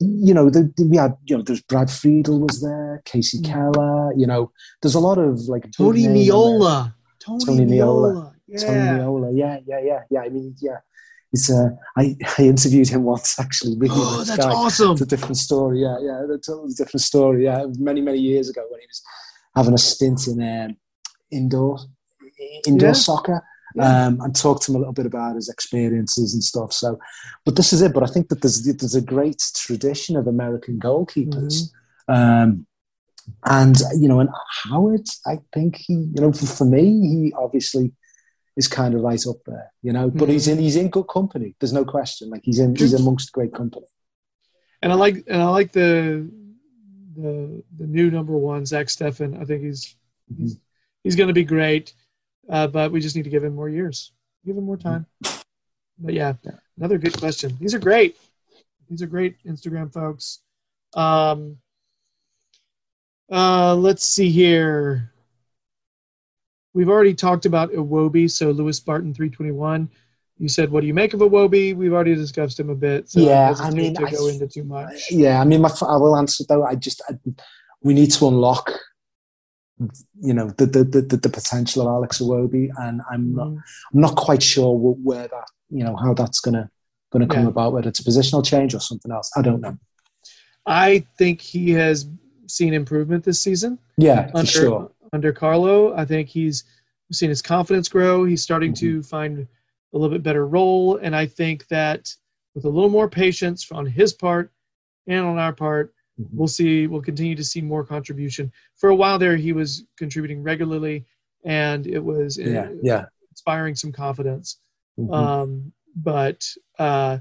you 0.00 0.34
know, 0.34 0.48
the, 0.50 0.72
the- 0.76 0.86
we 0.86 0.96
had, 0.96 1.16
you 1.24 1.36
know, 1.36 1.42
there's 1.42 1.62
Brad 1.62 1.90
Friedel 1.90 2.40
was 2.40 2.60
there, 2.62 3.02
Casey 3.04 3.38
Mm. 3.38 3.44
Keller, 3.50 4.12
you 4.16 4.26
know, 4.26 4.52
there's 4.80 4.94
a 4.94 5.00
lot 5.00 5.18
of 5.18 5.40
like 5.54 5.70
Tony 5.76 6.06
name 6.06 6.10
on 6.10 6.14
there. 6.14 6.24
Meola. 6.32 6.94
Tony, 7.20 7.44
Tony 7.44 7.66
Meola. 7.66 8.32
Yeah. 8.46 8.58
Tony 8.58 8.80
Meola, 9.00 9.30
yeah, 9.34 9.58
yeah, 9.66 9.80
yeah, 9.82 10.00
yeah. 10.10 10.20
I 10.20 10.28
mean, 10.28 10.54
yeah, 10.60 10.78
it's. 11.32 11.50
Uh, 11.50 11.70
I 11.96 12.16
I 12.38 12.42
interviewed 12.42 12.88
him 12.88 13.02
once 13.04 13.38
actually. 13.40 13.76
Really 13.78 13.94
Oh, 13.96 14.22
that's 14.24 14.44
guy. 14.44 14.50
awesome. 14.52 14.92
It's 14.92 15.00
a 15.00 15.06
different 15.06 15.36
story. 15.38 15.80
Yeah, 15.80 15.96
yeah, 16.00 16.22
a 16.24 16.38
totally 16.38 16.74
different 16.76 17.00
story. 17.02 17.44
Yeah, 17.44 17.64
many 17.78 18.00
many 18.02 18.18
years 18.18 18.50
ago 18.50 18.62
when 18.70 18.80
he 18.80 18.86
was 18.86 19.02
having 19.56 19.74
a 19.74 19.78
stint 19.78 20.26
in 20.28 20.36
um, 20.42 20.76
indoor 21.30 21.78
indoor 22.68 22.88
Yeah. 22.90 22.92
soccer. 23.08 23.42
Um, 23.78 24.20
and 24.20 24.36
talked 24.36 24.62
to 24.62 24.70
him 24.70 24.76
a 24.76 24.78
little 24.78 24.92
bit 24.92 25.06
about 25.06 25.34
his 25.34 25.48
experiences 25.48 26.32
and 26.32 26.44
stuff. 26.44 26.72
So, 26.72 26.98
but 27.44 27.56
this 27.56 27.72
is 27.72 27.82
it. 27.82 27.92
But 27.92 28.04
I 28.04 28.06
think 28.06 28.28
that 28.28 28.40
there's 28.40 28.62
there's 28.64 28.94
a 28.94 29.00
great 29.00 29.42
tradition 29.56 30.16
of 30.16 30.26
American 30.28 30.78
goalkeepers, 30.78 31.72
Mm-hmm. 32.08 32.14
um, 32.14 32.66
and 33.46 33.76
you 33.98 34.06
know, 34.08 34.20
and 34.20 34.30
Howard, 34.64 35.06
I 35.26 35.38
think 35.52 35.76
he, 35.76 35.94
you 35.94 36.20
know, 36.20 36.32
for, 36.32 36.46
for 36.46 36.64
me, 36.66 36.82
he 37.08 37.32
obviously 37.36 37.92
is 38.56 38.68
kind 38.68 38.94
of 38.94 39.00
right 39.00 39.26
up 39.26 39.38
there, 39.46 39.72
you 39.82 39.92
know. 39.92 40.08
But 40.10 40.28
he's 40.28 40.46
Mm-hmm. 40.46 40.58
in 40.58 40.64
he's 40.64 40.76
in 40.76 40.88
good 40.90 41.08
company. 41.08 41.56
There's 41.58 41.72
no 41.72 41.84
question. 41.84 42.30
Like 42.30 42.42
he's 42.44 42.60
in 42.60 42.76
he's 42.76 42.94
amongst 42.94 43.32
great 43.32 43.52
company. 43.52 43.86
And 44.82 44.92
I 44.92 44.94
like 44.94 45.24
and 45.26 45.42
I 45.42 45.48
like 45.48 45.72
the 45.72 46.30
the 47.16 47.62
the 47.76 47.86
new 47.86 48.10
number 48.10 48.36
one, 48.36 48.66
Zach 48.66 48.86
Steffen. 48.86 49.40
I 49.40 49.44
think 49.44 49.62
he's 49.64 49.96
he's, 50.38 50.58
he's 51.02 51.16
going 51.16 51.28
to 51.28 51.34
be 51.34 51.44
great, 51.44 51.92
uh, 52.48 52.66
but 52.66 52.92
we 52.92 53.00
just 53.00 53.16
need 53.16 53.24
to 53.24 53.30
give 53.30 53.44
him 53.44 53.54
more 53.54 53.68
years, 53.68 54.12
give 54.44 54.56
him 54.56 54.64
more 54.64 54.76
time. 54.76 55.06
But 55.98 56.14
yeah, 56.14 56.34
another 56.76 56.98
good 56.98 57.16
question. 57.18 57.56
These 57.60 57.74
are 57.74 57.78
great. 57.78 58.16
These 58.88 59.02
are 59.02 59.06
great 59.06 59.36
Instagram 59.46 59.92
folks. 59.92 60.40
Um, 60.94 61.58
uh, 63.30 63.74
let's 63.76 64.04
see 64.06 64.30
here. 64.30 65.12
We've 66.74 66.88
already 66.88 67.14
talked 67.14 67.46
about 67.46 67.72
Iwobi, 67.72 68.30
so 68.30 68.50
Lewis 68.50 68.80
Barton 68.80 69.14
321. 69.14 69.88
You 70.38 70.48
said, 70.48 70.70
"What 70.70 70.80
do 70.80 70.88
you 70.88 70.94
make 70.94 71.14
of 71.14 71.20
Iwobi?" 71.20 71.74
We've 71.76 71.92
already 71.92 72.16
discussed 72.16 72.58
him 72.58 72.68
a 72.68 72.74
bit. 72.74 73.08
So 73.08 73.20
Yeah, 73.20 73.54
I 73.58 73.70
mean, 73.70 73.94
to 73.94 74.06
I- 74.06 74.10
go 74.10 74.26
into 74.26 74.48
too 74.48 74.64
much. 74.64 75.10
Yeah, 75.10 75.40
I 75.40 75.44
mean, 75.44 75.60
my, 75.60 75.70
I 75.82 75.96
will 75.96 76.16
answer 76.16 76.44
though. 76.48 76.64
I 76.64 76.74
just 76.74 77.00
I, 77.08 77.14
we 77.82 77.94
need 77.94 78.10
to 78.10 78.26
unlock, 78.28 78.72
you 80.20 80.34
know, 80.34 80.48
the 80.58 80.66
the, 80.66 80.84
the, 80.84 81.16
the 81.16 81.28
potential 81.28 81.82
of 81.82 81.88
Alex 81.88 82.18
Iwobi, 82.20 82.70
and 82.78 83.00
I'm 83.10 83.34
not 83.34 83.48
Mhm. 83.48 83.62
I'm 83.94 84.00
not 84.00 84.16
quite 84.16 84.42
sure 84.42 84.76
wh- 84.78 85.04
where 85.04 85.28
that 85.28 85.46
you 85.70 85.84
know 85.84 85.96
how 85.96 86.14
that's 86.14 86.40
gonna 86.40 86.70
gonna 87.12 87.26
come 87.26 87.44
Yeah. 87.44 87.48
about. 87.48 87.72
Whether 87.72 87.88
it's 87.88 88.00
a 88.00 88.04
positional 88.04 88.44
change 88.44 88.74
or 88.74 88.80
something 88.80 89.10
else, 89.12 89.30
I 89.36 89.42
don't 89.42 89.60
know. 89.60 89.76
I 90.66 91.06
think 91.18 91.40
he 91.40 91.70
has 91.72 92.06
seen 92.46 92.74
improvement 92.74 93.24
this 93.24 93.40
season 93.40 93.78
Yeah, 93.98 94.30
under 94.34 94.50
sure. 94.50 94.90
under 95.12 95.32
Carlo. 95.32 95.94
I 95.94 96.04
think 96.04 96.28
he's 96.28 96.64
seen 97.12 97.28
his 97.28 97.42
confidence 97.42 97.88
grow. 97.88 98.24
He's 98.24 98.42
starting 98.42 98.72
to 98.74 98.98
Mm-hmm. 98.98 99.00
find 99.02 99.38
a 99.92 99.96
little 99.98 100.10
bit 100.14 100.22
better 100.24 100.46
role, 100.46 100.96
and 100.96 101.14
I 101.14 101.26
think 101.26 101.66
that 101.68 102.12
with 102.54 102.64
a 102.64 102.68
little 102.68 102.90
more 102.90 103.08
patience 103.08 103.70
on 103.70 103.86
his 103.86 104.12
part 104.12 104.50
and 105.06 105.24
on 105.24 105.38
our 105.38 105.52
part, 105.52 105.94
Mhm. 106.20 106.28
we'll 106.32 106.48
see. 106.48 106.86
We'll 106.86 107.02
continue 107.02 107.34
to 107.34 107.44
see 107.44 107.60
more 107.60 107.84
contribution. 107.84 108.52
For 108.76 108.90
a 108.90 108.94
while 108.94 109.18
there, 109.18 109.36
he 109.36 109.52
was 109.52 109.84
contributing 109.96 110.42
regularly, 110.42 111.04
and 111.44 111.86
it 111.86 111.98
was 111.98 112.38
uh, 112.38 112.42
Yeah, 112.42 112.72
yeah. 112.82 113.04
inspiring 113.30 113.74
some 113.74 113.90
confidence. 113.92 114.58
Mhm. 114.98 115.12
Um, 115.12 115.72
but 115.96 116.48
uh, 116.78 117.18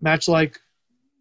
match 0.00 0.28
like 0.28 0.60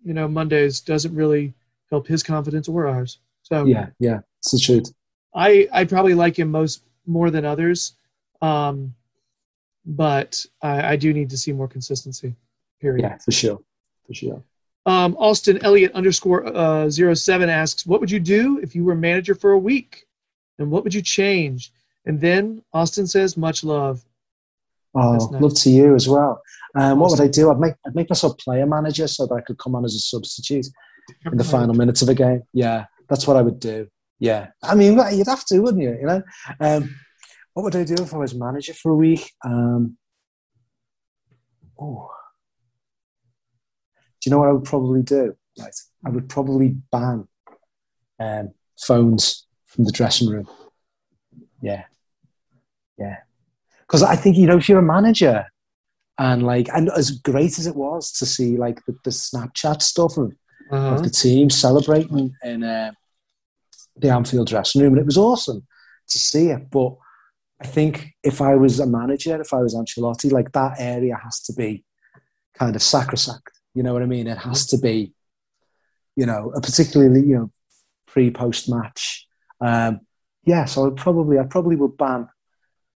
you 0.04 0.14
know 0.14 0.28
Mondays 0.28 0.82
doesn't 0.82 1.16
really 1.16 1.54
help 1.90 2.06
his 2.08 2.22
confidence 2.24 2.68
or 2.68 2.88
ours. 2.88 3.20
So 3.44 3.66
yeah, 3.66 3.90
yeah. 4.00 4.20
It's 4.40 4.52
the 4.52 4.60
truth. 4.60 4.94
I 5.34 5.68
I 5.72 5.86
probably 5.86 6.14
like 6.16 6.38
him 6.38 6.52
most 6.52 6.84
more 7.06 7.30
than 7.32 7.46
others, 7.46 7.96
um, 8.42 8.94
but 9.86 10.46
I, 10.62 10.94
I 10.94 10.96
do 10.96 11.14
need 11.14 11.30
to 11.30 11.38
see 11.38 11.52
more 11.54 11.68
consistency. 11.68 12.36
Period. 12.82 13.04
Yeah, 13.04 13.18
for 13.20 13.32
sure, 13.32 13.62
for 14.06 14.14
sure. 14.14 14.44
Um, 14.86 15.16
Austin 15.18 15.64
Elliott 15.64 15.94
underscore 15.94 16.46
uh, 16.46 16.90
zero 16.90 17.14
seven 17.14 17.50
asks, 17.50 17.86
"What 17.86 18.00
would 18.00 18.12
you 18.12 18.20
do 18.20 18.60
if 18.60 18.76
you 18.76 18.84
were 18.84 18.96
manager 18.96 19.34
for 19.34 19.52
a 19.52 19.58
week, 19.58 20.06
and 20.60 20.70
what 20.70 20.84
would 20.84 20.94
you 20.94 21.02
change?" 21.02 21.72
And 22.06 22.22
then 22.22 22.62
Austin 22.74 23.08
says, 23.08 23.36
"Much 23.36 23.64
love." 23.64 24.04
Oh, 24.94 25.14
nice. 25.14 25.42
love 25.42 25.54
to 25.56 25.70
you 25.70 25.96
as 25.96 26.08
well. 26.08 26.42
Um, 26.76 27.00
what 27.00 27.12
would 27.12 27.20
I 27.22 27.28
do? 27.28 27.52
I'd 27.52 27.60
make 27.60 27.74
I'd 27.86 27.96
make 27.96 28.10
myself 28.10 28.38
player 28.38 28.66
manager 28.66 29.08
so 29.08 29.26
that 29.26 29.34
I 29.34 29.42
could 29.42 29.58
come 29.58 29.76
on 29.76 29.86
as 29.86 29.96
a 29.96 30.00
substitute 30.00 30.68
in 31.32 31.38
the 31.38 31.44
final 31.44 31.74
minutes 31.74 32.02
of 32.02 32.10
a 32.10 32.14
game. 32.14 32.44
Yeah, 32.54 32.86
that's 33.10 33.28
what 33.28 33.38
I 33.38 33.42
would 33.42 33.60
do. 33.60 33.88
Yeah, 34.20 34.48
I 34.64 34.76
mean, 34.76 34.98
you'd 35.14 35.28
have 35.28 35.46
to, 35.46 35.60
wouldn't 35.60 35.84
you? 35.84 35.98
You 36.00 36.06
know, 36.08 36.24
um, 36.60 36.96
what 37.54 37.64
would 37.64 37.76
I 37.76 37.84
do 37.84 37.96
if 37.96 38.14
I 38.14 38.18
was 38.18 38.34
manager 38.34 38.74
for 38.74 38.92
a 38.92 38.96
week? 38.96 39.32
Um, 39.44 39.98
oh, 41.80 42.10
you 44.26 44.32
know 44.32 44.40
what 44.40 44.50
I 44.50 44.52
would 44.54 44.64
probably 44.66 45.02
do? 45.02 45.36
Right, 45.60 45.76
I 46.06 46.10
would 46.10 46.28
probably 46.30 46.76
ban 46.92 47.28
um, 48.20 48.54
phones 48.80 49.48
from 49.66 49.86
the 49.86 49.92
dressing 49.92 50.30
room. 50.30 50.48
Yeah, 51.62 51.84
yeah, 52.98 53.18
because 53.82 54.04
I 54.04 54.16
think 54.16 54.38
you 54.38 54.48
know 54.48 54.58
if 54.58 54.68
you're 54.68 54.80
a 54.80 54.84
manager 54.84 55.46
and 56.18 56.44
like 56.44 56.68
and 56.74 56.90
as 56.90 57.12
great 57.12 57.58
as 57.60 57.68
it 57.68 57.76
was 57.76 58.12
to 58.14 58.26
see 58.26 58.58
like 58.58 58.86
the, 58.86 58.96
the 59.04 59.12
Snapchat 59.12 59.82
stuff 59.82 60.18
of 60.18 60.32
Uh-huh. 60.72 60.96
of 60.96 61.04
the 61.04 61.10
team 61.12 61.50
celebrating 61.50 62.34
in 62.44 62.64
uh, 62.64 62.92
the 64.02 64.10
Anfield 64.10 64.48
dressing 64.48 64.82
room, 64.82 64.94
and 64.94 65.02
it 65.02 65.06
was 65.06 65.18
awesome 65.18 65.62
to 66.08 66.18
see 66.18 66.50
it. 66.50 66.70
But 66.72 66.96
I 67.62 67.68
think 67.68 67.94
if 68.24 68.42
I 68.42 68.56
was 68.56 68.80
a 68.80 68.88
manager, 68.88 69.40
if 69.40 69.54
I 69.54 69.62
was 69.62 69.76
Ancelotti, 69.76 70.32
like 70.32 70.52
that 70.54 70.74
area 70.80 71.16
has 71.24 71.40
to 71.42 71.54
be 71.54 71.84
kind 72.60 72.76
of 72.76 72.82
sacrosanct. 72.82 73.55
You 73.76 73.84
know 73.84 73.94
what 73.94 74.02
I 74.02 74.08
mean? 74.08 74.26
It 74.28 74.38
has 74.40 74.66
to 74.68 74.78
be 74.78 75.12
you 76.16 76.26
know, 76.26 76.52
a 76.56 76.62
particularly 76.62 77.20
you 77.28 77.36
know 77.36 77.52
pre 78.08 78.32
post 78.32 78.70
match. 78.70 79.28
Um, 79.62 80.00
yeah, 80.46 80.64
so 80.66 80.88
I 80.88 80.90
probably 80.96 81.38
I 81.38 81.44
probably 81.44 81.76
would 81.76 81.98
ban 81.98 82.30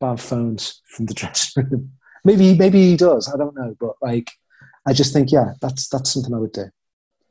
ban 0.01 0.19
phones 0.19 0.83
from 0.85 1.07
the 1.07 1.15
dressing 1.21 1.65
room. 1.71 1.93
maybe 2.25 2.55
maybe 2.57 2.91
he 2.91 2.97
does. 2.97 3.33
I 3.33 3.39
don't 3.39 3.57
know, 3.57 3.75
but 3.81 3.93
like 4.03 4.31
I 4.87 4.93
just 4.93 5.13
think 5.15 5.33
yeah, 5.33 5.55
that's 5.63 5.89
that's 5.89 6.13
something 6.13 6.35
I 6.35 6.39
would 6.39 6.53
do. 6.53 6.67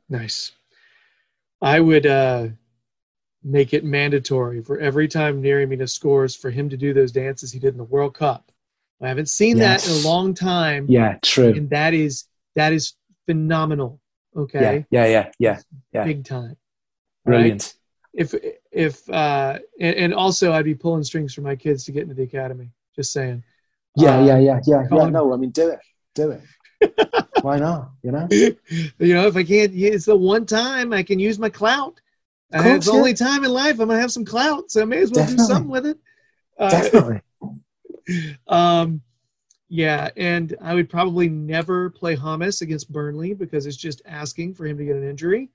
Nice. 0.08 0.52
I 1.62 1.78
would 1.80 2.04
uh, 2.04 2.48
make 3.44 3.72
it 3.72 3.84
mandatory 3.84 4.62
for 4.62 4.78
every 4.80 5.08
time 5.08 5.42
Yerry 5.42 5.68
Mina 5.68 5.86
scores 5.86 6.34
for 6.36 6.50
him 6.50 6.68
to 6.68 6.76
do 6.76 6.92
those 6.92 7.12
dances 7.12 7.50
he 7.52 7.58
did 7.60 7.74
in 7.74 7.78
the 7.78 7.84
World 7.84 8.14
Cup. 8.14 8.50
I 9.00 9.08
haven't 9.08 9.28
seen 9.28 9.56
Yes. 9.58 9.86
that 9.86 9.90
in 9.90 10.04
a 10.04 10.08
long 10.08 10.34
time, 10.34 10.86
Yeah, 10.88 11.18
true. 11.22 11.52
and 11.54 11.70
that 11.70 11.94
is 11.94 12.24
that 12.56 12.72
is 12.72 12.94
phenomenal. 13.26 14.00
Okay, 14.36 14.86
Yeah, 14.90 15.06
yeah, 15.06 15.30
yeah, 15.38 15.60
yeah. 15.92 16.04
big 16.04 16.24
time. 16.24 16.56
Brilliant. 17.24 17.74
If 18.14 18.34
if 18.70 19.08
uh, 19.10 19.58
and, 19.80 19.96
and 19.96 20.14
also 20.14 20.52
I'd 20.52 20.64
be 20.64 20.74
pulling 20.74 21.04
strings 21.04 21.34
for 21.34 21.42
my 21.42 21.56
kids 21.56 21.84
to 21.84 21.92
get 21.92 22.02
into 22.02 22.14
the 22.14 22.22
academy. 22.22 22.70
Just 22.94 23.12
saying. 23.12 23.42
Yeah, 23.96 24.20
Uh, 24.20 24.26
yeah, 24.26 24.38
yeah, 24.38 24.60
yeah, 24.66 24.82
yeah. 24.90 25.08
No, 25.10 25.32
I 25.32 25.36
mean, 25.36 25.50
do 25.50 25.68
it, 25.70 25.80
do 26.14 26.30
it. 26.32 26.42
Why 27.42 27.58
not? 27.58 27.90
You 28.02 28.12
know? 28.12 28.28
you 28.30 29.14
know, 29.14 29.26
if 29.26 29.36
I 29.36 29.42
can't, 29.44 29.72
it's 29.74 30.06
the 30.06 30.16
one 30.16 30.46
time 30.46 30.92
I 30.92 31.02
can 31.02 31.18
use 31.18 31.38
my 31.38 31.48
clout. 31.50 32.00
Uh, 32.52 32.62
course, 32.62 32.76
it's 32.76 32.86
the 32.86 32.92
only 32.92 33.14
time 33.14 33.44
in 33.44 33.50
life 33.50 33.80
I'm 33.80 33.88
gonna 33.88 34.00
have 34.00 34.12
some 34.12 34.24
clout, 34.24 34.70
so 34.70 34.82
I 34.82 34.84
may 34.84 34.98
as 34.98 35.10
well 35.10 35.24
Definitely. 35.24 35.36
do 35.44 35.52
something 35.52 35.70
with 35.70 35.86
it. 35.86 35.98
Uh, 36.58 36.70
Definitely. 36.70 37.20
um, 38.48 39.02
yeah, 39.68 40.10
and 40.16 40.54
I 40.60 40.74
would 40.74 40.88
probably 40.88 41.28
never 41.28 41.90
play 41.90 42.14
James 42.14 42.62
against 42.62 42.92
Burnley 42.92 43.34
because 43.34 43.66
it's 43.66 43.76
just 43.76 44.02
asking 44.06 44.54
for 44.54 44.66
him 44.66 44.78
to 44.78 44.84
get 44.84 44.96
an 44.96 45.08
injury. 45.08 45.50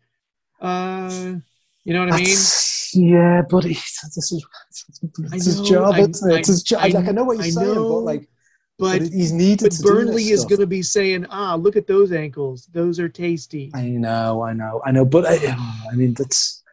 Uh, 0.59 1.35
you 1.83 1.93
know 1.93 2.01
what 2.01 2.13
I 2.13 2.17
mean? 2.17 2.37
Yeah, 2.93 3.41
but 3.49 3.65
it's, 3.65 4.01
this 4.15 4.31
is 4.31 4.45
I 5.31 5.35
it's 5.37 5.45
his 5.45 5.61
job. 5.61 5.95
I- 5.95 6.01
isn't 6.01 6.31
it? 6.31 6.39
It's 6.39 6.47
his 6.49 6.63
job. 6.63 6.81
I- 6.83 6.89
like 6.89 7.07
I 7.07 7.11
know 7.11 7.23
what 7.23 7.37
you're 7.37 7.45
I 7.45 7.49
saying, 7.49 7.73
know, 7.73 7.89
but 7.89 8.03
like, 8.03 8.29
But 8.77 8.99
but 8.99 9.07
he's 9.09 9.31
needed 9.31 9.69
but 9.69 9.71
to 9.77 9.83
Burnley 9.83 10.29
is 10.29 10.43
going 10.45 10.59
to 10.59 10.67
be 10.67 10.81
saying, 10.83 11.25
"Ah, 11.29 11.55
look 11.55 11.75
at 11.75 11.87
those 11.87 12.11
ankles; 12.11 12.67
those 12.73 12.99
are 12.99 13.07
tasty." 13.09 13.71
I 13.73 13.89
know, 13.89 14.41
I 14.43 14.53
know, 14.53 14.81
I 14.85 14.91
know. 14.91 15.05
But 15.05 15.25
I, 15.25 15.35
I 15.91 15.95
mean, 15.95 16.13
that's 16.13 16.63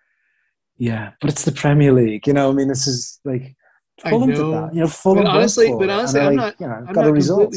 yeah. 0.76 1.12
But 1.20 1.30
it's 1.30 1.44
the 1.44 1.52
Premier 1.52 1.92
League, 1.92 2.26
you 2.26 2.32
know. 2.32 2.50
I 2.50 2.52
mean, 2.52 2.68
this 2.68 2.86
is 2.86 3.20
like 3.24 3.54
Fulham 4.00 4.30
did 4.30 4.38
that. 4.38 4.70
You 4.74 4.80
know, 4.80 4.86
Fulham. 4.86 5.24
But 5.24 5.30
honestly- 5.30 5.74
but 5.78 5.90
honestly, 5.90 6.20
I'm 6.20 6.26
like, 6.36 6.36
not- 6.36 6.60
You 6.60 6.66
know, 6.68 6.72
I'm 6.88 6.92
got 6.94 7.04
a 7.04 7.08
not 7.08 7.12
result. 7.14 7.54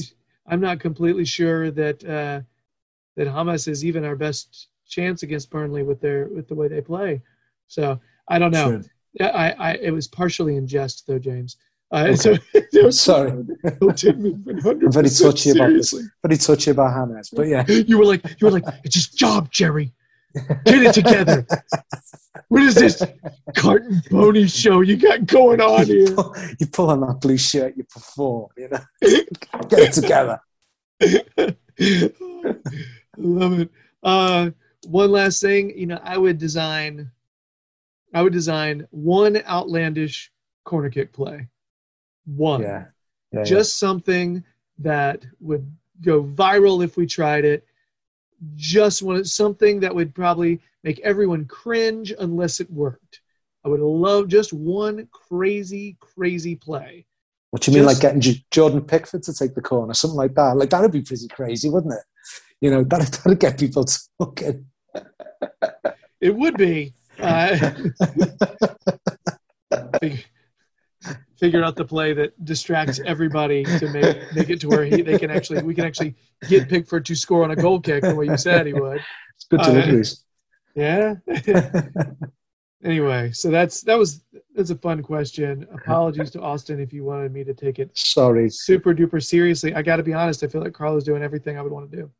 I'm 0.47 0.59
not 0.59 0.79
completely 0.79 1.25
sure 1.25 1.71
that 1.71 2.03
uh, 2.03 2.41
that 3.15 3.27
James 3.27 3.67
is 3.67 3.85
even 3.85 4.03
our 4.03 4.15
best 4.15 4.67
chance 4.87 5.23
against 5.23 5.49
Burnley 5.49 5.83
with 5.83 6.01
their 6.01 6.27
with 6.27 6.47
the 6.47 6.55
way 6.55 6.67
they 6.67 6.81
play. 6.81 7.21
So 7.67 7.99
I 8.27 8.39
don't 8.39 8.51
know. 8.51 8.69
True. 8.69 8.83
I, 9.21 9.51
I 9.51 9.71
it 9.75 9.91
was 9.91 10.07
partially 10.07 10.55
in 10.55 10.67
jest 10.67 11.05
though, 11.07 11.19
James. 11.19 11.57
Uh, 11.91 12.15
Okay. 12.25 12.39
so, 12.71 12.89
Sorry. 12.89 13.31
don't 13.81 13.97
take 13.97 14.17
me 14.17 14.31
100% 14.31 14.83
I'm 14.85 14.91
very 14.91 15.09
touchy 15.23 15.49
about 15.51 15.73
this. 15.73 15.93
Very 16.23 16.37
touchy 16.37 16.71
about 16.71 16.93
James, 16.93 17.29
but 17.29 17.47
yeah. 17.47 17.65
You 17.67 17.97
were 17.97 18.05
like, 18.05 18.23
you 18.39 18.47
were 18.47 18.51
like, 18.51 18.63
it's 18.85 18.95
his 18.95 19.09
job, 19.09 19.51
Jerry. 19.51 19.91
Get 20.65 20.83
it 20.83 20.93
together. 20.93 21.45
What 22.47 22.63
is 22.63 22.75
this 22.75 23.03
carton 23.55 24.01
pony 24.09 24.47
show 24.47 24.81
you 24.81 24.97
got 24.97 25.25
going 25.25 25.61
on 25.61 25.85
here? 25.85 26.15
you 26.59 26.67
pull 26.67 26.89
on 26.89 27.01
that 27.01 27.19
blue 27.21 27.37
shirt, 27.37 27.77
you 27.77 27.83
perform. 27.83 28.49
You 28.57 28.69
know, 28.69 28.79
get 29.69 29.79
it 29.79 29.93
together. 29.93 30.41
Love 33.17 33.59
it. 33.59 33.69
Uh, 34.03 34.49
one 34.87 35.11
last 35.11 35.41
thing, 35.41 35.77
you 35.77 35.85
know, 35.85 35.99
I 36.03 36.17
would 36.17 36.37
design, 36.37 37.11
I 38.13 38.21
would 38.21 38.33
design 38.33 38.87
one 38.91 39.37
outlandish 39.47 40.31
corner 40.63 40.89
kick 40.89 41.13
play. 41.13 41.47
One, 42.25 42.61
Yeah, 42.61 42.85
yeah, 43.31 43.43
just 43.43 43.79
something 43.79 44.43
that 44.79 45.25
would 45.39 45.71
go 46.01 46.23
viral 46.23 46.83
if 46.83 46.97
we 46.97 47.05
tried 47.05 47.45
it. 47.45 47.65
Just 48.55 49.01
wanted 49.01 49.27
something 49.27 49.79
that 49.81 49.93
would 49.93 50.15
probably 50.15 50.59
make 50.83 50.99
everyone 50.99 51.45
cringe 51.45 52.13
unless 52.17 52.59
it 52.59 52.71
worked. 52.71 53.21
I 53.63 53.69
would 53.69 53.79
love 53.79 54.27
just 54.27 54.53
one 54.53 55.07
crazy, 55.11 55.97
crazy 55.99 56.55
play. 56.55 57.05
What 57.51 57.61
do 57.61 57.71
you 57.71 57.77
mean, 57.77 57.85
like 57.85 57.99
getting 57.99 58.21
J- 58.21 58.43
Jordan 58.49 58.81
Pickford 58.81 59.23
to 59.23 59.33
take 59.33 59.53
the 59.53 59.61
corner, 59.61 59.93
something 59.93 60.17
like 60.17 60.33
that? 60.35 60.57
Like 60.57 60.69
that'd 60.69 60.91
be 60.91 61.01
pretty 61.01 61.27
crazy, 61.27 61.69
wouldn't 61.69 61.93
it? 61.93 62.03
You 62.61 62.71
know, 62.71 62.83
that'd, 62.83 63.13
that'd 63.13 63.39
get 63.39 63.59
people 63.59 63.85
talking. 64.19 64.65
It 66.21 66.35
would 66.35 66.57
be. 66.57 66.93
Uh, 67.19 67.73
figure 71.41 71.63
out 71.63 71.75
the 71.75 71.83
play 71.83 72.13
that 72.13 72.31
distracts 72.45 72.99
everybody 73.05 73.65
to 73.65 73.89
make 73.89 74.17
make 74.35 74.49
it 74.51 74.61
to 74.61 74.69
where 74.69 74.85
he, 74.85 75.01
they 75.01 75.17
can 75.17 75.31
actually 75.31 75.61
we 75.63 75.73
can 75.73 75.83
actually 75.83 76.15
get 76.47 76.69
Pickford 76.69 77.03
to 77.07 77.15
score 77.15 77.43
on 77.43 77.51
a 77.51 77.55
goal 77.55 77.79
kick 77.81 78.03
the 78.03 78.15
way 78.15 78.27
you 78.27 78.37
said 78.37 78.67
he 78.67 78.73
would. 78.73 79.01
It's 79.35 79.45
good 79.49 79.59
Uh, 79.59 79.65
deliveries. 79.65 80.23
Yeah. 80.75 81.15
anyway, 82.83 83.31
so 83.31 83.49
that's 83.49 83.81
that 83.81 83.97
was 83.97 84.23
that's 84.55 84.69
a 84.69 84.75
fun 84.75 85.01
question. 85.01 85.67
Apologies 85.73 86.29
to 86.31 86.41
Austin 86.41 86.79
if 86.79 86.93
you 86.93 87.03
wanted 87.03 87.33
me 87.33 87.43
to 87.43 87.53
take 87.55 87.79
it 87.79 87.89
Sorry. 87.97 88.47
super 88.49 88.93
duper 88.93 89.21
seriously. 89.23 89.73
I 89.73 89.81
got 89.81 89.95
to 89.97 90.03
be 90.03 90.13
honest. 90.13 90.43
I 90.43 90.47
feel 90.47 90.61
like 90.61 90.73
Carlo's 90.73 90.99
is 90.99 91.05
doing 91.05 91.23
everything 91.23 91.57
I 91.57 91.63
would 91.63 91.71
want 91.71 91.89
to 91.91 91.97
do. 91.97 92.11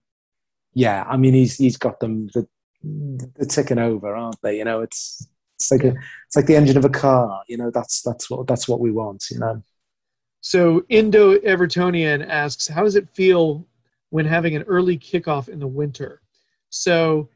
Yeah, 0.74 1.06
I 1.08 1.16
mean, 1.18 1.34
he's 1.34 1.58
he's 1.58 1.78
got 1.78 2.00
them. 2.00 2.28
The, 2.34 2.48
they're 2.84 3.46
ticking 3.48 3.78
over, 3.78 4.16
aren't 4.16 4.42
they? 4.42 4.58
You 4.58 4.66
know, 4.66 4.82
it's 4.82 5.28
it's 5.62 5.72
like 5.72 5.84
a 5.84 5.96
it's 6.28 6.36
like 6.36 6.46
the 6.48 6.56
engine 6.56 6.78
of 6.78 6.86
a 6.86 6.90
car. 6.90 7.44
You 7.48 7.58
know, 7.58 7.72
that's 7.72 8.02
that's 8.02 8.30
what 8.30 8.48
that's 8.48 8.68
what 8.68 8.80
we 8.80 8.92
want. 8.92 9.26
You 9.30 9.40
know. 9.40 9.64
So 10.42 10.84
Indo 10.90 11.38
Evertonian 11.38 12.28
asks, 12.28 12.68
how 12.68 12.84
does 12.84 12.96
it 12.96 13.08
feel 13.14 13.68
when 14.10 14.26
having 14.26 14.56
an 14.56 14.64
early 14.64 14.98
kickoff 14.98 15.50
in 15.50 15.60
the 15.60 15.68
winter? 15.68 16.22
So 16.70 17.30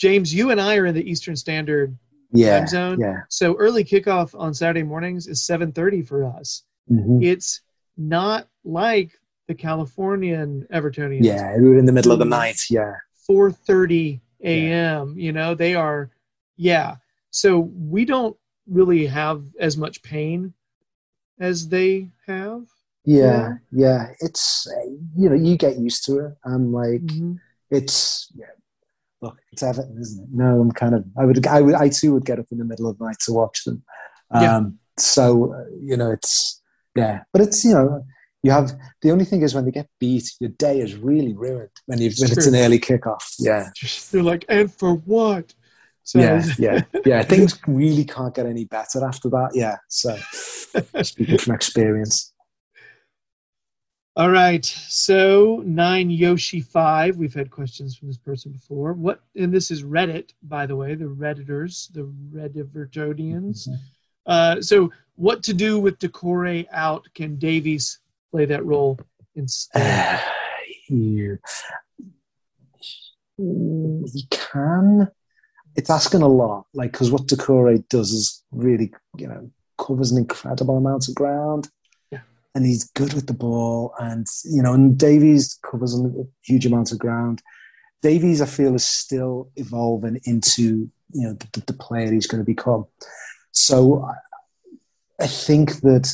James, 0.00 0.32
you 0.32 0.50
and 0.50 0.60
I 0.60 0.76
are 0.76 0.86
in 0.86 0.94
the 0.94 1.08
Eastern 1.10 1.34
Standard 1.36 1.96
Yeah. 2.32 2.58
time 2.58 2.68
zone. 2.68 3.00
Yeah. 3.00 3.20
So 3.28 3.56
early 3.56 3.82
kickoff 3.84 4.38
on 4.38 4.54
Saturday 4.54 4.82
mornings 4.84 5.26
is 5.26 5.42
7:30 5.44 6.02
for 6.02 6.24
us. 6.24 6.62
Mhm. 6.90 7.24
It's 7.24 7.62
not 7.96 8.48
like 8.64 9.18
the 9.48 9.54
Californian 9.54 10.66
Evertonians. 10.72 11.24
Yeah, 11.24 11.56
we 11.56 11.68
were 11.68 11.78
in 11.78 11.86
the 11.86 11.92
middle 11.92 12.12
of 12.12 12.18
the 12.18 12.24
night. 12.24 12.60
Yeah. 12.70 12.94
4:30 13.28 14.20
a.m. 14.44 15.14
You 15.18 15.32
know, 15.32 15.54
they 15.54 15.74
are 15.74 16.10
yeah. 16.56 16.96
So 17.30 17.70
we 17.74 18.04
don't 18.04 18.36
really 18.68 19.06
have 19.06 19.44
as 19.60 19.76
much 19.76 20.02
pain 20.02 20.54
as 21.38 21.68
they 21.68 22.08
have. 22.26 22.64
Yeah, 23.04 23.54
yeah. 23.70 24.12
It's 24.20 24.66
uh, 24.66 24.90
you 25.16 25.28
know 25.28 25.34
you 25.36 25.56
get 25.56 25.78
used 25.78 26.04
to 26.06 26.18
it. 26.26 26.32
I'm 26.44 26.72
like 26.72 27.02
Mhm. 27.02 27.38
it's 27.70 28.32
yeah. 28.34 28.46
Look, 29.22 29.38
it's 29.52 29.62
Everton, 29.62 29.96
isn't 30.00 30.24
it? 30.24 30.28
No, 30.32 30.60
I'm 30.60 30.72
kind 30.72 30.94
of. 30.94 31.04
I 31.16 31.24
would. 31.24 31.46
I 31.46 31.60
would. 31.60 31.74
I 31.74 31.88
too 31.88 32.12
would 32.14 32.24
get 32.26 32.38
up 32.38 32.46
in 32.50 32.58
the 32.58 32.64
middle 32.64 32.88
of 32.88 32.98
the 32.98 33.04
night 33.06 33.18
to 33.26 33.32
watch 33.32 33.64
them. 33.64 33.82
Um, 34.30 34.42
Yeah. 34.42 34.60
So 34.98 35.54
uh, 35.54 35.64
you 35.80 35.96
know, 35.96 36.10
it's 36.10 36.60
yeah. 36.96 37.22
But 37.32 37.42
it's 37.42 37.64
you 37.64 37.74
know, 37.74 38.04
you 38.42 38.50
have 38.50 38.72
the 39.02 39.10
only 39.12 39.24
thing 39.24 39.42
is 39.42 39.54
when 39.54 39.64
they 39.64 39.70
get 39.70 39.88
beat, 40.00 40.32
your 40.40 40.50
day 40.50 40.80
is 40.80 40.96
really 40.96 41.34
ruined 41.34 41.70
when 41.86 41.98
you 42.00 42.10
when 42.18 42.30
it's 42.32 42.46
an 42.46 42.56
early 42.56 42.78
kickoff. 42.80 43.34
Yeah. 43.38 43.68
They're 44.10 44.22
like, 44.22 44.44
and 44.48 44.72
for 44.72 44.94
what? 44.94 45.54
So 46.06 46.20
Yeah, 46.20 46.44
yeah, 46.56 46.82
yeah. 47.04 47.22
Things 47.22 47.58
really 47.66 48.04
can't 48.04 48.32
get 48.32 48.46
any 48.46 48.64
better 48.64 49.04
after 49.04 49.28
that. 49.30 49.50
Yeah. 49.54 49.76
So, 49.88 50.16
speaking 51.02 51.36
from 51.38 51.56
experience, 51.56 52.32
All 54.14 54.30
right. 54.30 54.64
So 54.64 55.64
nine 55.66 56.08
Yoshi 56.08 56.60
five. 56.60 57.16
We've 57.16 57.34
had 57.34 57.50
questions 57.50 57.96
from 57.96 58.06
this 58.06 58.18
person 58.18 58.52
before. 58.52 58.92
What? 58.92 59.20
And 59.34 59.52
this 59.52 59.72
is 59.72 59.82
Reddit, 59.82 60.30
by 60.44 60.64
the 60.64 60.76
way. 60.76 60.94
The 60.94 61.06
redditors, 61.06 61.92
the 61.92 62.08
Redivertodians. 62.32 63.68
Uh, 64.26 64.60
so 64.62 64.92
what 65.16 65.42
to 65.42 65.52
do 65.54 65.80
with 65.80 65.98
Doucouré 65.98 66.66
out? 66.70 67.04
Can 67.16 67.36
Davies 67.36 67.98
play 68.30 68.44
that 68.44 68.64
role 68.64 68.96
instead? 69.34 70.22
you, 70.88 71.38
you 73.38 74.22
can. 74.30 75.08
It's 75.76 75.90
asking 75.90 76.22
a 76.22 76.28
lot, 76.28 76.66
like 76.74 76.92
because 76.92 77.10
what 77.10 77.26
Doucouré 77.26 77.86
does 77.88 78.10
is 78.12 78.42
really, 78.50 78.92
you 79.16 79.28
know, 79.28 79.50
covers 79.78 80.10
an 80.10 80.18
incredible 80.18 80.78
amount 80.78 81.08
of 81.08 81.14
ground. 81.14 81.68
Yeah. 82.10 82.20
And 82.54 82.64
he's 82.64 82.84
good 82.90 83.12
with 83.12 83.26
the 83.26 83.34
ball, 83.34 83.94
and 83.98 84.26
you 84.44 84.62
know, 84.62 84.72
and 84.72 84.98
Davies 84.98 85.58
covers 85.62 85.98
a 85.98 86.10
huge 86.42 86.66
amount 86.66 86.92
of 86.92 86.98
ground. 86.98 87.42
Davies, 88.02 88.40
I 88.40 88.46
feel, 88.46 88.74
is 88.74 88.84
still 88.84 89.50
evolving 89.56 90.20
into 90.24 90.90
you 91.12 91.22
know 91.28 91.34
the, 91.34 91.60
the 91.66 91.72
player 91.72 92.10
he's 92.10 92.26
going 92.26 92.40
to 92.42 92.46
become. 92.46 92.86
So, 93.52 94.02
I- 94.02 95.26
think 95.26 95.80
that 95.80 96.12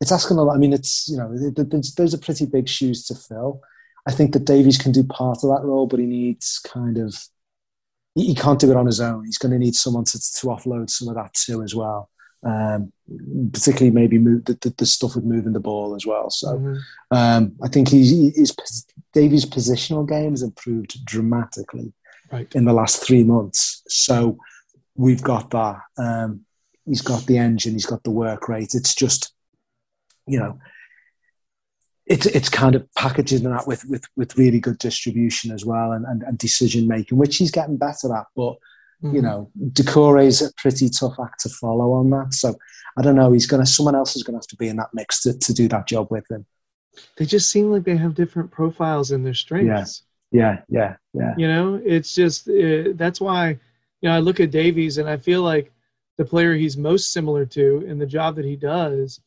it's 0.00 0.12
asking 0.12 0.36
a 0.38 0.42
lot. 0.42 0.54
I 0.54 0.58
mean, 0.58 0.72
it's 0.72 1.08
you 1.08 1.16
know, 1.16 1.36
th- 1.36 1.54
th- 1.54 1.68
there's, 1.68 1.94
those 1.94 2.14
are 2.14 2.18
pretty 2.18 2.46
big 2.46 2.68
shoes 2.68 3.04
to 3.06 3.14
fill. 3.14 3.60
I 4.06 4.12
think 4.12 4.32
that 4.32 4.44
Davies 4.44 4.78
can 4.78 4.92
do 4.92 5.02
part 5.02 5.38
of 5.42 5.50
that 5.50 5.64
role, 5.64 5.86
but 5.86 5.98
he 5.98 6.06
needs 6.06 6.60
kind 6.60 6.98
of 6.98 7.26
he, 8.16 8.28
he 8.28 8.34
can't 8.34 8.58
do 8.58 8.70
it 8.70 8.76
on 8.76 8.86
his 8.86 9.00
own. 9.00 9.24
He's 9.24 9.38
going 9.38 9.52
to 9.52 9.58
need 9.58 9.76
someone 9.76 10.04
to, 10.04 10.18
to 10.18 10.46
offload 10.48 10.90
some 10.90 11.08
of 11.08 11.14
that 11.14 11.34
too 11.34 11.62
as 11.62 11.74
well. 11.74 12.10
Um, 12.44 12.92
particularly 13.52 13.90
maybe 13.90 14.18
move 14.18 14.44
the, 14.44 14.54
the, 14.60 14.72
the, 14.76 14.86
stuff 14.86 15.16
with 15.16 15.24
moving 15.24 15.52
the 15.52 15.58
ball 15.58 15.96
as 15.96 16.06
well. 16.06 16.30
So 16.30 16.58
mm-hmm. 16.58 16.76
um, 17.16 17.56
I 17.62 17.68
think 17.68 17.88
he's, 17.88 18.36
his 18.36 18.54
Davies' 19.12 19.46
positional 19.46 20.08
game 20.08 20.30
has 20.30 20.42
improved 20.42 21.04
dramatically 21.04 21.92
right. 22.30 22.46
in 22.54 22.64
the 22.64 22.72
last 22.72 23.02
three 23.02 23.24
months. 23.24 23.82
So 23.88 24.38
we've 24.94 25.22
got 25.22 25.50
that. 25.50 25.80
Um, 25.98 26.44
he's 26.84 27.02
got 27.02 27.26
the 27.26 27.38
engine. 27.38 27.72
He's 27.72 27.86
got 27.86 28.04
the 28.04 28.10
work 28.10 28.48
rate. 28.48 28.74
It's 28.74 28.94
just, 28.94 29.32
you 30.26 30.38
know, 30.38 30.58
it's 32.06 32.26
it's 32.26 32.48
kind 32.48 32.74
of 32.74 32.86
packaging 32.94 33.42
that 33.42 33.66
with 33.66 33.84
with 33.86 34.04
with 34.16 34.38
really 34.38 34.60
good 34.60 34.78
distribution 34.78 35.50
as 35.50 35.64
well 35.64 35.92
and, 35.92 36.04
and, 36.06 36.22
and 36.22 36.38
decision 36.38 36.86
making, 36.86 37.18
which 37.18 37.36
he's 37.36 37.50
getting 37.50 37.76
better 37.76 38.14
at. 38.14 38.26
But 38.36 38.52
mm-hmm. 39.02 39.16
you 39.16 39.22
know, 39.22 39.50
Doucouré 39.72 40.26
is 40.26 40.40
a 40.40 40.52
pretty 40.54 40.88
tough 40.88 41.16
act 41.22 41.40
to 41.40 41.48
follow 41.48 41.92
on 41.92 42.10
that. 42.10 42.32
So 42.32 42.54
I 42.96 43.02
don't 43.02 43.16
know. 43.16 43.32
He's 43.32 43.46
gonna 43.46 43.66
someone 43.66 43.96
else 43.96 44.14
is 44.14 44.22
gonna 44.22 44.38
have 44.38 44.46
to 44.48 44.56
be 44.56 44.68
in 44.68 44.76
that 44.76 44.90
mix 44.94 45.22
to, 45.22 45.36
to 45.36 45.52
do 45.52 45.66
that 45.68 45.88
job 45.88 46.08
with 46.10 46.30
him. 46.30 46.46
They 47.16 47.26
just 47.26 47.50
seem 47.50 47.70
like 47.70 47.84
they 47.84 47.96
have 47.96 48.14
different 48.14 48.50
profiles 48.50 49.10
in 49.10 49.24
their 49.24 49.34
strengths. 49.34 50.02
Yeah, 50.30 50.60
yeah, 50.68 50.96
yeah. 51.12 51.34
You 51.36 51.48
know, 51.48 51.80
it's 51.84 52.14
just 52.14 52.48
uh, 52.48 52.92
that's 52.94 53.20
why 53.20 53.58
you 54.00 54.08
know 54.08 54.14
I 54.14 54.20
look 54.20 54.38
at 54.38 54.52
Davies 54.52 54.98
and 54.98 55.08
I 55.08 55.16
feel 55.16 55.42
like 55.42 55.72
the 56.18 56.24
player 56.24 56.54
he's 56.54 56.76
most 56.76 57.12
similar 57.12 57.44
to 57.46 57.84
in 57.86 57.98
the 57.98 58.06
job 58.06 58.36
that 58.36 58.44
he 58.44 58.56
does 58.56 59.20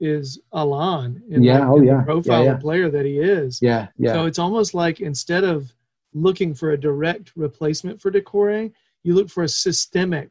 is 0.00 0.40
Allan 0.54 1.22
in, 1.28 1.42
yeah, 1.42 1.60
the, 1.60 1.66
oh, 1.66 1.76
in 1.76 1.84
yeah. 1.84 1.96
the 1.98 2.02
profile 2.02 2.44
yeah, 2.44 2.52
yeah. 2.52 2.56
player 2.56 2.90
that 2.90 3.04
he 3.04 3.18
is. 3.18 3.60
Yeah, 3.60 3.88
yeah. 3.98 4.14
So 4.14 4.24
it's 4.24 4.38
almost 4.38 4.74
like 4.74 5.00
instead 5.00 5.44
of 5.44 5.72
looking 6.14 6.54
for 6.54 6.72
a 6.72 6.80
direct 6.80 7.32
replacement 7.36 8.00
for 8.00 8.10
Doucouré, 8.10 8.72
you 9.04 9.14
look 9.14 9.28
for 9.28 9.44
a 9.44 9.48
systemic 9.48 10.30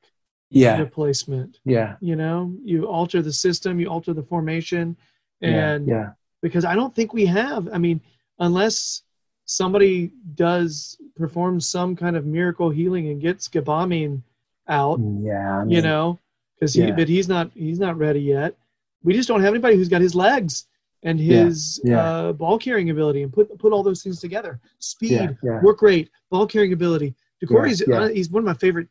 yeah. 0.49 0.77
replacement. 0.77 1.59
Yeah. 1.65 1.95
You 2.01 2.15
know, 2.15 2.53
you 2.63 2.85
alter 2.85 3.21
the 3.21 3.31
system, 3.31 3.79
you 3.79 3.87
alter 3.87 4.13
the 4.13 4.23
formation, 4.23 4.97
and 5.41 5.87
yeah, 5.87 5.93
yeah. 5.93 6.09
because 6.41 6.65
I 6.65 6.75
don't 6.75 6.93
think 6.93 7.13
we 7.13 7.25
have. 7.27 7.69
I 7.71 7.77
mean, 7.77 8.01
unless 8.39 9.03
somebody 9.45 10.11
does 10.35 10.97
perform 11.15 11.59
some 11.59 11.95
kind 11.95 12.15
of 12.15 12.25
miracle 12.25 12.69
healing 12.69 13.09
and 13.09 13.21
gets 13.21 13.47
Gbamin 13.47 14.23
out, 14.67 14.99
mm, 14.99 15.25
yeah, 15.25 15.59
I 15.59 15.63
mean, 15.63 15.75
you 15.75 15.81
know, 15.81 16.19
because 16.55 16.73
he, 16.73 16.91
but 16.91 17.07
he's 17.07 17.29
not 17.29 17.51
he's 17.53 17.79
not 17.79 17.97
ready 17.97 18.21
yet 18.21 18.55
we 19.03 19.13
just 19.13 19.27
don't 19.27 19.41
have 19.41 19.53
anybody 19.53 19.75
who's 19.75 19.89
got 19.89 20.01
his 20.01 20.15
legs 20.15 20.67
and 21.03 21.19
his 21.19 21.79
yeah, 21.83 21.91
yeah. 21.93 22.03
Uh, 22.03 22.33
ball 22.33 22.57
carrying 22.57 22.89
ability 22.89 23.23
and 23.23 23.31
put 23.31 23.57
put 23.57 23.71
all 23.71 23.83
those 23.83 24.03
things 24.03 24.19
together. 24.19 24.59
Speed, 24.79 25.37
yeah, 25.43 25.61
work 25.61 25.81
rate, 25.81 26.09
ball 26.29 26.45
carrying 26.45 26.73
ability. 26.73 27.15
Doucouré's 27.43 27.81
Yeah, 27.87 28.01
uh, 28.01 28.09
he's 28.09 28.29
one 28.29 28.41
of 28.41 28.45
my 28.45 28.53
favorite 28.53 28.87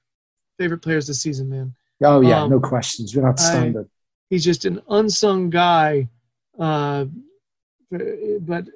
favorite 0.59 0.79
players 0.79 1.07
this 1.07 1.21
season, 1.21 1.49
man. 1.49 1.75
Oh 2.03 2.21
yeah, 2.21 2.43
Um, 2.43 2.51
no 2.51 2.61
questions. 2.61 3.15
We're 3.15 3.23
not 3.23 3.41
I- 3.41 3.75
He's 4.31 4.45
just 4.45 4.65
an 4.67 4.83
unsung 4.91 5.49
guy. 5.51 6.09
Uh, 6.59 7.07
but 7.91 8.67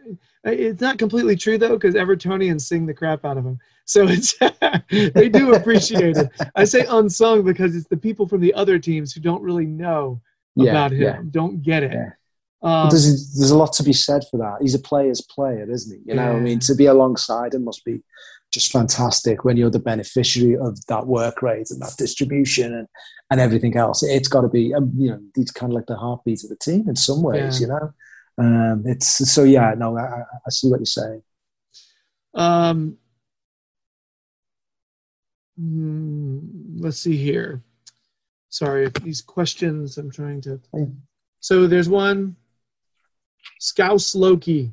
it's 0.45 0.81
not 0.81 0.97
completely 0.99 1.37
true 1.37 1.59
though, 1.59 1.77
because 1.77 1.95
Evertonians 1.95 2.63
sing 2.63 2.87
the 2.87 2.95
crap 2.95 3.25
out 3.25 3.37
of 3.37 3.45
him. 3.45 3.59
So 3.85 4.07
it's 4.09 4.35
they 5.15 5.29
do 5.29 5.55
appreciate 5.55 6.17
it. 6.17 6.31
I 6.55 6.65
say 6.65 6.87
unsung 6.89 7.45
because 7.45 7.77
it's 7.77 7.89
the 7.89 7.97
people 7.97 8.27
from 8.27 8.41
the 8.41 8.55
other 8.55 8.79
teams 8.79 9.13
who 9.13 9.21
don't 9.21 9.43
really 9.43 9.67
know 9.67 10.21
yeah, 10.57 10.70
about 10.73 10.93
him, 10.93 11.01
yeah. 11.03 11.20
don't 11.31 11.62
get 11.62 11.83
it. 11.83 11.93
Yeah. 11.93 12.11
Um, 12.65 12.91
there's 12.91 13.35
there's 13.35 13.51
a 13.51 13.57
lot 13.57 13.73
to 13.74 13.83
be 13.83 13.93
said 13.93 14.23
for 14.31 14.37
that. 14.39 14.59
He's 14.61 14.74
a 14.74 14.79
player's 14.79 15.20
player, 15.20 15.69
isn't 15.70 15.97
he? 15.99 16.03
You 16.11 16.15
know, 16.15 16.33
I 16.37 16.41
mean, 16.41 16.59
to 16.61 16.74
be 16.74 16.87
alongside 16.87 17.55
him 17.55 17.65
must 17.65 17.85
be 17.85 18.03
just 18.53 18.70
fantastic 18.70 19.45
when 19.45 19.57
you're 19.57 19.70
the 19.70 19.79
beneficiary 19.81 20.57
of 20.57 20.85
that 20.87 21.07
work 21.07 21.43
rate 21.43 21.70
and 21.70 21.81
that 21.81 21.95
distribution 21.99 22.73
and, 22.74 22.87
and 23.31 23.41
everything 23.41 23.77
else. 23.77 24.03
It's 24.03 24.29
got 24.29 24.43
to 24.43 24.49
be, 24.49 24.74
um, 24.74 24.93
you 24.97 25.11
know, 25.11 25.20
he's 25.35 25.51
kind 25.51 25.73
of 25.73 25.74
like 25.74 25.87
the 25.87 25.97
heartbeat 25.97 26.45
of 26.45 26.51
the 26.51 26.57
team 26.57 26.89
in 26.89 26.95
some 26.95 27.23
ways. 27.23 27.61
You 27.62 27.69
know, 27.69 27.93
um, 28.39 28.83
it's 28.87 29.09
so 29.33 29.43
yeah. 29.43 29.74
No, 29.77 29.97
I, 29.97 30.03
I- 30.03 30.24
I 30.47 30.51
see 30.51 30.69
what 30.69 30.79
you're 30.81 30.87
saying. 30.87 31.23
Um, 32.35 32.97
hmm, 35.59 36.39
let's 36.79 36.99
see 36.99 37.16
here. 37.16 37.62
Sorry, 38.53 38.91
these 39.03 39.23
questions 39.23 39.97
I'm 39.97 40.11
trying 40.11 40.43
to. 40.43 40.61
So 41.41 41.66
there's 41.66 41.89
one. 41.89 42.37
Scouse 43.59 44.15
Loki 44.15 44.70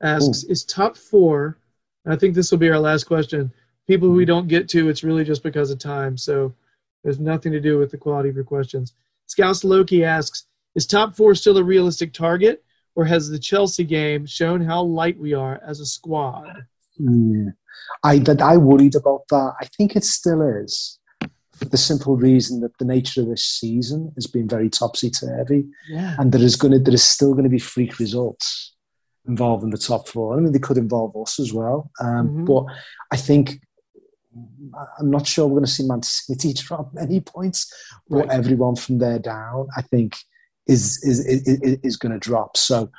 asks, 0.00 0.44
"Is 0.44 0.64
top 0.64 0.96
four? 0.96 1.58
and 2.04 2.14
I 2.14 2.16
think 2.16 2.34
this 2.34 2.50
will 2.50 2.58
be 2.58 2.70
our 2.70 2.78
last 2.78 3.04
question. 3.04 3.52
People 3.86 4.08
who 4.08 4.14
we 4.14 4.24
don't 4.24 4.48
get 4.48 4.68
to, 4.70 4.88
it's 4.88 5.04
really 5.04 5.24
just 5.24 5.42
because 5.42 5.70
of 5.70 5.78
time. 5.78 6.16
So 6.16 6.54
there's 7.02 7.20
nothing 7.20 7.52
to 7.52 7.60
do 7.60 7.78
with 7.78 7.90
the 7.90 7.96
quality 7.96 8.28
of 8.28 8.36
your 8.36 8.44
questions. 8.44 8.94
Scouse 9.26 9.64
Loki 9.64 10.04
asks, 10.04 10.46
"Is 10.74 10.86
top 10.86 11.16
four 11.16 11.34
still 11.34 11.58
a 11.58 11.64
realistic 11.64 12.12
target, 12.12 12.64
or 12.94 13.04
has 13.04 13.28
the 13.28 13.38
Chelsea 13.38 13.84
game 13.84 14.26
shown 14.26 14.60
how 14.60 14.82
light 14.82 15.18
we 15.18 15.32
are 15.34 15.60
as 15.66 15.80
a 15.80 15.86
squad?" 15.86 16.66
Mm. 17.00 17.54
I 18.04 18.18
that 18.20 18.40
I 18.40 18.56
worried 18.58 18.94
about 18.94 19.22
that. 19.30 19.54
I 19.60 19.66
think 19.76 19.96
it 19.96 20.04
still 20.04 20.42
is, 20.42 21.00
for 21.62 21.68
the 21.68 21.76
simple 21.78 22.16
reason 22.16 22.60
that 22.60 22.76
the 22.78 22.84
nature 22.84 23.20
of 23.22 23.28
this 23.28 23.44
season 23.44 24.10
has 24.16 24.26
been 24.26 24.48
very 24.48 24.68
topsy 24.68 25.10
turvy, 25.10 25.64
Yeah. 25.88 26.16
and 26.18 26.32
there 26.32 26.42
is 26.42 26.56
going 26.56 26.72
to 26.72 26.78
there 26.78 26.94
is 26.94 27.04
still 27.04 27.32
going 27.32 27.44
to 27.44 27.50
be 27.50 27.58
freak 27.58 27.98
results 27.98 28.74
involving 29.28 29.70
the 29.70 29.78
top 29.78 30.08
four. 30.08 30.36
I 30.36 30.40
mean, 30.40 30.52
they 30.52 30.58
could 30.58 30.76
involve 30.78 31.16
us 31.16 31.38
as 31.38 31.52
well, 31.52 31.90
um, 32.00 32.28
Mhm. 32.28 32.46
but 32.46 32.64
I 33.12 33.16
think. 33.16 33.60
I'm 34.98 35.10
not 35.10 35.26
sure 35.26 35.46
we're 35.46 35.56
going 35.60 35.66
to 35.66 35.70
see 35.70 35.86
Man 35.86 36.02
City 36.02 36.54
drop 36.62 36.94
many 36.94 37.20
points, 37.20 37.70
but 38.08 38.20
Right. 38.28 38.30
everyone 38.30 38.76
from 38.76 38.96
there 38.96 39.18
down, 39.18 39.68
I 39.76 39.82
think, 39.82 40.16
is 40.66 41.02
is 41.04 41.18
is, 41.26 41.42
is 41.82 41.96
going 41.98 42.12
to 42.12 42.18
drop. 42.18 42.56
So 42.56 42.90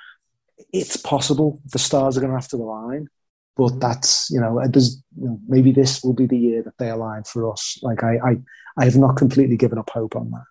it's 0.72 0.95
possible 0.95 1.60
the 1.72 1.80
stars 1.80 2.15
are 2.15 2.22
going 2.22 2.30
to 2.31 2.38
have 2.38 2.49
to 2.49 2.57
align, 2.57 3.07
but 3.56 3.80
that's 3.80 4.30
you 4.32 4.40
know, 4.40 4.62
there's 4.68 5.02
you 5.18 5.28
know, 5.28 5.40
maybe 5.48 5.72
this 5.72 6.04
will 6.04 6.14
be 6.14 6.26
the 6.26 6.38
year 6.38 6.64
that 6.64 6.78
they 6.80 6.90
align 6.90 7.24
for 7.24 7.52
us. 7.52 7.78
Like 7.82 8.04
I, 8.04 8.18
I, 8.18 8.36
I 8.78 8.86
have 8.86 8.98
not 8.98 9.18
completely 9.18 9.58
given 9.58 9.78
up 9.78 9.90
hope 9.90 10.16
on 10.16 10.32
that. 10.32 10.44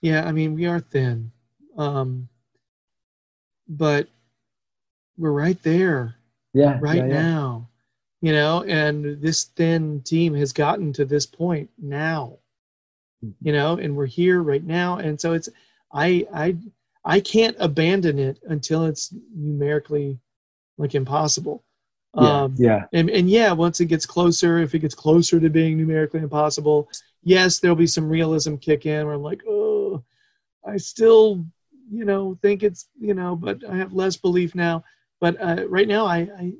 Yeah, 0.00 0.24
I 0.26 0.32
mean, 0.32 0.54
we 0.54 0.66
are 0.66 0.80
thin. 0.80 1.32
Um, 1.76 2.28
but 3.68 4.08
we're 5.16 5.32
right 5.32 5.60
there 5.62 6.14
Yeah, 6.54 6.78
right 6.80 6.96
yeah, 6.98 7.06
yeah. 7.06 7.22
now, 7.22 7.68
you 8.20 8.32
know, 8.32 8.62
and 8.64 9.20
this 9.20 9.44
thin 9.44 10.00
team 10.02 10.34
has 10.34 10.52
gotten 10.52 10.92
to 10.94 11.04
this 11.04 11.26
point 11.26 11.68
now, 11.78 12.38
Mhm. 13.24 13.34
you 13.42 13.52
know, 13.52 13.76
and 13.76 13.96
we're 13.96 14.06
here 14.06 14.42
right 14.42 14.64
now. 14.64 14.98
And 14.98 15.20
so 15.20 15.32
it's, 15.32 15.48
I, 15.92 16.26
I, 16.32 16.56
I 17.04 17.20
can't 17.20 17.56
abandon 17.58 18.18
it 18.18 18.38
until 18.44 18.84
it's 18.84 19.12
numerically 19.34 20.18
like 20.78 20.94
impossible. 20.94 21.64
Yeah, 22.14 22.44
Um, 22.44 22.54
yeah, 22.56 22.84
and, 22.92 23.10
and 23.10 23.28
yeah, 23.28 23.52
once 23.52 23.80
it 23.80 23.86
gets 23.86 24.06
closer, 24.06 24.58
if 24.58 24.74
it 24.74 24.80
gets 24.80 24.94
closer 24.94 25.38
to 25.38 25.50
being 25.50 25.76
numerically 25.76 26.20
impossible, 26.20 26.88
yes, 27.22 27.58
there'll 27.58 27.76
be 27.76 27.86
some 27.86 28.08
realism 28.08 28.56
kick 28.56 28.86
in 28.86 29.06
where 29.06 29.14
I'm 29.14 29.22
like, 29.22 29.42
oh, 29.46 30.02
I 30.66 30.78
still, 30.78 31.44
you 31.90 32.04
know, 32.04 32.38
think 32.42 32.62
it's, 32.62 32.88
you 32.98 33.14
know, 33.14 33.36
but 33.36 33.62
I 33.68 33.76
have 33.76 33.92
less 33.92 34.16
belief 34.16 34.54
now. 34.54 34.84
But 35.20 35.40
uh, 35.40 35.68
right 35.68 35.88
now, 35.88 36.06
I, 36.06 36.18
I, 36.38 36.52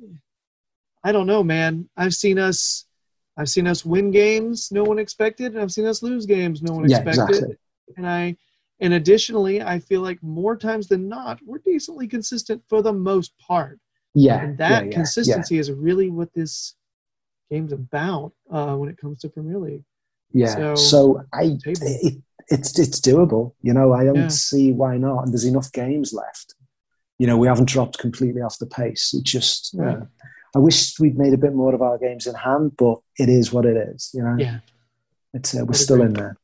I 1.03 1.11
don't 1.11 1.27
know, 1.27 1.43
man. 1.43 1.89
I've 1.97 2.13
seen 2.13 2.37
us, 2.37 2.85
I've 3.37 3.49
seen 3.49 3.67
us 3.67 3.85
win 3.85 4.11
games 4.11 4.71
no 4.71 4.83
one 4.83 4.99
expected, 4.99 5.53
and 5.53 5.61
I've 5.61 5.71
seen 5.71 5.85
us 5.85 6.03
lose 6.03 6.25
games 6.25 6.61
no 6.61 6.73
one 6.73 6.85
Yeah, 6.85 6.97
expected. 6.97 7.35
exactly. 7.35 7.57
And 7.97 8.07
I, 8.07 8.37
and 8.81 8.93
additionally, 8.93 9.61
I 9.61 9.79
feel 9.79 10.01
like 10.01 10.21
more 10.21 10.55
times 10.55 10.87
than 10.87 11.09
not, 11.09 11.39
we're 11.45 11.59
decently 11.59 12.07
consistent 12.07 12.61
for 12.67 12.81
the 12.81 12.93
most 12.93 13.37
part 13.39 13.79
yeah. 14.25 14.41
and 14.43 14.57
that 14.57 14.83
yeah, 14.83 14.89
yeah, 14.89 14.95
consistency 14.99 15.55
is 15.63 15.67
really 15.87 16.09
what 16.17 16.29
this 16.33 16.53
game's 17.51 17.73
about 17.73 18.31
uh, 18.55 18.75
when 18.79 18.89
it 18.89 18.97
comes 18.97 19.19
to 19.21 19.29
Premier 19.29 19.57
League. 19.57 19.83
Yeah. 20.31 20.55
So, 20.55 20.75
So, 20.75 21.21
I, 21.33 21.57
it, 21.65 22.15
it's 22.55 22.77
it's 22.83 22.99
doable. 23.01 23.53
You 23.67 23.73
know, 23.73 23.87
I 23.99 24.03
don't 24.07 24.15
Yeah. 24.15 24.27
see 24.49 24.71
why 24.81 24.97
not. 24.97 25.19
And 25.23 25.29
there's 25.33 25.45
enough 25.53 25.71
games 25.71 26.13
left. 26.13 26.47
You 27.19 27.27
know, 27.27 27.37
we 27.37 27.47
haven't 27.47 27.69
dropped 27.75 27.97
completely 28.05 28.41
off 28.41 28.59
the 28.59 28.65
pace. 28.81 29.13
It 29.17 29.23
just, 29.23 29.61
Right. 29.73 29.99
know, 29.99 30.07
I 30.55 30.59
wish 30.59 30.99
we'd 30.99 31.17
made 31.17 31.33
a 31.33 31.37
bit 31.45 31.53
more 31.53 31.73
of 31.75 31.81
our 31.81 31.97
games 31.97 32.25
in 32.27 32.35
hand, 32.35 32.67
but 32.77 32.97
it 33.23 33.29
is 33.29 33.51
what 33.53 33.65
it 33.65 33.77
is. 33.93 34.11
You 34.13 34.23
know, 34.23 34.35
Yeah. 34.37 34.59
it's 35.33 35.55
uh, 35.55 35.63
we're 35.65 35.73
still 35.87 36.01
in 36.01 36.13
there. 36.13 36.35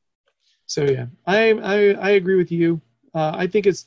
So 0.68 0.84
yeah, 0.96 1.08
I 1.26 1.40
I, 1.74 1.78
I 1.94 2.10
agree 2.22 2.38
with 2.42 2.52
you. 2.52 2.82
Uh, 3.14 3.32
I 3.44 3.48
think 3.48 3.66
it's 3.66 3.86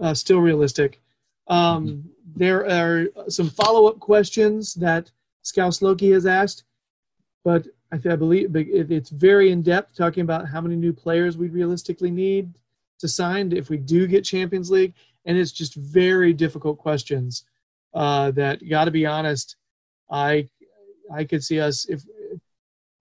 uh, 0.00 0.14
still 0.14 0.40
realistic. 0.40 1.00
Um, 1.48 1.86
Mm-hmm. 1.86 2.08
There 2.36 2.64
are 2.70 3.08
some 3.28 3.50
follow 3.50 3.88
up 3.88 3.98
questions 3.98 4.74
that 4.74 5.10
Scouse 5.42 5.82
Loki 5.82 6.12
has 6.12 6.26
asked, 6.26 6.62
but 7.44 7.66
I, 7.92 7.96
I 7.96 8.14
believe 8.16 8.54
it's 8.54 9.10
very 9.10 9.50
in 9.50 9.62
depth, 9.62 9.96
talking 9.96 10.22
about 10.22 10.46
how 10.48 10.60
many 10.60 10.76
new 10.76 10.92
players 10.92 11.36
we 11.36 11.48
realistically 11.48 12.10
need 12.12 12.56
to 13.00 13.08
sign 13.08 13.50
if 13.50 13.68
we 13.68 13.78
do 13.78 14.06
get 14.06 14.24
Champions 14.24 14.70
League, 14.70 14.94
and 15.24 15.36
it's 15.36 15.50
just 15.50 15.74
very 15.74 16.32
difficult 16.32 16.78
questions. 16.78 17.44
Uh, 17.92 18.30
that 18.32 18.66
got 18.68 18.84
to 18.84 18.92
be 18.92 19.06
honest, 19.06 19.56
I 20.08 20.48
I 21.12 21.24
could 21.24 21.42
see 21.42 21.58
us 21.58 21.86
if 21.88 22.04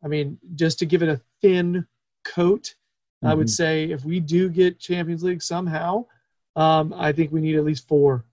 I 0.03 0.07
mean, 0.07 0.39
just 0.55 0.79
to 0.79 0.85
give 0.87 1.03
it 1.03 1.09
a 1.09 1.21
thin 1.41 1.85
coat, 2.23 2.73
I 3.21 3.35
would 3.35 3.47
Mhm. 3.47 3.51
say 3.51 3.91
if 3.91 4.03
we 4.05 4.19
do 4.19 4.49
get 4.49 4.79
Champions 4.79 5.21
League 5.23 5.43
somehow, 5.43 6.05
um, 6.55 6.93
I 6.93 7.11
think 7.11 7.31
we 7.31 7.41
need 7.41 7.57
at 7.57 7.63
least 7.65 7.87
four. 7.87 8.25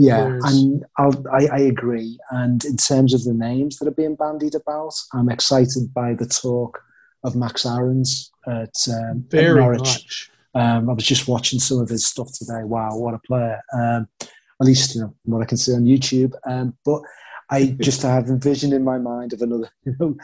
Yeah, 0.00 0.38
and 0.44 0.84
I'll, 0.96 1.28
I, 1.28 1.46
I 1.52 1.58
agree. 1.58 2.18
And 2.30 2.64
in 2.64 2.78
terms 2.78 3.12
of 3.12 3.24
the 3.24 3.34
names 3.34 3.76
that 3.78 3.88
are 3.88 3.92
being 3.92 4.14
bandied 4.14 4.54
about, 4.54 4.94
I'm 5.12 5.28
excited 5.28 5.92
by 5.92 6.14
the 6.14 6.26
talk 6.26 6.82
of 7.22 7.36
Max 7.36 7.66
Aarons 7.66 8.32
at, 8.46 8.74
um, 8.88 9.26
at 9.30 9.42
Norwich. 9.42 10.30
Um, 10.54 10.88
I 10.88 10.94
was 10.94 11.04
just 11.04 11.28
watching 11.28 11.58
some 11.58 11.80
of 11.80 11.90
his 11.90 12.06
stuff 12.06 12.28
today. 12.32 12.64
Wow, 12.64 12.96
what 12.96 13.12
a 13.12 13.18
player! 13.18 13.60
Um, 13.74 14.08
at 14.20 14.66
least 14.66 14.94
you 14.94 15.02
know 15.02 15.14
from 15.22 15.34
what 15.34 15.42
I 15.42 15.46
can 15.46 15.58
see 15.58 15.74
on 15.74 15.84
YouTube. 15.84 16.32
Um, 16.46 16.74
but 16.84 17.02
I 17.50 17.76
just 17.80 18.02
have 18.02 18.30
a 18.30 18.36
vision 18.36 18.72
in 18.72 18.84
my 18.84 18.98
mind 18.98 19.32
of 19.32 19.42
another, 19.42 19.68
you 19.84 19.94
know, 19.98 20.16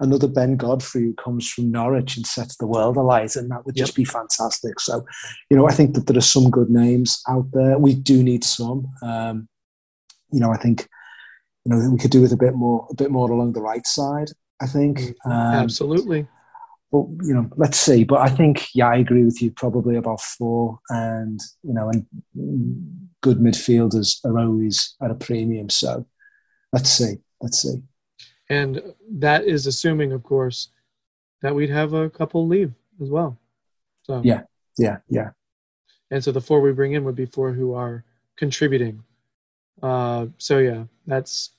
another 0.00 0.28
Ben 0.28 0.56
Godfrey 0.56 1.02
who 1.02 1.14
comes 1.14 1.48
from 1.48 1.70
Norwich 1.70 2.16
and 2.16 2.26
sets 2.26 2.56
the 2.56 2.66
world 2.66 2.96
alight, 2.96 3.36
and 3.36 3.50
that 3.50 3.66
would 3.66 3.76
just 3.76 3.94
be 3.94 4.04
fantastic. 4.04 4.80
So, 4.80 5.04
you 5.50 5.56
know, 5.56 5.68
I 5.68 5.72
think 5.72 5.94
that 5.94 6.06
there 6.06 6.16
are 6.16 6.22
some 6.22 6.50
good 6.50 6.70
names 6.70 7.22
out 7.28 7.46
there. 7.52 7.78
We 7.78 7.94
do 7.94 8.22
need 8.22 8.44
some. 8.44 8.88
Um, 9.02 9.48
you 10.32 10.40
know, 10.40 10.52
I 10.52 10.56
think 10.56 10.88
you 11.64 11.74
know 11.74 11.90
we 11.90 11.98
could 11.98 12.10
do 12.10 12.22
with 12.22 12.32
a 12.32 12.36
bit 12.36 12.54
more, 12.54 12.86
a 12.90 12.94
bit 12.94 13.10
more 13.10 13.30
along 13.30 13.52
the 13.52 13.62
right 13.62 13.86
side. 13.86 14.30
I 14.60 14.66
think. 14.66 15.00
Um, 15.26 15.32
Absolutely. 15.32 16.26
but 16.90 17.06
you 17.22 17.34
know, 17.34 17.50
let's 17.56 17.78
see. 17.78 18.04
But 18.04 18.20
I 18.20 18.28
think, 18.28 18.68
yeah, 18.74 18.88
I 18.88 18.96
agree 18.96 19.24
with 19.24 19.42
you. 19.42 19.50
Probably 19.50 19.96
about 19.96 20.20
four, 20.20 20.78
and 20.88 21.40
you 21.62 21.74
know, 21.74 21.90
and 21.90 22.06
good 23.20 23.38
midfielders 23.38 24.24
are 24.24 24.38
always 24.38 24.94
at 25.02 25.10
a 25.10 25.14
premium. 25.14 25.68
So 25.70 26.06
let's 26.74 26.90
see, 26.90 27.14
let's 27.40 27.58
see. 27.62 27.76
And 28.50 28.82
that 29.10 29.44
is 29.44 29.66
assuming, 29.66 30.12
of 30.12 30.22
course, 30.22 30.68
that 31.42 31.54
we'd 31.54 31.70
have 31.70 31.92
a 31.94 32.10
couple 32.10 32.46
leave 32.46 32.72
as 33.02 33.08
well. 33.08 33.38
So 34.02 34.20
Yeah. 34.24 34.42
Yeah, 34.76 34.98
yeah, 35.08 35.30
and 36.10 36.22
so 36.24 36.32
the 36.32 36.40
four 36.40 36.60
we 36.60 36.72
bring 36.72 36.94
in 36.94 37.04
would 37.04 37.14
be 37.14 37.26
four 37.26 37.52
who 37.52 37.74
are 37.74 38.02
contributing. 38.36 39.04
Uh, 39.80 40.26
so 40.36 40.58
yeah, 40.58 40.82
that's 41.06 41.50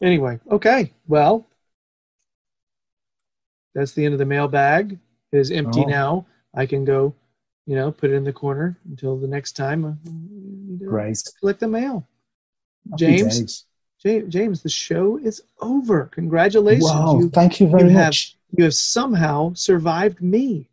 anyway. 0.00 0.38
Okay, 0.48 0.92
well, 1.08 1.48
that's 3.74 3.92
the 3.92 4.04
end 4.04 4.14
of 4.14 4.18
the 4.20 4.24
mailbag. 4.24 4.98
It 5.32 5.38
is 5.38 5.50
empty 5.50 5.80
Oh. 5.80 5.88
now. 5.88 6.26
I 6.54 6.64
can 6.64 6.84
go, 6.84 7.12
you 7.66 7.74
know, 7.74 7.90
put 7.90 8.10
it 8.10 8.14
in 8.14 8.22
the 8.22 8.32
corner 8.32 8.78
until 8.88 9.16
the 9.18 9.26
next 9.26 9.56
time. 9.56 9.98
Need 10.04 10.86
great. 10.86 11.18
Collect 11.40 11.58
the 11.58 11.66
mail. 11.66 12.06
Happy 12.92 13.04
James? 13.18 13.38
days. 13.40 13.64
Ja- 14.04 14.26
James, 14.28 14.62
the 14.62 14.68
show 14.68 15.16
is 15.18 15.42
over. 15.60 16.04
Congratulations. 16.12 16.84
Wow, 16.84 17.18
You, 17.20 17.30
thank 17.30 17.58
you 17.60 17.68
very 17.68 17.84
you 17.84 17.96
have- 17.96 18.08
much. 18.08 18.36
you 18.56 18.64
have 18.64 18.74
somehow 18.74 19.52
survived 19.54 20.20
me. 20.20 20.68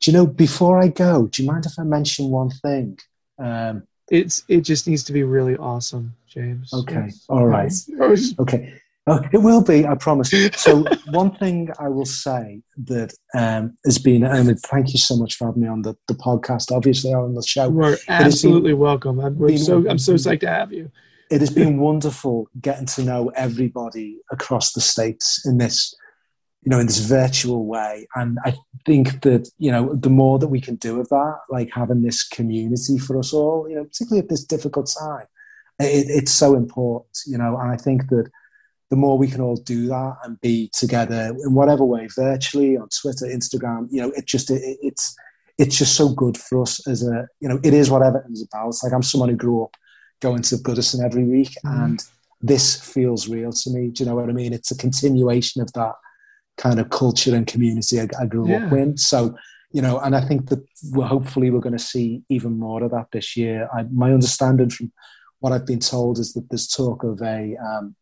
Do 0.00 0.10
you 0.10 0.16
know? 0.16 0.26
Before 0.26 0.80
I 0.82 0.88
go, 0.88 1.28
do 1.28 1.42
you 1.42 1.48
mind 1.50 1.64
if 1.64 1.78
I 1.78 1.84
mention 1.84 2.28
one 2.30 2.50
thing? 2.50 2.98
Um, 3.38 3.84
It's 4.10 4.42
it 4.48 4.62
just 4.62 4.86
needs 4.88 5.04
to 5.04 5.12
be 5.12 5.22
really 5.22 5.56
awesome, 5.56 6.14
James. 6.26 6.72
Okay, 6.74 7.04
Yes. 7.06 7.24
all 7.28 7.46
right. 7.46 7.72
Okay. 8.40 8.74
Oh, 9.08 9.20
it 9.32 9.38
will 9.38 9.62
be, 9.62 9.84
I 9.84 9.94
promise. 9.96 10.30
So, 10.56 10.84
one 11.10 11.32
thing 11.36 11.70
I 11.78 11.88
will 11.88 12.04
say 12.04 12.62
that 12.86 13.12
um, 13.34 13.74
has 13.84 13.98
been, 13.98 14.22
and 14.22 14.60
thank 14.60 14.92
you 14.92 14.98
so 14.98 15.16
much 15.16 15.34
for 15.36 15.46
having 15.46 15.62
me 15.62 15.68
on 15.68 15.82
the, 15.82 15.96
the 16.06 16.14
podcast, 16.14 16.70
obviously, 16.70 17.12
on 17.12 17.34
the 17.34 17.42
show. 17.42 17.68
You 17.68 17.80
are 17.82 17.90
been- 17.92 17.98
absolutely 18.08 18.74
welcome. 18.74 19.18
I'm 19.20 19.36
we're 19.38 19.48
been- 19.48 19.58
so 19.58 19.88
I'm 19.88 19.98
so 19.98 20.14
psyched 20.14 20.40
to 20.40 20.48
have 20.48 20.72
you. 20.72 20.90
It 21.32 21.40
has 21.40 21.50
been 21.50 21.78
wonderful 21.78 22.48
getting 22.60 22.84
to 22.86 23.02
know 23.02 23.30
everybody 23.34 24.18
across 24.30 24.72
the 24.72 24.82
states 24.82 25.40
in 25.46 25.56
this, 25.56 25.94
you 26.62 26.68
know, 26.68 26.78
in 26.78 26.86
this 26.86 26.98
virtual 26.98 27.64
way. 27.64 28.06
And 28.14 28.36
I 28.44 28.54
think 28.84 29.22
that, 29.22 29.48
you 29.56 29.72
know, 29.72 29.94
the 29.94 30.10
more 30.10 30.38
that 30.38 30.48
we 30.48 30.60
can 30.60 30.76
do 30.76 31.00
of 31.00 31.08
that, 31.08 31.38
like 31.48 31.70
having 31.72 32.02
this 32.02 32.22
community 32.22 32.98
for 32.98 33.18
us 33.18 33.32
all, 33.32 33.66
you 33.66 33.76
know, 33.76 33.84
particularly 33.84 34.22
at 34.22 34.28
this 34.28 34.44
difficult 34.44 34.94
time, 35.00 35.24
it, 35.80 36.04
it's 36.10 36.32
so 36.32 36.54
important, 36.54 37.16
you 37.26 37.38
know, 37.38 37.56
and 37.56 37.72
I 37.72 37.78
think 37.78 38.10
that 38.10 38.30
the 38.90 38.96
more 38.96 39.16
we 39.16 39.26
can 39.26 39.40
all 39.40 39.56
do 39.56 39.86
that 39.86 40.16
and 40.24 40.38
be 40.42 40.68
together 40.74 41.34
in 41.42 41.54
whatever 41.54 41.82
way, 41.82 42.08
virtually 42.14 42.76
on 42.76 42.90
Twitter, 42.90 43.24
Instagram, 43.24 43.88
you 43.90 44.02
know, 44.02 44.10
it 44.10 44.26
just 44.26 44.50
it, 44.50 44.60
it's 44.82 45.16
it's 45.56 45.78
just 45.78 45.96
so 45.96 46.10
good 46.10 46.36
for 46.36 46.60
us 46.60 46.86
as 46.86 47.02
a 47.02 47.26
you 47.40 47.48
know, 47.48 47.58
it 47.64 47.72
is 47.72 47.90
what 47.90 48.02
Everton's 48.02 48.42
about. 48.42 48.74
Like 48.82 48.92
I'm 48.92 49.02
someone 49.02 49.30
who 49.30 49.36
grew 49.36 49.64
up 49.64 49.74
going 50.22 50.42
to 50.42 50.56
Goodison 50.56 51.04
every 51.04 51.24
week, 51.24 51.52
Mhm. 51.64 51.84
and 51.84 52.04
this 52.40 52.76
feels 52.94 53.28
real 53.28 53.52
to 53.52 53.70
me. 53.70 53.82
Do 53.90 54.02
you 54.02 54.08
know 54.08 54.16
what 54.16 54.28
I 54.30 54.32
mean? 54.32 54.52
It's 54.52 54.70
a 54.70 54.76
continuation 54.76 55.60
of 55.62 55.72
that 55.74 55.94
kind 56.56 56.78
of 56.80 56.90
culture 56.90 57.34
and 57.36 57.46
community 57.46 58.00
I, 58.00 58.08
I 58.22 58.26
grew 58.26 58.48
Yeah. 58.48 58.66
up 58.66 58.72
in. 58.72 58.96
So. 58.96 59.34
You 59.74 59.80
know, 59.80 59.98
and 60.00 60.14
I 60.14 60.20
think 60.20 60.50
that 60.50 60.62
we're 60.90 61.06
hopefully 61.06 61.48
we're 61.50 61.66
going 61.66 61.78
to 61.78 61.88
see 61.94 62.22
even 62.28 62.58
more 62.58 62.82
of 62.84 62.90
that 62.90 63.06
this 63.10 63.38
year. 63.38 63.70
I, 63.74 63.84
my 63.84 64.12
understanding 64.12 64.68
from 64.68 64.92
what 65.40 65.54
I've 65.54 65.64
been 65.64 65.78
told 65.78 66.18
is 66.18 66.34
that 66.34 66.46
there's 66.50 66.68
talk 66.68 67.04
of 67.04 67.22
a 67.22 67.56
um, 67.56 67.96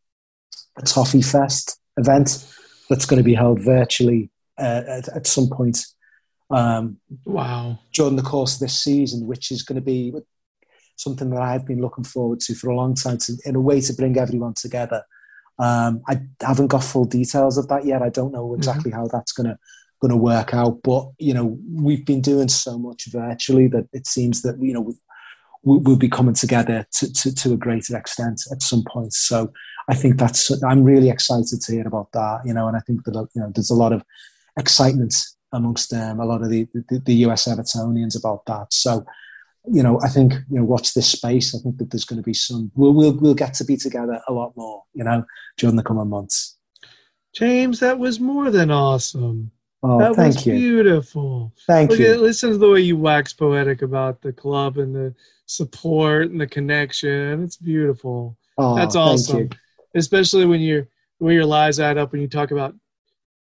a 0.77 0.83
Toffee 0.83 1.23
Fest 1.23 1.79
event 1.97 2.45
that's 2.89 3.07
going 3.07 3.19
to 3.19 3.31
be 3.33 3.35
held 3.35 3.61
virtually 3.63 4.31
uh, 4.59 4.83
at, 4.97 5.09
at 5.19 5.27
some 5.29 5.49
point 5.49 5.87
um, 6.51 6.97
Wow. 7.25 7.79
during 7.93 8.17
the 8.17 8.23
course 8.23 8.55
of 8.55 8.61
this 8.63 8.77
season, 8.77 9.29
which 9.29 9.53
is 9.53 9.63
going 9.63 9.77
to 9.77 9.81
be 9.95 10.13
something 11.01 11.31
that 11.31 11.43
I've 11.43 11.67
been 11.67 11.81
looking 11.81 12.05
forward 12.05 12.41
to 12.41 12.55
for 12.55 12.71
a 12.71 12.77
long 12.77 12.95
time, 12.95 13.19
to, 13.19 13.33
in 13.45 13.57
a 13.57 13.61
way 13.61 13.81
to 13.81 13.93
bring 13.95 14.19
everyone 14.19 14.55
together. 14.55 15.03
Um, 15.59 16.03
I 16.09 16.21
haven't 16.41 16.69
got 16.69 16.85
full 16.85 17.05
details 17.05 17.59
of 17.59 17.69
that 17.69 17.85
yet. 17.85 18.03
I 18.03 18.09
don't 18.09 18.33
know 18.33 18.55
exactly 18.55 18.91
how 18.91 19.07
that's 19.07 19.33
going 19.33 19.49
to 19.49 19.59
going 20.01 20.11
to 20.11 20.17
work 20.17 20.55
out, 20.55 20.81
but 20.83 21.11
you 21.19 21.35
know, 21.35 21.59
we've 21.75 22.07
been 22.07 22.23
doing 22.23 22.49
so 22.49 22.79
much 22.79 23.07
virtually 23.13 23.69
that 23.69 23.87
it 23.93 24.07
seems 24.07 24.43
that 24.43 24.57
you 24.61 24.73
know 24.73 24.81
we, 24.81 24.95
we'll 25.63 25.97
be 25.97 26.09
coming 26.09 26.35
together 26.35 26.87
to, 26.93 27.13
to, 27.13 27.35
to 27.35 27.53
a 27.53 27.57
greater 27.57 27.97
extent 27.97 28.41
at 28.51 28.63
some 28.63 28.83
point. 28.89 29.13
So 29.13 29.53
I 29.89 29.95
think 29.95 30.19
that's 30.19 30.51
I'm 30.63 30.85
really 30.85 31.11
excited 31.11 31.61
to 31.61 31.73
hear 31.73 31.87
about 31.87 32.13
that. 32.13 32.41
You 32.45 32.55
know, 32.55 32.69
and 32.69 32.77
I 32.77 32.81
think 32.81 33.05
that 33.05 33.15
you 33.35 33.43
know 33.43 33.53
there's 33.55 33.71
a 33.71 33.75
lot 33.75 33.93
of 33.93 34.03
excitement 34.59 35.15
amongst 35.53 35.93
um, 35.93 36.21
a 36.21 36.25
lot 36.25 36.43
of 36.43 36.51
the, 36.51 36.67
the, 36.75 37.01
the 37.05 37.15
US 37.27 37.47
Evertonians 37.47 38.19
about 38.19 38.47
that. 38.47 38.73
So, 38.73 39.05
you 39.67 39.83
know, 39.83 40.01
I 40.03 40.09
think 40.09 40.35
you 40.51 40.59
know, 40.59 40.65
watch 40.65 40.95
this 40.95 41.11
space. 41.11 41.55
I 41.55 41.59
think 41.59 41.79
that 41.79 41.91
there's 41.91 42.05
going 42.05 42.19
to 42.19 42.23
be 42.23 42.35
some. 42.35 42.71
We'll 42.75 42.93
we'll 42.93 43.13
we'll 43.13 43.35
get 43.35 43.55
to 43.55 43.65
be 43.65 43.77
together 43.77 44.21
a 44.27 44.33
lot 44.33 44.57
more. 44.57 44.85
You 44.95 45.05
know, 45.05 45.25
during 45.57 45.77
the 45.77 45.83
coming 45.83 46.09
months. 46.09 46.57
James, 47.35 47.79
that 47.81 47.99
was 47.99 48.19
more 48.19 48.51
than 48.51 48.71
awesome. 48.71 49.53
Oh, 49.83 49.99
that 49.99 50.15
thank 50.15 50.35
was 50.35 50.47
you, 50.47 50.55
beautiful. 50.55 51.55
thank 51.67 51.91
Look 51.91 52.01
you. 52.01 52.13
at, 52.13 52.21
listen 52.21 52.51
to 52.51 52.59
the 52.59 52.69
way 52.69 52.81
you 52.81 52.97
wax 52.97 53.33
poetic 53.33 53.83
about 53.83 54.21
the 54.21 54.33
club 54.33 54.77
and 54.77 54.95
the 54.95 55.15
support 55.47 56.31
and 56.31 56.41
the 56.41 56.47
connection. 56.47 57.43
It's 57.43 57.57
beautiful. 57.57 58.37
Oh, 58.59 58.77
That's 58.77 58.97
awesome. 58.97 59.49
Especially 59.95 60.45
when 60.45 60.61
you're 60.61 60.87
when 61.19 61.35
your 61.35 61.47
lies 61.47 61.81
add 61.81 61.99
up 61.99 62.13
when 62.13 62.21
you 62.21 62.29
talk 62.29 62.51
about 62.51 62.75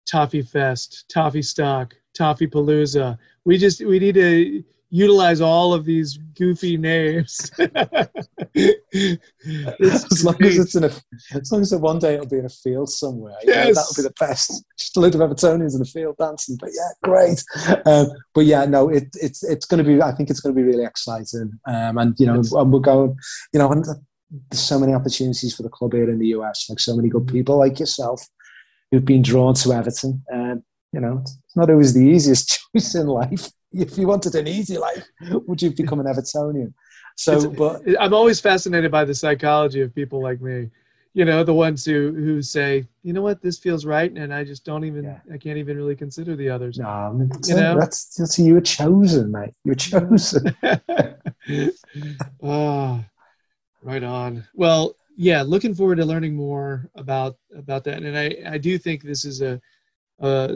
Toffee 0.06 0.42
Fest, 0.42 1.06
Toffee 1.10 1.42
Stock, 1.42 1.96
Toffee 2.14 2.48
Palooza. 2.48 3.18
We 3.46 3.58
just 3.58 3.86
we 3.86 4.00
need 4.00 4.16
to 4.16 4.64
utilize 4.90 5.42
all 5.42 5.74
of 5.74 5.86
these 5.86 6.18
goofy 6.38 6.78
names. 6.78 7.52
As 8.56 10.24
long 10.24 10.42
as 10.44 10.58
it's 10.58 10.76
in 10.76 10.86
a, 10.86 10.92
as 11.34 11.52
long 11.52 11.62
as 11.62 11.74
one 11.76 12.00
day 12.00 12.14
it'll 12.16 12.28
be 12.28 12.38
in 12.40 12.46
a 12.46 12.50
field 12.50 12.90
somewhere, 12.90 13.36
know, 13.46 13.54
Yes. 13.54 13.76
that'll 13.76 14.04
be 14.04 14.08
the 14.08 14.14
best. 14.20 14.64
Just 14.78 14.96
a 14.98 15.00
load 15.00 15.16
of 15.16 15.22
Evertonians 15.22 15.76
in 15.76 15.82
a 15.82 15.86
field 15.86 16.16
dancing, 16.18 16.58
but 16.60 16.70
yeah, 16.74 16.90
great. 17.04 17.44
Um, 17.86 18.08
but 18.34 18.46
yeah, 18.46 18.66
no, 18.66 18.90
it, 18.90 19.08
it's 19.22 19.44
it's 19.44 19.66
going 19.66 19.84
to 19.84 19.90
be. 19.90 20.02
I 20.02 20.12
think 20.12 20.30
it's 20.30 20.40
going 20.40 20.56
to 20.56 20.60
be 20.62 20.66
really 20.68 20.86
exciting, 20.86 21.52
um, 21.68 21.98
and 21.98 22.16
you 22.20 22.26
know, 22.26 22.36
Yes. 22.38 22.52
and 22.54 22.72
we're 22.72 22.80
going. 22.80 23.18
You 23.54 23.60
know, 23.60 23.72
and 23.72 23.84
there's 23.86 24.62
so 24.62 24.80
many 24.80 24.94
opportunities 24.94 25.56
for 25.56 25.64
the 25.64 25.70
club 25.70 25.94
here 25.94 26.10
in 26.10 26.20
the 26.20 26.28
US. 26.28 26.68
Like 26.70 26.80
so 26.80 26.96
many 26.96 27.10
good 27.10 27.28
people 27.28 27.58
like 27.58 27.80
yourself 27.80 28.26
who've 28.92 29.06
been 29.06 29.22
drawn 29.22 29.54
to 29.56 29.74
Everton. 29.74 30.24
Um, 30.34 30.64
you 30.94 31.00
know, 31.02 31.20
it's 31.24 31.56
not 31.56 31.70
always 31.70 31.94
the 31.94 32.06
easiest 32.06 32.60
choice 32.74 32.96
in 32.96 33.08
life. 33.08 33.50
If 33.86 33.98
you 33.98 34.08
wanted 34.08 34.34
an 34.36 34.48
easy 34.48 34.78
life, 34.78 35.06
would 35.48 35.62
you 35.62 35.72
become 35.72 36.00
an 36.00 36.06
Evertonian? 36.08 36.74
So, 37.18 37.32
It's- 37.38 37.56
but 37.58 37.82
I'm 38.00 38.14
always 38.14 38.40
fascinated 38.40 38.92
by 38.92 39.04
the 39.06 39.14
psychology 39.16 39.82
of 39.82 39.94
people 39.96 40.22
like 40.22 40.42
me. 40.42 40.70
You 41.14 41.24
know, 41.24 41.44
the 41.46 41.54
ones 41.54 41.86
who 41.86 42.12
who 42.26 42.42
say, 42.42 42.86
you 43.04 43.14
know 43.14 43.22
what, 43.22 43.42
this 43.42 43.58
feels 43.58 43.86
right, 43.86 44.12
and 44.22 44.34
I 44.34 44.44
just 44.44 44.66
don't 44.66 44.84
even, 44.84 45.04
Yeah. 45.06 45.20
I 45.34 45.38
can't 45.38 45.58
even 45.58 45.78
really 45.78 45.96
consider 45.96 46.36
the 46.36 46.50
others. 46.50 46.78
No, 46.78 46.88
I 46.90 47.12
mean, 47.14 47.30
that's, 47.30 47.50
You 47.50 47.56
know? 47.56 47.80
that's, 47.80 48.00
that's 48.16 48.38
you 48.38 48.54
were 48.54 48.60
chosen, 48.80 49.32
mate. 49.32 49.54
You 49.64 49.72
were 49.72 49.76
chosen. 49.92 50.44
Ah, 52.44 53.06
right 53.82 54.04
on. 54.04 54.44
Well, 54.54 54.96
yeah, 55.16 55.42
looking 55.42 55.74
forward 55.74 55.98
to 55.98 56.06
learning 56.06 56.36
more 56.36 56.90
about 56.96 57.38
about 57.56 57.84
that, 57.86 58.04
and 58.04 58.18
I 58.18 58.28
I 58.56 58.58
do 58.58 58.78
think 58.78 59.02
this 59.02 59.24
is 59.24 59.42
a, 59.42 59.62
uh, 60.20 60.50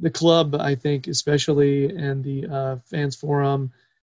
the 0.00 0.10
club. 0.10 0.54
I 0.54 0.74
think 0.74 1.06
especially 1.08 1.90
and 1.96 2.22
the 2.22 2.46
uh, 2.46 2.76
fans 2.84 3.16
forum, 3.16 3.72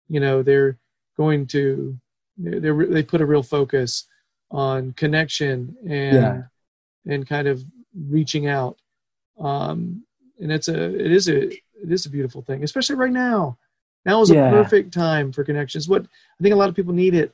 you 0.10 0.20
know, 0.20 0.42
they're 0.44 0.78
going 1.18 1.46
to 1.48 1.98
they're, 2.38 2.60
they're 2.60 2.86
they 2.88 3.04
put 3.04 3.22
a 3.22 3.26
real 3.26 3.44
focus 3.44 4.08
on 4.52 4.94
connection 4.94 5.76
and 5.84 6.16
Yeah. 6.16 6.44
and 7.06 7.28
kind 7.28 7.48
of 7.48 7.64
reaching 8.10 8.48
out 8.48 8.80
um, 9.40 10.04
and 10.40 10.52
it's 10.52 10.68
a 10.68 10.84
it 10.96 11.12
is 11.12 11.28
a 11.30 11.50
it 11.52 11.92
is 11.92 12.06
a 12.06 12.10
beautiful 12.10 12.42
thing, 12.42 12.64
especially 12.64 12.96
right 12.96 13.12
now. 13.12 13.58
Now 14.06 14.22
is 14.22 14.30
Yeah. 14.30 14.48
a 14.48 14.50
perfect 14.52 14.94
time 14.94 15.32
for 15.32 15.44
connections. 15.44 15.88
What 15.88 16.04
I 16.04 16.44
think 16.44 16.54
a 16.54 16.58
lot 16.58 16.70
of 16.70 16.76
people 16.76 16.94
need 16.94 17.14
it. 17.14 17.34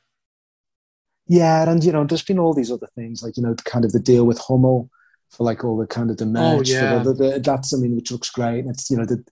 Yeah, 1.27 1.69
and 1.69 1.83
you 1.83 1.91
know, 1.91 2.03
there's 2.05 2.23
been 2.23 2.39
all 2.39 2.53
these 2.53 2.71
other 2.71 2.87
things, 2.95 3.21
like 3.21 3.37
you 3.37 3.43
know, 3.43 3.53
kind 3.65 3.85
of 3.85 3.91
the 3.91 3.99
deal 3.99 4.25
with 4.25 4.39
Hummel 4.39 4.89
for 5.29 5.43
like 5.43 5.63
all 5.63 5.77
the 5.77 5.87
kind 5.87 6.09
of 6.11 6.17
the 6.17 6.25
merch. 6.25 6.69
Oh, 6.69 6.73
yeah. 6.73 7.03
the, 7.03 7.13
the, 7.13 7.39
that's 7.39 7.73
I 7.73 7.77
mean, 7.77 7.95
which 7.95 8.11
looks 8.11 8.29
great. 8.29 8.59
And 8.59 8.69
it's 8.69 8.89
you 8.89 8.97
know, 8.97 9.05
the, 9.05 9.23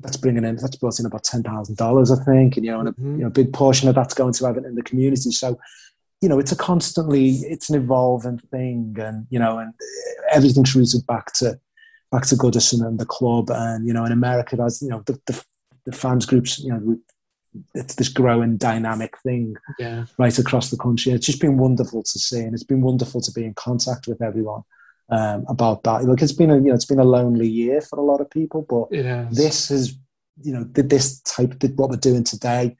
that's 0.00 0.16
bringing 0.16 0.44
in 0.44 0.56
that's 0.56 0.76
brought 0.76 1.00
in 1.00 1.06
about 1.06 1.24
ten 1.24 1.42
thousand 1.42 1.76
dollars, 1.76 2.10
I 2.10 2.22
think, 2.24 2.56
and 2.56 2.64
you 2.64 2.72
know, 2.72 2.80
and 2.80 2.88
a 2.88 2.92
Mhm. 2.92 3.18
you 3.18 3.24
know, 3.24 3.30
big 3.30 3.52
portion 3.52 3.88
of 3.88 3.94
that's 3.94 4.14
going 4.14 4.32
to 4.34 4.46
Everton 4.46 4.70
in 4.70 4.74
the 4.76 4.82
community. 4.82 5.30
So, 5.32 5.58
you 6.20 6.28
know, 6.28 6.38
it's 6.38 6.52
a 6.52 6.56
constantly, 6.56 7.30
it's 7.30 7.70
an 7.70 7.76
evolving 7.82 8.38
thing, 8.50 8.96
and 9.00 9.26
you 9.30 9.38
know, 9.38 9.58
and 9.58 9.72
everything's 10.30 10.74
rooted 10.76 11.06
back 11.06 11.32
to 11.34 11.58
back 12.12 12.26
to 12.26 12.34
Goodison 12.36 12.86
and 12.86 12.98
the 12.98 13.06
club, 13.06 13.50
and 13.50 13.86
you 13.86 13.92
know, 13.92 14.04
in 14.04 14.12
America, 14.12 14.56
there's 14.56 14.80
you 14.82 14.88
know, 14.88 15.02
the, 15.06 15.18
the 15.26 15.42
the 15.86 15.92
fans 15.92 16.26
groups, 16.26 16.58
you 16.58 16.68
know, 16.70 16.98
it's 17.74 17.94
this 17.96 18.08
growing 18.10 18.56
dynamic 18.58 19.16
thing 19.24 19.56
Yeah, 19.78 20.04
right 20.18 20.38
across 20.38 20.70
the 20.70 20.76
country. 20.76 21.12
It's 21.12 21.26
just 21.26 21.40
been 21.40 21.56
wonderful 21.56 22.02
to 22.02 22.18
see, 22.18 22.40
and 22.40 22.54
it's 22.54 22.64
been 22.64 22.80
wonderful 22.82 23.20
to 23.22 23.32
be 23.32 23.44
in 23.44 23.54
contact 23.54 24.06
with 24.06 24.20
everyone 24.22 24.62
um, 25.10 25.44
about 25.48 25.82
that. 25.84 26.04
Look, 26.04 26.22
it's 26.22 26.32
been 26.32 26.50
a 26.50 26.56
you 26.56 26.62
know 26.68 26.74
it's 26.74 26.84
been 26.84 26.98
a 27.00 27.04
lonely 27.04 27.48
year 27.48 27.80
for 27.80 27.98
a 27.98 28.02
lot 28.02 28.20
of 28.20 28.30
people, 28.30 28.66
but 28.68 28.96
it 28.96 29.04
has. 29.04 29.36
this 29.36 29.70
is 29.70 29.96
you 30.42 30.52
know 30.52 30.64
th- 30.74 30.88
this 30.88 31.20
type 31.22 31.62
of 31.62 31.70
what 31.76 31.90
we're 31.90 31.96
doing 31.96 32.24
today. 32.24 32.76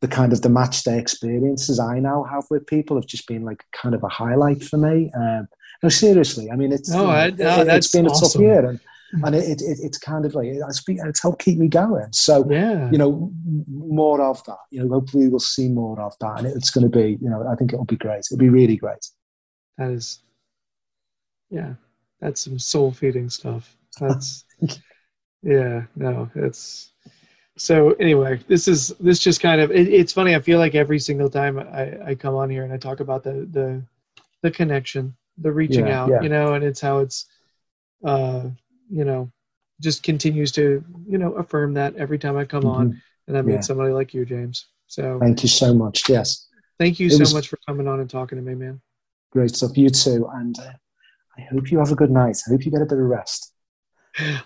The 0.00 0.08
kind 0.08 0.32
of 0.34 0.42
the 0.42 0.50
match 0.50 0.84
day 0.84 0.98
experiences 0.98 1.78
I 1.80 1.98
now 1.98 2.24
have 2.24 2.44
with 2.50 2.66
people 2.66 2.96
have 2.96 3.06
just 3.06 3.26
been 3.26 3.42
like 3.42 3.64
kind 3.72 3.94
of 3.94 4.02
a 4.02 4.08
highlight 4.08 4.62
for 4.62 4.76
me. 4.76 5.10
Um, 5.16 5.48
no, 5.82 5.88
seriously, 5.88 6.50
I 6.50 6.56
mean 6.56 6.72
it's 6.72 6.90
No, 6.90 7.06
I- 7.06 7.26
it, 7.28 7.38
no, 7.38 7.48
has 7.50 7.66
that's 7.66 7.88
been 7.92 8.06
a 8.06 8.10
tough 8.10 8.34
year, 8.42 8.66
and, 8.66 8.80
and 9.24 9.34
it, 9.34 9.62
it, 9.62 9.78
it's 9.82 9.96
kind 9.96 10.24
of 10.26 10.34
like 10.34 10.48
it's, 10.48 10.82
been, 10.82 10.98
it's 11.06 11.22
helped 11.22 11.42
keep 11.42 11.56
me 11.58 11.68
going. 11.68 12.12
So 12.12 12.46
yeah, 12.50 12.90
you 12.90 12.98
know, 12.98 13.32
more 13.68 14.20
of 14.20 14.44
that. 14.44 14.58
You 14.70 14.82
know, 14.84 14.88
hopefully 14.94 15.28
we'll 15.28 15.40
see 15.40 15.68
more 15.68 15.98
of 16.00 16.14
that, 16.20 16.38
and 16.38 16.46
it's 16.48 16.70
going 16.70 16.90
to 16.90 16.94
be, 16.98 17.16
you 17.22 17.30
know, 17.30 17.46
I 17.50 17.54
think 17.54 17.72
it'll 17.72 17.84
be 17.86 17.96
great. 17.96 18.24
It'll 18.30 18.38
be 18.38 18.48
really 18.50 18.76
great. 18.76 19.06
that 19.78 19.90
is. 19.90 20.20
Yeah, 21.54 21.74
that's 22.20 22.40
some 22.40 22.58
soul 22.58 22.90
feeding 22.92 23.30
stuff. 23.30 23.76
That's. 24.00 24.44
yeah, 25.42 25.84
no, 25.96 26.28
it's. 26.34 26.90
So 27.56 27.92
anyway, 28.00 28.40
this 28.48 28.66
is 28.66 28.88
this 28.98 29.20
just 29.20 29.40
kind 29.40 29.60
of 29.60 29.70
it, 29.70 29.86
it's 29.86 30.12
funny. 30.12 30.34
I 30.34 30.40
feel 30.40 30.58
like 30.58 30.74
every 30.74 30.98
single 30.98 31.30
time 31.30 31.58
I, 31.60 32.10
I 32.10 32.14
come 32.16 32.34
on 32.34 32.50
here 32.50 32.64
and 32.64 32.72
I 32.72 32.76
talk 32.76 32.98
about 32.98 33.22
the 33.22 33.46
the 33.52 33.80
the 34.42 34.50
connection, 34.50 35.14
the 35.38 35.52
reaching 35.52 35.86
Yeah, 35.86 36.02
out, 36.02 36.10
yeah. 36.10 36.22
you 36.22 36.28
know, 36.28 36.54
and 36.54 36.64
it's 36.64 36.80
how 36.80 36.98
it's, 36.98 37.26
uh, 38.04 38.48
you 38.90 39.04
know, 39.04 39.30
just 39.80 40.02
continues 40.02 40.50
to 40.52 40.84
you 41.06 41.18
know 41.18 41.32
affirm 41.34 41.72
that 41.74 41.94
every 41.94 42.18
time 42.18 42.36
I 42.36 42.44
come 42.44 42.66
on 42.66 42.90
Mhm. 42.90 43.00
and 43.28 43.38
I 43.38 43.42
meet 43.42 43.54
Yeah. 43.54 43.60
somebody 43.60 43.92
like 43.92 44.12
you, 44.12 44.24
James. 44.24 44.66
So 44.88 45.20
Thank 45.20 45.44
you 45.44 45.48
so 45.48 45.72
much. 45.72 46.08
Yes, 46.08 46.48
thank 46.80 46.98
you 46.98 47.06
It 47.06 47.12
so 47.12 47.18
was- 47.20 47.34
much 47.34 47.46
for 47.48 47.58
coming 47.68 47.86
on 47.86 48.00
and 48.00 48.10
talking 48.10 48.36
to 48.38 48.42
me, 48.42 48.54
man. 48.56 48.80
great 49.30 49.54
stuff. 49.54 49.76
You 49.78 49.90
too, 49.90 50.26
and 50.34 50.58
uh, 50.58 50.72
I 51.36 51.42
hope 51.42 51.70
you 51.70 51.78
have 51.78 51.90
a 51.92 51.96
good 51.96 52.10
night. 52.10 52.36
I 52.46 52.50
hope 52.50 52.64
you 52.64 52.70
get 52.70 52.82
a 52.82 52.86
bit 52.86 52.98
of 52.98 53.04
rest. 53.04 53.52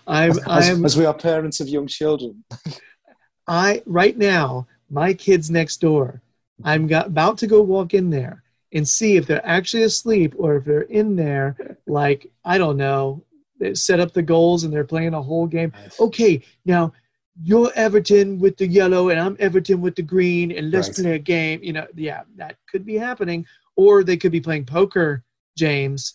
I'm 0.07 0.31
As, 0.31 0.39
I'm 0.47 0.85
as 0.85 0.97
we 0.97 1.05
are 1.05 1.13
parents 1.13 1.59
of 1.59 1.67
young 1.67 1.87
children. 1.87 2.43
I 3.47 3.81
right 3.85 4.17
now, 4.17 4.67
my 4.89 5.13
kids 5.13 5.49
next 5.51 5.77
door. 5.77 6.21
I'm 6.63 6.87
got, 6.87 7.07
about 7.07 7.37
to 7.39 7.47
go 7.47 7.61
walk 7.61 7.93
in 7.93 8.09
there 8.09 8.43
and 8.73 8.87
see 8.87 9.15
if 9.15 9.25
they're 9.25 9.45
actually 9.45 9.83
asleep 9.83 10.33
or 10.37 10.57
if 10.57 10.65
they're 10.65 10.81
in 10.81 11.15
there. 11.15 11.55
Like 11.87 12.31
I 12.43 12.57
don't 12.57 12.77
know, 12.77 13.23
they 13.59 13.75
set 13.75 13.99
up 13.99 14.13
the 14.13 14.21
goals 14.21 14.63
and 14.63 14.73
they're 14.73 14.83
playing 14.83 15.13
a 15.13 15.21
whole 15.21 15.47
game. 15.47 15.71
Okay, 15.99 16.41
now 16.65 16.93
you're 17.41 17.71
Everton 17.75 18.39
with 18.39 18.57
the 18.57 18.67
yellow 18.67 19.09
and 19.09 19.19
I'm 19.19 19.37
Everton 19.39 19.81
with 19.81 19.95
the 19.95 20.01
green, 20.01 20.51
and 20.51 20.71
let's 20.71 20.89
Right. 20.89 20.95
play 20.95 21.15
a 21.15 21.19
game. 21.19 21.61
You 21.63 21.73
know, 21.73 21.87
yeah, 21.95 22.23
that 22.35 22.57
could 22.69 22.85
be 22.85 22.95
happening, 22.95 23.45
or 23.75 24.03
they 24.03 24.17
could 24.17 24.31
be 24.31 24.41
playing 24.41 24.65
poker, 24.65 25.23
James. 25.57 26.13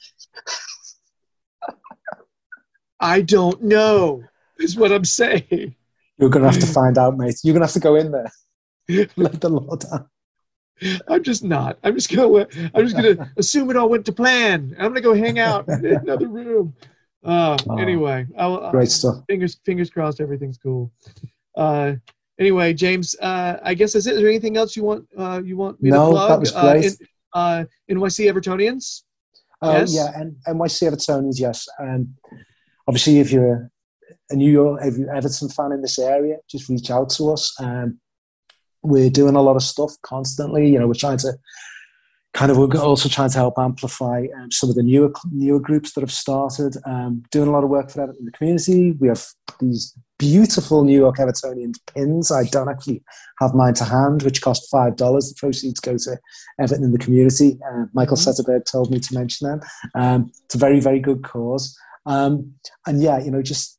I 3.00 3.20
don't 3.20 3.62
know. 3.62 4.22
Is 4.58 4.76
what 4.76 4.92
I'm 4.92 5.04
saying. 5.04 5.74
You're 6.18 6.30
going 6.30 6.44
to 6.44 6.50
have 6.50 6.60
to 6.60 6.66
find 6.66 6.96
out, 6.96 7.16
mate. 7.18 7.36
You're 7.42 7.52
going 7.54 7.60
to 7.62 7.66
have 7.66 7.72
to 7.74 7.80
go 7.80 7.96
in 7.96 8.12
there. 8.12 8.30
Let 9.16 9.40
the 9.40 9.48
Lord 9.48 9.80
down. 9.80 10.08
I'm 11.08 11.22
just 11.22 11.44
not. 11.44 11.78
I'm 11.84 11.94
just 11.94 12.12
gonna. 12.12 12.48
I'm 12.74 12.84
just 12.84 12.96
gonna 12.96 13.30
assume 13.36 13.70
it 13.70 13.76
all 13.76 13.88
went 13.88 14.04
to 14.06 14.12
plan. 14.12 14.74
I'm 14.76 14.88
gonna 14.88 15.00
go 15.00 15.14
hang 15.14 15.38
out 15.38 15.68
in 15.68 15.86
another 16.02 16.26
room. 16.26 16.74
Uh, 17.24 17.56
Oh, 17.68 17.76
anyway, 17.78 18.26
I'll, 18.36 18.58
I'll- 18.58 18.70
Great 18.72 18.90
stuff. 18.90 19.22
fingers 19.28 19.56
fingers 19.64 19.88
crossed. 19.88 20.20
Everything's 20.20 20.58
cool. 20.58 20.90
Uh, 21.56 21.92
anyway, 22.40 22.74
James. 22.74 23.14
Uh, 23.20 23.58
I 23.62 23.74
guess 23.74 23.92
that's 23.92 24.06
it. 24.06 24.14
Is 24.14 24.18
there 24.18 24.28
anything 24.28 24.56
else 24.56 24.76
you 24.76 24.82
want? 24.82 25.06
Uh, 25.16 25.40
you 25.44 25.56
want 25.56 25.80
me 25.80 25.90
No, 25.90 26.06
to 26.06 26.10
plug? 26.10 26.28
that 26.30 26.40
was 26.40 26.52
Uh, 26.54 26.72
great. 26.72 26.84
in, 26.86 26.92
uh, 27.34 27.64
NYC 27.88 28.30
Evertonians. 28.30 29.03
Yes? 29.72 29.94
yeah, 29.94 30.12
and 30.14 30.36
NYC 30.46 30.90
Evertonians, 30.90 31.38
yes. 31.38 31.66
Um, 31.80 32.14
obviously, 32.86 33.18
if 33.18 33.32
you're 33.32 33.70
a, 34.30 34.36
New 34.36 34.50
York 34.50 34.80
if 34.84 34.96
you're 34.96 35.14
Everton 35.14 35.48
fan 35.48 35.72
in 35.72 35.82
this 35.82 35.98
area, 35.98 36.36
just 36.50 36.68
reach 36.68 36.90
out 36.90 37.10
to 37.10 37.32
us. 37.32 37.54
Um, 37.60 38.00
we're 38.82 39.10
doing 39.10 39.34
a 39.34 39.42
lot 39.42 39.56
of 39.56 39.62
stuff 39.62 39.92
constantly. 40.02 40.68
You 40.70 40.78
know, 40.78 40.86
we're 40.86 40.94
trying 40.94 41.18
to 41.18 41.34
kind 42.34 42.50
of 42.50 42.58
we're 42.58 42.76
also 42.76 43.08
trying 43.08 43.30
to 43.30 43.38
help 43.38 43.54
amplify 43.58 44.26
um, 44.36 44.50
some 44.50 44.68
of 44.68 44.74
the 44.76 44.82
newer 44.82 45.10
newer 45.32 45.60
groups 45.60 45.92
that 45.92 46.00
have 46.02 46.12
started. 46.12 46.76
Um, 46.84 47.22
doing 47.30 47.48
a 47.48 47.52
lot 47.52 47.64
of 47.64 47.70
work 47.70 47.90
for 47.90 48.02
Everton 48.02 48.20
in 48.20 48.26
the 48.26 48.32
community. 48.32 48.92
We 48.92 49.08
have 49.08 49.24
these 49.60 49.96
beautiful 50.18 50.84
New 50.84 50.98
York 50.98 51.16
Evertonian 51.16 51.74
pins. 51.94 52.32
I 52.32 52.44
don't 52.44 52.68
actually 52.68 53.02
have 53.40 53.54
mine 53.54 53.74
to 53.74 53.84
hand, 53.84 54.22
which 54.24 54.42
cost 54.42 54.68
five 54.70 54.96
dollars. 54.96 55.28
The 55.28 55.36
proceeds 55.38 55.80
go 55.80 55.96
to 55.96 56.18
Everton 56.60 56.84
in 56.84 56.92
the 56.92 56.98
community. 56.98 57.58
Uh, 57.70 57.84
Michael 57.94 58.16
Mhm. 58.16 58.26
Setterberg 58.26 58.64
told 58.70 58.90
me 58.90 58.98
to 58.98 59.14
mention 59.14 59.48
them. 59.48 59.60
Um, 59.94 60.32
it's 60.44 60.56
a 60.56 60.58
very, 60.58 60.80
very 60.80 61.00
good 61.00 61.22
cause. 61.22 61.76
Um, 62.06 62.52
and 62.86 63.00
yeah, 63.00 63.18
you 63.18 63.30
know, 63.30 63.42
just 63.42 63.78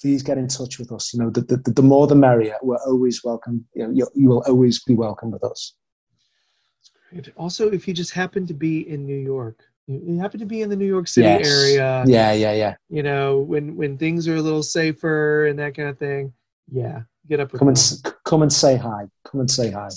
please 0.00 0.22
get 0.22 0.38
in 0.38 0.48
touch 0.48 0.78
with 0.78 0.90
us. 0.90 1.12
You 1.12 1.20
know, 1.20 1.30
the, 1.30 1.42
the, 1.42 1.70
the 1.70 1.82
more 1.82 2.06
the 2.06 2.14
merrier. 2.14 2.56
We're 2.62 2.82
always 2.86 3.22
welcome. 3.22 3.66
You 3.74 3.88
know, 3.88 4.08
you 4.14 4.28
will 4.28 4.42
always 4.46 4.82
be 4.82 4.94
welcome 4.94 5.30
with 5.30 5.44
us. 5.44 5.74
Also, 7.36 7.70
if 7.70 7.88
you 7.88 7.94
just 7.94 8.12
happen 8.12 8.46
to 8.46 8.54
be 8.54 8.88
in 8.88 9.06
New 9.06 9.16
York, 9.16 9.62
you 9.86 10.18
happen 10.18 10.38
to 10.40 10.46
be 10.46 10.62
in 10.62 10.70
the 10.70 10.76
New 10.76 10.86
York 10.86 11.08
City 11.08 11.26
Yes. 11.26 11.46
area. 11.48 12.04
Yeah, 12.06 12.32
yeah, 12.32 12.52
yeah. 12.52 12.74
You 12.88 13.02
know, 13.02 13.38
when 13.40 13.76
when 13.76 13.98
things 13.98 14.28
are 14.28 14.36
a 14.36 14.42
little 14.42 14.62
safer 14.62 15.46
and 15.46 15.58
that 15.58 15.74
kind 15.74 15.88
of 15.88 15.98
thing. 15.98 16.32
Yeah, 16.72 17.02
get 17.28 17.40
up 17.40 17.50
Come 17.52 17.68
and 17.68 17.76
them. 17.76 18.12
come 18.24 18.42
and 18.42 18.52
say 18.52 18.76
hi. 18.76 19.08
Come 19.24 19.40
and 19.40 19.50
say 19.50 19.70
hi. 19.70 19.88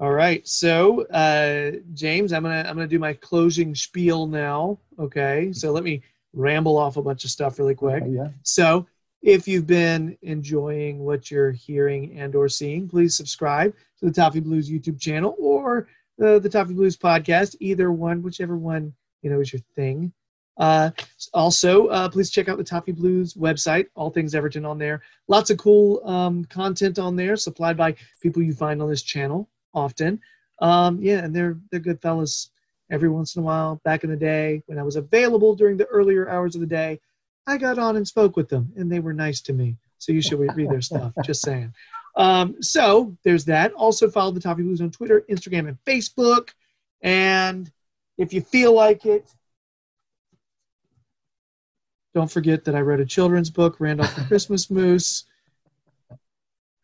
All 0.00 0.12
right. 0.12 0.46
So, 0.48 1.02
uh, 1.08 1.72
James, 1.94 2.32
I'm 2.32 2.42
gonna 2.42 2.64
I'm 2.66 2.74
gonna 2.74 2.88
do 2.88 2.98
my 2.98 3.12
closing 3.12 3.74
spiel 3.74 4.26
now. 4.26 4.78
Okay. 4.98 5.52
So 5.52 5.70
let 5.72 5.84
me 5.84 6.02
ramble 6.32 6.76
off 6.78 6.96
a 6.96 7.02
bunch 7.02 7.24
of 7.24 7.30
stuff 7.30 7.58
really 7.58 7.74
quick. 7.74 8.02
Okay, 8.02 8.10
yeah. 8.12 8.28
So, 8.42 8.86
if 9.22 9.46
you've 9.46 9.66
been 9.66 10.16
enjoying 10.22 11.00
what 11.00 11.30
you're 11.30 11.52
hearing 11.52 12.18
and 12.18 12.34
or 12.34 12.48
seeing, 12.48 12.88
please 12.88 13.14
subscribe 13.14 13.74
to 13.98 14.06
the 14.06 14.12
Toffee 14.12 14.40
Blues 14.40 14.70
YouTube 14.70 14.98
channel 14.98 15.36
or 15.38 15.86
the, 16.20 16.38
the 16.38 16.48
Toffee 16.48 16.74
Blues 16.74 16.96
podcast. 16.96 17.56
Either 17.58 17.90
one, 17.90 18.22
whichever 18.22 18.56
one 18.56 18.92
you 19.22 19.30
know 19.30 19.40
is 19.40 19.52
your 19.52 19.62
thing. 19.74 20.12
Uh, 20.56 20.90
also, 21.32 21.86
uh, 21.86 22.08
please 22.08 22.30
check 22.30 22.48
out 22.48 22.58
the 22.58 22.64
Toffee 22.64 22.92
Blues 22.92 23.34
website. 23.34 23.86
All 23.94 24.10
things 24.10 24.34
Everton 24.34 24.66
on 24.66 24.78
there. 24.78 25.02
Lots 25.26 25.50
of 25.50 25.56
cool 25.56 26.06
um, 26.06 26.44
content 26.44 26.98
on 26.98 27.16
there, 27.16 27.34
supplied 27.34 27.76
by 27.76 27.96
people 28.22 28.42
you 28.42 28.52
find 28.52 28.82
on 28.82 28.90
this 28.90 29.02
channel 29.02 29.48
often. 29.74 30.20
Um, 30.60 31.00
yeah, 31.00 31.24
and 31.24 31.34
they're 31.34 31.58
they're 31.70 31.80
good 31.80 32.00
fellas. 32.00 32.50
Every 32.92 33.08
once 33.08 33.36
in 33.36 33.42
a 33.42 33.44
while, 33.44 33.80
back 33.84 34.02
in 34.02 34.10
the 34.10 34.16
day 34.16 34.62
when 34.66 34.78
I 34.78 34.82
was 34.82 34.96
available 34.96 35.54
during 35.54 35.76
the 35.76 35.86
earlier 35.86 36.28
hours 36.28 36.56
of 36.56 36.60
the 36.60 36.66
day, 36.66 37.00
I 37.46 37.56
got 37.56 37.78
on 37.78 37.96
and 37.96 38.06
spoke 38.06 38.36
with 38.36 38.48
them, 38.48 38.72
and 38.76 38.90
they 38.90 39.00
were 39.00 39.12
nice 39.12 39.40
to 39.42 39.52
me. 39.52 39.76
So 39.98 40.12
you 40.12 40.20
should 40.20 40.40
read 40.40 40.68
their 40.68 40.80
stuff. 40.82 41.12
Just 41.24 41.42
saying. 41.42 41.72
Um, 42.20 42.62
so 42.62 43.16
there's 43.24 43.46
that. 43.46 43.72
Also 43.72 44.10
follow 44.10 44.30
the 44.30 44.40
Toffee 44.40 44.62
Blues 44.62 44.82
on 44.82 44.90
Twitter, 44.90 45.24
Instagram, 45.30 45.68
and 45.68 45.78
Facebook. 45.86 46.50
And 47.00 47.72
if 48.18 48.34
you 48.34 48.42
feel 48.42 48.74
like 48.74 49.06
it, 49.06 49.32
don't 52.12 52.30
forget 52.30 52.62
that 52.66 52.74
I 52.74 52.80
read 52.80 53.00
a 53.00 53.06
children's 53.06 53.48
book, 53.48 53.80
Randolph 53.80 54.14
the 54.14 54.24
Christmas 54.28 54.70
Moose. 54.70 55.24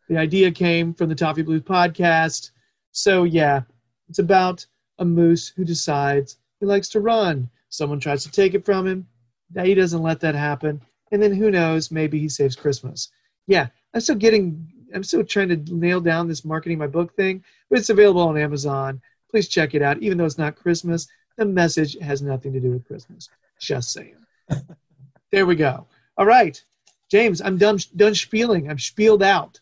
The 0.09 0.17
idea 0.17 0.51
came 0.51 0.95
from 0.95 1.11
the 1.11 1.15
Toffee 1.15 1.43
Blues 1.43 1.61
podcast. 1.61 2.53
So 2.93 3.25
yeah, 3.25 3.61
it's 4.09 4.21
about 4.21 4.65
a 5.01 5.05
moose 5.05 5.49
who 5.49 5.67
decides 5.67 6.39
he 6.61 6.67
likes 6.67 6.89
to 6.91 7.01
run. 7.01 7.51
Someone 7.69 8.01
tries 8.01 8.25
to 8.25 8.31
take 8.31 8.55
it 8.55 8.65
from 8.65 8.87
him. 8.87 9.07
Now 9.53 9.65
he 9.65 9.75
doesn't 9.75 10.03
let 10.03 10.21
that 10.21 10.35
happen. 10.35 10.81
And 11.13 11.23
then 11.23 11.35
who 11.35 11.51
knows, 11.51 11.91
maybe 11.91 12.19
he 12.19 12.31
saves 12.31 12.57
Christmas. 12.57 13.11
Yeah, 13.47 13.67
I'm 13.93 14.01
still 14.01 14.17
getting 14.17 14.73
I'm 14.95 15.03
still 15.03 15.25
trying 15.25 15.49
to 15.49 15.75
nail 15.75 16.01
down 16.01 16.29
this 16.29 16.45
marketing 16.45 16.79
my 16.79 16.87
book 16.87 17.15
thing, 17.17 17.45
but 17.71 17.79
it's 17.79 17.91
available 17.91 18.23
on 18.23 18.39
Amazon. 18.39 19.01
Please 19.31 19.49
check 19.49 19.75
it 19.75 19.83
out. 19.83 19.99
Even 19.99 20.19
though 20.19 20.25
it's 20.25 20.39
not 20.39 20.57
Christmas, 20.57 21.09
the 21.37 21.45
message 21.45 21.97
has 22.01 22.23
nothing 22.23 22.53
to 22.53 22.61
do 22.61 22.71
with 22.71 22.87
Christmas. 22.87 23.29
Just 23.61 23.93
saying. 23.93 24.17
there 25.33 25.47
we 25.47 25.57
go. 25.57 25.87
All 26.17 26.27
right, 26.27 26.63
James, 27.11 27.41
I'm 27.41 27.59
done 27.59 27.79
done 27.97 28.15
spieling. 28.15 28.71
I'm 28.71 28.79
spieled 28.79 29.23
out. 29.23 29.61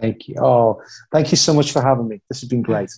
Thank 0.00 0.28
you. 0.28 0.36
Oh, 0.40 0.82
thank 1.12 1.30
you 1.30 1.36
so 1.36 1.54
much 1.54 1.72
for 1.72 1.82
having 1.82 2.08
me. 2.08 2.20
This 2.28 2.40
has 2.40 2.48
been 2.48 2.62
great. 2.62 2.90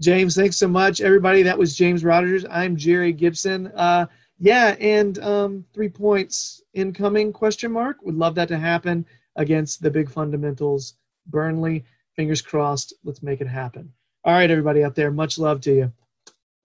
James, 0.00 0.36
thanks 0.36 0.56
so 0.56 0.68
much, 0.68 1.00
everybody. 1.00 1.42
That 1.42 1.58
was 1.58 1.76
James 1.76 2.04
Rogers. 2.04 2.44
I'm 2.48 2.76
Jerry 2.76 3.12
Gibson. 3.12 3.68
Uh, 3.74 4.06
yeah, 4.38 4.76
and 4.78 5.18
um, 5.18 5.64
three 5.74 5.88
points 5.88 6.62
incoming? 6.74 7.32
Question 7.32 7.72
mark. 7.72 7.96
Would 8.02 8.14
love 8.14 8.36
that 8.36 8.46
to 8.48 8.58
happen 8.58 9.04
against 9.38 9.80
the 9.80 9.90
big 9.90 10.10
fundamentals, 10.10 10.94
Burnley. 11.26 11.84
Fingers 12.16 12.42
crossed. 12.42 12.92
Let's 13.04 13.22
make 13.22 13.40
it 13.40 13.46
happen. 13.46 13.92
All 14.24 14.34
right, 14.34 14.50
everybody 14.50 14.84
out 14.84 14.94
there. 14.94 15.10
Much 15.10 15.38
love 15.38 15.62
to 15.62 15.72
you. 15.72 15.92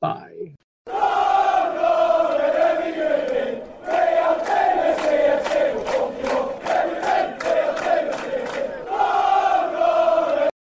Bye. 0.01 0.55